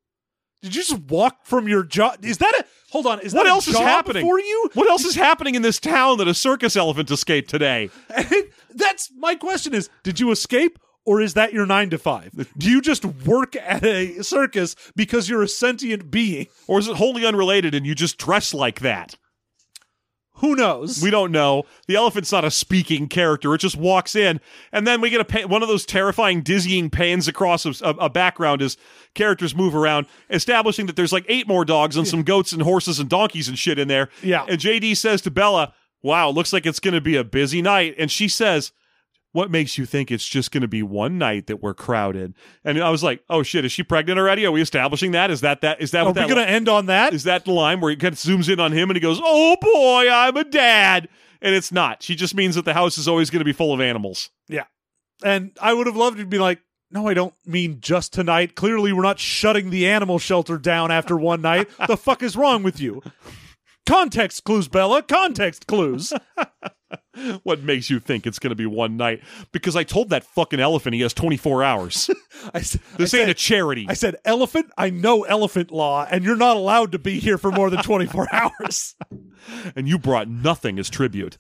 Did 0.61 0.75
you 0.75 0.83
just 0.83 0.99
walk 1.03 1.45
from 1.45 1.67
your 1.67 1.83
job? 1.83 2.23
Is 2.23 2.38
that 2.38 2.53
a 2.59 2.65
hold 2.91 3.07
on? 3.07 3.19
Is 3.21 3.33
What 3.33 3.43
that 3.43 3.49
a 3.49 3.51
else 3.53 3.67
is 3.67 3.77
happening 3.77 4.23
for 4.23 4.39
you? 4.39 4.69
What 4.73 4.89
else 4.89 5.05
is 5.05 5.15
happening 5.15 5.55
in 5.55 5.63
this 5.63 5.79
town 5.79 6.17
that 6.19 6.27
a 6.27 6.33
circus 6.33 6.75
elephant 6.75 7.09
escaped 7.09 7.49
today? 7.49 7.89
That's 8.75 9.11
my 9.17 9.35
question 9.35 9.73
is, 9.73 9.89
did 10.03 10.19
you 10.19 10.31
escape 10.31 10.77
or 11.03 11.19
is 11.19 11.33
that 11.33 11.51
your 11.51 11.65
9 11.65 11.89
to 11.91 11.97
5? 11.97 12.47
Do 12.57 12.69
you 12.69 12.79
just 12.79 13.03
work 13.03 13.55
at 13.55 13.83
a 13.83 14.21
circus 14.23 14.75
because 14.95 15.29
you're 15.29 15.41
a 15.41 15.47
sentient 15.47 16.11
being? 16.11 16.47
Or 16.67 16.77
is 16.77 16.88
it 16.88 16.95
wholly 16.95 17.25
unrelated 17.25 17.73
and 17.73 17.85
you 17.85 17.95
just 17.95 18.19
dress 18.19 18.53
like 18.53 18.81
that? 18.81 19.17
Who 20.41 20.55
knows? 20.55 21.01
We 21.01 21.11
don't 21.11 21.31
know. 21.31 21.63
The 21.88 21.95
elephant's 21.95 22.31
not 22.31 22.43
a 22.43 22.51
speaking 22.51 23.07
character. 23.07 23.53
It 23.53 23.59
just 23.59 23.77
walks 23.77 24.15
in, 24.15 24.41
and 24.72 24.85
then 24.88 24.99
we 24.99 25.09
get 25.09 25.22
a 25.22 25.26
pa- 25.26 25.47
one 25.47 25.61
of 25.61 25.69
those 25.69 25.85
terrifying, 25.85 26.41
dizzying 26.41 26.89
pans 26.89 27.27
across 27.27 27.65
a, 27.65 27.73
a, 27.85 27.89
a 27.91 28.09
background 28.09 28.61
as 28.61 28.76
characters 29.13 29.55
move 29.55 29.76
around, 29.76 30.07
establishing 30.31 30.88
that 30.88 30.95
there's 30.95 31.13
like 31.13 31.26
eight 31.27 31.47
more 31.47 31.63
dogs 31.63 31.95
and 31.95 32.07
some 32.07 32.23
goats 32.23 32.51
and 32.51 32.63
horses 32.63 32.99
and 32.99 33.07
donkeys 33.09 33.47
and 33.47 33.57
shit 33.59 33.77
in 33.77 33.88
there. 33.88 34.09
Yeah. 34.23 34.45
And 34.47 34.59
JD 34.59 34.97
says 34.97 35.22
to 35.22 35.31
Bella, 35.31 35.73
"Wow, 36.01 36.30
looks 36.31 36.51
like 36.51 36.65
it's 36.65 36.80
going 36.80 36.95
to 36.95 37.01
be 37.01 37.15
a 37.15 37.23
busy 37.23 37.61
night," 37.61 37.95
and 37.97 38.11
she 38.11 38.27
says. 38.27 38.72
What 39.34 39.49
makes 39.49 39.78
you 39.78 39.86
think 39.86 40.12
it's 40.12 40.28
just 40.28 40.52
going 40.52 40.62
to 40.62 40.68
be 40.68 40.84
one 40.84 41.18
night 41.18 41.48
that 41.48 41.62
we're 41.62 41.74
crowded? 41.74 42.34
And 42.66 42.82
I 42.84 42.90
was 42.90 43.02
like, 43.03 43.24
"Oh 43.30 43.44
shit, 43.44 43.64
is 43.64 43.72
she 43.72 43.84
pregnant 43.84 44.20
already? 44.20 44.45
Are 44.45 44.52
we 44.52 44.62
establishing 44.62 45.12
that? 45.12 45.32
Is 45.32 45.41
that 45.41 45.62
that? 45.62 45.82
Is 45.82 45.91
that 45.91 46.02
Are 46.02 46.06
what 46.08 46.16
we 46.16 46.22
going 46.34 46.45
to 46.45 46.49
end 46.49 46.68
on 46.68 46.88
that? 46.88 47.14
is 47.14 47.24
that 47.24 47.45
the 47.45 47.52
line 47.52 47.80
where 47.80 47.91
it 47.91 47.99
kind 47.99 48.14
of 48.14 48.20
zooms 48.20 48.52
in 48.52 48.60
on 48.60 48.72
him 48.72 48.90
and 48.90 48.98
he 48.98 49.02
goes, 49.02 49.20
"Oh 49.24 49.56
boy, 49.62 50.10
I'm 50.12 50.36
a 50.36 50.44
dad," 50.44 51.08
and 51.41 51.56
it's 51.56 51.72
not. 51.72 52.03
She 52.03 52.16
just 52.16 52.36
means 52.36 52.56
that 52.56 52.66
the 52.66 52.74
house 52.74 52.98
is 52.98 53.08
always 53.08 53.30
going 53.30 53.40
to 53.40 53.45
be 53.45 53.53
full 53.53 53.74
of 53.74 53.80
animals. 53.80 54.30
Yeah. 54.49 54.66
And 55.24 55.52
I 55.62 55.74
would 55.74 55.88
have 55.88 55.95
loved 55.95 56.18
to 56.18 56.26
be 56.26 56.40
like, 56.40 56.60
no, 56.90 57.08
I 57.08 57.14
don't 57.14 57.34
mean 57.45 57.78
just 57.80 58.12
tonight. 58.12 58.56
Clearly, 58.56 58.91
we're 58.91 59.02
not 59.03 59.20
shutting 59.20 59.70
the 59.70 59.88
animal 59.88 60.20
shelter 60.20 60.58
down 60.58 60.91
after 60.91 61.16
one 61.16 61.41
night. 61.41 61.70
the 61.88 61.95
fuck 61.95 62.22
is 62.22 62.36
wrong 62.36 62.64
with 62.64 62.82
you? 62.82 63.02
Context 63.88 64.44
clues, 64.44 64.68
Bella. 64.68 65.02
Context 65.03 65.68
clues. 65.68 66.12
What 67.43 67.61
makes 67.61 67.89
you 67.89 67.99
think 67.99 68.26
it's 68.26 68.39
going 68.39 68.49
to 68.51 68.55
be 68.55 68.65
one 68.65 68.97
night? 68.97 69.22
Because 69.51 69.76
I 69.76 69.84
told 69.84 70.09
that 70.09 70.23
fucking 70.23 70.59
elephant 70.59 70.95
he 70.95 71.01
has 71.01 71.13
24 71.13 71.63
hours. 71.63 72.09
I, 72.53 72.59
This 72.59 72.77
I 72.97 73.01
ain't 73.01 73.09
said, 73.09 73.30
a 73.30 73.34
charity. 73.34 73.85
I 73.89 73.93
said, 73.93 74.15
elephant, 74.26 74.72
I 74.77 74.89
know 74.89 75.23
elephant 75.23 75.72
law, 75.72 76.07
and 76.09 76.23
you're 76.23 76.35
not 76.35 76.57
allowed 76.57 76.91
to 76.93 76.99
be 76.99 77.19
here 77.19 77.38
for 77.38 77.51
more 77.51 77.69
than 77.69 77.84
24 77.84 78.27
hours. 78.34 78.95
and 79.76 79.88
you 79.88 79.97
brought 79.99 80.27
nothing 80.30 80.80
as 80.80 80.89
tribute. 80.89 81.38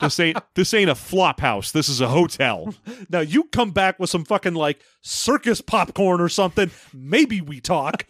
this 0.00 0.18
ain't 0.20 0.38
this 0.54 0.72
ain't 0.72 0.90
a 0.90 0.94
flop 0.94 1.40
house. 1.40 1.72
This 1.72 1.88
is 1.88 2.00
a 2.00 2.08
hotel. 2.08 2.74
Now, 3.10 3.20
you 3.20 3.44
come 3.44 3.72
back 3.72 3.98
with 3.98 4.10
some 4.10 4.24
fucking 4.24 4.54
like 4.54 4.80
circus 5.02 5.60
popcorn 5.60 6.20
or 6.20 6.28
something. 6.28 6.70
Maybe 6.94 7.40
we 7.40 7.60
talk. 7.60 8.04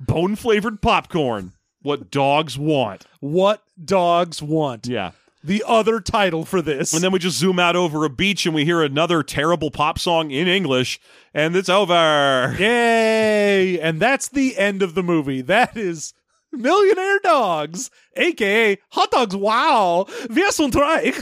Bone 0.00 0.36
flavored 0.36 0.82
popcorn. 0.82 1.52
What 1.82 2.10
dogs 2.10 2.58
want. 2.58 3.06
what 3.20 3.62
dogs 3.82 4.42
want. 4.42 4.86
Yeah. 4.86 5.12
The 5.44 5.64
other 5.66 6.00
title 6.00 6.44
for 6.44 6.62
this. 6.62 6.92
And 6.92 7.02
then 7.02 7.10
we 7.10 7.18
just 7.18 7.36
zoom 7.36 7.58
out 7.58 7.74
over 7.74 8.04
a 8.04 8.08
beach 8.08 8.46
and 8.46 8.54
we 8.54 8.64
hear 8.64 8.80
another 8.80 9.24
terrible 9.24 9.72
pop 9.72 9.98
song 9.98 10.30
in 10.30 10.46
English, 10.46 11.00
and 11.34 11.56
it's 11.56 11.68
over. 11.68 12.54
Yay! 12.58 13.80
And 13.80 13.98
that's 14.00 14.28
the 14.28 14.56
end 14.56 14.82
of 14.82 14.94
the 14.94 15.02
movie. 15.02 15.40
That 15.40 15.76
is 15.76 16.14
Millionaire 16.52 17.18
Dogs, 17.24 17.90
aka 18.16 18.78
Hot 18.90 19.10
Dogs 19.10 19.34
Wow. 19.34 20.06
Wir 20.30 20.52
sind 20.52 20.76
reich. 20.76 21.20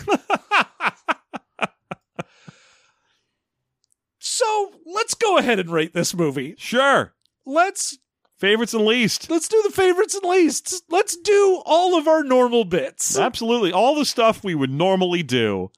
so 4.19 4.73
let's 4.85 5.15
go 5.15 5.39
ahead 5.39 5.59
and 5.59 5.71
rate 5.71 5.95
this 5.95 6.15
movie. 6.15 6.55
Sure. 6.59 7.15
Let's 7.47 7.99
Favorites 8.41 8.73
and 8.73 8.87
least. 8.87 9.31
let's 9.31 9.49
do 9.49 9.63
the 9.63 9.71
favorites 9.71 10.15
and 10.15 10.25
leasts. 10.25 10.81
Let's 10.89 11.15
do 11.15 11.63
all 11.67 11.99
of 11.99 12.09
our 12.09 12.25
normal 12.25 12.65
bits. 12.65 13.19
Absolutely. 13.19 13.71
All 13.71 13.95
the 13.95 14.07
stuff 14.07 14.43
we 14.43 14.55
would 14.55 14.71
normally 14.71 15.23
do. 15.23 15.71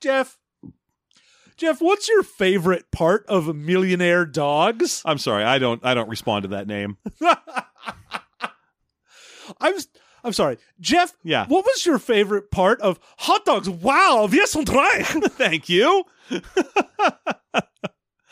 Jeff. 0.00 0.38
Jeff, 1.58 1.82
what's 1.82 2.08
your 2.08 2.22
favorite 2.22 2.90
part 2.90 3.26
of 3.28 3.54
Millionaire 3.54 4.24
Dogs? 4.24 5.02
I'm 5.04 5.18
sorry, 5.18 5.44
I 5.44 5.58
don't 5.58 5.84
I 5.84 5.92
don't 5.94 6.08
respond 6.08 6.44
to 6.44 6.48
that 6.48 6.66
name. 6.66 6.96
I'm 9.60 9.74
I'm 10.24 10.32
sorry, 10.32 10.56
Jeff. 10.80 11.12
Yeah. 11.22 11.46
What 11.46 11.64
was 11.64 11.84
your 11.84 11.98
favorite 11.98 12.50
part 12.50 12.80
of 12.80 12.98
Hot 13.18 13.44
Dogs? 13.44 13.68
Wow, 13.68 14.28
wir 14.30 14.46
sind 14.46 14.68
reich. 14.70 15.06
Thank 15.06 15.68
you. 15.68 16.04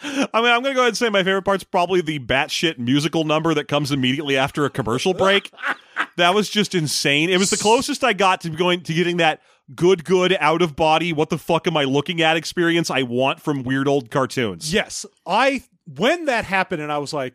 I 0.02 0.40
mean, 0.40 0.50
I'm 0.50 0.62
going 0.62 0.64
to 0.64 0.74
go 0.74 0.80
ahead 0.80 0.88
and 0.88 0.96
say 0.96 1.08
my 1.10 1.22
favorite 1.22 1.42
part's 1.42 1.64
probably 1.64 2.00
the 2.00 2.18
batshit 2.18 2.78
musical 2.78 3.24
number 3.24 3.54
that 3.54 3.68
comes 3.68 3.92
immediately 3.92 4.36
after 4.36 4.64
a 4.64 4.70
commercial 4.70 5.14
break. 5.14 5.50
that 6.16 6.34
was 6.34 6.48
just 6.48 6.74
insane. 6.74 7.30
It 7.30 7.38
was 7.38 7.50
the 7.50 7.56
closest 7.56 8.02
I 8.04 8.12
got 8.12 8.40
to 8.42 8.50
going 8.50 8.82
to 8.82 8.94
getting 8.94 9.18
that 9.18 9.40
good, 9.74 10.04
good 10.04 10.36
out 10.40 10.62
of 10.62 10.74
body. 10.76 11.12
What 11.12 11.30
the 11.30 11.38
fuck 11.38 11.66
am 11.66 11.76
I 11.76 11.84
looking 11.84 12.22
at? 12.22 12.36
Experience 12.36 12.90
I 12.90 13.02
want 13.02 13.40
from 13.40 13.62
weird 13.62 13.88
old 13.88 14.10
cartoons. 14.10 14.72
yes, 14.72 15.06
I 15.26 15.64
when 15.86 16.26
that 16.26 16.44
happened, 16.44 16.82
and 16.82 16.90
I 16.92 16.98
was 16.98 17.12
like, 17.12 17.34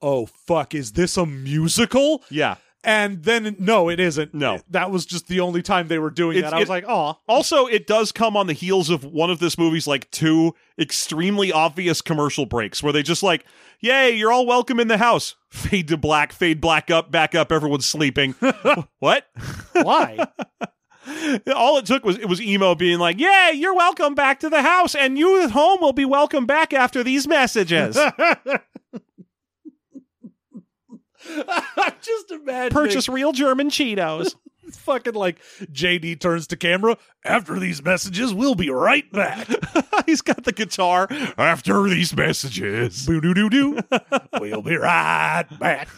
"Oh 0.00 0.26
fuck, 0.26 0.74
is 0.74 0.92
this 0.92 1.16
a 1.16 1.26
musical?" 1.26 2.22
Yeah. 2.30 2.56
And 2.84 3.24
then 3.24 3.56
no, 3.58 3.88
it 3.90 3.98
isn't. 3.98 4.32
No. 4.34 4.60
that 4.70 4.90
was 4.90 5.04
just 5.04 5.26
the 5.26 5.40
only 5.40 5.62
time 5.62 5.88
they 5.88 5.98
were 5.98 6.10
doing 6.10 6.36
It's- 6.38 6.50
that. 6.50 6.56
I 6.56 6.60
was 6.60 6.68
like, 6.68 6.84
"Oh, 6.86 7.18
Also, 7.26 7.66
it 7.66 7.86
does 7.86 8.12
come 8.12 8.36
on 8.36 8.46
the 8.46 8.52
heels 8.52 8.88
of 8.88 9.04
one 9.04 9.30
of 9.30 9.40
this 9.40 9.58
movie's 9.58 9.86
like 9.88 10.08
two 10.12 10.54
extremely 10.78 11.50
obvious 11.50 12.00
commercial 12.00 12.46
breaks 12.46 12.80
where 12.82 12.92
they 12.92 13.02
just 13.02 13.22
like, 13.22 13.44
"Yay, 13.80 14.12
you're 14.16 14.30
all 14.32 14.46
welcome 14.46 14.78
in 14.78 14.86
the 14.88 14.98
house." 14.98 15.34
Fade 15.50 15.88
to 15.88 15.96
black, 15.96 16.32
fade 16.32 16.60
black 16.60 16.88
up, 16.90 17.10
back 17.10 17.34
up. 17.34 17.50
Everyone's 17.50 17.86
sleeping. 17.86 18.34
what? 19.00 19.26
why?" 19.72 20.18
all 21.56 21.78
it 21.78 21.86
took 21.86 22.04
was 22.04 22.16
it 22.18 22.28
was 22.28 22.40
emo 22.40 22.74
being 22.76 22.98
like, 23.00 23.18
"Yay, 23.18 23.52
you're 23.54 23.74
welcome 23.74 24.14
back 24.14 24.38
to 24.40 24.48
the 24.48 24.62
house, 24.62 24.94
and 24.94 25.18
you 25.18 25.42
at 25.42 25.50
home 25.50 25.80
will 25.80 25.92
be 25.92 26.04
welcome 26.04 26.46
back 26.46 26.72
after 26.72 27.02
these 27.02 27.26
messages." 27.26 27.98
just 32.00 32.30
imagine 32.30 32.72
Purchase 32.74 33.08
real 33.08 33.32
German 33.32 33.70
Cheetos. 33.70 34.34
It's 34.68 34.76
fucking 34.76 35.14
like 35.14 35.38
JD 35.72 36.20
turns 36.20 36.46
to 36.48 36.56
camera. 36.58 36.98
After 37.24 37.58
these 37.58 37.82
messages, 37.82 38.34
we'll 38.34 38.54
be 38.54 38.68
right 38.68 39.10
back. 39.10 39.48
He's 40.06 40.20
got 40.20 40.44
the 40.44 40.52
guitar. 40.52 41.08
After 41.38 41.88
these 41.88 42.14
messages. 42.14 43.06
Boo 43.06 43.18
doo 43.22 43.32
doo 43.32 43.48
doo. 43.48 43.78
We'll 44.38 44.60
be 44.60 44.76
right 44.76 45.46
back. 45.58 45.88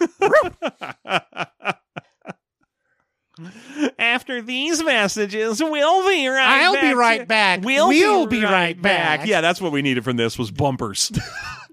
After 3.98 4.40
these 4.42 4.84
messages, 4.84 5.60
we'll 5.60 6.06
be 6.08 6.28
right 6.28 6.36
back. 6.36 6.62
I'll 6.62 6.74
back. 6.74 6.82
be 6.82 6.94
right 6.94 7.26
back. 7.26 7.60
We'll, 7.64 7.88
We'll 7.88 8.26
be, 8.26 8.38
be 8.38 8.44
right, 8.44 8.52
right 8.52 8.82
back. 8.82 9.20
back. 9.20 9.28
Yeah, 9.28 9.40
that's 9.40 9.60
what 9.60 9.72
we 9.72 9.82
needed 9.82 10.04
from 10.04 10.16
this 10.16 10.38
was 10.38 10.50
bumpers. 10.52 11.10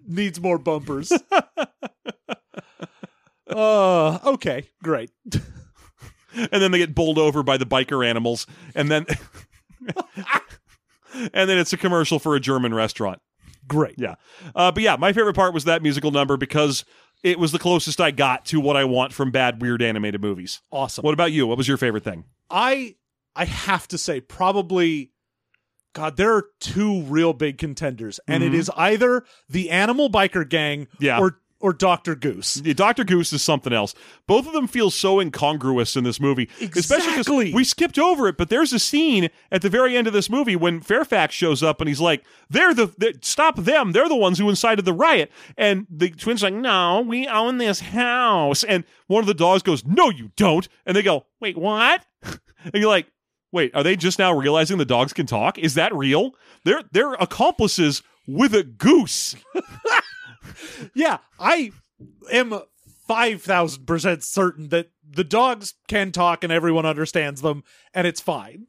Needs 0.07 0.39
more 0.41 0.57
bumpers. 0.57 1.11
Uh 3.49 4.19
okay, 4.33 4.63
great. 4.83 5.11
and 6.33 6.49
then 6.61 6.71
they 6.71 6.77
get 6.79 6.93
bowled 6.95 7.17
over 7.17 7.43
by 7.43 7.57
the 7.57 7.65
biker 7.65 8.05
animals 8.05 8.45
and 8.75 8.91
then 8.91 9.05
and 11.33 11.49
then 11.49 11.57
it's 11.57 11.73
a 11.73 11.77
commercial 11.77 12.19
for 12.19 12.35
a 12.35 12.39
German 12.39 12.73
restaurant. 12.73 13.19
Great. 13.67 13.95
Yeah. 13.97 14.15
Uh, 14.55 14.71
but 14.71 14.83
yeah, 14.83 14.95
my 14.95 15.11
favorite 15.13 15.35
part 15.35 15.53
was 15.53 15.65
that 15.65 15.81
musical 15.81 16.11
number 16.11 16.37
because 16.37 16.85
it 17.23 17.39
was 17.39 17.51
the 17.51 17.59
closest 17.59 17.99
I 17.99 18.11
got 18.11 18.45
to 18.45 18.59
what 18.59 18.77
I 18.77 18.85
want 18.85 19.11
from 19.13 19.31
bad, 19.31 19.61
weird 19.61 19.81
animated 19.81 20.21
movies. 20.21 20.61
Awesome. 20.71 21.03
What 21.03 21.13
about 21.13 21.31
you? 21.31 21.47
What 21.47 21.57
was 21.57 21.67
your 21.67 21.77
favorite 21.77 22.03
thing? 22.03 22.25
I 22.49 22.95
I 23.35 23.45
have 23.45 23.87
to 23.89 23.97
say 23.97 24.21
probably 24.21 25.11
God, 25.93 26.15
there 26.15 26.33
are 26.35 26.45
two 26.59 27.01
real 27.03 27.33
big 27.33 27.57
contenders, 27.57 28.19
and 28.27 28.43
it 28.43 28.51
Mhm. 28.51 28.55
is 28.55 28.71
either 28.77 29.25
the 29.49 29.71
Animal 29.71 30.11
Biker 30.11 30.47
Gang 30.47 30.87
Yeah. 30.99 31.17
or 31.19 31.39
or 31.59 31.73
Dr. 31.73 32.15
Goose. 32.15 32.61
Yeah, 32.63 32.73
Dr. 32.73 33.03
Goose 33.03 33.33
is 33.33 33.41
something 33.41 33.73
else. 33.73 33.95
Both 34.27 34.45
of 34.45 34.53
them 34.53 34.67
feel 34.67 34.91
so 34.91 35.19
incongruous 35.19 35.95
in 35.95 36.03
this 36.03 36.19
movie. 36.19 36.49
Especially 36.61 37.13
Exactly. 37.17 37.45
because 37.45 37.53
we 37.55 37.63
skipped 37.63 37.97
over 37.97 38.27
it, 38.27 38.37
but 38.37 38.49
there's 38.49 38.73
a 38.73 38.79
scene 38.79 39.29
at 39.51 39.61
the 39.63 39.69
very 39.69 39.97
end 39.97 40.05
of 40.07 40.13
this 40.13 40.29
movie 40.29 40.55
when 40.55 40.81
Fairfax 40.81 41.33
shows 41.33 41.63
up 41.63 41.81
and 41.81 41.87
he's 41.87 41.99
like, 42.01 42.23
they're 42.49 42.73
the, 42.75 42.93
they 42.97 43.13
stop 43.21 43.55
them. 43.57 43.91
They're 43.91 44.07
the 44.09 44.15
ones 44.15 44.37
who 44.37 44.49
incited 44.49 44.85
the 44.85 44.93
riot. 44.93 45.31
And 45.57 45.87
the 45.89 46.11
twins 46.11 46.43
are 46.43 46.51
like, 46.51 46.59
no, 46.61 47.01
we 47.01 47.27
own 47.27 47.57
this 47.57 47.79
house. 47.79 48.63
And 48.63 48.83
one 49.07 49.21
of 49.21 49.27
the 49.27 49.33
dogs 49.33 49.63
goes, 49.63 49.83
no, 49.85 50.09
you 50.11 50.31
don't. 50.35 50.67
And 50.85 50.95
they 50.95 51.01
go, 51.01 51.25
wait, 51.41 51.57
what? 51.57 52.05
and 52.23 52.39
you're 52.75 52.87
like, 52.87 53.07
wait, 53.51 53.73
are 53.73 53.81
they 53.83 53.95
just 53.95 54.19
now 54.19 54.31
realizing 54.31 54.77
the 54.77 54.85
dogs 54.85 55.11
can 55.13 55.25
talk? 55.25 55.57
Is 55.57 55.73
that 55.73 55.95
real? 55.95 56.35
They're, 56.65 56.83
they're 56.91 57.13
accomplices 57.13 58.03
with 58.27 58.53
a 58.53 58.63
goose. 58.63 59.35
Yeah, 60.93 61.17
I 61.39 61.71
am 62.31 62.59
5,000% 63.09 64.23
certain 64.23 64.69
that 64.69 64.91
the 65.09 65.23
dogs 65.23 65.75
can 65.87 66.11
talk 66.11 66.43
and 66.43 66.51
everyone 66.51 66.85
understands 66.85 67.41
them, 67.41 67.63
and 67.93 68.05
it's 68.05 68.21
fine. 68.21 68.67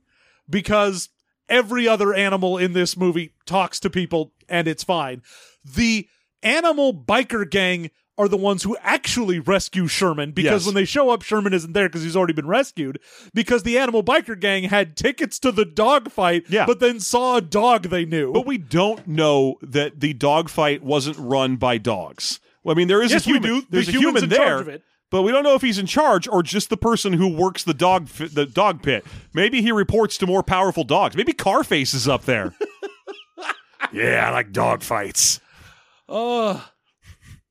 Because 0.48 1.10
every 1.48 1.86
other 1.86 2.14
animal 2.14 2.56
in 2.56 2.72
this 2.72 2.96
movie 2.96 3.34
talks 3.46 3.80
to 3.80 3.90
people, 3.90 4.32
and 4.48 4.68
it's 4.68 4.84
fine. 4.84 5.22
The 5.64 6.08
animal 6.42 6.94
biker 6.94 7.48
gang 7.50 7.90
are 8.18 8.28
the 8.28 8.36
ones 8.36 8.64
who 8.64 8.76
actually 8.82 9.38
rescue 9.38 9.86
Sherman 9.86 10.32
because 10.32 10.62
Yes. 10.62 10.66
when 10.66 10.74
they 10.74 10.84
show 10.84 11.10
up, 11.10 11.22
Sherman 11.22 11.54
isn't 11.54 11.72
there 11.72 11.88
because 11.88 12.02
he's 12.02 12.16
already 12.16 12.32
been 12.32 12.48
rescued. 12.48 12.98
Because 13.32 13.62
the 13.62 13.78
animal 13.78 14.02
biker 14.02 14.38
gang 14.38 14.64
had 14.64 14.96
tickets 14.96 15.38
to 15.38 15.52
the 15.52 15.64
dog 15.64 16.10
fight, 16.10 16.44
Yeah. 16.48 16.66
but 16.66 16.80
then 16.80 16.98
saw 17.00 17.36
a 17.36 17.40
dog 17.40 17.84
they 17.84 18.04
knew. 18.04 18.32
But 18.32 18.44
we 18.46 18.58
don't 18.58 19.06
know 19.06 19.56
that 19.62 20.00
the 20.00 20.12
dogfight 20.14 20.82
wasn't 20.82 21.16
run 21.18 21.56
by 21.56 21.78
dogs. 21.78 22.40
Well, 22.64 22.74
I 22.74 22.76
mean, 22.76 22.88
there 22.88 23.00
is 23.00 23.12
Yes, 23.12 23.24
a 23.26 23.30
we 23.30 23.34
human. 23.38 23.60
do. 23.60 23.66
The 23.70 23.78
a 23.78 23.82
human 23.82 24.28
there, 24.28 24.38
charge 24.38 24.60
of 24.62 24.68
it. 24.68 24.82
but 25.10 25.22
we 25.22 25.30
don't 25.30 25.44
know 25.44 25.54
if 25.54 25.62
he's 25.62 25.78
in 25.78 25.86
charge 25.86 26.26
or 26.28 26.42
just 26.42 26.68
the 26.70 26.76
person 26.76 27.12
who 27.14 27.28
works 27.28 27.62
the 27.62 27.72
dog 27.72 28.08
fi- 28.08 28.26
the 28.26 28.44
dog 28.46 28.82
pit. 28.82 29.06
Maybe 29.32 29.62
he 29.62 29.70
reports 29.72 30.18
to 30.18 30.26
more 30.26 30.42
powerful 30.42 30.82
dogs. 30.84 31.14
Maybe 31.16 31.32
Carface 31.32 31.94
is 31.94 32.08
up 32.08 32.24
there. 32.24 32.54
yeah, 33.92 34.26
I 34.28 34.32
like 34.32 34.52
dog 34.52 34.82
fights. 34.82 35.40
Uh 36.08 36.60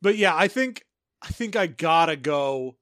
but 0.07 0.15
yeah, 0.17 0.33
I 0.33 0.47
think 0.47 0.85
I 1.21 1.27
think 1.27 1.57
I 1.57 1.67
gotta 1.67 2.15
go. 2.15 2.77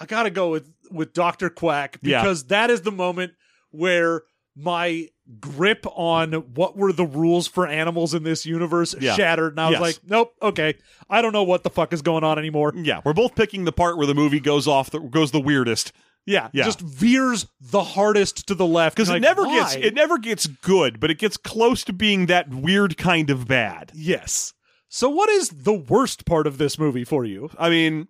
I 0.00 0.04
gotta 0.06 0.30
go 0.30 0.50
with 0.50 0.68
with 0.90 1.12
Doctor 1.12 1.48
Quack 1.48 1.98
Yeah. 2.02 2.20
because 2.20 2.46
that 2.46 2.70
is 2.70 2.80
the 2.82 2.90
moment 2.90 3.34
where 3.70 4.22
my 4.56 5.08
grip 5.38 5.86
on 5.94 6.32
what 6.32 6.76
were 6.76 6.92
the 6.92 7.04
rules 7.06 7.46
for 7.46 7.68
animals 7.68 8.14
in 8.14 8.24
this 8.24 8.44
universe 8.44 8.96
Yeah. 8.98 9.14
shattered, 9.14 9.52
and 9.52 9.60
I 9.60 9.66
was 9.66 9.72
Yes. 9.74 9.80
like, 9.80 9.98
nope, 10.08 10.34
okay, 10.42 10.74
I 11.08 11.22
don't 11.22 11.32
know 11.32 11.44
what 11.44 11.62
the 11.62 11.70
fuck 11.70 11.92
is 11.92 12.02
going 12.02 12.24
on 12.24 12.36
anymore. 12.36 12.72
Yeah, 12.74 13.00
we're 13.04 13.12
both 13.12 13.36
picking 13.36 13.64
the 13.64 13.70
part 13.72 13.96
where 13.96 14.08
the 14.08 14.14
movie 14.14 14.40
goes 14.40 14.66
off 14.66 14.90
the 14.90 14.98
goes 14.98 15.30
the 15.30 15.40
weirdest 15.40 15.92
Yeah, 16.28 16.48
Yeah. 16.52 16.64
just 16.64 16.80
veers 16.80 17.46
the 17.60 17.84
hardest 17.84 18.48
to 18.48 18.56
the 18.56 18.66
left 18.66 18.96
because 18.96 19.08
it 19.08 19.12
like, 19.12 19.22
never 19.22 19.44
why? 19.44 19.60
gets 19.60 19.76
it 19.76 19.94
never 19.94 20.18
gets 20.18 20.48
good, 20.48 20.98
but 20.98 21.08
it 21.12 21.18
gets 21.20 21.36
close 21.36 21.84
to 21.84 21.92
being 21.92 22.26
that 22.26 22.48
weird 22.50 22.96
kind 22.98 23.30
of 23.30 23.46
bad. 23.46 23.92
Yes. 23.94 24.52
So, 24.88 25.08
what 25.08 25.28
is 25.30 25.48
the 25.50 25.74
worst 25.74 26.26
part 26.26 26.46
of 26.46 26.58
this 26.58 26.78
movie 26.78 27.04
for 27.04 27.24
you? 27.24 27.50
I 27.58 27.70
mean, 27.70 28.08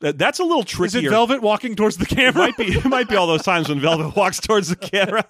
that's 0.00 0.38
a 0.38 0.44
little 0.44 0.64
tricky. 0.64 0.98
Is 0.98 1.04
it 1.06 1.10
Velvet 1.10 1.42
walking 1.42 1.74
towards 1.76 1.96
the 1.96 2.04
It 2.04 2.08
camera? 2.10 2.34
might 2.34 2.56
be. 2.56 2.64
It 2.66 2.84
might 2.84 3.08
be 3.08 3.16
all 3.16 3.26
those 3.26 3.42
times 3.42 3.68
when 3.68 3.80
Velvet 3.80 4.16
walks 4.16 4.40
towards 4.40 4.68
the 4.68 4.76
camera. 4.76 5.24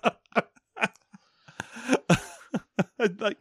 like, 3.20 3.38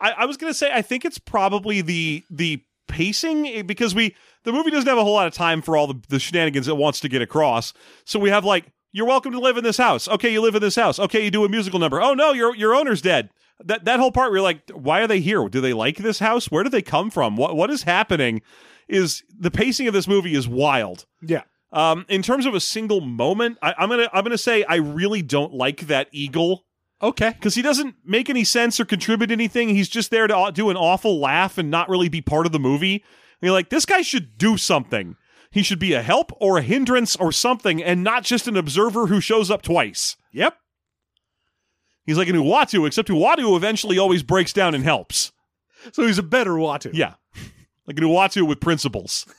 I, 0.00 0.12
I 0.12 0.24
was 0.26 0.36
gonna 0.36 0.54
say, 0.54 0.70
I 0.72 0.82
think 0.82 1.04
it's 1.04 1.18
probably 1.18 1.80
the 1.80 2.24
the 2.30 2.62
pacing 2.88 3.46
eh, 3.46 3.62
because 3.62 3.94
we 3.94 4.14
the 4.44 4.52
movie 4.52 4.70
doesn't 4.70 4.88
have 4.88 4.98
a 4.98 5.04
whole 5.04 5.14
lot 5.14 5.26
of 5.26 5.32
time 5.32 5.62
for 5.62 5.76
all 5.76 5.86
the, 5.86 6.00
the 6.08 6.18
shenanigans 6.18 6.68
it 6.68 6.76
wants 6.76 7.00
to 7.00 7.08
get 7.08 7.22
across. 7.22 7.72
So 8.04 8.18
we 8.18 8.28
have 8.30 8.44
like, 8.44 8.66
you're 8.92 9.06
welcome 9.06 9.32
to 9.32 9.40
live 9.40 9.56
in 9.56 9.64
this 9.64 9.78
house. 9.78 10.08
Okay, 10.08 10.32
you 10.32 10.40
live 10.42 10.54
in 10.54 10.60
this 10.60 10.76
house. 10.76 10.98
Okay, 10.98 11.24
you 11.24 11.30
do 11.30 11.44
a 11.44 11.48
musical 11.48 11.78
number. 11.78 12.02
Oh 12.02 12.14
no, 12.14 12.32
your 12.32 12.54
your 12.54 12.74
owner's 12.74 13.00
dead. 13.02 13.30
That 13.64 13.84
that 13.84 14.00
whole 14.00 14.12
part, 14.12 14.32
we're 14.32 14.40
like, 14.40 14.68
why 14.70 15.00
are 15.02 15.06
they 15.06 15.20
here? 15.20 15.48
Do 15.48 15.60
they 15.60 15.72
like 15.72 15.98
this 15.98 16.18
house? 16.18 16.50
Where 16.50 16.62
do 16.64 16.68
they 16.70 16.82
come 16.82 17.10
from? 17.10 17.36
What 17.36 17.56
what 17.56 17.70
is 17.70 17.82
happening? 17.84 18.42
Is 18.88 19.22
the 19.38 19.50
pacing 19.50 19.86
of 19.88 19.94
this 19.94 20.08
movie 20.08 20.34
is 20.34 20.48
wild. 20.48 21.06
yeah. 21.22 21.42
Um, 21.72 22.04
in 22.10 22.20
terms 22.22 22.44
of 22.44 22.54
a 22.54 22.60
single 22.60 23.00
moment, 23.00 23.56
I, 23.62 23.72
I'm 23.78 23.88
gonna 23.88 24.08
I'm 24.12 24.24
gonna 24.24 24.36
say 24.36 24.62
I 24.64 24.76
really 24.76 25.22
don't 25.22 25.54
like 25.54 25.86
that 25.86 26.08
eagle 26.12 26.66
Okay. 27.00 27.30
because 27.30 27.54
he 27.54 27.62
doesn't 27.62 27.94
make 28.04 28.28
any 28.28 28.44
sense 28.44 28.78
or 28.78 28.84
contribute 28.84 29.30
anything. 29.30 29.70
He's 29.70 29.88
just 29.88 30.10
there 30.10 30.26
to 30.26 30.50
do 30.52 30.68
an 30.68 30.76
awful 30.76 31.18
laugh 31.18 31.56
and 31.56 31.70
not 31.70 31.88
really 31.88 32.08
be 32.10 32.20
part 32.20 32.44
of 32.44 32.52
the 32.52 32.58
movie. 32.60 32.96
And 32.96 33.02
you're 33.40 33.52
like, 33.52 33.70
this 33.70 33.86
guy 33.86 34.02
should 34.02 34.36
do 34.36 34.56
something. 34.58 35.16
He 35.50 35.62
should 35.62 35.78
be 35.78 35.94
a 35.94 36.02
help 36.02 36.30
or 36.40 36.58
a 36.58 36.62
hindrance 36.62 37.16
or 37.16 37.32
something, 37.32 37.82
and 37.82 38.04
not 38.04 38.22
just 38.24 38.46
an 38.48 38.56
observer 38.56 39.06
who 39.06 39.20
shows 39.20 39.50
up 39.50 39.62
twice. 39.62 40.16
Yep. 40.32 40.56
He's 42.06 42.16
like 42.18 42.28
an 42.28 42.36
Uatu, 42.36 42.86
except 42.86 43.08
Uatu 43.08 43.56
eventually 43.56 43.98
always 43.98 44.22
breaks 44.22 44.52
down 44.52 44.74
and 44.74 44.82
helps. 44.84 45.32
So 45.92 46.06
he's 46.06 46.18
a 46.18 46.22
better 46.22 46.52
Uatu. 46.52 46.90
Yeah, 46.92 47.14
like 47.86 47.98
an 47.98 48.04
Uatu 48.04 48.46
with 48.46 48.60
principles. 48.60 49.26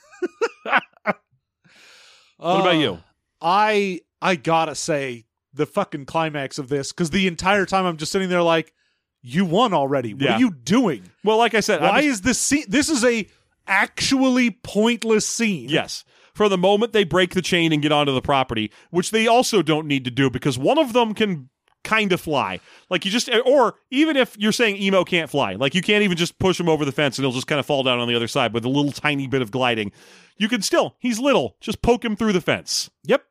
What 2.38 2.60
about 2.62 2.76
Uh, 2.76 2.80
you? 2.80 3.00
I 3.42 4.02
I 4.22 4.36
gotta 4.36 4.76
say 4.76 5.26
the 5.54 5.66
fucking 5.66 6.06
climax 6.06 6.58
of 6.58 6.68
this 6.70 6.92
because 6.92 7.10
the 7.12 7.28
entire 7.28 7.66
time 7.66 7.86
I'm 7.86 7.98
just 7.98 8.12
sitting 8.12 8.30
there 8.30 8.42
like, 8.42 8.74
you 9.22 9.46
won 9.46 9.74
already. 9.74 10.14
What 10.14 10.24
Yeah. 10.24 10.36
are 10.36 10.40
you 10.40 10.52
doing? 10.52 11.04
Well, 11.24 11.38
like 11.38 11.54
I 11.54 11.60
said, 11.60 11.82
Why 11.82 12.02
just- 12.02 12.08
is 12.08 12.22
this 12.22 12.40
scene? 12.40 12.66
This 12.68 12.90
is 12.90 13.04
a 13.06 13.28
actually 13.68 14.52
pointless 14.52 15.26
scene. 15.28 15.70
Yes. 15.70 16.04
For 16.34 16.50
the 16.50 16.58
moment 16.58 16.92
they 16.94 17.04
break 17.04 17.34
the 17.34 17.42
chain 17.42 17.72
and 17.72 17.82
get 17.82 17.92
onto 17.92 18.12
the 18.14 18.22
property, 18.22 18.72
which 18.90 19.12
they 19.12 19.28
also 19.28 19.62
don't 19.62 19.88
need 19.88 20.04
to 20.06 20.12
do 20.12 20.30
because 20.30 20.58
one 20.58 20.80
of 20.80 20.92
them 20.94 21.14
can 21.14 21.50
kind 21.84 22.12
of 22.12 22.22
fly. 22.22 22.60
Like 22.90 23.06
you 23.06 23.12
just, 23.12 23.30
or 23.46 23.76
even 23.92 24.18
if 24.18 24.38
you're 24.38 24.52
saying 24.52 24.78
emo 24.78 25.04
can't 25.04 25.30
fly, 25.30 25.54
like 25.54 25.76
you 25.76 25.82
can't 25.82 26.04
even 26.04 26.18
just 26.18 26.40
push 26.40 26.60
him 26.60 26.70
over 26.70 26.86
the 26.86 26.92
fence 26.92 27.18
and 27.18 27.26
he'll 27.26 27.34
just 27.34 27.48
kind 27.48 27.60
of 27.60 27.66
fall 27.66 27.84
down 27.84 28.00
on 28.00 28.08
the 28.08 28.16
other 28.16 28.28
side 28.28 28.54
with 28.54 28.66
a 28.66 28.70
little 28.70 28.92
tiny 28.92 29.28
bit 29.28 29.42
of 29.42 29.52
gliding. 29.52 29.92
You 30.38 30.48
can 30.48 30.62
still, 30.62 30.96
he's 31.00 31.20
little, 31.20 31.58
just 31.62 31.82
poke 31.82 32.04
him 32.04 32.16
through 32.16 32.34
the 32.34 32.42
fence. 32.42 32.90
Yep. 33.04 33.24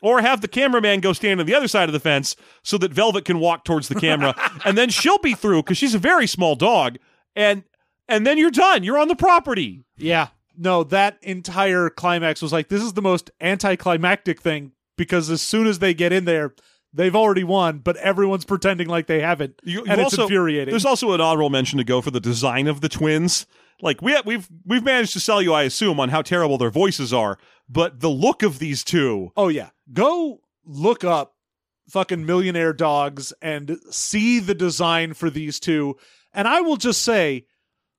Or 0.00 0.20
have 0.20 0.40
the 0.40 0.48
cameraman 0.48 1.00
go 1.00 1.12
stand 1.12 1.40
on 1.40 1.46
the 1.46 1.54
other 1.54 1.68
side 1.68 1.88
of 1.88 1.92
the 1.92 2.00
fence 2.00 2.36
so 2.62 2.78
that 2.78 2.92
Velvet 2.92 3.24
can 3.24 3.40
walk 3.40 3.64
towards 3.64 3.88
the 3.88 3.96
camera 3.96 4.34
and 4.64 4.78
then 4.78 4.90
she'll 4.90 5.18
be 5.18 5.34
through 5.34 5.62
because 5.62 5.78
she's 5.78 5.94
a 5.94 5.98
very 5.98 6.26
small 6.26 6.54
dog 6.54 6.98
and 7.34 7.64
and 8.08 8.26
then 8.26 8.38
you're 8.38 8.50
done. 8.50 8.84
You're 8.84 8.98
on 8.98 9.08
the 9.08 9.16
property. 9.16 9.84
Yeah. 9.96 10.28
No, 10.56 10.82
that 10.84 11.18
entire 11.22 11.90
climax 11.90 12.40
was 12.40 12.52
like 12.52 12.68
this 12.68 12.82
is 12.82 12.94
the 12.94 13.02
most 13.02 13.30
anticlimactic 13.40 14.40
thing 14.40 14.72
because 14.96 15.30
as 15.30 15.40
soon 15.40 15.66
as 15.66 15.78
they 15.78 15.94
get 15.94 16.12
in 16.12 16.24
there, 16.24 16.54
they've 16.92 17.14
already 17.16 17.44
won, 17.44 17.78
but 17.78 17.96
everyone's 17.96 18.44
pretending 18.44 18.88
like 18.88 19.06
they 19.06 19.20
haven't, 19.20 19.60
You- 19.64 19.84
and 19.86 20.00
it's 20.00 20.12
also- 20.14 20.22
infuriating. 20.22 20.72
There's 20.72 20.84
also 20.84 21.12
an 21.12 21.20
honorable 21.20 21.50
mention 21.50 21.78
to 21.78 21.84
go 21.84 22.00
for 22.00 22.10
the 22.10 22.20
design 22.20 22.66
of 22.66 22.80
the 22.80 22.88
twins. 22.88 23.46
Like 23.80 24.02
we 24.02 24.16
we've 24.24 24.48
we've 24.66 24.82
managed 24.82 25.12
to 25.12 25.20
sell 25.20 25.40
you, 25.40 25.52
I 25.52 25.62
assume, 25.62 26.00
on 26.00 26.08
how 26.08 26.22
terrible 26.22 26.58
their 26.58 26.70
voices 26.70 27.12
are, 27.12 27.38
but 27.68 28.00
the 28.00 28.10
look 28.10 28.42
of 28.42 28.58
these 28.58 28.82
two, 28.82 29.30
Oh 29.36 29.48
yeah. 29.48 29.70
Go 29.92 30.40
look 30.64 31.04
up 31.04 31.34
fucking 31.88 32.26
millionaire 32.26 32.72
dogs 32.72 33.32
and 33.40 33.78
see 33.90 34.40
the 34.40 34.54
design 34.54 35.14
for 35.14 35.30
these 35.30 35.60
two. 35.60 35.96
And 36.34 36.46
I 36.48 36.60
will 36.60 36.76
just 36.76 37.02
say, 37.02 37.46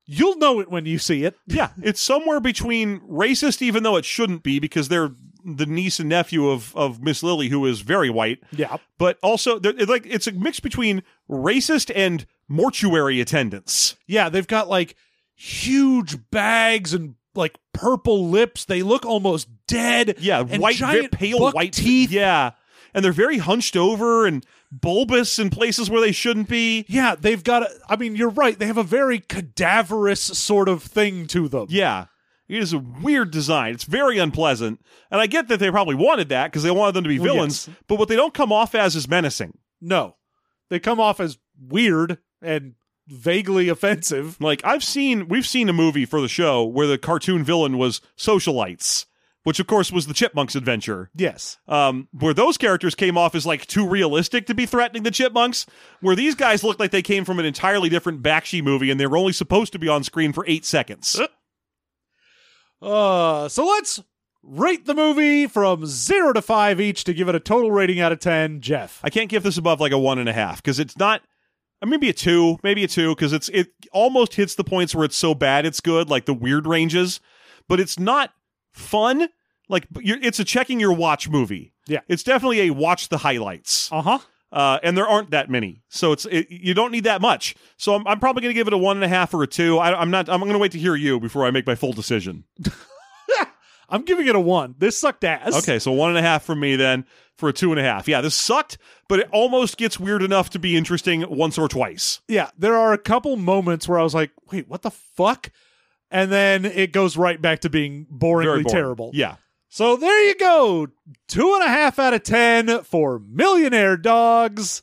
you'll 0.06 0.36
know 0.36 0.60
it 0.60 0.70
when 0.70 0.84
you 0.86 0.98
see 0.98 1.24
it. 1.24 1.34
yeah, 1.46 1.70
it's 1.82 2.00
somewhere 2.00 2.40
between 2.40 3.00
racist, 3.00 3.62
even 3.62 3.82
though 3.82 3.96
it 3.96 4.04
shouldn't 4.04 4.42
be, 4.42 4.58
because 4.60 4.88
they're 4.88 5.10
the 5.44 5.66
niece 5.66 5.98
and 6.00 6.08
nephew 6.08 6.48
of 6.48 6.74
of 6.76 7.02
Miss 7.02 7.22
Lily, 7.22 7.48
who 7.48 7.64
is 7.66 7.80
very 7.80 8.10
white, 8.10 8.38
Yeah. 8.52 8.76
but 8.98 9.18
also 9.22 9.58
it's 9.62 9.88
like 9.90 10.06
it's 10.06 10.26
a 10.26 10.32
mix 10.32 10.60
between 10.60 11.02
racist 11.28 11.90
and 11.94 12.26
mortuary 12.48 13.20
attendants. 13.20 13.96
Yeah, 14.06 14.28
they've 14.28 14.46
got 14.46 14.68
like 14.68 14.96
huge 15.34 16.18
bags 16.30 16.92
and 16.94 17.14
like 17.34 17.56
purple 17.72 18.28
lips. 18.28 18.64
They 18.64 18.82
look 18.82 19.04
almost 19.06 19.48
dead. 19.66 20.16
Yeah, 20.18 20.40
and 20.48 20.60
white, 20.62 20.76
giant 20.76 21.12
pale 21.12 21.50
white 21.52 21.72
teeth. 21.72 22.10
Yeah, 22.10 22.52
and 22.94 23.04
they're 23.04 23.12
very 23.12 23.38
hunched 23.38 23.76
over 23.76 24.26
and 24.26 24.44
bulbous 24.72 25.38
in 25.38 25.50
places 25.50 25.90
where 25.90 26.00
they 26.00 26.12
shouldn't 26.12 26.48
be. 26.48 26.84
Yeah, 26.88 27.14
they've 27.18 27.42
got. 27.42 27.62
A, 27.62 27.70
I 27.88 27.96
mean, 27.96 28.16
you're 28.16 28.30
right. 28.30 28.58
They 28.58 28.66
have 28.66 28.78
a 28.78 28.82
very 28.84 29.20
cadaverous 29.20 30.20
sort 30.20 30.68
of 30.68 30.82
thing 30.82 31.26
to 31.28 31.48
them. 31.48 31.66
Yeah. 31.70 32.06
It 32.50 32.62
is 32.62 32.72
a 32.72 32.78
weird 32.78 33.30
design. 33.30 33.74
It's 33.74 33.84
very 33.84 34.18
unpleasant. 34.18 34.80
And 35.10 35.20
I 35.20 35.26
get 35.28 35.46
that 35.48 35.58
they 35.60 35.70
probably 35.70 35.94
wanted 35.94 36.28
that 36.30 36.50
because 36.50 36.64
they 36.64 36.70
wanted 36.72 36.94
them 36.94 37.04
to 37.04 37.08
be 37.08 37.18
Well, 37.20 37.34
villains, 37.34 37.68
yes. 37.68 37.76
but 37.86 37.98
what 37.98 38.08
they 38.08 38.16
don't 38.16 38.34
come 38.34 38.52
off 38.52 38.74
as 38.74 38.96
is 38.96 39.06
menacing. 39.08 39.56
No, 39.80 40.16
they 40.68 40.80
come 40.80 40.98
off 40.98 41.20
as 41.20 41.38
weird 41.60 42.18
and 42.42 42.74
vaguely 43.06 43.68
offensive. 43.68 44.36
Like 44.40 44.62
I've 44.64 44.82
seen 44.84 45.28
we've 45.28 45.46
seen 45.46 45.68
a 45.68 45.72
movie 45.72 46.04
for 46.04 46.20
the 46.20 46.28
show 46.28 46.64
where 46.64 46.86
the 46.86 46.98
cartoon 46.98 47.44
villain 47.44 47.78
was 47.78 48.00
socialites, 48.16 49.06
which 49.44 49.60
of 49.60 49.66
course 49.66 49.92
was 49.92 50.06
the 50.06 50.14
Chipmunks 50.14 50.54
adventure. 50.56 51.10
Yes. 51.14 51.58
Um, 51.68 52.08
where 52.12 52.34
those 52.34 52.56
characters 52.58 52.94
came 52.94 53.16
off 53.16 53.34
as 53.34 53.46
like 53.46 53.66
too 53.66 53.88
realistic 53.88 54.46
to 54.46 54.54
be 54.54 54.66
threatening 54.66 55.02
the 55.04 55.10
chipmunks, 55.10 55.66
where 56.00 56.16
these 56.16 56.34
guys 56.34 56.64
looked 56.64 56.80
like 56.80 56.90
they 56.90 57.02
came 57.02 57.24
from 57.24 57.38
an 57.38 57.44
entirely 57.46 57.88
different 57.88 58.22
Bakshi 58.22 58.62
movie 58.62 58.90
and 58.90 58.98
they 59.00 59.06
were 59.06 59.16
only 59.16 59.32
supposed 59.32 59.72
to 59.72 59.78
be 59.78 59.88
on 59.88 60.02
screen 60.04 60.32
for 60.32 60.44
eight 60.48 60.64
seconds. 60.64 61.20
Uh, 62.82 63.48
so 63.48 63.66
let's 63.66 64.00
rate 64.42 64.86
the 64.86 64.94
movie 64.94 65.46
from 65.46 65.84
zero 65.86 66.32
to 66.32 66.40
five 66.42 66.80
each 66.80 67.04
to 67.04 67.12
give 67.12 67.28
it 67.28 67.34
a 67.34 67.40
total 67.40 67.70
rating 67.70 68.00
out 68.00 68.12
of 68.12 68.20
ten. 68.20 68.60
Jeff, 68.60 69.00
I 69.04 69.10
can't 69.10 69.28
give 69.28 69.42
this 69.42 69.58
above 69.58 69.80
like 69.80 69.92
a 69.92 69.98
one 69.98 70.18
and 70.18 70.28
a 70.28 70.32
half 70.32 70.62
because 70.62 70.78
it's 70.78 70.96
not. 70.96 71.22
uh, 71.82 71.86
Maybe 71.86 72.08
a 72.08 72.12
two, 72.12 72.58
maybe 72.62 72.84
a 72.84 72.88
two, 72.88 73.14
because 73.14 73.32
it's 73.32 73.48
it 73.50 73.68
almost 73.92 74.34
hits 74.34 74.54
the 74.54 74.64
points 74.64 74.94
where 74.94 75.04
it's 75.04 75.16
so 75.16 75.34
bad 75.34 75.66
it's 75.66 75.80
good, 75.80 76.08
like 76.08 76.24
the 76.26 76.34
weird 76.34 76.66
ranges, 76.66 77.20
but 77.68 77.80
it's 77.80 77.98
not 77.98 78.32
fun. 78.72 79.28
Like 79.68 79.86
you're, 80.00 80.18
it's 80.22 80.40
a 80.40 80.44
checking 80.44 80.80
your 80.80 80.92
watch 80.92 81.28
movie. 81.28 81.72
Yeah. 81.86 82.00
it's 82.08 82.22
definitely 82.22 82.60
a 82.68 82.70
watch 82.70 83.08
the 83.08 83.18
highlights, 83.18 83.90
uh 83.92 84.00
huh. 84.02 84.18
Uh, 84.52 84.78
and 84.82 84.96
there 84.96 85.06
aren't 85.06 85.30
that 85.30 85.48
many, 85.48 85.82
so 85.88 86.12
it's 86.12 86.26
it, 86.26 86.50
you 86.50 86.74
don't 86.74 86.90
need 86.92 87.04
that 87.04 87.20
much. 87.20 87.54
So 87.76 87.94
I'm, 87.94 88.06
I'm 88.06 88.18
probably 88.18 88.42
going 88.42 88.50
to 88.50 88.58
give 88.58 88.66
it 88.66 88.72
a 88.72 88.78
one 88.78 88.96
and 88.96 89.04
a 89.04 89.08
half 89.08 89.32
or 89.32 89.42
a 89.42 89.46
two. 89.46 89.78
I, 89.78 89.98
I'm 89.98 90.10
not. 90.10 90.28
I'm 90.28 90.40
going 90.40 90.52
to 90.52 90.58
wait 90.58 90.72
to 90.72 90.78
hear 90.78 90.96
you 90.96 91.20
before 91.20 91.46
I 91.46 91.50
make 91.50 91.66
my 91.66 91.74
full 91.74 91.92
decision. 91.92 92.44
I'm 93.90 94.02
giving 94.04 94.26
it 94.28 94.36
a 94.36 94.40
one. 94.40 94.76
This 94.78 94.96
sucked 94.96 95.24
ass. 95.24 95.56
Okay, 95.62 95.78
so 95.78 95.90
one 95.92 96.10
and 96.10 96.18
a 96.18 96.22
half 96.22 96.44
from 96.44 96.60
me 96.60 96.76
then 96.76 97.04
for 97.36 97.48
a 97.48 97.52
two 97.52 97.72
and 97.72 97.80
a 97.80 97.82
half. 97.82 98.06
Yeah, 98.06 98.20
this 98.20 98.36
sucked, 98.36 98.78
but 99.08 99.18
it 99.18 99.28
almost 99.32 99.76
gets 99.76 99.98
weird 99.98 100.22
enough 100.22 100.50
to 100.50 100.58
be 100.58 100.76
interesting 100.76 101.24
once 101.28 101.58
or 101.58 101.66
twice. 101.66 102.20
Yeah, 102.28 102.50
there 102.56 102.76
are 102.76 102.92
a 102.92 102.98
couple 102.98 103.36
moments 103.36 103.88
where 103.88 103.98
I 103.98 104.02
was 104.02 104.14
like, 104.14 104.30
wait, 104.52 104.68
what 104.68 104.82
the 104.82 104.90
fuck? 104.90 105.50
And 106.10 106.30
then 106.30 106.64
it 106.64 106.92
goes 106.92 107.16
right 107.16 107.40
back 107.40 107.60
to 107.60 107.70
being 107.70 108.06
boringly 108.06 108.44
boring. 108.44 108.64
terrible. 108.64 109.10
Yeah. 109.12 109.36
So 109.72 109.96
there 109.96 110.26
you 110.26 110.34
go. 110.34 110.88
Two 111.28 111.54
and 111.54 111.62
a 111.62 111.68
half 111.68 112.00
out 112.00 112.12
of 112.12 112.24
ten 112.24 112.82
for 112.82 113.20
Millionaire 113.20 113.96
Dogs, 113.96 114.82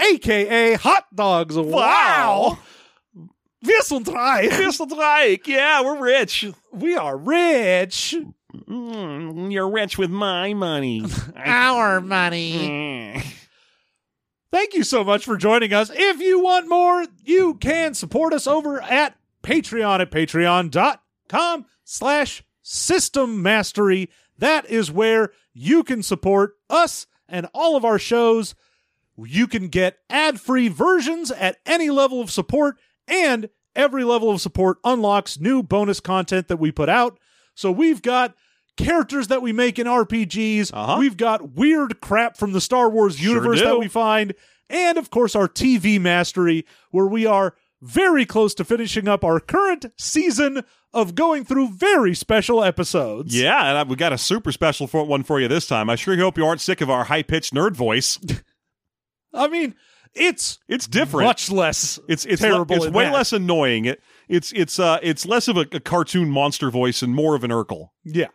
aka 0.00 0.74
Hot 0.74 1.06
Dogs. 1.14 1.56
Wow. 1.56 2.58
Wir 3.62 3.82
sind 3.82 4.08
reich. 4.08 4.50
Crystal 4.50 4.86
Drake, 4.86 5.46
yeah, 5.46 5.82
we're 5.82 6.00
rich. 6.00 6.44
We 6.72 6.96
are 6.96 7.16
rich. 7.16 8.16
Mm, 8.68 9.52
you're 9.52 9.70
rich 9.70 9.96
with 9.96 10.10
my 10.10 10.52
money. 10.52 11.04
Our 11.36 12.00
money. 12.00 13.22
Thank 14.50 14.74
you 14.74 14.82
so 14.82 15.04
much 15.04 15.24
for 15.24 15.36
joining 15.36 15.72
us. 15.72 15.92
If 15.94 16.20
you 16.20 16.40
want 16.42 16.68
more, 16.68 17.06
you 17.22 17.54
can 17.54 17.94
support 17.94 18.32
us 18.32 18.48
over 18.48 18.80
at 18.82 19.16
Patreon 19.44 20.00
at 20.00 20.10
patreon.com 20.10 21.66
slash 21.84 22.42
system 22.68 23.40
mastery. 23.40 24.10
That 24.36 24.66
is 24.66 24.90
where 24.90 25.32
you 25.54 25.82
can 25.82 26.02
support 26.02 26.54
us 26.68 27.06
and 27.28 27.48
all 27.54 27.76
of 27.76 27.84
our 27.84 27.98
shows. 27.98 28.54
You 29.16 29.46
can 29.46 29.68
get 29.68 29.98
ad-free 30.10 30.68
versions 30.68 31.30
at 31.30 31.56
any 31.66 31.90
level 31.90 32.20
of 32.20 32.30
support, 32.30 32.76
and 33.08 33.48
every 33.74 34.04
level 34.04 34.30
of 34.30 34.40
support 34.40 34.78
unlocks 34.84 35.40
new 35.40 35.62
bonus 35.62 35.98
content 35.98 36.48
that 36.48 36.58
we 36.58 36.70
put 36.70 36.88
out. 36.88 37.18
So 37.54 37.72
we've 37.72 38.02
got 38.02 38.34
characters 38.76 39.28
that 39.28 39.42
we 39.42 39.52
make 39.52 39.78
in 39.78 39.86
RPGs. 39.86 40.70
Uh-huh. 40.72 40.96
We've 40.98 41.16
got 41.16 41.52
weird 41.52 42.00
crap 42.00 42.36
from 42.36 42.52
the 42.52 42.60
Star 42.60 42.88
Wars 42.88 43.20
universe 43.20 43.58
do. 43.58 43.64
that 43.64 43.78
we 43.78 43.88
find, 43.88 44.34
and 44.70 44.98
of 44.98 45.10
course 45.10 45.34
our 45.34 45.48
TV 45.48 46.00
mastery, 46.00 46.64
where 46.90 47.06
we 47.06 47.26
are 47.26 47.56
very 47.80 48.24
close 48.24 48.54
to 48.54 48.64
finishing 48.64 49.08
up 49.08 49.24
our 49.24 49.40
current 49.40 49.86
season 49.96 50.64
of 50.94 51.14
going 51.14 51.44
through 51.44 51.68
very 51.74 52.14
special 52.14 52.64
episodes. 52.64 53.38
Yeah, 53.38 53.68
and 53.68 53.78
I, 53.78 53.82
we 53.82 53.96
got 53.96 54.12
a 54.12 54.18
super 54.18 54.52
special 54.52 54.86
for, 54.86 55.04
one 55.04 55.22
for 55.22 55.40
you 55.40 55.48
this 55.48 55.66
time. 55.66 55.90
I 55.90 55.96
sure 55.96 56.16
hope 56.16 56.38
you 56.38 56.46
aren't 56.46 56.60
sick 56.60 56.80
of 56.80 56.88
our 56.90 57.04
high 57.04 57.22
pitched 57.22 57.52
nerd 57.54 57.74
voice. 57.76 58.18
I 59.34 59.48
mean, 59.48 59.74
it's 60.14 60.58
It's 60.68 60.86
different. 60.86 61.26
much 61.26 61.50
less 61.50 61.98
it's 62.08 62.24
it's 62.24 62.40
terrible. 62.40 62.74
It's 62.76 62.88
way 62.88 63.04
that. 63.04 63.12
less 63.12 63.32
annoying. 63.32 63.84
It 63.84 64.00
it's 64.28 64.52
it's 64.52 64.78
uh 64.78 64.98
it's 65.02 65.26
less 65.26 65.48
of 65.48 65.56
a, 65.58 65.66
a 65.72 65.80
cartoon 65.80 66.30
monster 66.30 66.70
voice 66.70 67.02
and 67.02 67.14
more 67.14 67.34
of 67.34 67.44
an 67.44 67.50
Urkel. 67.50 67.90
Yeah. 68.04 68.28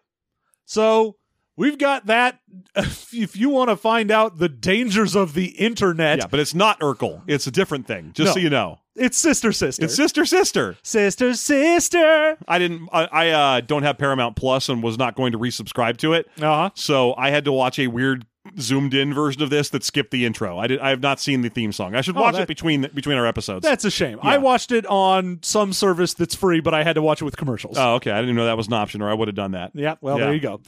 So 0.66 1.18
we've 1.58 1.78
got 1.80 2.06
that. 2.06 2.40
If 3.12 3.36
you 3.36 3.50
want 3.50 3.70
to 3.70 3.76
find 3.76 4.12
out 4.12 4.38
the 4.38 4.50
dangers 4.50 5.16
of 5.16 5.34
the 5.34 5.48
internet, 5.48 6.20
Yeah, 6.20 6.28
but 6.28 6.40
it's 6.40 6.54
not 6.54 6.80
Urkel. 6.80 7.24
It's 7.28 7.48
a 7.48 7.52
different 7.52 7.88
thing. 7.88 8.12
Just 8.14 8.28
No. 8.30 8.34
so 8.34 8.40
you 8.40 8.50
know, 8.52 8.80
it's 8.96 9.18
sister 9.18 9.52
sister. 9.52 9.86
it's 9.86 9.96
sister 9.96 10.26
sister. 10.26 10.78
sister 10.84 11.34
sister. 11.34 12.38
I 12.48 12.60
didn't. 12.60 12.90
I, 12.92 13.06
I 13.06 13.30
uh, 13.30 13.62
don't 13.62 13.84
have 13.84 13.98
Paramount 13.98 14.36
Plus 14.36 14.70
and 14.70 14.84
was 14.84 14.98
not 14.98 15.16
going 15.16 15.32
to 15.32 15.40
resubscribe 15.40 15.98
to 15.98 16.14
it. 16.14 16.28
Uh 16.38 16.42
huh. 16.42 16.70
So 16.76 17.16
I 17.16 17.30
had 17.30 17.46
to 17.46 17.52
watch 17.52 17.80
a 17.80 17.88
weird 17.88 18.26
zoomed 18.60 18.94
in 18.94 19.14
version 19.14 19.42
of 19.42 19.50
this 19.50 19.70
that 19.70 19.84
skipped 19.84 20.12
the 20.12 20.26
intro. 20.26 20.60
I 20.60 20.68
did. 20.68 20.80
I 20.80 20.90
have 20.90 21.02
not 21.02 21.20
seen 21.20 21.42
the 21.42 21.50
theme 21.50 21.72
song. 21.72 21.96
I 21.96 22.02
should 22.02 22.18
Oh, 22.18 22.22
watch 22.22 22.36
that- 22.36 22.42
it 22.44 22.48
between 22.48 22.88
between 22.94 23.18
our 23.18 23.26
episodes. 23.26 23.64
That's 23.66 23.86
a 23.86 23.92
shame. 23.92 24.20
Yeah. 24.24 24.32
I 24.32 24.38
watched 24.38 24.72
it 24.72 24.86
on 24.86 25.40
some 25.42 25.74
service 25.74 26.14
that's 26.14 26.36
free, 26.36 26.60
but 26.60 26.74
I 26.74 26.84
had 26.84 26.94
to 26.94 27.02
watch 27.02 27.22
it 27.22 27.26
with 27.26 27.38
commercials. 27.38 27.78
oh, 27.78 27.96
okay. 27.96 28.12
I 28.12 28.20
didn't 28.22 28.36
know 28.36 28.46
that 28.46 28.58
was 28.58 28.68
an 28.68 28.74
option, 28.74 29.02
or 29.02 29.10
I 29.10 29.14
would 29.14 29.28
have 29.28 29.36
done 29.36 29.52
that. 29.52 29.72
Yeah, 29.74 29.96
well, 30.02 30.20
Yeah. 30.20 30.26
there 30.26 30.34
you 30.36 30.40
go. 30.42 30.62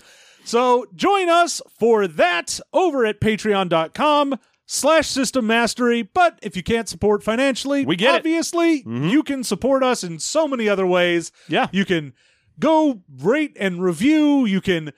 So 0.46 0.86
join 0.96 1.28
us 1.28 1.60
for 1.80 2.08
that 2.08 2.60
over 2.72 3.06
at 3.06 3.20
patreon.com 3.20 4.36
slash 4.66 5.08
system 5.08 5.48
mastery. 5.48 6.02
But 6.02 6.40
if 6.42 6.56
you 6.56 6.64
can't 6.64 6.90
support 6.90 7.24
financially, 7.24 7.86
We 7.86 7.96
get 7.96 8.16
it. 8.16 8.18
obviously 8.18 8.80
mm-hmm. 8.80 9.10
you 9.10 9.24
can 9.24 9.44
support 9.44 9.84
us 9.84 10.04
in 10.04 10.20
so 10.20 10.48
many 10.48 10.68
other 10.68 10.86
ways. 10.86 11.32
Yeah. 11.48 11.68
You 11.72 11.86
can 11.86 12.14
go 12.60 13.02
rate 13.20 13.56
and 13.60 13.84
review. 13.84 14.46
You 14.46 14.62
can 14.62 14.92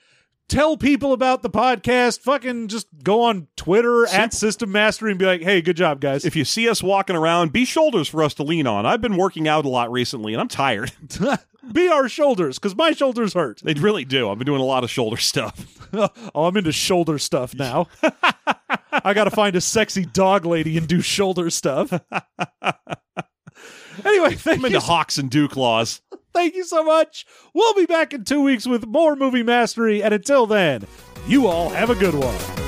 tell 0.48 0.76
people 0.76 1.12
about 1.12 1.42
the 1.42 1.50
podcast. 1.50 2.20
Fucking 2.20 2.68
just 2.68 2.86
go 3.02 3.22
on 3.22 3.48
Twitter 3.56 4.06
at 4.06 4.32
System 4.32 4.72
Mastery 4.72 5.10
and 5.10 5.18
be 5.18 5.26
like, 5.26 5.42
hey, 5.42 5.60
good 5.60 5.76
job, 5.76 6.00
guys. 6.00 6.24
If 6.24 6.34
you 6.34 6.44
see 6.44 6.68
us 6.68 6.82
walking 6.82 7.16
around, 7.16 7.52
be 7.52 7.64
shoulders 7.64 8.08
for 8.08 8.22
us 8.22 8.34
to 8.34 8.42
lean 8.42 8.66
on. 8.66 8.86
I've 8.86 9.00
been 9.00 9.16
working 9.16 9.46
out 9.46 9.64
a 9.64 9.68
lot 9.68 9.92
recently, 9.92 10.32
and 10.32 10.40
I'm 10.40 10.48
tired. 10.48 10.92
be 11.72 11.88
our 11.88 12.08
shoulders, 12.08 12.58
because 12.58 12.74
my 12.76 12.92
shoulders 12.92 13.34
hurt. 13.34 13.60
they 13.62 13.74
really 13.74 14.04
do. 14.04 14.30
I've 14.30 14.38
been 14.38 14.46
doing 14.46 14.60
a 14.60 14.64
lot 14.64 14.84
of 14.84 14.90
shoulder 14.90 15.16
stuff. 15.16 15.88
oh, 15.92 16.44
I'm 16.46 16.56
into 16.56 16.72
shoulder 16.72 17.18
stuff 17.18 17.54
now. 17.54 17.88
I 18.92 19.14
got 19.14 19.24
to 19.24 19.30
find 19.30 19.56
a 19.56 19.60
sexy 19.60 20.04
dog 20.04 20.44
lady 20.44 20.76
and 20.78 20.86
do 20.86 21.00
shoulder 21.00 21.50
stuff. 21.50 21.92
anyway, 24.04 24.34
thank 24.34 24.60
I'm 24.60 24.66
into 24.66 24.70
you, 24.70 24.80
hawks 24.80 25.18
and 25.18 25.30
dew 25.30 25.48
claws. 25.48 26.00
thank 26.32 26.54
you 26.54 26.64
so 26.64 26.82
much. 26.84 27.26
We'll 27.54 27.74
be 27.74 27.86
back 27.86 28.12
in 28.12 28.24
two 28.24 28.42
weeks 28.42 28.66
with 28.66 28.86
more 28.86 29.16
movie 29.16 29.42
mastery, 29.42 30.02
and 30.02 30.14
until 30.14 30.46
then, 30.46 30.86
you 31.26 31.46
all 31.46 31.70
have 31.70 31.90
a 31.90 31.94
good 31.94 32.14
one. 32.14 32.67